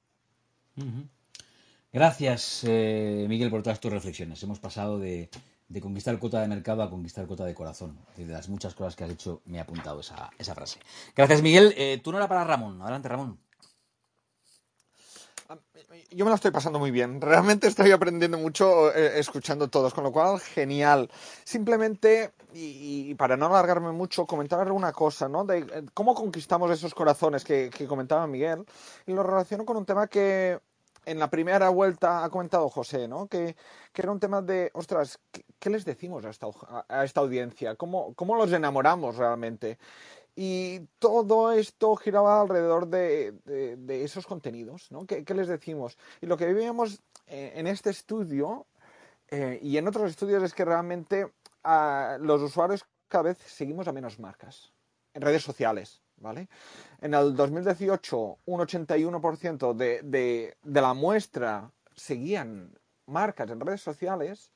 Gracias, 1.93 2.62
eh, 2.64 3.24
Miguel, 3.29 3.51
por 3.51 3.62
todas 3.62 3.81
tus 3.81 3.91
reflexiones. 3.93 4.43
Hemos 4.43 4.61
pasado 4.61 4.99
de, 4.99 5.31
de, 5.68 5.81
conquistar 5.81 6.18
cuota 6.18 6.43
de 6.43 6.49
mercado 6.49 6.83
a 6.83 6.91
conquistar 6.91 7.27
cuota 7.27 7.47
de 7.47 7.55
corazón. 7.55 7.97
De 8.16 8.27
las 8.27 8.51
muchas 8.51 8.74
cosas 8.74 8.95
que 8.95 9.05
has 9.05 9.11
hecho, 9.11 9.41
me 9.47 9.57
he 9.57 9.61
apuntado 9.61 10.01
esa, 10.01 10.31
esa 10.37 10.55
frase. 10.55 10.79
Gracias, 11.14 11.41
Miguel. 11.41 11.72
Eh, 11.79 11.99
tú 12.05 12.12
no 12.12 12.18
era 12.18 12.29
para 12.29 12.45
Ramón. 12.45 12.83
Adelante, 12.83 13.09
Ramón 13.09 13.45
yo 16.11 16.24
me 16.24 16.30
lo 16.30 16.34
estoy 16.34 16.51
pasando 16.51 16.78
muy 16.78 16.90
bien. 16.90 17.20
Realmente 17.20 17.66
estoy 17.66 17.90
aprendiendo 17.92 18.38
mucho 18.38 18.94
eh, 18.94 19.18
escuchando 19.18 19.68
todos, 19.68 19.94
con 19.94 20.05
lo 20.05 20.12
cual, 20.12 20.40
genial. 20.40 21.11
Simplemente, 21.44 22.32
y, 22.53 23.14
para 23.14 23.36
no 23.36 23.47
alargarme 23.47 23.92
mucho, 23.92 24.26
comentar 24.26 24.61
alguna 24.61 24.92
cosa, 24.92 25.28
¿no? 25.28 25.44
De 25.44 25.59
eh, 25.59 25.84
cómo 25.94 26.14
conquistamos 26.14 26.70
esos 26.70 26.94
corazones 26.94 27.44
que, 27.44 27.70
que, 27.70 27.86
comentaba 27.86 28.26
Miguel. 28.26 28.64
Y 29.07 29.12
lo 29.12 29.22
relaciono 29.22 29.64
con 29.64 29.76
un 29.76 29.84
tema 29.84 30.07
que 30.07 30.59
en 31.05 31.18
la 31.18 31.30
primera 31.30 31.68
vuelta 31.68 32.24
ha 32.24 32.30
comentado 32.30 32.68
José, 32.68 33.07
¿no? 33.09 33.28
Que, 33.28 33.57
que 33.92 34.03
era 34.03 34.11
un 34.11 34.20
tema 34.20 34.42
de, 34.42 34.70
ostras, 34.74 35.18
¿qué, 35.30 35.44
qué 35.59 35.70
les 35.70 35.84
decimos 35.84 36.24
a 36.24 36.30
esta, 36.30 36.49
a 36.88 37.05
esta 37.05 37.20
audiencia? 37.20 37.76
¿Cómo, 37.76 38.14
¿Cómo 38.14 38.34
los 38.36 38.53
enamoramos 38.53 39.16
realmente? 39.16 39.78
Y 40.39 40.80
todo 40.99 41.51
esto 41.53 41.97
giraba 41.97 42.43
alrededor 42.43 42.89
de, 42.89 43.34
esos 43.89 44.26
contenidos, 44.26 44.93
¿no? 44.93 45.07
¿Qué, 45.07 45.24
¿Qué, 45.24 45.34
les 45.34 45.49
decimos? 45.49 45.97
Y 46.20 46.26
lo 46.26 46.37
que 46.37 46.47
vivimos 46.47 47.01
en 47.26 47.66
este 47.66 47.91
estudio 47.91 48.66
eh, 49.28 49.59
y 49.62 49.76
en 49.76 49.89
otros 49.89 50.11
estudios 50.11 50.43
es 50.43 50.55
que 50.55 50.64
realmente 50.64 51.32
a 51.64 52.18
los 52.20 52.43
usuarios 52.43 52.87
cada 53.09 53.24
vez 53.24 53.39
seguimos 53.39 53.89
a 53.89 53.93
menos 53.93 54.18
marcas 54.18 54.72
en 55.14 55.22
redes 55.22 55.43
sociales, 55.43 56.03
¿vale? 56.16 56.49
En 57.01 57.14
el 57.14 57.34
2018 57.34 58.39
un 58.45 58.61
81% 58.61 59.74
de, 59.74 60.03
de, 60.03 60.57
de 60.62 60.80
la 60.80 60.95
muestra 60.95 61.72
seguían 61.95 62.78
marcas 63.07 63.51
en 63.51 63.61
redes 63.61 63.80
sociales 63.80 64.53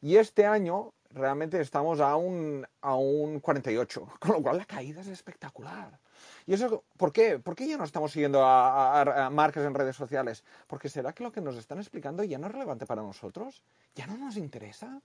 y 0.00 0.16
este 0.16 0.44
año 0.44 0.92
realmente 1.10 1.60
estamos 1.60 2.00
a 2.00 2.16
un, 2.16 2.66
a 2.80 2.94
un 2.94 3.40
48, 3.40 4.08
con 4.18 4.32
lo 4.32 4.42
cual 4.42 4.58
la 4.58 4.64
caída 4.64 5.00
es 5.00 5.08
espectacular. 5.08 5.98
¿Y 6.46 6.54
eso 6.54 6.84
por 6.96 7.12
qué? 7.12 7.38
¿Por 7.38 7.54
qué 7.54 7.68
ya 7.68 7.76
no 7.76 7.84
estamos 7.84 8.12
siguiendo 8.12 8.44
a, 8.44 9.00
a, 9.26 9.30
marcas 9.30 9.64
en 9.64 9.74
redes 9.74 9.96
sociales? 9.96 10.44
Porque 10.66 10.88
será 10.88 11.12
que 11.12 11.22
lo 11.22 11.32
que 11.32 11.40
nos 11.40 11.56
están 11.56 11.78
explicando 11.78 12.24
ya 12.24 12.38
no 12.38 12.46
es 12.46 12.52
relevante 12.52 12.86
para 12.86 13.02
nosotros, 13.02 13.62
ya 13.94 14.06
no 14.06 14.16
nos 14.18 14.36
interesa. 14.36 15.00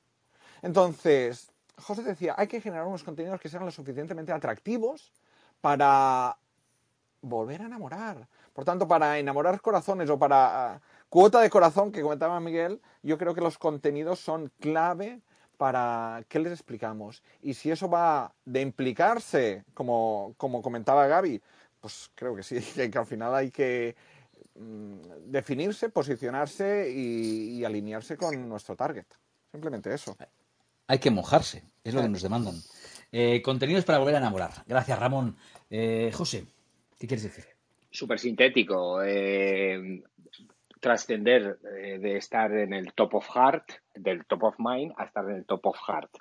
Entonces, 0.62 1.52
José 1.78 2.04
decía, 2.04 2.36
hay 2.38 2.48
que 2.48 2.62
generar 2.62 2.88
unos 2.88 3.04
contenidos 3.04 3.40
que 3.40 3.50
sean 3.50 3.66
lo 3.66 3.72
suficientemente 3.72 4.32
atractivos 4.32 5.12
para 5.62 6.38
volver 7.22 7.62
a 7.62 7.66
enamorar. 7.66 8.28
Por 8.54 8.64
tanto, 8.64 8.88
para 8.88 9.20
enamorar 9.20 9.60
corazones 9.62 10.10
o 10.10 10.18
para 10.18 10.76
uh, 10.78 11.06
cuota 11.10 11.42
de 11.42 11.50
corazón 11.50 11.92
que 11.92 12.02
comentaba 12.02 12.40
Miguel, 12.40 12.82
yo 13.04 13.18
creo 13.18 13.34
que 13.34 13.42
los 13.42 13.58
contenidos 13.58 14.20
son 14.20 14.52
clave 14.60 15.22
para 15.58 16.24
qué 16.28 16.40
les 16.40 16.52
explicamos. 16.52 17.24
Y 17.42 17.54
si 17.54 17.72
eso 17.72 17.90
va 17.90 18.34
de 18.46 18.62
implicarse, 18.62 19.64
como, 19.74 20.34
como 20.38 20.62
comentaba 20.62 21.08
Gaby, 21.08 21.42
pues 21.80 22.10
creo 22.16 22.36
que 22.36 22.44
sí, 22.44 22.60
que 22.92 22.98
al 22.98 23.06
final 23.06 23.34
hay 23.34 23.52
que 23.52 23.96
mm, 24.56 24.96
definirse, 25.28 25.90
posicionarse 25.90 26.92
y, 26.92 27.60
y, 27.60 27.66
alinearse 27.66 28.18
con 28.18 28.48
nuestro 28.48 28.76
target. 28.76 29.06
Simplemente 29.52 29.94
eso. 29.94 30.18
Hay 30.88 31.00
que 31.00 31.12
mojarse, 31.12 31.64
es 31.84 31.94
lo 31.94 32.02
que 32.02 32.10
nos 32.10 32.22
demandan. 32.22 32.56
Eh, 33.12 33.42
contenidos 33.42 33.86
para 33.86 34.00
volver 34.00 34.16
a 34.16 34.20
enamorar. 34.20 34.52
Gracias, 34.68 35.00
Ramón. 35.00 35.38
Eh, 35.70 36.12
José, 36.14 36.46
¿qué 37.00 37.08
quieres 37.08 37.24
decir? 37.24 37.46
Súper 37.90 38.20
sintético. 38.20 39.02
Eh, 39.02 40.04
trascender 40.86 41.58
eh, 41.80 41.98
de 41.98 42.18
estar 42.18 42.52
en 42.52 42.72
el 42.72 42.94
top 42.94 43.16
of 43.16 43.28
heart, 43.34 43.72
del 43.96 44.24
top 44.28 44.44
of 44.44 44.56
mind, 44.60 44.94
a 44.98 45.06
estar 45.06 45.28
en 45.28 45.38
el 45.38 45.46
top 45.48 45.66
of 45.66 45.78
heart. 45.88 46.12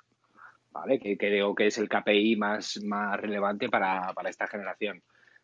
¿Vale? 0.71 0.97
Que 0.99 1.15
creo 1.17 1.53
que 1.53 1.67
es 1.67 1.77
el 1.77 1.87
KPI 1.87 2.35
más, 2.35 2.81
más 2.83 3.21
relevante 3.21 3.69
para, 3.69 4.11
para 4.13 4.29
esta 4.29 4.47
generación 4.47 5.03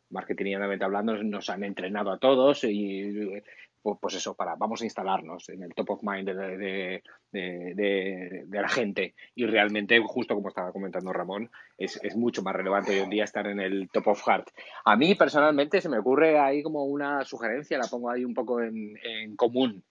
marketingamente 0.09 0.83
hablando, 0.83 1.21
nos 1.23 1.49
han 1.49 1.63
entrenado 1.63 2.11
a 2.11 2.17
todos 2.17 2.63
y 2.63 3.41
pues, 3.81 3.97
pues 3.99 4.15
eso, 4.15 4.35
para 4.35 4.55
vamos 4.55 4.81
a 4.81 4.85
instalarnos 4.85 5.49
en 5.49 5.63
el 5.63 5.73
top 5.73 5.91
of 5.91 6.03
mind 6.03 6.29
de, 6.29 7.01
de, 7.31 8.45
la 8.49 8.69
gente. 8.69 9.15
Y 9.35 9.45
realmente, 9.45 9.99
justo 10.05 10.35
como 10.35 10.49
estaba 10.49 10.71
comentando 10.71 11.11
Ramón, 11.13 11.49
es, 11.77 11.99
es, 12.03 12.15
mucho 12.15 12.41
más 12.43 12.55
relevante 12.55 12.91
hoy 12.91 12.99
en 12.99 13.09
día 13.09 13.23
estar 13.23 13.47
en 13.47 13.59
el 13.59 13.89
top 13.89 14.09
of 14.09 14.23
heart. 14.25 14.49
A 14.85 14.95
mí 14.95 15.15
personalmente 15.15 15.81
se 15.81 15.89
me 15.89 15.99
ocurre 15.99 16.39
ahí 16.39 16.61
como 16.61 16.85
una 16.85 17.23
sugerencia, 17.25 17.77
la 17.77 17.87
pongo 17.87 18.09
ahí 18.09 18.23
un 18.23 18.33
poco 18.33 18.61
en, 18.61 18.97
en 19.03 19.35
común. 19.35 19.83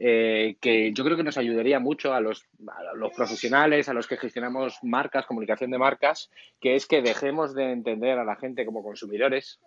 Eh, 0.00 0.56
que 0.60 0.92
yo 0.92 1.02
creo 1.02 1.16
que 1.16 1.24
nos 1.24 1.38
ayudaría 1.38 1.80
mucho 1.80 2.14
a 2.14 2.20
los, 2.20 2.44
a 2.68 2.94
los 2.94 3.12
profesionales, 3.14 3.88
a 3.88 3.94
los 3.94 4.06
que 4.06 4.16
gestionamos 4.16 4.78
marcas, 4.82 5.26
comunicación 5.26 5.72
de 5.72 5.78
marcas, 5.78 6.30
que 6.60 6.76
es 6.76 6.86
que 6.86 7.02
dejemos 7.02 7.52
de 7.52 7.72
entender 7.72 8.16
a 8.16 8.24
la 8.24 8.36
gente 8.36 8.64
como 8.64 8.84
consumidores, 8.84 9.58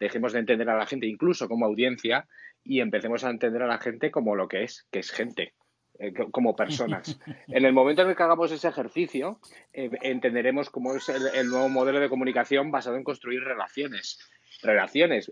dejemos 0.00 0.32
de 0.32 0.38
entender 0.38 0.70
a 0.70 0.78
la 0.78 0.86
gente 0.86 1.06
incluso 1.06 1.48
como 1.48 1.66
audiencia 1.66 2.26
y 2.64 2.80
empecemos 2.80 3.24
a 3.24 3.30
entender 3.30 3.62
a 3.62 3.66
la 3.66 3.78
gente 3.78 4.10
como 4.10 4.34
lo 4.34 4.48
que 4.48 4.64
es, 4.64 4.86
que 4.90 5.00
es 5.00 5.10
gente, 5.10 5.54
eh, 5.98 6.12
como 6.30 6.56
personas. 6.56 7.18
En 7.48 7.64
el 7.64 7.72
momento 7.72 8.02
en 8.02 8.08
el 8.08 8.16
que 8.16 8.22
hagamos 8.22 8.50
ese 8.50 8.68
ejercicio, 8.68 9.38
eh, 9.72 9.90
entenderemos 10.02 10.70
cómo 10.70 10.94
es 10.94 11.08
el, 11.08 11.26
el, 11.34 11.48
nuevo 11.48 11.68
modelo 11.68 12.00
de 12.00 12.08
comunicación 12.08 12.70
basado 12.70 12.96
en 12.96 13.04
construir 13.04 13.42
relaciones. 13.42 14.18
Relaciones. 14.62 15.30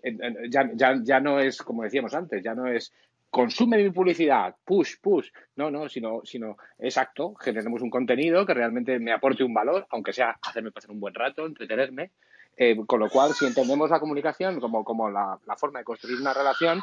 Ya, 0.50 0.70
ya, 0.74 1.00
ya 1.02 1.20
no 1.20 1.40
es, 1.40 1.62
como 1.62 1.84
decíamos 1.84 2.12
antes, 2.12 2.42
ya 2.42 2.54
no 2.54 2.66
es 2.66 2.92
consume 3.32 3.82
mi 3.82 3.88
publicidad, 3.88 4.54
push, 4.62 4.96
push. 5.00 5.30
No, 5.56 5.70
no, 5.70 5.88
sino, 5.88 6.20
sino 6.22 6.58
exacto, 6.78 7.34
generemos 7.36 7.80
un 7.80 7.88
contenido 7.88 8.44
que 8.44 8.52
realmente 8.52 8.98
me 8.98 9.10
aporte 9.10 9.42
un 9.42 9.54
valor, 9.54 9.86
aunque 9.88 10.12
sea 10.12 10.38
hacerme 10.42 10.70
pasar 10.70 10.90
un 10.90 11.00
buen 11.00 11.14
rato, 11.14 11.46
entretenerme. 11.46 12.10
Eh, 12.58 12.76
con 12.86 13.00
lo 13.00 13.08
cual, 13.08 13.32
si 13.32 13.46
entendemos 13.46 13.88
la 13.88 14.00
comunicación 14.00 14.60
como, 14.60 14.84
como 14.84 15.08
la, 15.08 15.38
la 15.46 15.56
forma 15.56 15.78
de 15.78 15.86
construir 15.86 16.20
una 16.20 16.34
relación, 16.34 16.82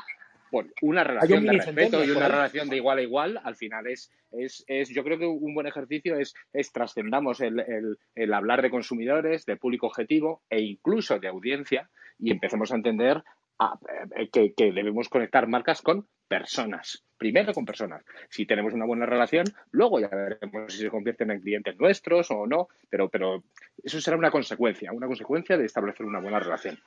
bueno, 0.52 0.72
una 0.82 1.04
relación 1.04 1.45
de 1.45 1.52
respeto 1.54 2.04
y 2.04 2.12
una 2.12 2.28
relación 2.28 2.70
de 2.70 2.78
igual 2.78 3.00
a 3.00 3.02
igual, 3.02 3.39
al 3.43 3.56
final 3.56 3.88
es, 3.88 4.12
es, 4.32 4.64
es 4.68 4.89
yo 4.89 5.04
creo 5.04 5.18
que 5.18 5.26
un 5.26 5.54
buen 5.54 5.68
ejercicio 5.68 6.18
es, 6.18 6.34
es 6.54 6.72
trascendamos 6.72 7.41
el, 7.41 7.60
el, 7.60 7.97
el, 8.16 8.34
hablar 8.34 8.62
de 8.62 8.70
consumidores, 8.70 9.45
de 9.45 9.58
público 9.58 9.88
objetivo 9.88 10.43
e 10.50 10.62
incluso 10.62 11.20
de 11.20 11.28
audiencia 11.28 11.89
y 12.18 12.32
empecemos 12.32 12.72
a 12.72 12.76
entender 12.76 13.24
a, 13.60 13.78
eh, 14.16 14.30
que, 14.30 14.54
que 14.54 14.72
debemos 14.72 15.10
conectar 15.10 15.47
marcas 15.47 15.82
con 15.82 16.08
personas. 16.28 17.04
Primero 17.18 17.54
con 17.54 17.66
personas. 17.66 18.06
Si 18.30 18.45
tenemos 18.45 18.74
una 18.74 18.86
buena 18.86 19.06
relación, 19.06 19.45
luego 19.72 20.00
ya 20.00 20.08
veremos 20.08 20.72
si 20.72 20.80
se 20.80 20.89
convierten 20.89 21.32
en 21.32 21.41
clientes 21.41 21.78
nuestros 21.78 22.32
o 22.32 22.47
no, 22.47 22.70
pero, 22.89 23.10
pero 23.10 23.43
eso 23.84 24.00
será 24.00 24.16
una 24.16 24.32
consecuencia, 24.32 24.93
una 24.93 25.08
consecuencia 25.08 25.58
de 25.58 25.66
establecer 25.66 26.06
una 26.06 26.22
buena 26.22 26.39
relación. 26.39 26.80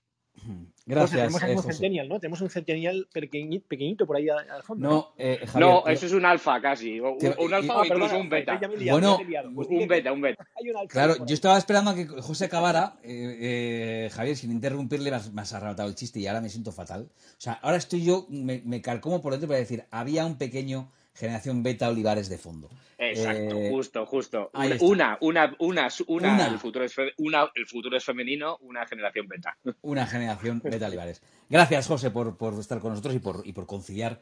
Gracias. 0.84 1.30
Pues 1.30 1.43
tenemos 1.43 1.64
un 1.64 1.72
centennial, 1.72 2.09
¿no? 2.09 2.18
Tenemos 2.18 2.40
un 2.40 2.51
centennial 2.51 3.09
pequeñito, 3.12 3.66
pequeñito 3.68 4.07
por 4.07 4.16
ahí 4.16 4.28
al 4.28 4.62
fondo. 4.62 4.88
No, 4.88 5.12
eh, 5.16 5.40
Javier, 5.47 5.70
no 5.70 5.82
te... 5.84 5.93
eso 5.93 6.07
es 6.07 6.12
un 6.12 6.24
alfa 6.24 6.61
casi. 6.61 7.01
Te... 7.20 7.34
un 7.38 7.55
alfa 7.55 7.72
ah, 7.72 7.78
o 7.78 7.84
incluso 7.84 8.05
perdona, 8.05 8.16
un 8.18 8.28
beta. 8.28 8.61
liado, 8.76 8.99
Bueno. 8.99 9.53
Pues 9.55 9.68
un 9.68 9.86
beta, 9.86 10.12
un 10.12 10.20
beta. 10.20 10.47
hay 10.61 10.70
un 10.70 10.76
alfa 10.76 10.93
Claro, 10.93 11.24
yo 11.24 11.34
estaba 11.34 11.57
esperando 11.57 11.93
a 11.93 11.95
que 11.95 12.07
José 12.07 12.47
acabara. 12.47 12.97
Eh, 13.05 13.38
eh, 13.40 14.11
Javier, 14.12 14.36
sin 14.36 14.51
interrumpirle, 14.51 15.11
me 15.11 15.16
has, 15.16 15.32
me 15.32 15.43
has 15.43 15.53
arrebatado 15.53 15.88
el 15.88 15.95
chiste 15.95 16.18
y 16.18 16.26
ahora 16.26 16.40
me 16.40 16.49
siento 16.49 16.72
fatal. 16.72 17.09
O 17.12 17.40
sea, 17.40 17.55
ahora 17.55 17.76
estoy 17.76 18.05
yo, 18.05 18.26
me, 18.28 18.62
me 18.64 18.82
calcomo 18.82 19.20
por 19.20 19.32
dentro 19.32 19.49
para 19.49 19.61
decir, 19.61 19.84
había 19.90 20.26
un 20.26 20.36
pequeño 20.36 20.90
generación 21.14 21.62
beta 21.62 21.88
Olivares 21.88 22.28
de 22.28 22.38
fondo. 22.38 22.70
Exacto, 22.98 23.56
Eh, 23.56 23.70
justo, 23.70 24.06
justo. 24.06 24.50
Una, 24.80 25.18
una, 25.20 25.56
una, 25.58 25.58
una, 25.58 25.88
Una. 26.06 26.46
El, 26.46 26.58
futuro 26.58 26.84
es 26.84 26.94
una, 27.18 27.50
el 27.54 27.66
futuro 27.66 27.96
es 27.96 28.04
femenino, 28.04 28.58
una 28.62 28.86
generación 28.86 29.26
beta. 29.28 29.56
Una 29.82 30.06
generación 30.06 30.60
beta 30.62 30.86
Olivares. 30.86 31.22
Gracias, 31.48 31.86
José, 31.86 32.10
por, 32.10 32.36
por 32.36 32.54
estar 32.58 32.80
con 32.80 32.90
nosotros 32.90 33.14
y 33.14 33.18
por, 33.18 33.42
y 33.44 33.52
por 33.52 33.66
conciliar 33.66 34.20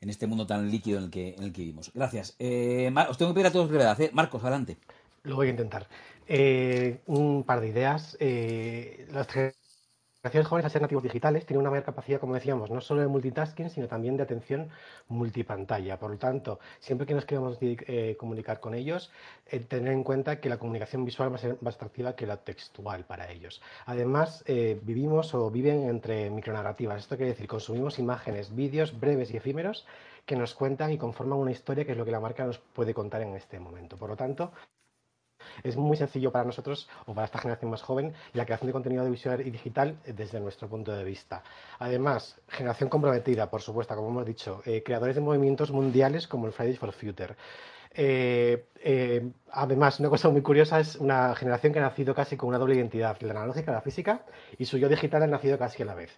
en 0.00 0.10
este 0.10 0.26
mundo 0.26 0.46
tan 0.46 0.70
líquido 0.70 0.98
en 0.98 1.04
el 1.04 1.10
que, 1.10 1.34
en 1.34 1.44
el 1.44 1.52
que 1.52 1.62
vivimos. 1.62 1.90
Gracias. 1.94 2.36
Eh, 2.38 2.92
os 3.08 3.16
tengo 3.18 3.32
que 3.32 3.34
pedir 3.34 3.46
a 3.46 3.52
todos 3.52 3.68
brevedad. 3.68 4.00
¿eh? 4.00 4.10
Marcos, 4.12 4.42
adelante. 4.42 4.76
Lo 5.22 5.36
voy 5.36 5.46
a 5.46 5.50
intentar. 5.50 5.88
Eh, 6.26 7.00
un 7.06 7.44
par 7.44 7.60
de 7.60 7.68
ideas. 7.68 8.16
Eh, 8.20 9.06
las 9.12 9.26
generaciones 10.24 10.48
jóvenes, 10.48 10.64
al 10.64 10.70
ser 10.70 10.82
nativos 10.82 11.02
digitales, 11.02 11.44
tienen 11.44 11.60
una 11.60 11.70
mayor 11.70 11.84
capacidad, 11.84 12.18
como 12.18 12.34
decíamos, 12.34 12.70
no 12.70 12.80
solo 12.80 13.02
de 13.02 13.08
multitasking, 13.08 13.68
sino 13.68 13.88
también 13.88 14.16
de 14.16 14.22
atención 14.22 14.70
multipantalla. 15.08 15.98
Por 15.98 16.12
lo 16.12 16.16
tanto, 16.16 16.60
siempre 16.80 17.06
que 17.06 17.12
nos 17.12 17.26
queramos 17.26 17.58
eh, 17.60 18.16
comunicar 18.18 18.58
con 18.58 18.74
ellos, 18.74 19.10
eh, 19.46 19.60
tener 19.60 19.92
en 19.92 20.02
cuenta 20.02 20.40
que 20.40 20.48
la 20.48 20.56
comunicación 20.56 21.04
visual 21.04 21.30
va 21.30 21.36
a 21.36 21.38
ser 21.38 21.58
más 21.60 21.74
atractiva 21.76 22.16
que 22.16 22.26
la 22.26 22.38
textual 22.38 23.04
para 23.04 23.30
ellos. 23.30 23.60
Además, 23.84 24.42
eh, 24.46 24.80
vivimos 24.82 25.34
o 25.34 25.50
viven 25.50 25.88
entre 25.90 26.30
micronarrativas. 26.30 27.00
Esto 27.02 27.16
quiere 27.16 27.32
decir, 27.32 27.46
consumimos 27.46 27.98
imágenes, 27.98 28.54
vídeos 28.54 28.98
breves 28.98 29.30
y 29.30 29.36
efímeros 29.36 29.86
que 30.24 30.36
nos 30.36 30.54
cuentan 30.54 30.90
y 30.90 30.96
conforman 30.96 31.38
una 31.38 31.50
historia 31.50 31.84
que 31.84 31.92
es 31.92 31.98
lo 31.98 32.04
que 32.06 32.10
la 32.10 32.20
marca 32.20 32.46
nos 32.46 32.58
puede 32.58 32.94
contar 32.94 33.20
en 33.20 33.34
este 33.34 33.60
momento. 33.60 33.98
Por 33.98 34.08
lo 34.08 34.16
tanto, 34.16 34.52
es 35.62 35.76
muy 35.76 35.96
sencillo 35.96 36.32
para 36.32 36.44
nosotros 36.44 36.88
o 37.06 37.14
para 37.14 37.26
esta 37.26 37.38
generación 37.38 37.70
más 37.70 37.82
joven 37.82 38.12
la 38.32 38.44
creación 38.44 38.68
de 38.68 38.72
contenido 38.72 39.02
audiovisual 39.02 39.40
y 39.40 39.50
digital 39.50 39.96
eh, 40.04 40.12
desde 40.12 40.40
nuestro 40.40 40.68
punto 40.68 40.92
de 40.92 41.04
vista. 41.04 41.42
Además, 41.78 42.36
generación 42.48 42.88
comprometida, 42.88 43.50
por 43.50 43.62
supuesto, 43.62 43.94
como 43.94 44.08
hemos 44.08 44.26
dicho, 44.26 44.62
eh, 44.64 44.82
creadores 44.82 45.16
de 45.16 45.20
movimientos 45.22 45.70
mundiales 45.70 46.26
como 46.26 46.46
el 46.46 46.52
Fridays 46.52 46.78
for 46.78 46.92
Future. 46.92 47.34
Eh, 47.96 49.30
además, 49.52 50.00
una 50.00 50.08
cosa 50.08 50.28
muy 50.28 50.42
curiosa 50.42 50.80
es 50.80 50.96
una 50.96 51.34
generación 51.36 51.72
que 51.72 51.78
ha 51.78 51.82
nacido 51.82 52.14
casi 52.14 52.36
con 52.36 52.48
una 52.48 52.58
doble 52.58 52.74
identidad, 52.74 53.16
la 53.20 53.30
analógica, 53.32 53.70
la 53.70 53.82
física, 53.82 54.22
y 54.58 54.64
su 54.64 54.78
yo 54.78 54.88
digital 54.88 55.22
ha 55.22 55.26
nacido 55.28 55.58
casi 55.58 55.82
a 55.84 55.86
la 55.86 55.94
vez. 55.94 56.10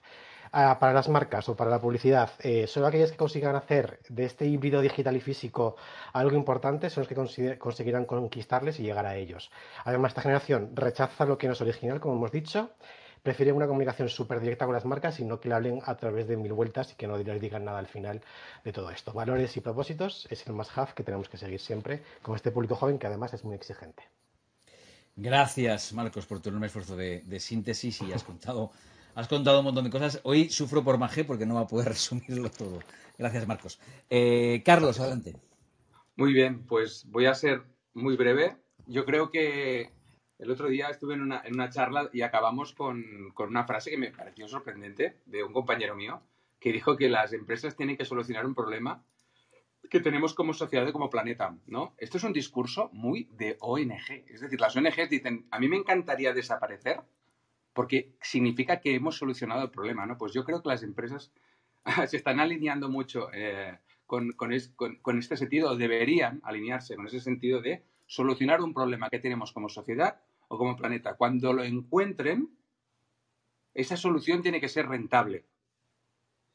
Para 0.50 0.92
las 0.92 1.08
marcas 1.08 1.48
o 1.48 1.56
para 1.56 1.70
la 1.70 1.80
publicidad, 1.80 2.30
eh, 2.40 2.66
solo 2.66 2.86
aquellas 2.86 3.10
que 3.10 3.16
consigan 3.16 3.56
hacer 3.56 4.00
de 4.08 4.24
este 4.24 4.46
híbrido 4.46 4.80
digital 4.80 5.16
y 5.16 5.20
físico 5.20 5.76
algo 6.12 6.36
importante 6.36 6.88
son 6.90 7.02
los 7.02 7.08
que 7.08 7.58
conseguirán 7.58 8.04
conquistarles 8.04 8.80
y 8.80 8.84
llegar 8.84 9.06
a 9.06 9.16
ellos. 9.16 9.50
Además, 9.84 10.10
esta 10.10 10.22
generación 10.22 10.70
rechaza 10.74 11.24
lo 11.24 11.36
que 11.36 11.46
no 11.46 11.52
es 11.52 11.60
original, 11.60 12.00
como 12.00 12.14
hemos 12.14 12.32
dicho, 12.32 12.70
prefiere 13.22 13.52
una 13.52 13.66
comunicación 13.66 14.08
súper 14.08 14.40
directa 14.40 14.66
con 14.66 14.74
las 14.74 14.84
marcas 14.84 15.18
y 15.18 15.24
no 15.24 15.40
que 15.40 15.48
le 15.48 15.56
hablen 15.56 15.82
a 15.84 15.96
través 15.96 16.28
de 16.28 16.36
mil 16.36 16.52
vueltas 16.52 16.92
y 16.92 16.94
que 16.94 17.08
no 17.08 17.16
les 17.16 17.40
digan 17.40 17.64
nada 17.64 17.78
al 17.78 17.88
final 17.88 18.22
de 18.62 18.72
todo 18.72 18.90
esto. 18.90 19.12
Valores 19.12 19.56
y 19.56 19.60
propósitos 19.60 20.28
es 20.30 20.46
el 20.46 20.52
más 20.52 20.70
have 20.78 20.92
que 20.94 21.02
tenemos 21.02 21.28
que 21.28 21.36
seguir 21.36 21.60
siempre 21.60 22.02
con 22.22 22.36
este 22.36 22.52
público 22.52 22.76
joven 22.76 22.98
que 22.98 23.08
además 23.08 23.34
es 23.34 23.44
muy 23.44 23.56
exigente. 23.56 24.04
Gracias, 25.16 25.92
Marcos, 25.92 26.26
por 26.26 26.40
tu 26.40 26.50
enorme 26.50 26.66
esfuerzo 26.66 26.94
de 26.94 27.40
síntesis 27.40 28.00
y 28.02 28.12
has 28.12 28.22
contado, 28.22 28.70
has 29.16 29.28
contado 29.28 29.60
un 29.60 29.64
montón 29.64 29.84
de 29.84 29.90
cosas. 29.90 30.20
Hoy 30.24 30.50
sufro 30.50 30.84
por 30.84 30.98
Magé 30.98 31.24
porque 31.24 31.46
no 31.46 31.54
va 31.54 31.62
a 31.62 31.66
poder 31.66 31.88
resumirlo 31.96 32.50
todo. 32.50 32.80
Gracias, 33.18 33.48
Marcos. 33.48 33.80
Eh, 34.10 34.62
Carlos, 34.64 35.00
adelante. 35.00 35.34
Muy 36.16 36.32
bien, 36.32 36.64
pues 36.66 37.04
voy 37.08 37.26
a 37.26 37.34
ser 37.34 37.62
muy 37.94 38.16
breve. 38.16 38.56
Yo 38.86 39.04
creo 39.04 39.30
que 39.30 39.90
el 40.38 40.50
otro 40.50 40.68
día 40.68 40.88
estuve 40.90 41.14
en 41.14 41.22
una, 41.22 41.40
en 41.44 41.54
una 41.54 41.70
charla 41.70 42.10
y 42.12 42.20
acabamos 42.20 42.74
con, 42.74 43.02
con 43.32 43.48
una 43.48 43.64
frase 43.64 43.90
que 43.90 43.98
me 43.98 44.10
pareció 44.10 44.46
sorprendente 44.48 45.16
de 45.24 45.42
un 45.42 45.52
compañero 45.52 45.96
mío 45.96 46.22
que 46.60 46.72
dijo 46.72 46.96
que 46.96 47.08
las 47.08 47.32
empresas 47.32 47.74
tienen 47.74 47.96
que 47.96 48.04
solucionar 48.04 48.44
un 48.44 48.54
problema 48.54 49.02
que 49.90 50.00
tenemos 50.00 50.34
como 50.34 50.52
sociedad 50.52 50.86
y 50.86 50.92
como 50.92 51.10
planeta, 51.10 51.56
¿no? 51.66 51.94
Esto 51.96 52.18
es 52.18 52.24
un 52.24 52.32
discurso 52.32 52.90
muy 52.92 53.28
de 53.32 53.56
ONG. 53.60 54.24
Es 54.26 54.40
decir, 54.40 54.60
las 54.60 54.76
ONGs 54.76 55.08
dicen, 55.08 55.46
a 55.50 55.58
mí 55.58 55.68
me 55.68 55.76
encantaría 55.76 56.32
desaparecer 56.32 57.00
porque 57.76 58.16
significa 58.22 58.80
que 58.80 58.94
hemos 58.96 59.18
solucionado 59.18 59.62
el 59.64 59.70
problema, 59.70 60.06
¿no? 60.06 60.18
Pues 60.18 60.32
yo 60.34 60.44
creo 60.44 60.62
que 60.62 60.70
las 60.70 60.82
empresas 60.82 61.32
se 62.08 62.16
están 62.16 62.40
alineando 62.40 62.88
mucho 62.90 63.28
eh, 63.34 63.78
con, 64.06 64.32
con, 64.32 64.52
es- 64.52 64.70
con- 64.76 64.96
con 64.96 65.18
este 65.18 65.36
sentido, 65.36 65.70
o 65.72 65.76
deberían 65.76 66.40
alinearse 66.44 66.96
con 66.96 67.06
ese 67.06 67.20
sentido 67.20 67.60
de 67.62 67.84
solucionar 68.06 68.62
un 68.62 68.74
problema 68.74 69.10
que 69.10 69.20
tenemos 69.20 69.52
como 69.52 69.68
sociedad 69.68 70.20
o 70.48 70.58
como 70.58 70.76
planeta. 70.76 71.16
Cuando 71.16 71.52
lo 71.52 71.64
encuentren, 71.64 72.50
esa 73.74 73.96
solución 73.96 74.42
tiene 74.42 74.60
que 74.60 74.68
ser 74.68 74.88
rentable. 74.88 75.46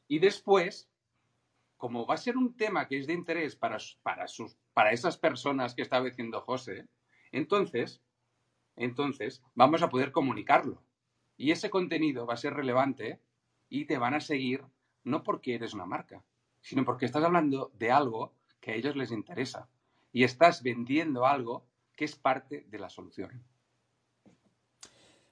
Y 0.06 0.20
después, 0.20 0.88
como 1.78 2.06
va 2.06 2.14
a 2.14 2.18
ser 2.18 2.36
un 2.38 2.56
tema 2.56 2.88
que 2.88 2.98
es 2.98 3.06
de 3.08 3.14
interés 3.14 3.56
para, 3.56 3.78
para 4.02 4.28
sus 4.28 4.56
para 4.74 4.92
esas 4.92 5.18
personas 5.18 5.74
que 5.74 5.82
estaba 5.82 6.06
diciendo 6.06 6.40
José, 6.42 6.86
entonces, 7.32 8.02
entonces 8.76 9.42
vamos 9.54 9.82
a 9.82 9.90
poder 9.90 10.12
comunicarlo. 10.12 10.82
Y 11.42 11.50
ese 11.50 11.70
contenido 11.70 12.24
va 12.24 12.34
a 12.34 12.36
ser 12.36 12.54
relevante 12.54 13.18
y 13.68 13.86
te 13.86 13.98
van 13.98 14.14
a 14.14 14.20
seguir 14.20 14.62
no 15.02 15.24
porque 15.24 15.56
eres 15.56 15.74
una 15.74 15.86
marca, 15.86 16.22
sino 16.60 16.84
porque 16.84 17.04
estás 17.04 17.24
hablando 17.24 17.72
de 17.76 17.90
algo 17.90 18.32
que 18.60 18.70
a 18.70 18.74
ellos 18.76 18.94
les 18.94 19.10
interesa 19.10 19.68
y 20.12 20.22
estás 20.22 20.62
vendiendo 20.62 21.26
algo 21.26 21.66
que 21.96 22.04
es 22.04 22.14
parte 22.14 22.64
de 22.68 22.78
la 22.78 22.88
solución. 22.88 23.42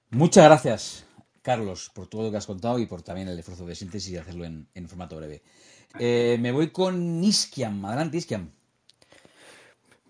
Muchas 0.08 0.46
gracias, 0.46 1.06
Carlos, 1.42 1.92
por 1.94 2.08
todo 2.08 2.24
lo 2.24 2.32
que 2.32 2.38
has 2.38 2.46
contado 2.48 2.80
y 2.80 2.86
por 2.86 3.02
también 3.02 3.28
el 3.28 3.38
esfuerzo 3.38 3.64
de 3.64 3.76
síntesis 3.76 4.10
y 4.10 4.16
hacerlo 4.16 4.44
en, 4.44 4.66
en 4.74 4.88
formato 4.88 5.16
breve. 5.16 5.44
Eh, 5.96 6.38
me 6.40 6.50
voy 6.50 6.72
con 6.72 7.22
Iskiam. 7.22 7.84
Adelante, 7.84 8.16
Iskiam. 8.16 8.50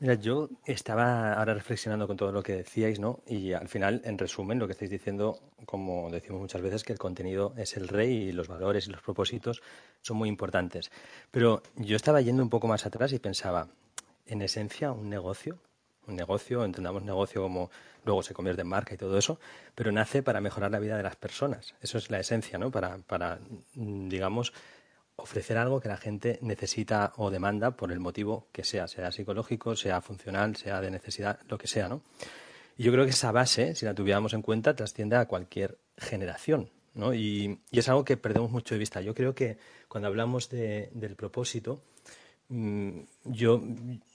Mira, 0.01 0.14
yo 0.14 0.48
estaba 0.64 1.35
ahora 1.35 1.52
reflexionando 1.52 2.06
con 2.06 2.16
todo 2.16 2.32
lo 2.32 2.43
que 2.43 2.56
decíais, 2.56 2.98
¿no? 2.98 3.20
Y 3.27 3.52
al 3.52 3.68
final, 3.68 4.01
en 4.06 4.16
resumen, 4.16 4.59
lo 4.59 4.66
que 4.66 4.72
estáis 4.72 4.90
diciendo, 4.90 5.39
como 5.66 6.09
decimos 6.10 6.40
muchas 6.40 6.62
veces, 6.62 6.85
que 6.85 6.94
el 6.94 6.98
contenido 6.98 7.52
es 7.59 7.77
el 7.77 7.86
rey 7.86 8.28
y 8.28 8.32
los 8.32 8.48
valores 8.48 8.86
y 8.86 8.90
los 8.90 9.02
propósitos 9.02 9.60
son 10.01 10.16
muy 10.16 10.31
importantes. 10.31 10.90
Pero 11.31 11.62
yo 11.77 11.97
estaba 11.97 12.22
yendo 12.22 12.43
un 12.43 12.48
poco 12.48 12.66
más 12.66 12.86
atrás 12.86 13.12
y 13.12 13.18
pensaba, 13.18 13.68
en 14.27 14.40
esencia, 14.40 14.90
un 14.90 15.10
negocio, 15.10 15.59
un 16.06 16.16
negocio, 16.16 16.64
entendamos 16.64 17.02
negocio 17.02 17.43
como 17.43 17.70
luego 18.06 18.22
se 18.22 18.32
convierte 18.32 18.62
en 18.62 18.68
marca 18.68 18.94
y 18.94 18.97
todo 18.97 19.18
eso, 19.18 19.39
pero 19.74 19.93
nace 19.93 20.22
para 20.22 20.40
mejorar 20.40 20.70
la 20.70 20.78
vida 20.78 20.97
de 20.97 21.02
las 21.02 21.16
personas. 21.16 21.74
Eso 21.82 21.98
es 21.98 22.10
la 22.10 22.18
esencia, 22.18 22.56
¿no? 22.56 22.70
Para, 22.70 22.97
para 23.06 23.39
digamos, 23.74 24.55
ofrecer 25.20 25.59
algo 25.59 25.80
que 25.80 25.88
la 25.88 25.97
gente 25.97 26.38
necesita 26.42 27.12
o 27.16 27.30
demanda 27.30 27.72
por 27.72 27.92
el 27.92 28.01
motivo 28.01 28.48
que 28.52 28.64
sea, 28.64 28.88
sea 28.88 29.12
psicológico, 29.12 29.76
sea 29.76 30.01
funcional, 30.01 30.56
sea 30.56 30.80
de 30.80 30.90
necesidad, 30.90 31.40
lo 31.48 31.59
que 31.59 31.66
sea, 31.66 31.88
¿no? 31.88 32.02
Y 32.76 32.84
yo 32.84 32.92
creo 32.92 33.05
que 33.05 33.10
esa 33.10 33.30
base, 33.30 33.74
si 33.74 33.84
la 33.84 33.94
tuviéramos 33.94 34.32
en 34.32 34.42
cuenta, 34.42 34.74
trasciende 34.74 35.16
a 35.16 35.26
cualquier 35.26 35.78
generación, 35.98 36.70
¿no? 36.94 37.12
Y, 37.12 37.60
es 37.70 37.88
algo 37.88 38.05
que 38.05 38.16
perdemos 38.16 38.51
mucho 38.51 38.74
de 38.74 38.78
vista. 38.78 39.01
Yo 39.01 39.14
creo 39.14 39.34
que 39.34 39.59
cuando 39.88 40.09
hablamos 40.09 40.48
del 40.48 41.14
propósito, 41.16 41.82
mm, 42.48 43.01
yo 43.24 43.62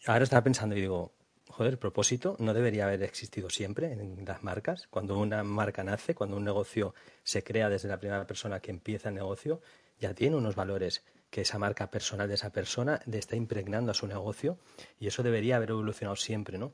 ahora 0.08 0.24
estaba 0.24 0.44
pensando 0.44 0.76
y 0.76 0.82
digo, 0.82 1.14
joder, 1.50 1.74
el 1.74 1.80
propósito 1.80 2.36
no 2.40 2.54
debería 2.54 2.86
haber 2.86 3.04
existido 3.04 3.50
siempre 3.50 3.94
en 3.94 4.26
las 4.26 4.44
marcas. 4.44 4.88
Cuando 4.90 5.18
una 5.18 5.44
marca 5.44 5.84
nace, 5.84 6.16
cuando 6.16 6.36
un 6.36 6.44
negocio 6.44 6.94
se 7.24 7.44
crea 7.44 7.70
desde 7.70 7.88
la 7.88 8.00
primera 8.00 8.26
persona 8.26 8.60
que 8.60 8.72
empieza 8.72 9.10
el 9.10 9.16
negocio, 9.16 9.62
ya 10.00 10.14
tiene 10.14 10.36
unos 10.36 10.56
valores 10.56 11.04
que 11.30 11.42
esa 11.42 11.60
marca 11.60 11.90
personal 11.92 12.28
de 12.28 12.36
esa 12.36 12.52
persona 12.52 13.02
le 13.06 13.18
está 13.18 13.36
impregnando 13.36 13.92
a 13.92 13.94
su 13.94 14.08
negocio 14.08 14.58
y 15.00 15.08
eso 15.08 15.24
debería 15.24 15.58
haber 15.58 15.72
evolucionado 15.72 16.16
siempre, 16.16 16.58
¿no? 16.58 16.74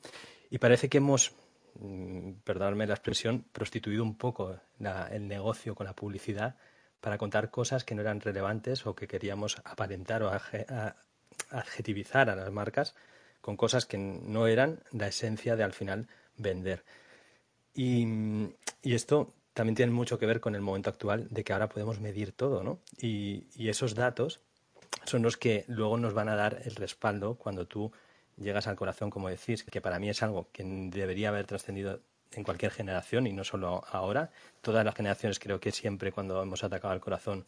Y 0.50 0.60
parece 0.60 0.90
que 0.90 1.00
hemos, 1.00 1.34
mm, 1.80 2.34
perdonadme 2.44 2.86
la 2.86 2.94
expresión, 2.94 3.46
prostituido 3.52 4.04
un 4.04 4.18
poco 4.18 4.60
el 5.12 5.28
negocio 5.28 5.74
con 5.74 5.88
la 5.88 5.96
publicidad 5.96 6.58
para 7.00 7.18
contar 7.18 7.50
cosas 7.50 7.84
que 7.84 7.96
no 7.96 8.02
eran 8.02 8.22
relevantes 8.22 8.86
o 8.86 8.94
que 8.96 9.08
queríamos 9.08 9.58
aparentar 9.64 10.22
o 10.24 10.32
adjetivizar 11.50 12.30
a 12.30 12.36
las 12.36 12.52
marcas 12.52 12.94
con 13.42 13.58
cosas 13.58 13.88
que 13.88 13.98
no 13.98 14.46
eran 14.46 14.84
la 14.92 15.08
esencia 15.08 15.56
de 15.56 15.64
al 15.64 15.74
final 15.74 16.08
vender. 16.38 16.84
Y, 17.74 18.06
y 18.84 18.94
esto 18.94 19.34
también 19.54 19.76
tiene 19.76 19.92
mucho 19.92 20.18
que 20.18 20.26
ver 20.26 20.40
con 20.40 20.56
el 20.56 20.62
momento 20.62 20.90
actual 20.90 21.28
de 21.30 21.44
que 21.44 21.54
ahora 21.54 21.70
podemos 21.70 22.00
medir 22.00 22.32
todo, 22.32 22.64
¿no? 22.64 22.80
Y, 23.00 23.48
esos 23.70 23.96
datos 23.96 24.40
son 25.06 25.22
los 25.22 25.38
que 25.38 25.66
luego 25.68 25.98
nos 25.98 26.14
van 26.14 26.30
a 26.30 26.36
dar 26.36 26.62
el 26.66 26.76
respaldo 26.76 27.36
cuando 27.36 27.68
tú 27.68 27.92
llegas 28.38 28.68
al 28.68 28.76
corazón, 28.76 29.10
como 29.10 29.30
decís, 29.30 29.64
que 29.64 29.82
para 29.82 30.00
mí 30.00 30.10
es 30.10 30.24
algo 30.24 30.48
que 30.52 30.64
debería 30.64 31.30
haber 31.30 31.46
trascendido 31.46 32.02
en 32.34 32.44
cualquier 32.44 32.72
generación 32.72 33.28
y 33.28 33.34
no 33.34 33.44
solo 33.44 33.84
ahora. 33.92 34.32
Todas 34.62 34.86
las 34.86 34.96
generaciones 34.96 35.40
creo 35.40 35.60
que 35.60 35.72
siempre 35.72 36.12
cuando 36.12 36.42
hemos 36.42 36.64
atacado 36.64 36.94
al 36.94 37.02
corazón 37.02 37.46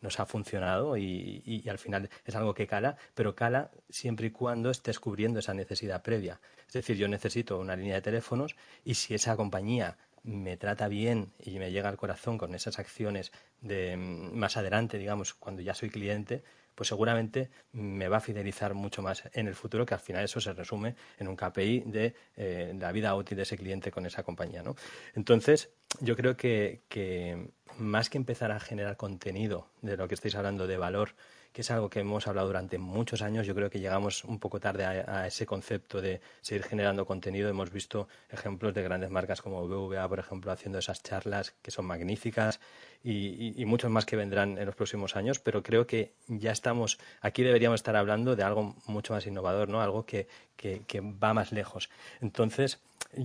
nos 0.00 0.20
ha 0.20 0.26
funcionado 0.26 0.96
y, 0.96 1.42
y, 1.44 1.68
al 1.68 1.78
final 1.78 2.08
es 2.24 2.34
algo 2.34 2.54
que 2.54 2.66
cala, 2.66 2.96
pero 3.14 3.34
cala 3.34 3.70
siempre 3.88 4.28
y 4.28 4.30
cuando 4.30 4.70
estés 4.70 5.00
cubriendo 5.00 5.40
esa 5.40 5.54
necesidad 5.54 6.02
previa. 6.02 6.40
Es 6.66 6.74
decir, 6.74 6.96
yo 6.96 7.08
necesito 7.08 7.58
una 7.58 7.76
línea 7.76 7.94
de 7.94 8.02
teléfonos 8.02 8.56
y 8.84 8.94
si 8.94 9.14
esa 9.14 9.36
compañía 9.36 9.96
me 10.26 10.56
trata 10.56 10.88
bien 10.88 11.32
y 11.38 11.58
me 11.58 11.70
llega 11.70 11.88
al 11.88 11.96
corazón 11.96 12.36
con 12.36 12.54
esas 12.54 12.78
acciones 12.78 13.32
de 13.60 13.96
mm, 13.96 14.36
más 14.36 14.56
adelante, 14.56 14.98
digamos, 14.98 15.34
cuando 15.34 15.62
ya 15.62 15.72
soy 15.72 15.88
cliente, 15.88 16.42
pues 16.74 16.88
seguramente 16.88 17.48
me 17.72 18.08
va 18.08 18.18
a 18.18 18.20
fidelizar 18.20 18.74
mucho 18.74 19.00
más 19.02 19.22
en 19.32 19.46
el 19.46 19.54
futuro, 19.54 19.86
que 19.86 19.94
al 19.94 20.00
final 20.00 20.24
eso 20.24 20.40
se 20.40 20.52
resume 20.52 20.94
en 21.18 21.28
un 21.28 21.36
KPI 21.36 21.84
de 21.86 22.14
eh, 22.36 22.74
la 22.78 22.92
vida 22.92 23.14
útil 23.14 23.36
de 23.36 23.44
ese 23.44 23.56
cliente 23.56 23.90
con 23.90 24.04
esa 24.04 24.24
compañía. 24.24 24.62
¿no? 24.62 24.76
Entonces, 25.14 25.70
yo 26.00 26.16
creo 26.16 26.36
que, 26.36 26.82
que 26.88 27.48
más 27.78 28.10
que 28.10 28.18
empezar 28.18 28.50
a 28.50 28.60
generar 28.60 28.96
contenido 28.96 29.70
de 29.80 29.96
lo 29.96 30.08
que 30.08 30.14
estáis 30.14 30.34
hablando 30.34 30.66
de 30.66 30.76
valor 30.76 31.14
que 31.56 31.62
es 31.62 31.70
algo 31.70 31.88
que 31.88 32.00
hemos 32.00 32.26
hablado 32.26 32.48
durante 32.48 32.76
muchos 32.76 33.22
años. 33.22 33.46
Yo 33.46 33.54
creo 33.54 33.70
que 33.70 33.80
llegamos 33.80 34.24
un 34.24 34.38
poco 34.38 34.60
tarde 34.60 34.84
a, 34.84 35.26
ese 35.26 35.46
concepto 35.46 36.02
de 36.02 36.20
seguir 36.42 36.64
generando 36.64 37.06
contenido. 37.06 37.48
Hemos 37.48 37.72
visto 37.72 38.08
ejemplos 38.28 38.74
de 38.74 38.82
grandes 38.82 39.08
marcas 39.08 39.40
como 39.40 39.66
BVA, 39.66 40.06
por 40.06 40.18
ejemplo, 40.18 40.52
haciendo 40.52 40.78
esas 40.78 41.02
charlas 41.02 41.54
que 41.62 41.70
son 41.70 41.86
magníficas 41.86 42.60
y, 43.02 43.64
muchos 43.64 43.90
más 43.90 44.04
que 44.04 44.16
vendrán 44.16 44.58
en 44.58 44.66
los 44.66 44.74
próximos 44.74 45.16
años. 45.16 45.38
Pero 45.38 45.62
creo 45.62 45.86
que 45.86 46.12
ya 46.28 46.52
estamos, 46.52 46.98
aquí 47.22 47.42
deberíamos 47.42 47.78
estar 47.80 47.96
hablando 47.96 48.36
de 48.36 48.42
algo 48.42 48.76
mucho 48.86 49.14
más 49.14 49.26
innovador, 49.26 49.70
¿no? 49.70 49.80
Algo 49.80 50.04
que, 50.04 50.28
que 50.58 51.00
va 51.00 51.32
más 51.32 51.52
lejos. 51.52 51.88
Entonces, 52.20 52.80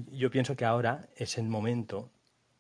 yo 0.10 0.32
pienso 0.32 0.56
que 0.56 0.64
ahora 0.64 1.10
es 1.18 1.38
el 1.38 1.50
momento 1.50 2.10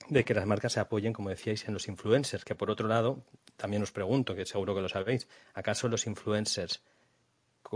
de 0.09 0.25
que 0.25 0.33
las 0.33 0.45
marcas 0.45 0.73
se 0.73 0.81
apoyen, 0.81 1.13
como 1.13 1.29
decíais, 1.29 1.65
en 1.69 1.73
los 1.73 1.87
influencers, 1.87 2.43
que 2.43 2.55
por 2.55 2.69
otro 2.69 2.89
lado, 2.89 3.23
también 3.61 3.83
os 3.83 3.91
pregunto, 3.91 4.33
que 4.33 4.45
seguro 4.53 4.73
que 4.73 4.81
lo 4.81 4.89
sabéis, 4.89 5.27
¿acaso 5.53 5.87
los 5.87 6.07
influencers, 6.07 6.81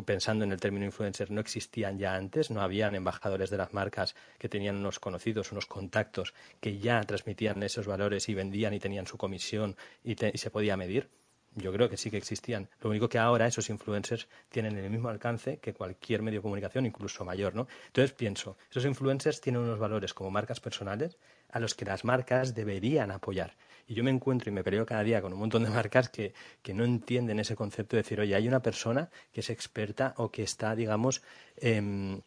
pensando 0.03 0.43
en 0.43 0.51
el 0.51 0.59
término 0.59 0.83
influencer, 0.83 1.29
no 1.29 1.39
existían 1.41 1.99
ya 1.99 2.15
antes? 2.15 2.49
¿No 2.49 2.61
habían 2.61 2.95
embajadores 2.95 3.51
de 3.51 3.57
las 3.57 3.71
marcas 3.71 4.15
que 4.39 4.49
tenían 4.49 4.77
unos 4.77 4.99
conocidos, 4.99 5.51
unos 5.51 5.67
contactos, 5.67 6.33
que 6.59 6.79
ya 6.79 6.99
transmitían 7.03 7.61
esos 7.61 7.85
valores 7.85 8.27
y 8.29 8.33
vendían 8.33 8.73
y 8.73 8.79
tenían 8.79 9.05
su 9.05 9.17
comisión 9.17 9.77
y, 10.03 10.13
y 10.13 10.37
se 10.39 10.49
podía 10.49 10.75
medir? 10.75 11.07
Yo 11.53 11.71
creo 11.71 11.87
que 11.87 11.97
sí 11.97 12.09
que 12.09 12.17
existían. 12.17 12.67
Lo 12.81 12.89
único 12.89 13.07
que 13.07 13.19
ahora 13.19 13.45
esos 13.45 13.69
influencers 13.69 14.27
tienen 14.49 14.77
el 14.77 14.89
mismo 14.89 15.07
alcance 15.07 15.59
que 15.59 15.73
cualquier 15.73 16.23
medio 16.23 16.39
de 16.39 16.43
comunicación, 16.43 16.87
incluso 16.87 17.23
mayor, 17.23 17.53
¿no? 17.53 17.67
Entonces 17.87 18.11
pienso, 18.11 18.57
esos 18.71 18.85
influencers 18.85 19.39
tienen 19.39 19.61
unos 19.61 19.79
valores 19.79 20.15
como 20.15 20.31
marcas 20.31 20.59
personales 20.59 21.17
a 21.55 21.59
los 21.61 21.73
que 21.73 21.85
las 21.85 22.03
marcas 22.03 22.53
deberían 22.53 23.11
apoyar. 23.11 23.55
Y 23.87 23.93
yo 23.93 24.03
me 24.03 24.11
encuentro 24.11 24.49
y 24.49 24.53
me 24.53 24.61
peleo 24.61 24.85
cada 24.85 25.03
día 25.03 25.21
con 25.21 25.31
un 25.31 25.39
montón 25.39 25.63
de 25.63 25.69
marcas 25.69 26.09
que, 26.09 26.33
que 26.61 26.73
no 26.73 26.83
entienden 26.83 27.39
ese 27.39 27.55
concepto 27.55 27.95
de 27.95 28.03
decir, 28.03 28.19
oye, 28.19 28.35
hay 28.35 28.45
una 28.45 28.61
persona 28.61 29.09
que 29.31 29.39
es 29.39 29.49
experta 29.49 30.13
o 30.17 30.29
que 30.29 30.43
está, 30.43 30.75
digamos, 30.75 31.21
em, 31.55 32.19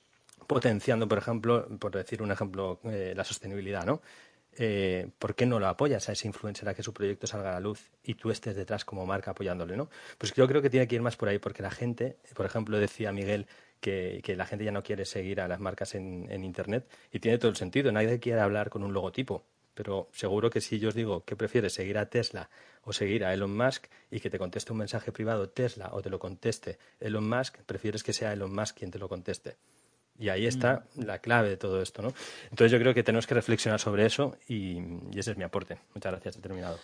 potenciando, 0.47 1.07
por 1.07 1.19
ejemplo, 1.19 1.69
por 1.79 1.93
decir 1.93 2.23
un 2.23 2.33
ejemplo, 2.33 2.81
eh, 2.85 3.13
la 3.15 3.23
sostenibilidad, 3.23 3.85
¿no? 3.85 4.01
Eh, 4.57 5.11
¿por 5.19 5.35
qué 5.35 5.45
no 5.45 5.61
lo 5.61 5.69
apoyas 5.69 6.09
a 6.09 6.13
ese 6.13 6.27
influencer 6.27 6.67
a 6.67 6.73
que 6.75 6.83
su 6.83 6.95
proyecto 6.95 7.27
salga 7.27 7.51
a 7.51 7.53
la 7.53 7.61
luz 7.61 7.91
y 8.03 8.15
tú 8.15 8.31
estés 8.31 8.57
detrás 8.57 8.87
como 8.87 9.05
marca 9.05 9.33
apoyándole, 9.33 9.77
¿no? 9.77 9.91
Pues 10.17 10.33
yo 10.33 10.49
creo 10.49 10.63
que 10.63 10.71
tiene 10.71 10.89
que 10.89 10.95
ir 10.95 11.03
más 11.03 11.17
por 11.17 11.29
ahí, 11.29 11.39
porque 11.39 11.63
la 11.63 11.71
gente, 11.71 12.17
por 12.35 12.47
ejemplo, 12.47 12.79
decía 12.79 13.13
Miguel 13.13 13.47
que, 13.81 14.35
la 14.37 14.47
gente 14.47 14.65
ya 14.65 14.73
no 14.73 14.83
quiere 14.83 15.05
seguir 15.05 15.41
a 15.41 15.49
las 15.49 15.61
marcas 15.61 15.95
en, 15.95 16.45
Internet 16.45 16.89
y 17.13 17.21
tiene 17.21 17.39
todo 17.39 17.51
el 17.51 17.57
sentido. 17.57 17.93
Nadie 17.93 18.19
quiere 18.19 18.41
hablar 18.41 18.71
con 18.71 18.83
un 18.83 18.93
logotipo, 18.93 19.45
pero 19.75 20.09
seguro 20.13 20.51
que 20.51 20.61
si 20.61 20.79
yo 20.79 20.89
os 20.89 20.95
digo 20.95 21.25
que 21.25 21.37
prefieres 21.37 21.75
seguir 21.75 21.99
a 21.99 22.07
Tesla 22.07 22.51
o 22.83 22.93
seguir 22.93 23.25
a 23.25 23.33
Elon 23.33 23.57
Musk 23.57 23.87
y 24.11 24.21
que 24.21 24.31
te 24.31 24.39
conteste 24.39 24.73
un 24.73 24.79
mensaje 24.79 25.13
privado 25.13 25.49
Tesla 25.49 25.91
o 25.93 26.03
te 26.03 26.11
lo 26.11 26.19
conteste 26.19 26.79
Elon 27.01 27.29
Musk, 27.29 27.59
prefieres 27.63 28.03
que 28.03 28.13
sea 28.13 28.33
Elon 28.33 28.55
Musk 28.55 28.79
quien 28.79 28.91
te 28.91 28.99
lo 28.99 29.09
conteste. 29.09 29.57
Y 30.19 30.31
ahí 30.31 30.47
está 30.47 30.85
mm. 30.95 31.05
la 31.05 31.21
clave 31.21 31.51
de 31.51 31.57
todo 31.57 31.81
esto, 31.81 32.03
¿no? 32.03 32.13
Entonces 32.51 32.73
yo 32.73 32.79
creo 32.81 32.93
que 32.93 33.05
tenemos 33.05 33.27
que 33.27 33.35
reflexionar 33.35 33.79
sobre 33.79 34.05
eso 34.05 34.37
y, 34.49 34.79
ese 35.17 35.31
es 35.31 35.37
mi 35.37 35.45
aporte. 35.45 35.79
Muchas 35.95 36.13
gracias, 36.13 36.37
he 36.37 36.41
terminado. 36.41 36.79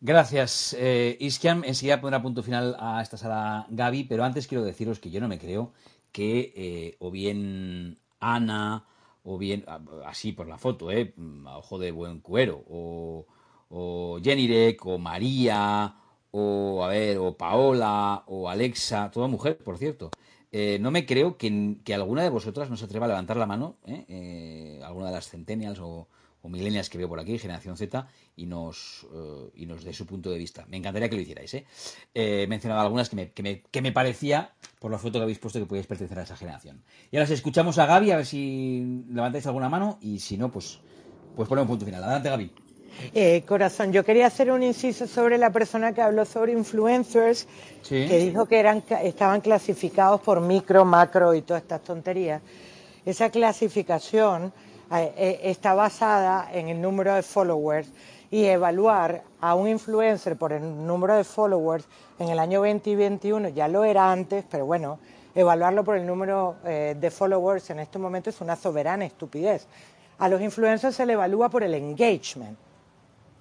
Gracias, 0.00 0.76
eh, 0.78 1.16
Iskian. 1.20 1.64
Enseguida 1.64 2.00
pondrá 2.00 2.22
punto 2.22 2.42
final 2.42 2.76
a 2.78 3.02
esta 3.02 3.16
sala 3.16 3.66
Gaby, 3.68 4.04
pero 4.04 4.24
antes 4.24 4.46
quiero 4.46 4.64
deciros 4.64 5.00
que 5.00 5.10
yo 5.10 5.20
no 5.20 5.28
me 5.28 5.38
creo 5.38 5.72
que 6.12 6.52
eh, 6.56 6.96
o 7.00 7.10
bien 7.10 7.98
Ana, 8.20 8.84
o 9.24 9.38
bien, 9.38 9.64
así 10.06 10.32
por 10.32 10.48
la 10.48 10.58
foto, 10.58 10.90
eh, 10.90 11.14
a 11.46 11.58
ojo 11.58 11.78
de 11.78 11.90
buen 11.92 12.20
cuero, 12.20 12.64
o, 12.68 13.26
o 13.70 14.18
Jenny 14.22 14.76
o 14.82 14.98
María, 14.98 15.94
o 16.30 16.84
a 16.84 16.88
ver, 16.88 17.18
o 17.18 17.36
Paola, 17.36 18.24
o 18.26 18.48
Alexa, 18.48 19.10
toda 19.10 19.28
mujer, 19.28 19.58
por 19.58 19.78
cierto, 19.78 20.10
eh, 20.50 20.78
no 20.80 20.90
me 20.90 21.04
creo 21.04 21.36
que, 21.36 21.78
alguna 21.94 22.22
de 22.22 22.30
vosotras 22.30 22.70
no 22.70 22.76
se 22.76 22.86
atreva 22.86 23.06
a 23.06 23.08
levantar 23.08 23.36
la 23.36 23.46
mano, 23.46 23.76
¿eh? 23.86 24.04
Eh, 24.08 24.80
alguna 24.84 25.06
de 25.06 25.12
las 25.12 25.28
centennials 25.28 25.78
o, 25.80 26.08
o 26.48 26.50
millennials 26.50 26.88
que 26.88 26.96
veo 26.96 27.08
por 27.08 27.20
aquí, 27.20 27.38
generación 27.38 27.76
Z, 27.76 28.08
y 28.36 28.46
nos, 28.46 29.06
eh, 29.12 29.50
y 29.60 29.66
nos 29.66 29.84
dé 29.84 29.92
su 29.92 30.06
punto 30.06 30.30
de 30.30 30.38
vista. 30.38 30.64
Me 30.68 30.78
encantaría 30.78 31.08
que 31.08 31.16
lo 31.16 31.22
hicierais. 31.22 31.52
¿eh? 31.54 31.66
Eh, 32.14 32.44
he 32.44 32.46
mencionado 32.46 32.80
algunas 32.80 33.08
que 33.10 33.16
me, 33.16 33.30
que, 33.30 33.42
me, 33.42 33.60
que 33.70 33.82
me 33.82 33.92
parecía, 33.92 34.52
por 34.80 34.90
la 34.90 34.98
foto 34.98 35.18
que 35.18 35.24
habéis 35.24 35.38
puesto, 35.38 35.58
que 35.60 35.66
podíais 35.66 35.86
pertenecer 35.86 36.18
a 36.18 36.22
esa 36.22 36.36
generación. 36.36 36.82
Y 37.10 37.16
ahora 37.16 37.26
si 37.26 37.34
escuchamos 37.34 37.78
a 37.78 37.84
Gaby, 37.86 38.10
a 38.12 38.16
ver 38.16 38.26
si 38.26 39.04
levantáis 39.10 39.46
alguna 39.46 39.68
mano, 39.68 39.98
y 40.00 40.18
si 40.20 40.36
no, 40.38 40.50
pues, 40.50 40.80
pues 41.36 41.48
ponemos 41.48 41.66
un 41.66 41.72
punto 41.76 41.84
final. 41.84 42.02
Adelante, 42.02 42.30
Gaby. 42.30 42.52
Eh, 43.14 43.44
corazón, 43.46 43.92
yo 43.92 44.02
quería 44.02 44.26
hacer 44.26 44.50
un 44.50 44.62
inciso 44.62 45.06
sobre 45.06 45.38
la 45.38 45.50
persona 45.52 45.92
que 45.92 46.02
habló 46.02 46.24
sobre 46.24 46.52
influencers, 46.52 47.46
Sí. 47.82 48.06
que 48.08 48.18
dijo 48.18 48.46
que 48.46 48.58
eran, 48.58 48.82
estaban 49.02 49.40
clasificados 49.40 50.20
por 50.20 50.40
micro, 50.40 50.84
macro 50.84 51.32
y 51.34 51.42
todas 51.42 51.62
estas 51.62 51.82
tonterías. 51.84 52.42
Esa 53.06 53.30
clasificación 53.30 54.52
está 54.90 55.74
basada 55.74 56.48
en 56.52 56.68
el 56.68 56.80
número 56.80 57.14
de 57.14 57.22
followers 57.22 57.88
y 58.30 58.44
evaluar 58.44 59.22
a 59.40 59.54
un 59.54 59.68
influencer 59.68 60.36
por 60.36 60.52
el 60.52 60.86
número 60.86 61.14
de 61.14 61.24
followers 61.24 61.86
en 62.18 62.28
el 62.28 62.38
año 62.38 62.60
2021 62.60 63.48
ya 63.50 63.68
lo 63.68 63.84
era 63.84 64.10
antes, 64.10 64.44
pero 64.50 64.66
bueno, 64.66 64.98
evaluarlo 65.34 65.84
por 65.84 65.96
el 65.96 66.06
número 66.06 66.56
eh, 66.64 66.96
de 66.98 67.10
followers 67.10 67.70
en 67.70 67.80
este 67.80 67.98
momento 67.98 68.30
es 68.30 68.40
una 68.40 68.56
soberana 68.56 69.04
estupidez. 69.04 69.66
A 70.18 70.28
los 70.28 70.40
influencers 70.40 70.96
se 70.96 71.06
le 71.06 71.12
evalúa 71.12 71.48
por 71.48 71.62
el 71.62 71.74
engagement 71.74 72.58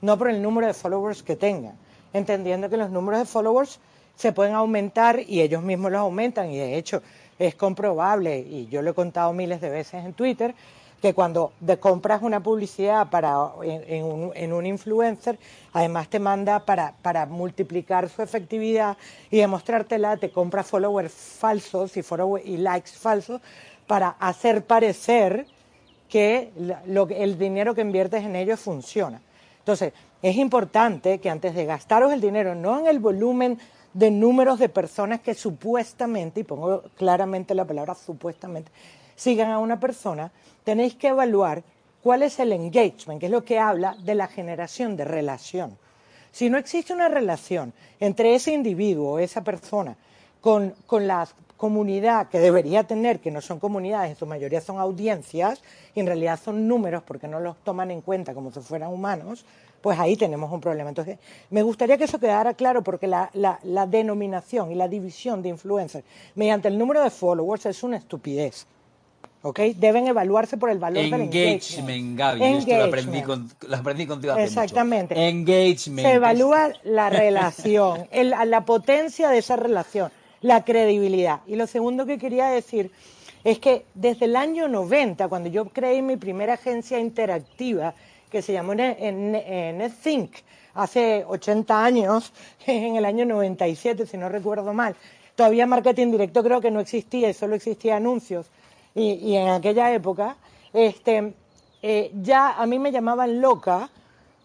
no 0.02 0.18
por 0.18 0.30
el 0.30 0.42
número 0.42 0.68
de 0.68 0.74
followers 0.74 1.24
que 1.24 1.36
tengan, 1.36 1.76
entendiendo 2.14 2.70
que 2.70 2.78
los 2.78 2.90
números 2.90 3.22
de 3.22 3.26
followers 3.26 3.80
se 4.16 4.32
pueden 4.32 4.54
aumentar 4.54 5.20
y 5.20 5.42
ellos 5.42 5.62
mismos 5.62 5.92
los 5.92 6.02
aumentan 6.02 6.50
y 6.52 6.58
de 6.58 6.76
hecho 6.76 7.02
es 7.38 7.56
comprobable 7.56 8.40
y 8.40 8.68
yo 8.68 8.82
lo 8.82 8.92
he 8.92 8.94
contado 8.94 9.32
miles 9.34 9.62
de 9.62 9.70
veces 9.70 10.06
en 10.06 10.14
Twitter 10.14 10.56
que 11.02 11.14
cuando 11.14 11.54
de 11.60 11.78
compras 11.78 12.22
una 12.22 12.42
publicidad 12.42 13.10
para 13.10 13.52
en, 13.64 14.04
un, 14.04 14.32
en 14.36 14.52
un 14.52 14.66
influencer 14.66 15.38
además 15.74 16.10
te 16.10 16.20
manda 16.20 16.66
para, 16.66 17.26
multiplicar 17.28 18.10
su 18.10 18.22
efectividad 18.22 18.98
y 19.30 19.38
demostrártela 19.38 20.18
te 20.18 20.32
compra 20.32 20.64
followers 20.64 21.14
falsos 21.14 21.96
y, 21.98 22.02
follow- 22.02 22.42
y 22.44 22.58
likes 22.58 22.92
falsos 22.92 23.42
para 23.86 24.10
hacer 24.20 24.66
parecer 24.66 25.46
que 26.10 26.52
lo 26.86 27.08
el 27.10 27.38
dinero 27.38 27.76
que 27.76 27.82
inviertes 27.82 28.24
en 28.24 28.36
ellos 28.36 28.60
funciona. 28.60 29.22
Entonces, 29.60 29.94
es 30.22 30.36
importante 30.38 31.20
que 31.20 31.30
antes 31.30 31.54
de 31.54 31.66
gastaros 31.66 32.12
el 32.12 32.22
dinero, 32.22 32.56
no 32.56 32.80
en 32.80 32.88
el 32.88 33.00
volumen 33.00 33.60
de 33.94 34.10
números 34.10 34.60
de 34.60 34.70
personas 34.70 35.20
que 35.22 35.34
supuestamente, 35.34 36.40
y 36.40 36.44
pongo 36.44 36.84
claramente 36.96 37.54
la 37.54 37.66
palabra 37.66 37.94
supuestamente, 37.94 38.72
sigan 39.18 39.52
a 39.52 39.60
una 39.60 39.78
persona, 39.82 40.32
tenéis 40.64 40.96
que 40.96 41.10
evaluar 41.10 41.64
cuál 42.02 42.24
es 42.24 42.40
el 42.40 42.54
engagement, 42.54 43.20
que 43.20 43.26
es 43.26 43.32
lo 43.32 43.44
que 43.44 43.60
habla 43.60 43.98
de 44.00 44.16
la 44.16 44.28
generación 44.28 44.96
de 44.96 45.04
relación. 45.04 45.78
Si 46.32 46.50
no 46.50 46.58
existe 46.58 46.94
una 46.94 47.10
relación 47.10 47.74
entre 48.00 48.34
ese 48.36 48.54
individuo 48.54 49.14
o 49.14 49.20
esa 49.20 49.44
persona 49.44 49.98
con, 50.40 50.74
con 50.86 51.06
la 51.08 51.28
comunidad 51.58 52.30
que 52.30 52.40
debería 52.40 52.84
tener, 52.84 53.20
que 53.20 53.32
no 53.32 53.42
son 53.42 53.60
comunidades, 53.60 54.12
en 54.12 54.16
su 54.16 54.26
mayoría 54.28 54.62
son 54.62 54.78
audiencias, 54.80 55.62
y 55.96 56.00
en 56.00 56.06
realidad 56.06 56.40
son 56.42 56.68
números 56.68 57.02
porque 57.04 57.28
no 57.28 57.40
los 57.40 57.58
toman 57.64 57.90
en 57.90 58.02
cuenta 58.02 58.36
como 58.36 58.52
si 58.52 58.60
fueran 58.62 58.94
humanos, 58.94 59.44
pues 59.82 59.98
ahí 60.00 60.16
tenemos 60.16 60.52
un 60.52 60.62
problema. 60.62 60.90
Entonces, 60.90 61.18
me 61.50 61.64
gustaría 61.64 61.98
que 61.98 62.04
eso 62.04 62.20
quedara 62.20 62.54
claro 62.54 62.84
porque 62.84 63.08
la, 63.08 63.30
la- 63.34 63.60
la 63.64 63.88
denominación 63.88 64.72
y 64.72 64.76
la 64.76 64.88
división 64.88 65.42
de 65.42 65.50
influencers 65.50 66.06
mediante 66.36 66.68
el 66.68 66.78
número 66.78 67.02
de 67.04 67.10
followers 67.10 67.66
es 67.66 67.82
una 67.82 67.98
estupidez. 67.98 68.68
¿Ok? 69.44 69.60
Deben 69.76 70.08
evaluarse 70.08 70.58
por 70.58 70.70
el 70.70 70.80
valor 70.80 71.04
del 71.04 71.14
engagement. 71.14 71.90
Engagement, 71.90 72.18
Gaby. 72.20 72.44
Esto 72.44 72.76
lo 72.78 72.84
aprendí, 72.86 73.18
Engagement. 73.20 73.54
con, 73.60 73.70
lo 73.70 73.78
aprendí 73.78 74.06
contigo 74.08 74.34
hace 74.34 74.44
Exactamente. 74.44 75.16
mucho. 75.16 75.28
Engagement. 75.28 76.08
Se 76.08 76.14
evalúa 76.16 76.70
la 76.84 77.10
relación, 77.10 78.08
el- 78.12 78.34
la 78.46 78.66
potencia 78.66 79.30
de 79.30 79.38
esa 79.38 79.56
relación, 79.56 80.12
la 80.42 80.66
credibilidad. 80.66 81.42
Y 81.48 81.56
lo 81.56 81.68
segundo 81.68 82.06
que 82.06 82.18
quería 82.18 82.48
decir 82.48 82.92
es 83.44 83.60
que 83.60 83.86
desde 83.94 84.26
el 84.26 84.36
año 84.36 84.68
90, 84.68 85.28
cuando 85.30 85.50
yo 85.50 85.66
creé 85.66 86.02
mi 86.02 86.18
primera 86.18 86.56
agencia 86.56 87.00
interactiva, 87.00 87.94
que 88.32 88.42
se 88.42 88.52
llamó 88.54 88.74
NetThink, 88.76 90.32
hace 90.74 91.24
80 91.28 91.84
años, 91.86 92.34
en 92.66 92.96
el 92.96 93.06
año 93.06 93.26
97, 93.26 94.06
si 94.06 94.18
no 94.18 94.30
recuerdo 94.30 94.74
mal, 94.74 94.96
todavía 95.36 95.66
marketing 95.68 96.12
directo 96.12 96.44
creo 96.44 96.60
que 96.60 96.72
no 96.72 96.80
existía 96.80 97.30
y 97.30 97.34
solo 97.34 97.56
existía 97.56 97.96
anuncios. 97.98 98.48
Y, 98.98 99.12
y 99.14 99.36
en 99.38 99.50
aquella 99.50 99.94
época, 99.94 100.36
este, 100.74 101.34
eh, 101.82 102.12
ya 102.22 102.54
a 102.62 102.66
mí 102.66 102.80
me 102.80 102.92
llamaban 102.92 103.40
loca 103.40 103.90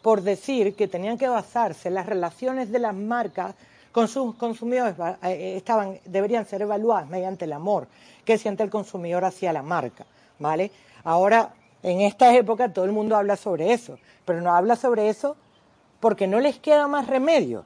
por 0.03 0.21
decir 0.23 0.75
que 0.77 0.89
tenían 0.89 1.17
que 1.17 1.29
basarse 1.29 1.91
las 1.91 2.07
relaciones 2.07 2.71
de 2.71 2.79
las 2.79 2.95
marcas 2.95 3.55
con 3.93 4.09
sus 4.09 4.35
consumidores 4.37 4.95
va- 5.01 5.19
eh, 5.23 5.57
estaban 5.57 5.99
deberían 6.05 6.45
ser 6.47 6.63
evaluadas 6.63 7.09
mediante 7.09 7.45
el 7.47 7.53
amor 7.53 7.87
que 8.25 8.37
siente 8.39 8.63
el 8.63 8.71
consumidor 8.71 9.25
hacia 9.25 9.53
la 9.53 9.63
marca, 9.63 10.05
¿vale? 10.39 10.71
Ahora 11.05 11.55
en 11.83 12.01
esta 12.03 12.35
época 12.35 12.73
todo 12.73 12.85
el 12.85 12.93
mundo 12.93 13.17
habla 13.17 13.37
sobre 13.37 13.73
eso, 13.73 13.99
pero 14.25 14.41
no 14.41 14.55
habla 14.55 14.77
sobre 14.77 15.09
eso 15.09 15.37
porque 16.01 16.27
no 16.27 16.41
les 16.41 16.59
queda 16.59 16.89
más 16.89 17.07
remedio. 17.07 17.65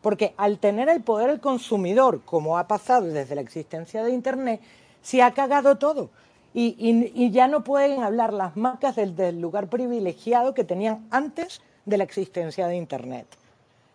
Porque 0.00 0.34
al 0.36 0.58
tener 0.58 0.88
el 0.88 1.00
poder 1.00 1.30
el 1.30 1.40
consumidor, 1.40 2.22
como 2.24 2.58
ha 2.58 2.66
pasado 2.66 3.06
desde 3.06 3.36
la 3.36 3.40
existencia 3.40 4.02
de 4.02 4.10
Internet, 4.10 4.60
se 5.02 5.22
ha 5.22 5.32
cagado 5.32 5.76
todo. 5.78 6.10
Y, 6.54 6.76
y- 6.78 7.30
ya 7.30 7.48
no 7.48 7.64
pueden 7.64 8.02
hablar 8.02 8.32
las 8.32 8.56
marcas 8.56 8.96
del, 8.96 9.16
del 9.16 9.40
lugar 9.40 9.68
privilegiado 9.68 10.52
que 10.52 10.64
tenían 10.64 11.06
antes 11.10 11.62
de 11.86 11.96
la 11.96 12.04
existencia 12.04 12.66
de 12.66 12.76
Internet. 12.76 13.26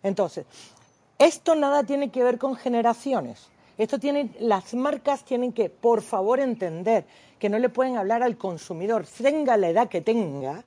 Entonces, 0.02 0.44
esto 1.18 1.54
nada 1.54 1.84
tiene 1.84 2.10
que 2.10 2.24
ver 2.24 2.38
con 2.38 2.56
generaciones. 2.56 3.48
Esto 3.78 4.00
tiene, 4.00 4.30
las 4.40 4.74
marcas 4.74 5.24
tienen 5.24 5.52
que, 5.52 5.70
por 5.70 6.02
favor, 6.02 6.40
entender 6.40 7.04
que 7.38 7.48
no 7.48 7.60
le 7.60 7.68
pueden 7.68 7.96
hablar 7.96 8.24
al 8.24 8.36
consumidor, 8.36 9.06
tenga 9.06 9.56
la 9.56 9.68
edad 9.68 9.88
que 9.88 10.00
tenga, 10.00 10.64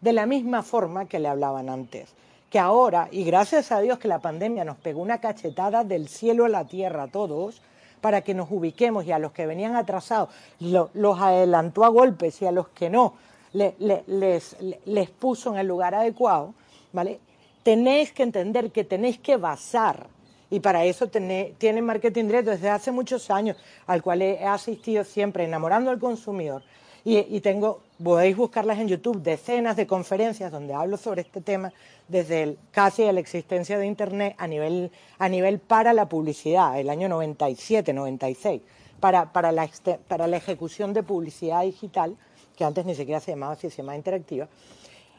de 0.00 0.12
la 0.12 0.26
misma 0.26 0.62
forma 0.62 1.06
que 1.06 1.18
le 1.18 1.26
hablaban 1.28 1.68
antes. 1.68 2.08
Que 2.50 2.60
ahora, 2.60 3.08
y 3.10 3.24
gracias 3.24 3.72
a 3.72 3.80
Dios 3.80 3.98
que 3.98 4.06
la 4.08 4.20
pandemia 4.20 4.64
nos 4.64 4.76
pegó 4.76 5.00
una 5.02 5.20
cachetada 5.20 5.82
del 5.82 6.08
cielo 6.08 6.44
a 6.44 6.48
la 6.48 6.66
tierra 6.66 7.04
a 7.04 7.08
todos, 7.08 7.62
para 8.02 8.20
que 8.20 8.34
nos 8.34 8.50
ubiquemos 8.50 9.06
y 9.06 9.12
a 9.12 9.18
los 9.18 9.32
que 9.32 9.46
venían 9.46 9.74
atrasados 9.76 10.28
lo- 10.60 10.90
los 10.92 11.18
adelantó 11.18 11.84
a 11.84 11.88
golpes 11.88 12.42
y 12.42 12.46
a 12.46 12.52
los 12.52 12.68
que 12.68 12.90
no 12.90 13.14
le- 13.54 13.74
le- 13.78 14.04
les, 14.08 14.60
le- 14.60 14.80
les 14.84 15.08
puso 15.08 15.52
en 15.52 15.58
el 15.60 15.66
lugar 15.68 15.94
adecuado, 15.94 16.52
¿vale? 16.92 17.20
Tenéis 17.62 18.12
que 18.12 18.24
entender 18.24 18.70
que 18.72 18.84
tenéis 18.84 19.18
que 19.18 19.36
basar, 19.36 20.06
y 20.50 20.60
para 20.60 20.84
eso 20.84 21.06
tiene 21.08 21.80
marketing 21.80 22.24
directo 22.26 22.50
desde 22.50 22.68
hace 22.68 22.90
muchos 22.90 23.30
años, 23.30 23.56
al 23.86 24.02
cual 24.02 24.20
he 24.20 24.44
asistido 24.44 25.04
siempre, 25.04 25.44
enamorando 25.44 25.90
al 25.90 25.98
consumidor. 25.98 26.62
Y, 27.04 27.40
tengo, 27.40 27.80
podéis 28.02 28.36
buscarlas 28.36 28.78
en 28.78 28.86
YouTube, 28.86 29.22
decenas 29.22 29.76
de 29.76 29.88
conferencias 29.88 30.52
donde 30.52 30.72
hablo 30.72 30.96
sobre 30.96 31.22
este 31.22 31.40
tema 31.40 31.72
desde 32.06 32.44
el, 32.44 32.58
casi 32.70 33.10
la 33.10 33.18
existencia 33.18 33.76
de 33.76 33.86
Internet 33.86 34.36
a 34.38 34.46
nivel, 34.46 34.92
a 35.18 35.28
nivel 35.28 35.58
para 35.58 35.92
la 35.92 36.08
publicidad, 36.08 36.78
el 36.78 36.88
año 36.88 37.08
97, 37.08 37.92
96, 37.92 38.62
para, 39.00 39.32
para, 39.32 39.50
la, 39.50 39.68
para 40.06 40.28
la 40.28 40.36
ejecución 40.36 40.92
de 40.92 41.02
publicidad 41.02 41.62
digital, 41.62 42.16
que 42.56 42.64
antes 42.64 42.86
ni 42.86 42.94
siquiera 42.94 43.18
se 43.18 43.32
llamaba 43.32 43.54
así, 43.54 43.68
se 43.68 43.78
llamaba 43.78 43.96
interactiva, 43.96 44.46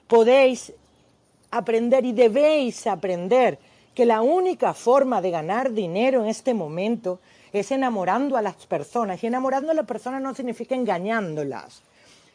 podéis 0.08 0.72
aprender 1.52 2.06
y 2.06 2.14
debéis 2.14 2.88
aprender 2.88 3.60
que 3.94 4.06
la 4.06 4.22
única 4.22 4.74
forma 4.74 5.22
de 5.22 5.32
ganar 5.32 5.72
dinero 5.72 6.24
en 6.24 6.30
este 6.30 6.54
momento 6.54 7.20
es 7.54 7.72
enamorando 7.72 8.36
a 8.36 8.42
las 8.42 8.66
personas. 8.66 9.24
Y 9.24 9.28
enamorando 9.28 9.72
a 9.72 9.76
las 9.76 9.86
personas 9.86 10.22
no 10.22 10.34
significa 10.34 10.76
engañándolas, 10.76 11.84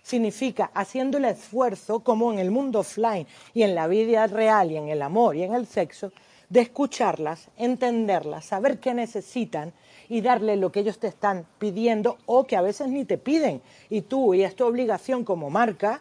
significa 0.03 0.71
haciendo 0.73 1.19
el 1.19 1.27
esfuerzo, 1.27 2.01
como 2.01 2.33
en 2.33 2.39
el 2.39 2.51
mundo 2.51 2.81
offline 2.81 3.27
y 3.53 3.63
en 3.63 3.75
la 3.75 3.89
vida 3.89 4.27
real 4.29 4.71
y 4.71 4.77
en 4.77 4.89
el 4.89 5.03
amor 5.03 5.37
y 5.37 5.43
en 5.43 5.55
el 5.55 5.67
sexo, 5.67 6.13
de 6.49 6.61
escucharlas, 6.61 7.49
entenderlas, 7.59 8.47
saber 8.47 8.79
qué 8.79 8.95
necesitan 8.95 9.75
y 10.09 10.23
darle 10.23 10.57
lo 10.57 10.73
que 10.73 10.81
ellos 10.81 10.99
te 10.99 11.09
están 11.09 11.47
pidiendo 11.59 12.17
o 12.25 12.47
que 12.47 12.57
a 12.57 12.63
veces 12.63 12.89
ni 12.89 13.05
te 13.05 13.19
piden. 13.19 13.61
Y 13.91 14.03
tú, 14.03 14.33
y 14.33 14.43
es 14.43 14.57
tu 14.57 14.65
obligación 14.65 15.25
como 15.25 15.51
marca, 15.51 16.01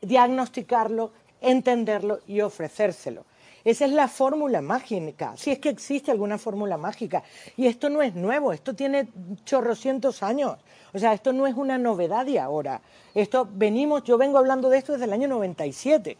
diagnosticarlo, 0.00 1.10
entenderlo 1.40 2.20
y 2.26 2.40
ofrecérselo. 2.40 3.24
Esa 3.64 3.86
es 3.86 3.92
la 3.92 4.08
fórmula 4.08 4.60
mágica, 4.60 5.34
si 5.36 5.50
es 5.50 5.58
que 5.58 5.70
existe 5.70 6.10
alguna 6.10 6.36
fórmula 6.36 6.76
mágica. 6.76 7.22
Y 7.56 7.66
esto 7.66 7.88
no 7.88 8.02
es 8.02 8.14
nuevo, 8.14 8.52
esto 8.52 8.74
tiene 8.74 9.08
chorrocientos 9.46 10.22
años. 10.22 10.58
O 10.92 10.98
sea, 10.98 11.14
esto 11.14 11.32
no 11.32 11.46
es 11.46 11.54
una 11.54 11.78
novedad 11.78 12.26
de 12.26 12.38
ahora. 12.38 12.82
Esto 13.14 13.48
venimos, 13.50 14.04
yo 14.04 14.18
vengo 14.18 14.36
hablando 14.36 14.68
de 14.68 14.78
esto 14.78 14.92
desde 14.92 15.06
el 15.06 15.14
año 15.14 15.28
97. 15.28 16.18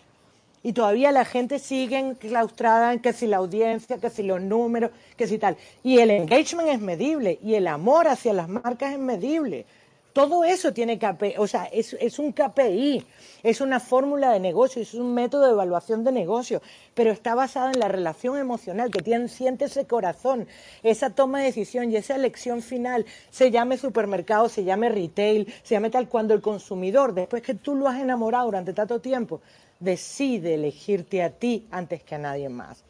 Y 0.63 0.73
todavía 0.73 1.13
la 1.13 1.27
gente 1.27 1.59
sigue 1.59 1.99
enclaustrada 1.99 2.95
en 2.95 3.01
que 3.01 3.13
si 3.13 3.27
la 3.27 3.37
audiencia, 3.37 3.99
que 3.99 4.09
si 4.09 4.23
los 4.23 4.41
números, 4.41 4.91
que 5.15 5.27
si 5.27 5.37
tal. 5.37 5.59
Y 5.83 5.99
el 5.99 6.11
engagement 6.11 6.71
es 6.71 6.81
medible 6.81 7.39
y 7.43 7.55
el 7.55 7.67
amor 7.69 8.09
hacia 8.09 8.33
las 8.33 8.49
marcas 8.49 8.95
es 8.95 8.99
medible. 8.99 9.67
Todo 10.15 10.45
eso 10.45 10.73
tiene 10.73 10.97
KPI, 10.97 11.35
o 11.39 11.49
sea, 11.49 11.65
es, 11.65 12.21
un 12.21 12.31
KPI, 12.31 13.05
es 13.43 13.61
una 13.61 13.81
fórmula 13.81 14.31
de 14.31 14.39
negocio, 14.39 14.81
es 14.81 14.95
un 14.95 15.13
método 15.13 15.47
de 15.47 15.51
evaluación 15.51 16.05
de 16.05 16.13
negocio, 16.13 16.63
pero 16.95 17.11
está 17.11 17.35
basado 17.35 17.73
en 17.73 17.81
la 17.81 17.89
relación 17.89 18.39
emocional 18.39 18.93
que 18.93 19.03
tiene, 19.03 19.27
siente 19.27 19.65
ese 19.65 19.89
corazón, 19.89 20.47
esa 20.85 21.11
toma 21.11 21.41
de 21.41 21.47
decisión 21.47 21.91
y 21.91 21.97
esa 21.97 22.15
elección 22.15 22.63
final, 22.63 23.07
se 23.31 23.51
llame 23.51 23.77
supermercado, 23.77 24.49
se 24.49 24.63
llame 24.63 24.89
retail, 24.89 25.53
se 25.65 25.75
llame 25.75 25.91
tal, 25.91 26.09
cuando 26.09 26.33
el 26.33 26.41
consumidor, 26.41 27.13
después 27.13 27.43
que 27.43 27.55
tú 27.55 27.75
lo 27.75 27.89
has 27.89 28.01
enamorado 28.01 28.45
durante 28.45 28.73
tanto 28.73 29.01
tiempo, 29.01 29.41
decide 29.81 30.55
elegirte 30.55 31.25
a 31.25 31.31
ti 31.31 31.67
antes 31.73 32.05
que 32.05 32.15
a 32.15 32.19
nadie 32.19 32.49
más. 32.49 32.85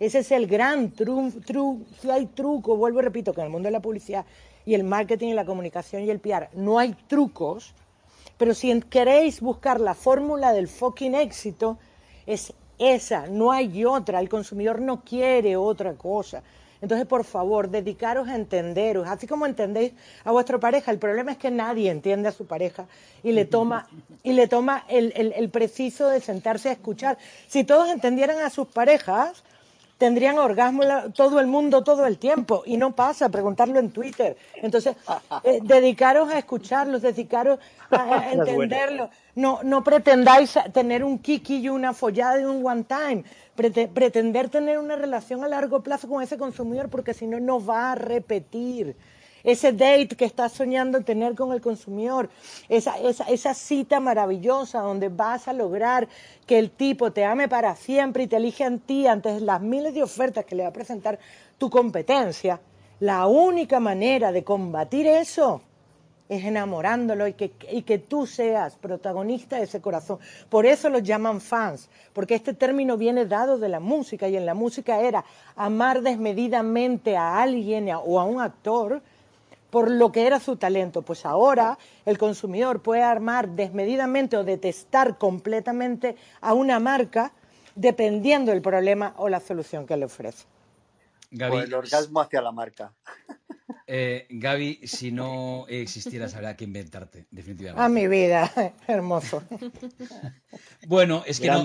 Ese 0.00 0.20
es 0.20 0.32
el 0.32 0.46
gran 0.46 0.92
truco, 0.92 1.82
si 2.00 2.10
hay 2.10 2.24
truco, 2.24 2.78
vuelvo 2.78 3.00
y 3.00 3.02
repito, 3.02 3.34
que 3.34 3.42
en 3.42 3.48
el 3.48 3.52
mundo 3.52 3.66
de 3.66 3.72
la 3.72 3.80
publicidad 3.80 4.24
y 4.64 4.74
el 4.74 4.84
marketing 4.84 5.28
y 5.28 5.34
la 5.34 5.44
comunicación 5.44 6.02
y 6.02 6.10
el 6.10 6.20
PR 6.20 6.48
no 6.54 6.78
hay 6.78 6.94
trucos, 7.08 7.74
pero 8.36 8.54
si 8.54 8.80
queréis 8.82 9.40
buscar 9.40 9.80
la 9.80 9.94
fórmula 9.94 10.52
del 10.52 10.68
fucking 10.68 11.14
éxito, 11.14 11.78
es 12.26 12.52
esa, 12.78 13.26
no 13.26 13.52
hay 13.52 13.84
otra, 13.84 14.20
el 14.20 14.28
consumidor 14.28 14.80
no 14.80 15.02
quiere 15.04 15.56
otra 15.56 15.94
cosa. 15.94 16.42
Entonces, 16.80 17.06
por 17.06 17.22
favor, 17.22 17.70
dedicaros 17.70 18.26
a 18.26 18.34
entenderos, 18.34 19.06
así 19.06 19.28
como 19.28 19.46
entendéis 19.46 19.92
a 20.24 20.32
vuestra 20.32 20.58
pareja. 20.58 20.90
El 20.90 20.98
problema 20.98 21.30
es 21.30 21.38
que 21.38 21.52
nadie 21.52 21.88
entiende 21.88 22.28
a 22.28 22.32
su 22.32 22.44
pareja 22.44 22.86
y 23.22 23.30
le 23.30 23.44
toma, 23.44 23.88
y 24.24 24.32
le 24.32 24.48
toma 24.48 24.84
el, 24.88 25.12
el 25.14 25.48
preciso 25.48 26.08
de 26.08 26.20
sentarse 26.20 26.70
a 26.70 26.72
escuchar. 26.72 27.18
Si 27.46 27.62
todos 27.62 27.88
entendieran 27.88 28.40
a 28.40 28.50
sus 28.50 28.66
parejas, 28.66 29.44
tendrían 29.98 30.38
orgasmo 30.38 30.82
todo 31.14 31.38
el 31.38 31.46
mundo 31.46 31.84
todo 31.84 32.06
el 32.06 32.18
tiempo 32.18 32.62
y 32.66 32.76
no 32.76 32.94
pasa, 32.94 33.28
preguntarlo 33.28 33.78
en 33.78 33.90
Twitter. 33.90 34.36
Entonces, 34.56 34.96
eh, 35.44 35.60
dedicaros 35.62 36.30
a 36.30 36.38
escucharlos, 36.38 37.02
dedicaros 37.02 37.58
a, 37.90 38.30
entenderlo. 38.32 39.10
No, 39.34 39.60
no 39.62 39.82
pretendáis 39.84 40.58
tener 40.72 41.04
un 41.04 41.18
kiki 41.18 41.58
y 41.58 41.68
una 41.68 41.94
follada 41.94 42.40
y 42.40 42.44
un 42.44 42.64
one 42.66 42.84
time. 42.84 43.24
pretender 43.54 44.48
tener 44.48 44.78
una 44.78 44.96
relación 44.96 45.44
a 45.44 45.48
largo 45.48 45.82
plazo 45.82 46.08
con 46.08 46.22
ese 46.22 46.36
consumidor 46.36 46.88
porque 46.88 47.14
si 47.14 47.26
no, 47.26 47.40
no 47.40 47.64
va 47.64 47.92
a 47.92 47.94
repetir 47.94 48.96
ese 49.44 49.72
date 49.72 50.16
que 50.16 50.24
estás 50.24 50.52
soñando 50.52 51.00
tener 51.02 51.34
con 51.34 51.52
el 51.52 51.60
consumidor, 51.60 52.30
esa, 52.68 52.96
esa, 52.98 53.54
cita 53.54 54.00
maravillosa 54.00 54.80
donde 54.80 55.08
vas 55.08 55.48
a 55.48 55.52
lograr 55.52 56.08
que 56.46 56.58
el 56.58 56.70
tipo 56.70 57.12
te 57.12 57.24
ame 57.24 57.48
para 57.48 57.76
siempre 57.76 58.24
y 58.24 58.26
te 58.26 58.36
elige 58.36 58.64
a 58.64 58.76
ti 58.78 59.06
ante 59.06 59.40
las 59.40 59.60
miles 59.60 59.94
de 59.94 60.02
ofertas 60.02 60.44
que 60.44 60.54
le 60.54 60.62
va 60.62 60.70
a 60.70 60.72
presentar 60.72 61.18
tu 61.58 61.70
competencia, 61.70 62.60
la 63.00 63.26
única 63.26 63.80
manera 63.80 64.32
de 64.32 64.44
combatir 64.44 65.06
eso 65.06 65.62
es 66.28 66.44
enamorándolo 66.44 67.26
y 67.26 67.34
que, 67.34 67.52
y 67.70 67.82
que 67.82 67.98
tú 67.98 68.26
seas 68.26 68.76
protagonista 68.76 69.56
de 69.56 69.64
ese 69.64 69.82
corazón. 69.82 70.18
Por 70.48 70.64
eso 70.64 70.88
los 70.88 71.02
llaman 71.02 71.40
fans, 71.40 71.90
porque 72.14 72.34
este 72.34 72.54
término 72.54 72.96
viene 72.96 73.26
dado 73.26 73.58
de 73.58 73.68
la 73.68 73.80
música 73.80 74.28
y 74.28 74.36
en 74.36 74.46
la 74.46 74.54
música 74.54 75.00
era 75.00 75.24
amar 75.56 76.00
desmedidamente 76.00 77.16
a 77.16 77.42
alguien 77.42 77.90
o 77.92 78.18
a 78.18 78.24
un 78.24 78.40
actor 78.40 79.02
por 79.72 79.90
lo 79.90 80.12
que 80.12 80.26
era 80.26 80.38
su 80.38 80.56
talento. 80.56 81.00
Pues 81.00 81.24
ahora 81.24 81.78
el 82.04 82.18
consumidor 82.18 82.82
puede 82.82 83.02
armar 83.02 83.48
desmedidamente 83.48 84.36
o 84.36 84.44
detestar 84.44 85.16
completamente 85.16 86.14
a 86.42 86.52
una 86.52 86.78
marca 86.78 87.32
dependiendo 87.74 88.52
del 88.52 88.60
problema 88.60 89.14
o 89.16 89.30
la 89.30 89.40
solución 89.40 89.86
que 89.86 89.96
le 89.96 90.04
ofrece. 90.04 90.44
o 91.40 91.58
el 91.58 91.72
orgasmo 91.72 92.20
hacia 92.20 92.42
la 92.42 92.52
marca. 92.52 92.92
Eh, 93.94 94.26
Gaby, 94.30 94.80
si 94.84 95.12
no 95.12 95.66
existieras, 95.68 96.34
habría 96.34 96.56
que 96.56 96.64
inventarte, 96.64 97.26
definitivamente. 97.30 97.84
A 97.84 97.90
mi 97.90 98.08
vida, 98.08 98.50
hermoso. 98.88 99.42
bueno, 100.86 101.22
es 101.26 101.38
que 101.38 101.48
no, 101.48 101.62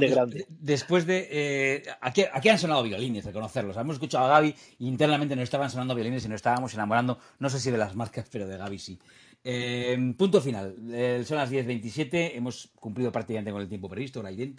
después 0.49 1.05
de... 1.05 1.25
Eh, 1.31 1.83
aquí, 2.01 2.25
aquí, 2.29 2.49
han 2.49 2.59
sonado 2.59 2.83
violines, 2.83 3.23
reconocerlos. 3.23 3.77
Hemos 3.77 3.93
escuchado 3.93 4.25
a 4.25 4.27
Gaby 4.27 4.53
internamente 4.79 5.37
no 5.37 5.41
estaban 5.41 5.69
sonando 5.69 5.95
violines 5.95 6.25
y 6.25 6.27
nos 6.27 6.35
estábamos 6.35 6.73
enamorando, 6.73 7.17
no 7.39 7.49
sé 7.49 7.61
si 7.61 7.71
de 7.71 7.77
las 7.77 7.95
marcas, 7.95 8.27
pero 8.29 8.45
de 8.45 8.57
Gaby 8.57 8.77
sí. 8.77 8.99
Eh, 9.43 10.13
punto 10.17 10.41
final. 10.41 10.75
Eh, 10.91 11.23
son 11.25 11.37
las 11.37 11.51
10.27, 11.51 12.31
hemos 12.35 12.69
cumplido 12.79 13.11
prácticamente 13.11 13.51
con 13.51 13.61
el 13.61 13.69
tiempo 13.69 13.87
previsto, 13.87 14.19
hora 14.19 14.31
y 14.31 14.55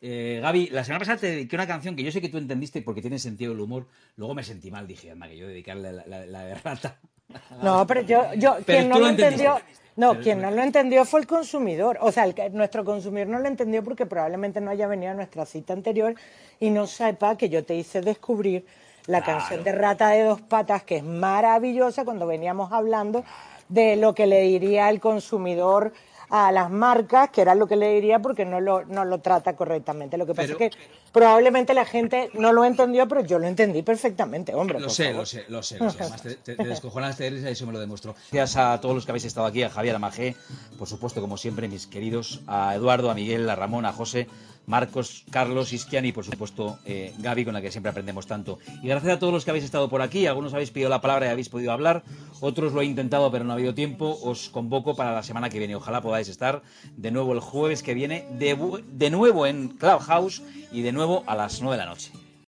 Eh, 0.00 0.38
Gaby, 0.40 0.68
la 0.70 0.82
semana 0.82 1.00
pasada 1.00 1.18
te 1.18 1.26
dediqué 1.26 1.56
una 1.56 1.66
canción 1.66 1.94
que 1.94 2.02
yo 2.02 2.10
sé 2.10 2.20
que 2.22 2.30
tú 2.30 2.38
entendiste 2.38 2.80
porque 2.80 3.02
tiene 3.02 3.18
sentido 3.18 3.52
el 3.52 3.60
humor. 3.60 3.86
Luego 4.16 4.34
me 4.34 4.42
sentí 4.42 4.70
mal, 4.70 4.86
dije, 4.86 5.10
anda, 5.10 5.28
que 5.28 5.36
yo 5.36 5.46
dedicarle 5.46 5.92
la, 5.92 6.06
la, 6.06 6.26
la 6.26 6.44
de 6.44 6.54
rata. 6.54 6.96
No, 7.62 7.86
pero 7.86 8.00
yo, 8.00 8.34
yo 8.34 8.56
quien 8.66 8.88
no 8.88 8.98
lo, 8.98 9.08
entendió, 9.08 9.60
no, 9.94 10.18
quien 10.18 10.40
no 10.40 10.50
lo 10.50 10.62
entendió 10.62 11.04
fue 11.04 11.20
el 11.20 11.26
consumidor. 11.26 11.98
O 12.00 12.10
sea, 12.10 12.24
el, 12.24 12.34
nuestro 12.52 12.84
consumidor 12.84 13.28
no 13.28 13.38
lo 13.38 13.46
entendió 13.46 13.84
porque 13.84 14.06
probablemente 14.06 14.60
no 14.60 14.70
haya 14.70 14.88
venido 14.88 15.12
a 15.12 15.14
nuestra 15.14 15.46
cita 15.46 15.72
anterior 15.72 16.14
y 16.58 16.70
no 16.70 16.86
sepa 16.86 17.36
que 17.36 17.48
yo 17.48 17.64
te 17.64 17.76
hice 17.76 18.00
descubrir 18.00 18.66
la 19.06 19.22
canción 19.22 19.62
de 19.64 19.72
Rata 19.72 20.10
de 20.10 20.24
dos 20.24 20.40
patas, 20.40 20.82
que 20.82 20.96
es 20.96 21.04
maravillosa 21.04 22.04
cuando 22.04 22.26
veníamos 22.26 22.72
hablando 22.72 23.24
de 23.70 23.96
lo 23.96 24.14
que 24.14 24.26
le 24.26 24.42
diría 24.42 24.90
el 24.90 25.00
consumidor 25.00 25.92
a 26.28 26.52
las 26.52 26.70
marcas, 26.70 27.30
que 27.30 27.40
era 27.40 27.54
lo 27.54 27.66
que 27.66 27.76
le 27.76 27.92
diría 27.94 28.20
porque 28.20 28.44
no 28.44 28.60
lo, 28.60 28.84
no 28.84 29.04
lo 29.04 29.18
trata 29.18 29.56
correctamente. 29.56 30.18
Lo 30.18 30.26
que 30.26 30.34
pasa 30.34 30.52
es 30.52 30.58
que 30.58 30.70
probablemente 31.12 31.74
la 31.74 31.84
gente 31.84 32.30
no 32.34 32.52
lo 32.52 32.64
entendió, 32.64 33.06
pero 33.08 33.24
yo 33.24 33.38
lo 33.38 33.46
entendí 33.46 33.82
perfectamente, 33.82 34.54
hombre. 34.54 34.80
Lo 34.80 34.88
sé, 34.88 35.12
lo 35.12 35.26
sé, 35.26 35.44
lo 35.48 35.62
sé, 35.62 35.78
lo 35.78 35.90
sé. 35.90 36.02
Además, 36.02 36.22
te, 36.22 36.34
te, 36.36 36.56
descojonaste 36.56 37.30
de 37.30 37.50
y 37.50 37.52
eso 37.52 37.66
me 37.66 37.72
lo 37.72 37.80
demostró. 37.80 38.14
Gracias 38.30 38.56
a 38.56 38.80
todos 38.80 38.94
los 38.94 39.04
que 39.04 39.12
habéis 39.12 39.24
estado 39.24 39.46
aquí, 39.46 39.62
a 39.62 39.70
Javier, 39.70 39.96
a 39.96 39.98
Magé, 39.98 40.36
por 40.78 40.88
supuesto, 40.88 41.20
como 41.20 41.36
siempre, 41.36 41.68
mis 41.68 41.86
queridos, 41.86 42.40
a 42.46 42.74
Eduardo, 42.74 43.10
a 43.10 43.14
Miguel, 43.14 43.48
a 43.48 43.56
Ramón, 43.56 43.86
a 43.86 43.92
José, 43.92 44.28
Marcos, 44.70 45.24
Carlos, 45.30 45.72
Isquian 45.72 46.04
y 46.04 46.12
por 46.12 46.24
supuesto 46.24 46.78
eh, 46.84 47.12
Gaby, 47.18 47.44
con 47.44 47.54
la 47.54 47.60
que 47.60 47.72
siempre 47.72 47.90
aprendemos 47.90 48.28
tanto. 48.28 48.60
Y 48.82 48.86
gracias 48.86 49.14
a 49.14 49.18
todos 49.18 49.32
los 49.32 49.44
que 49.44 49.50
habéis 49.50 49.64
estado 49.64 49.88
por 49.88 50.00
aquí, 50.00 50.26
algunos 50.26 50.54
habéis 50.54 50.70
pedido 50.70 50.88
la 50.88 51.00
palabra 51.00 51.26
y 51.26 51.30
habéis 51.30 51.48
podido 51.48 51.72
hablar, 51.72 52.04
otros 52.40 52.72
lo 52.72 52.80
he 52.80 52.84
intentado 52.84 53.32
pero 53.32 53.44
no 53.44 53.50
ha 53.50 53.54
habido 53.54 53.74
tiempo, 53.74 54.16
os 54.22 54.48
convoco 54.48 54.94
para 54.94 55.12
la 55.12 55.24
semana 55.24 55.50
que 55.50 55.58
viene, 55.58 55.74
ojalá 55.74 56.00
podáis 56.00 56.28
estar 56.28 56.62
de 56.96 57.10
nuevo 57.10 57.32
el 57.32 57.40
jueves 57.40 57.82
que 57.82 57.94
viene, 57.94 58.26
de, 58.38 58.56
de 58.92 59.10
nuevo 59.10 59.46
en 59.46 59.68
Clubhouse 59.70 60.42
y 60.70 60.82
de 60.82 60.92
nuevo 61.00 61.24
a 61.26 61.34
las 61.34 61.62
9 61.62 61.78
de 61.78 61.82
la 61.82 61.88
noche. 61.88 62.12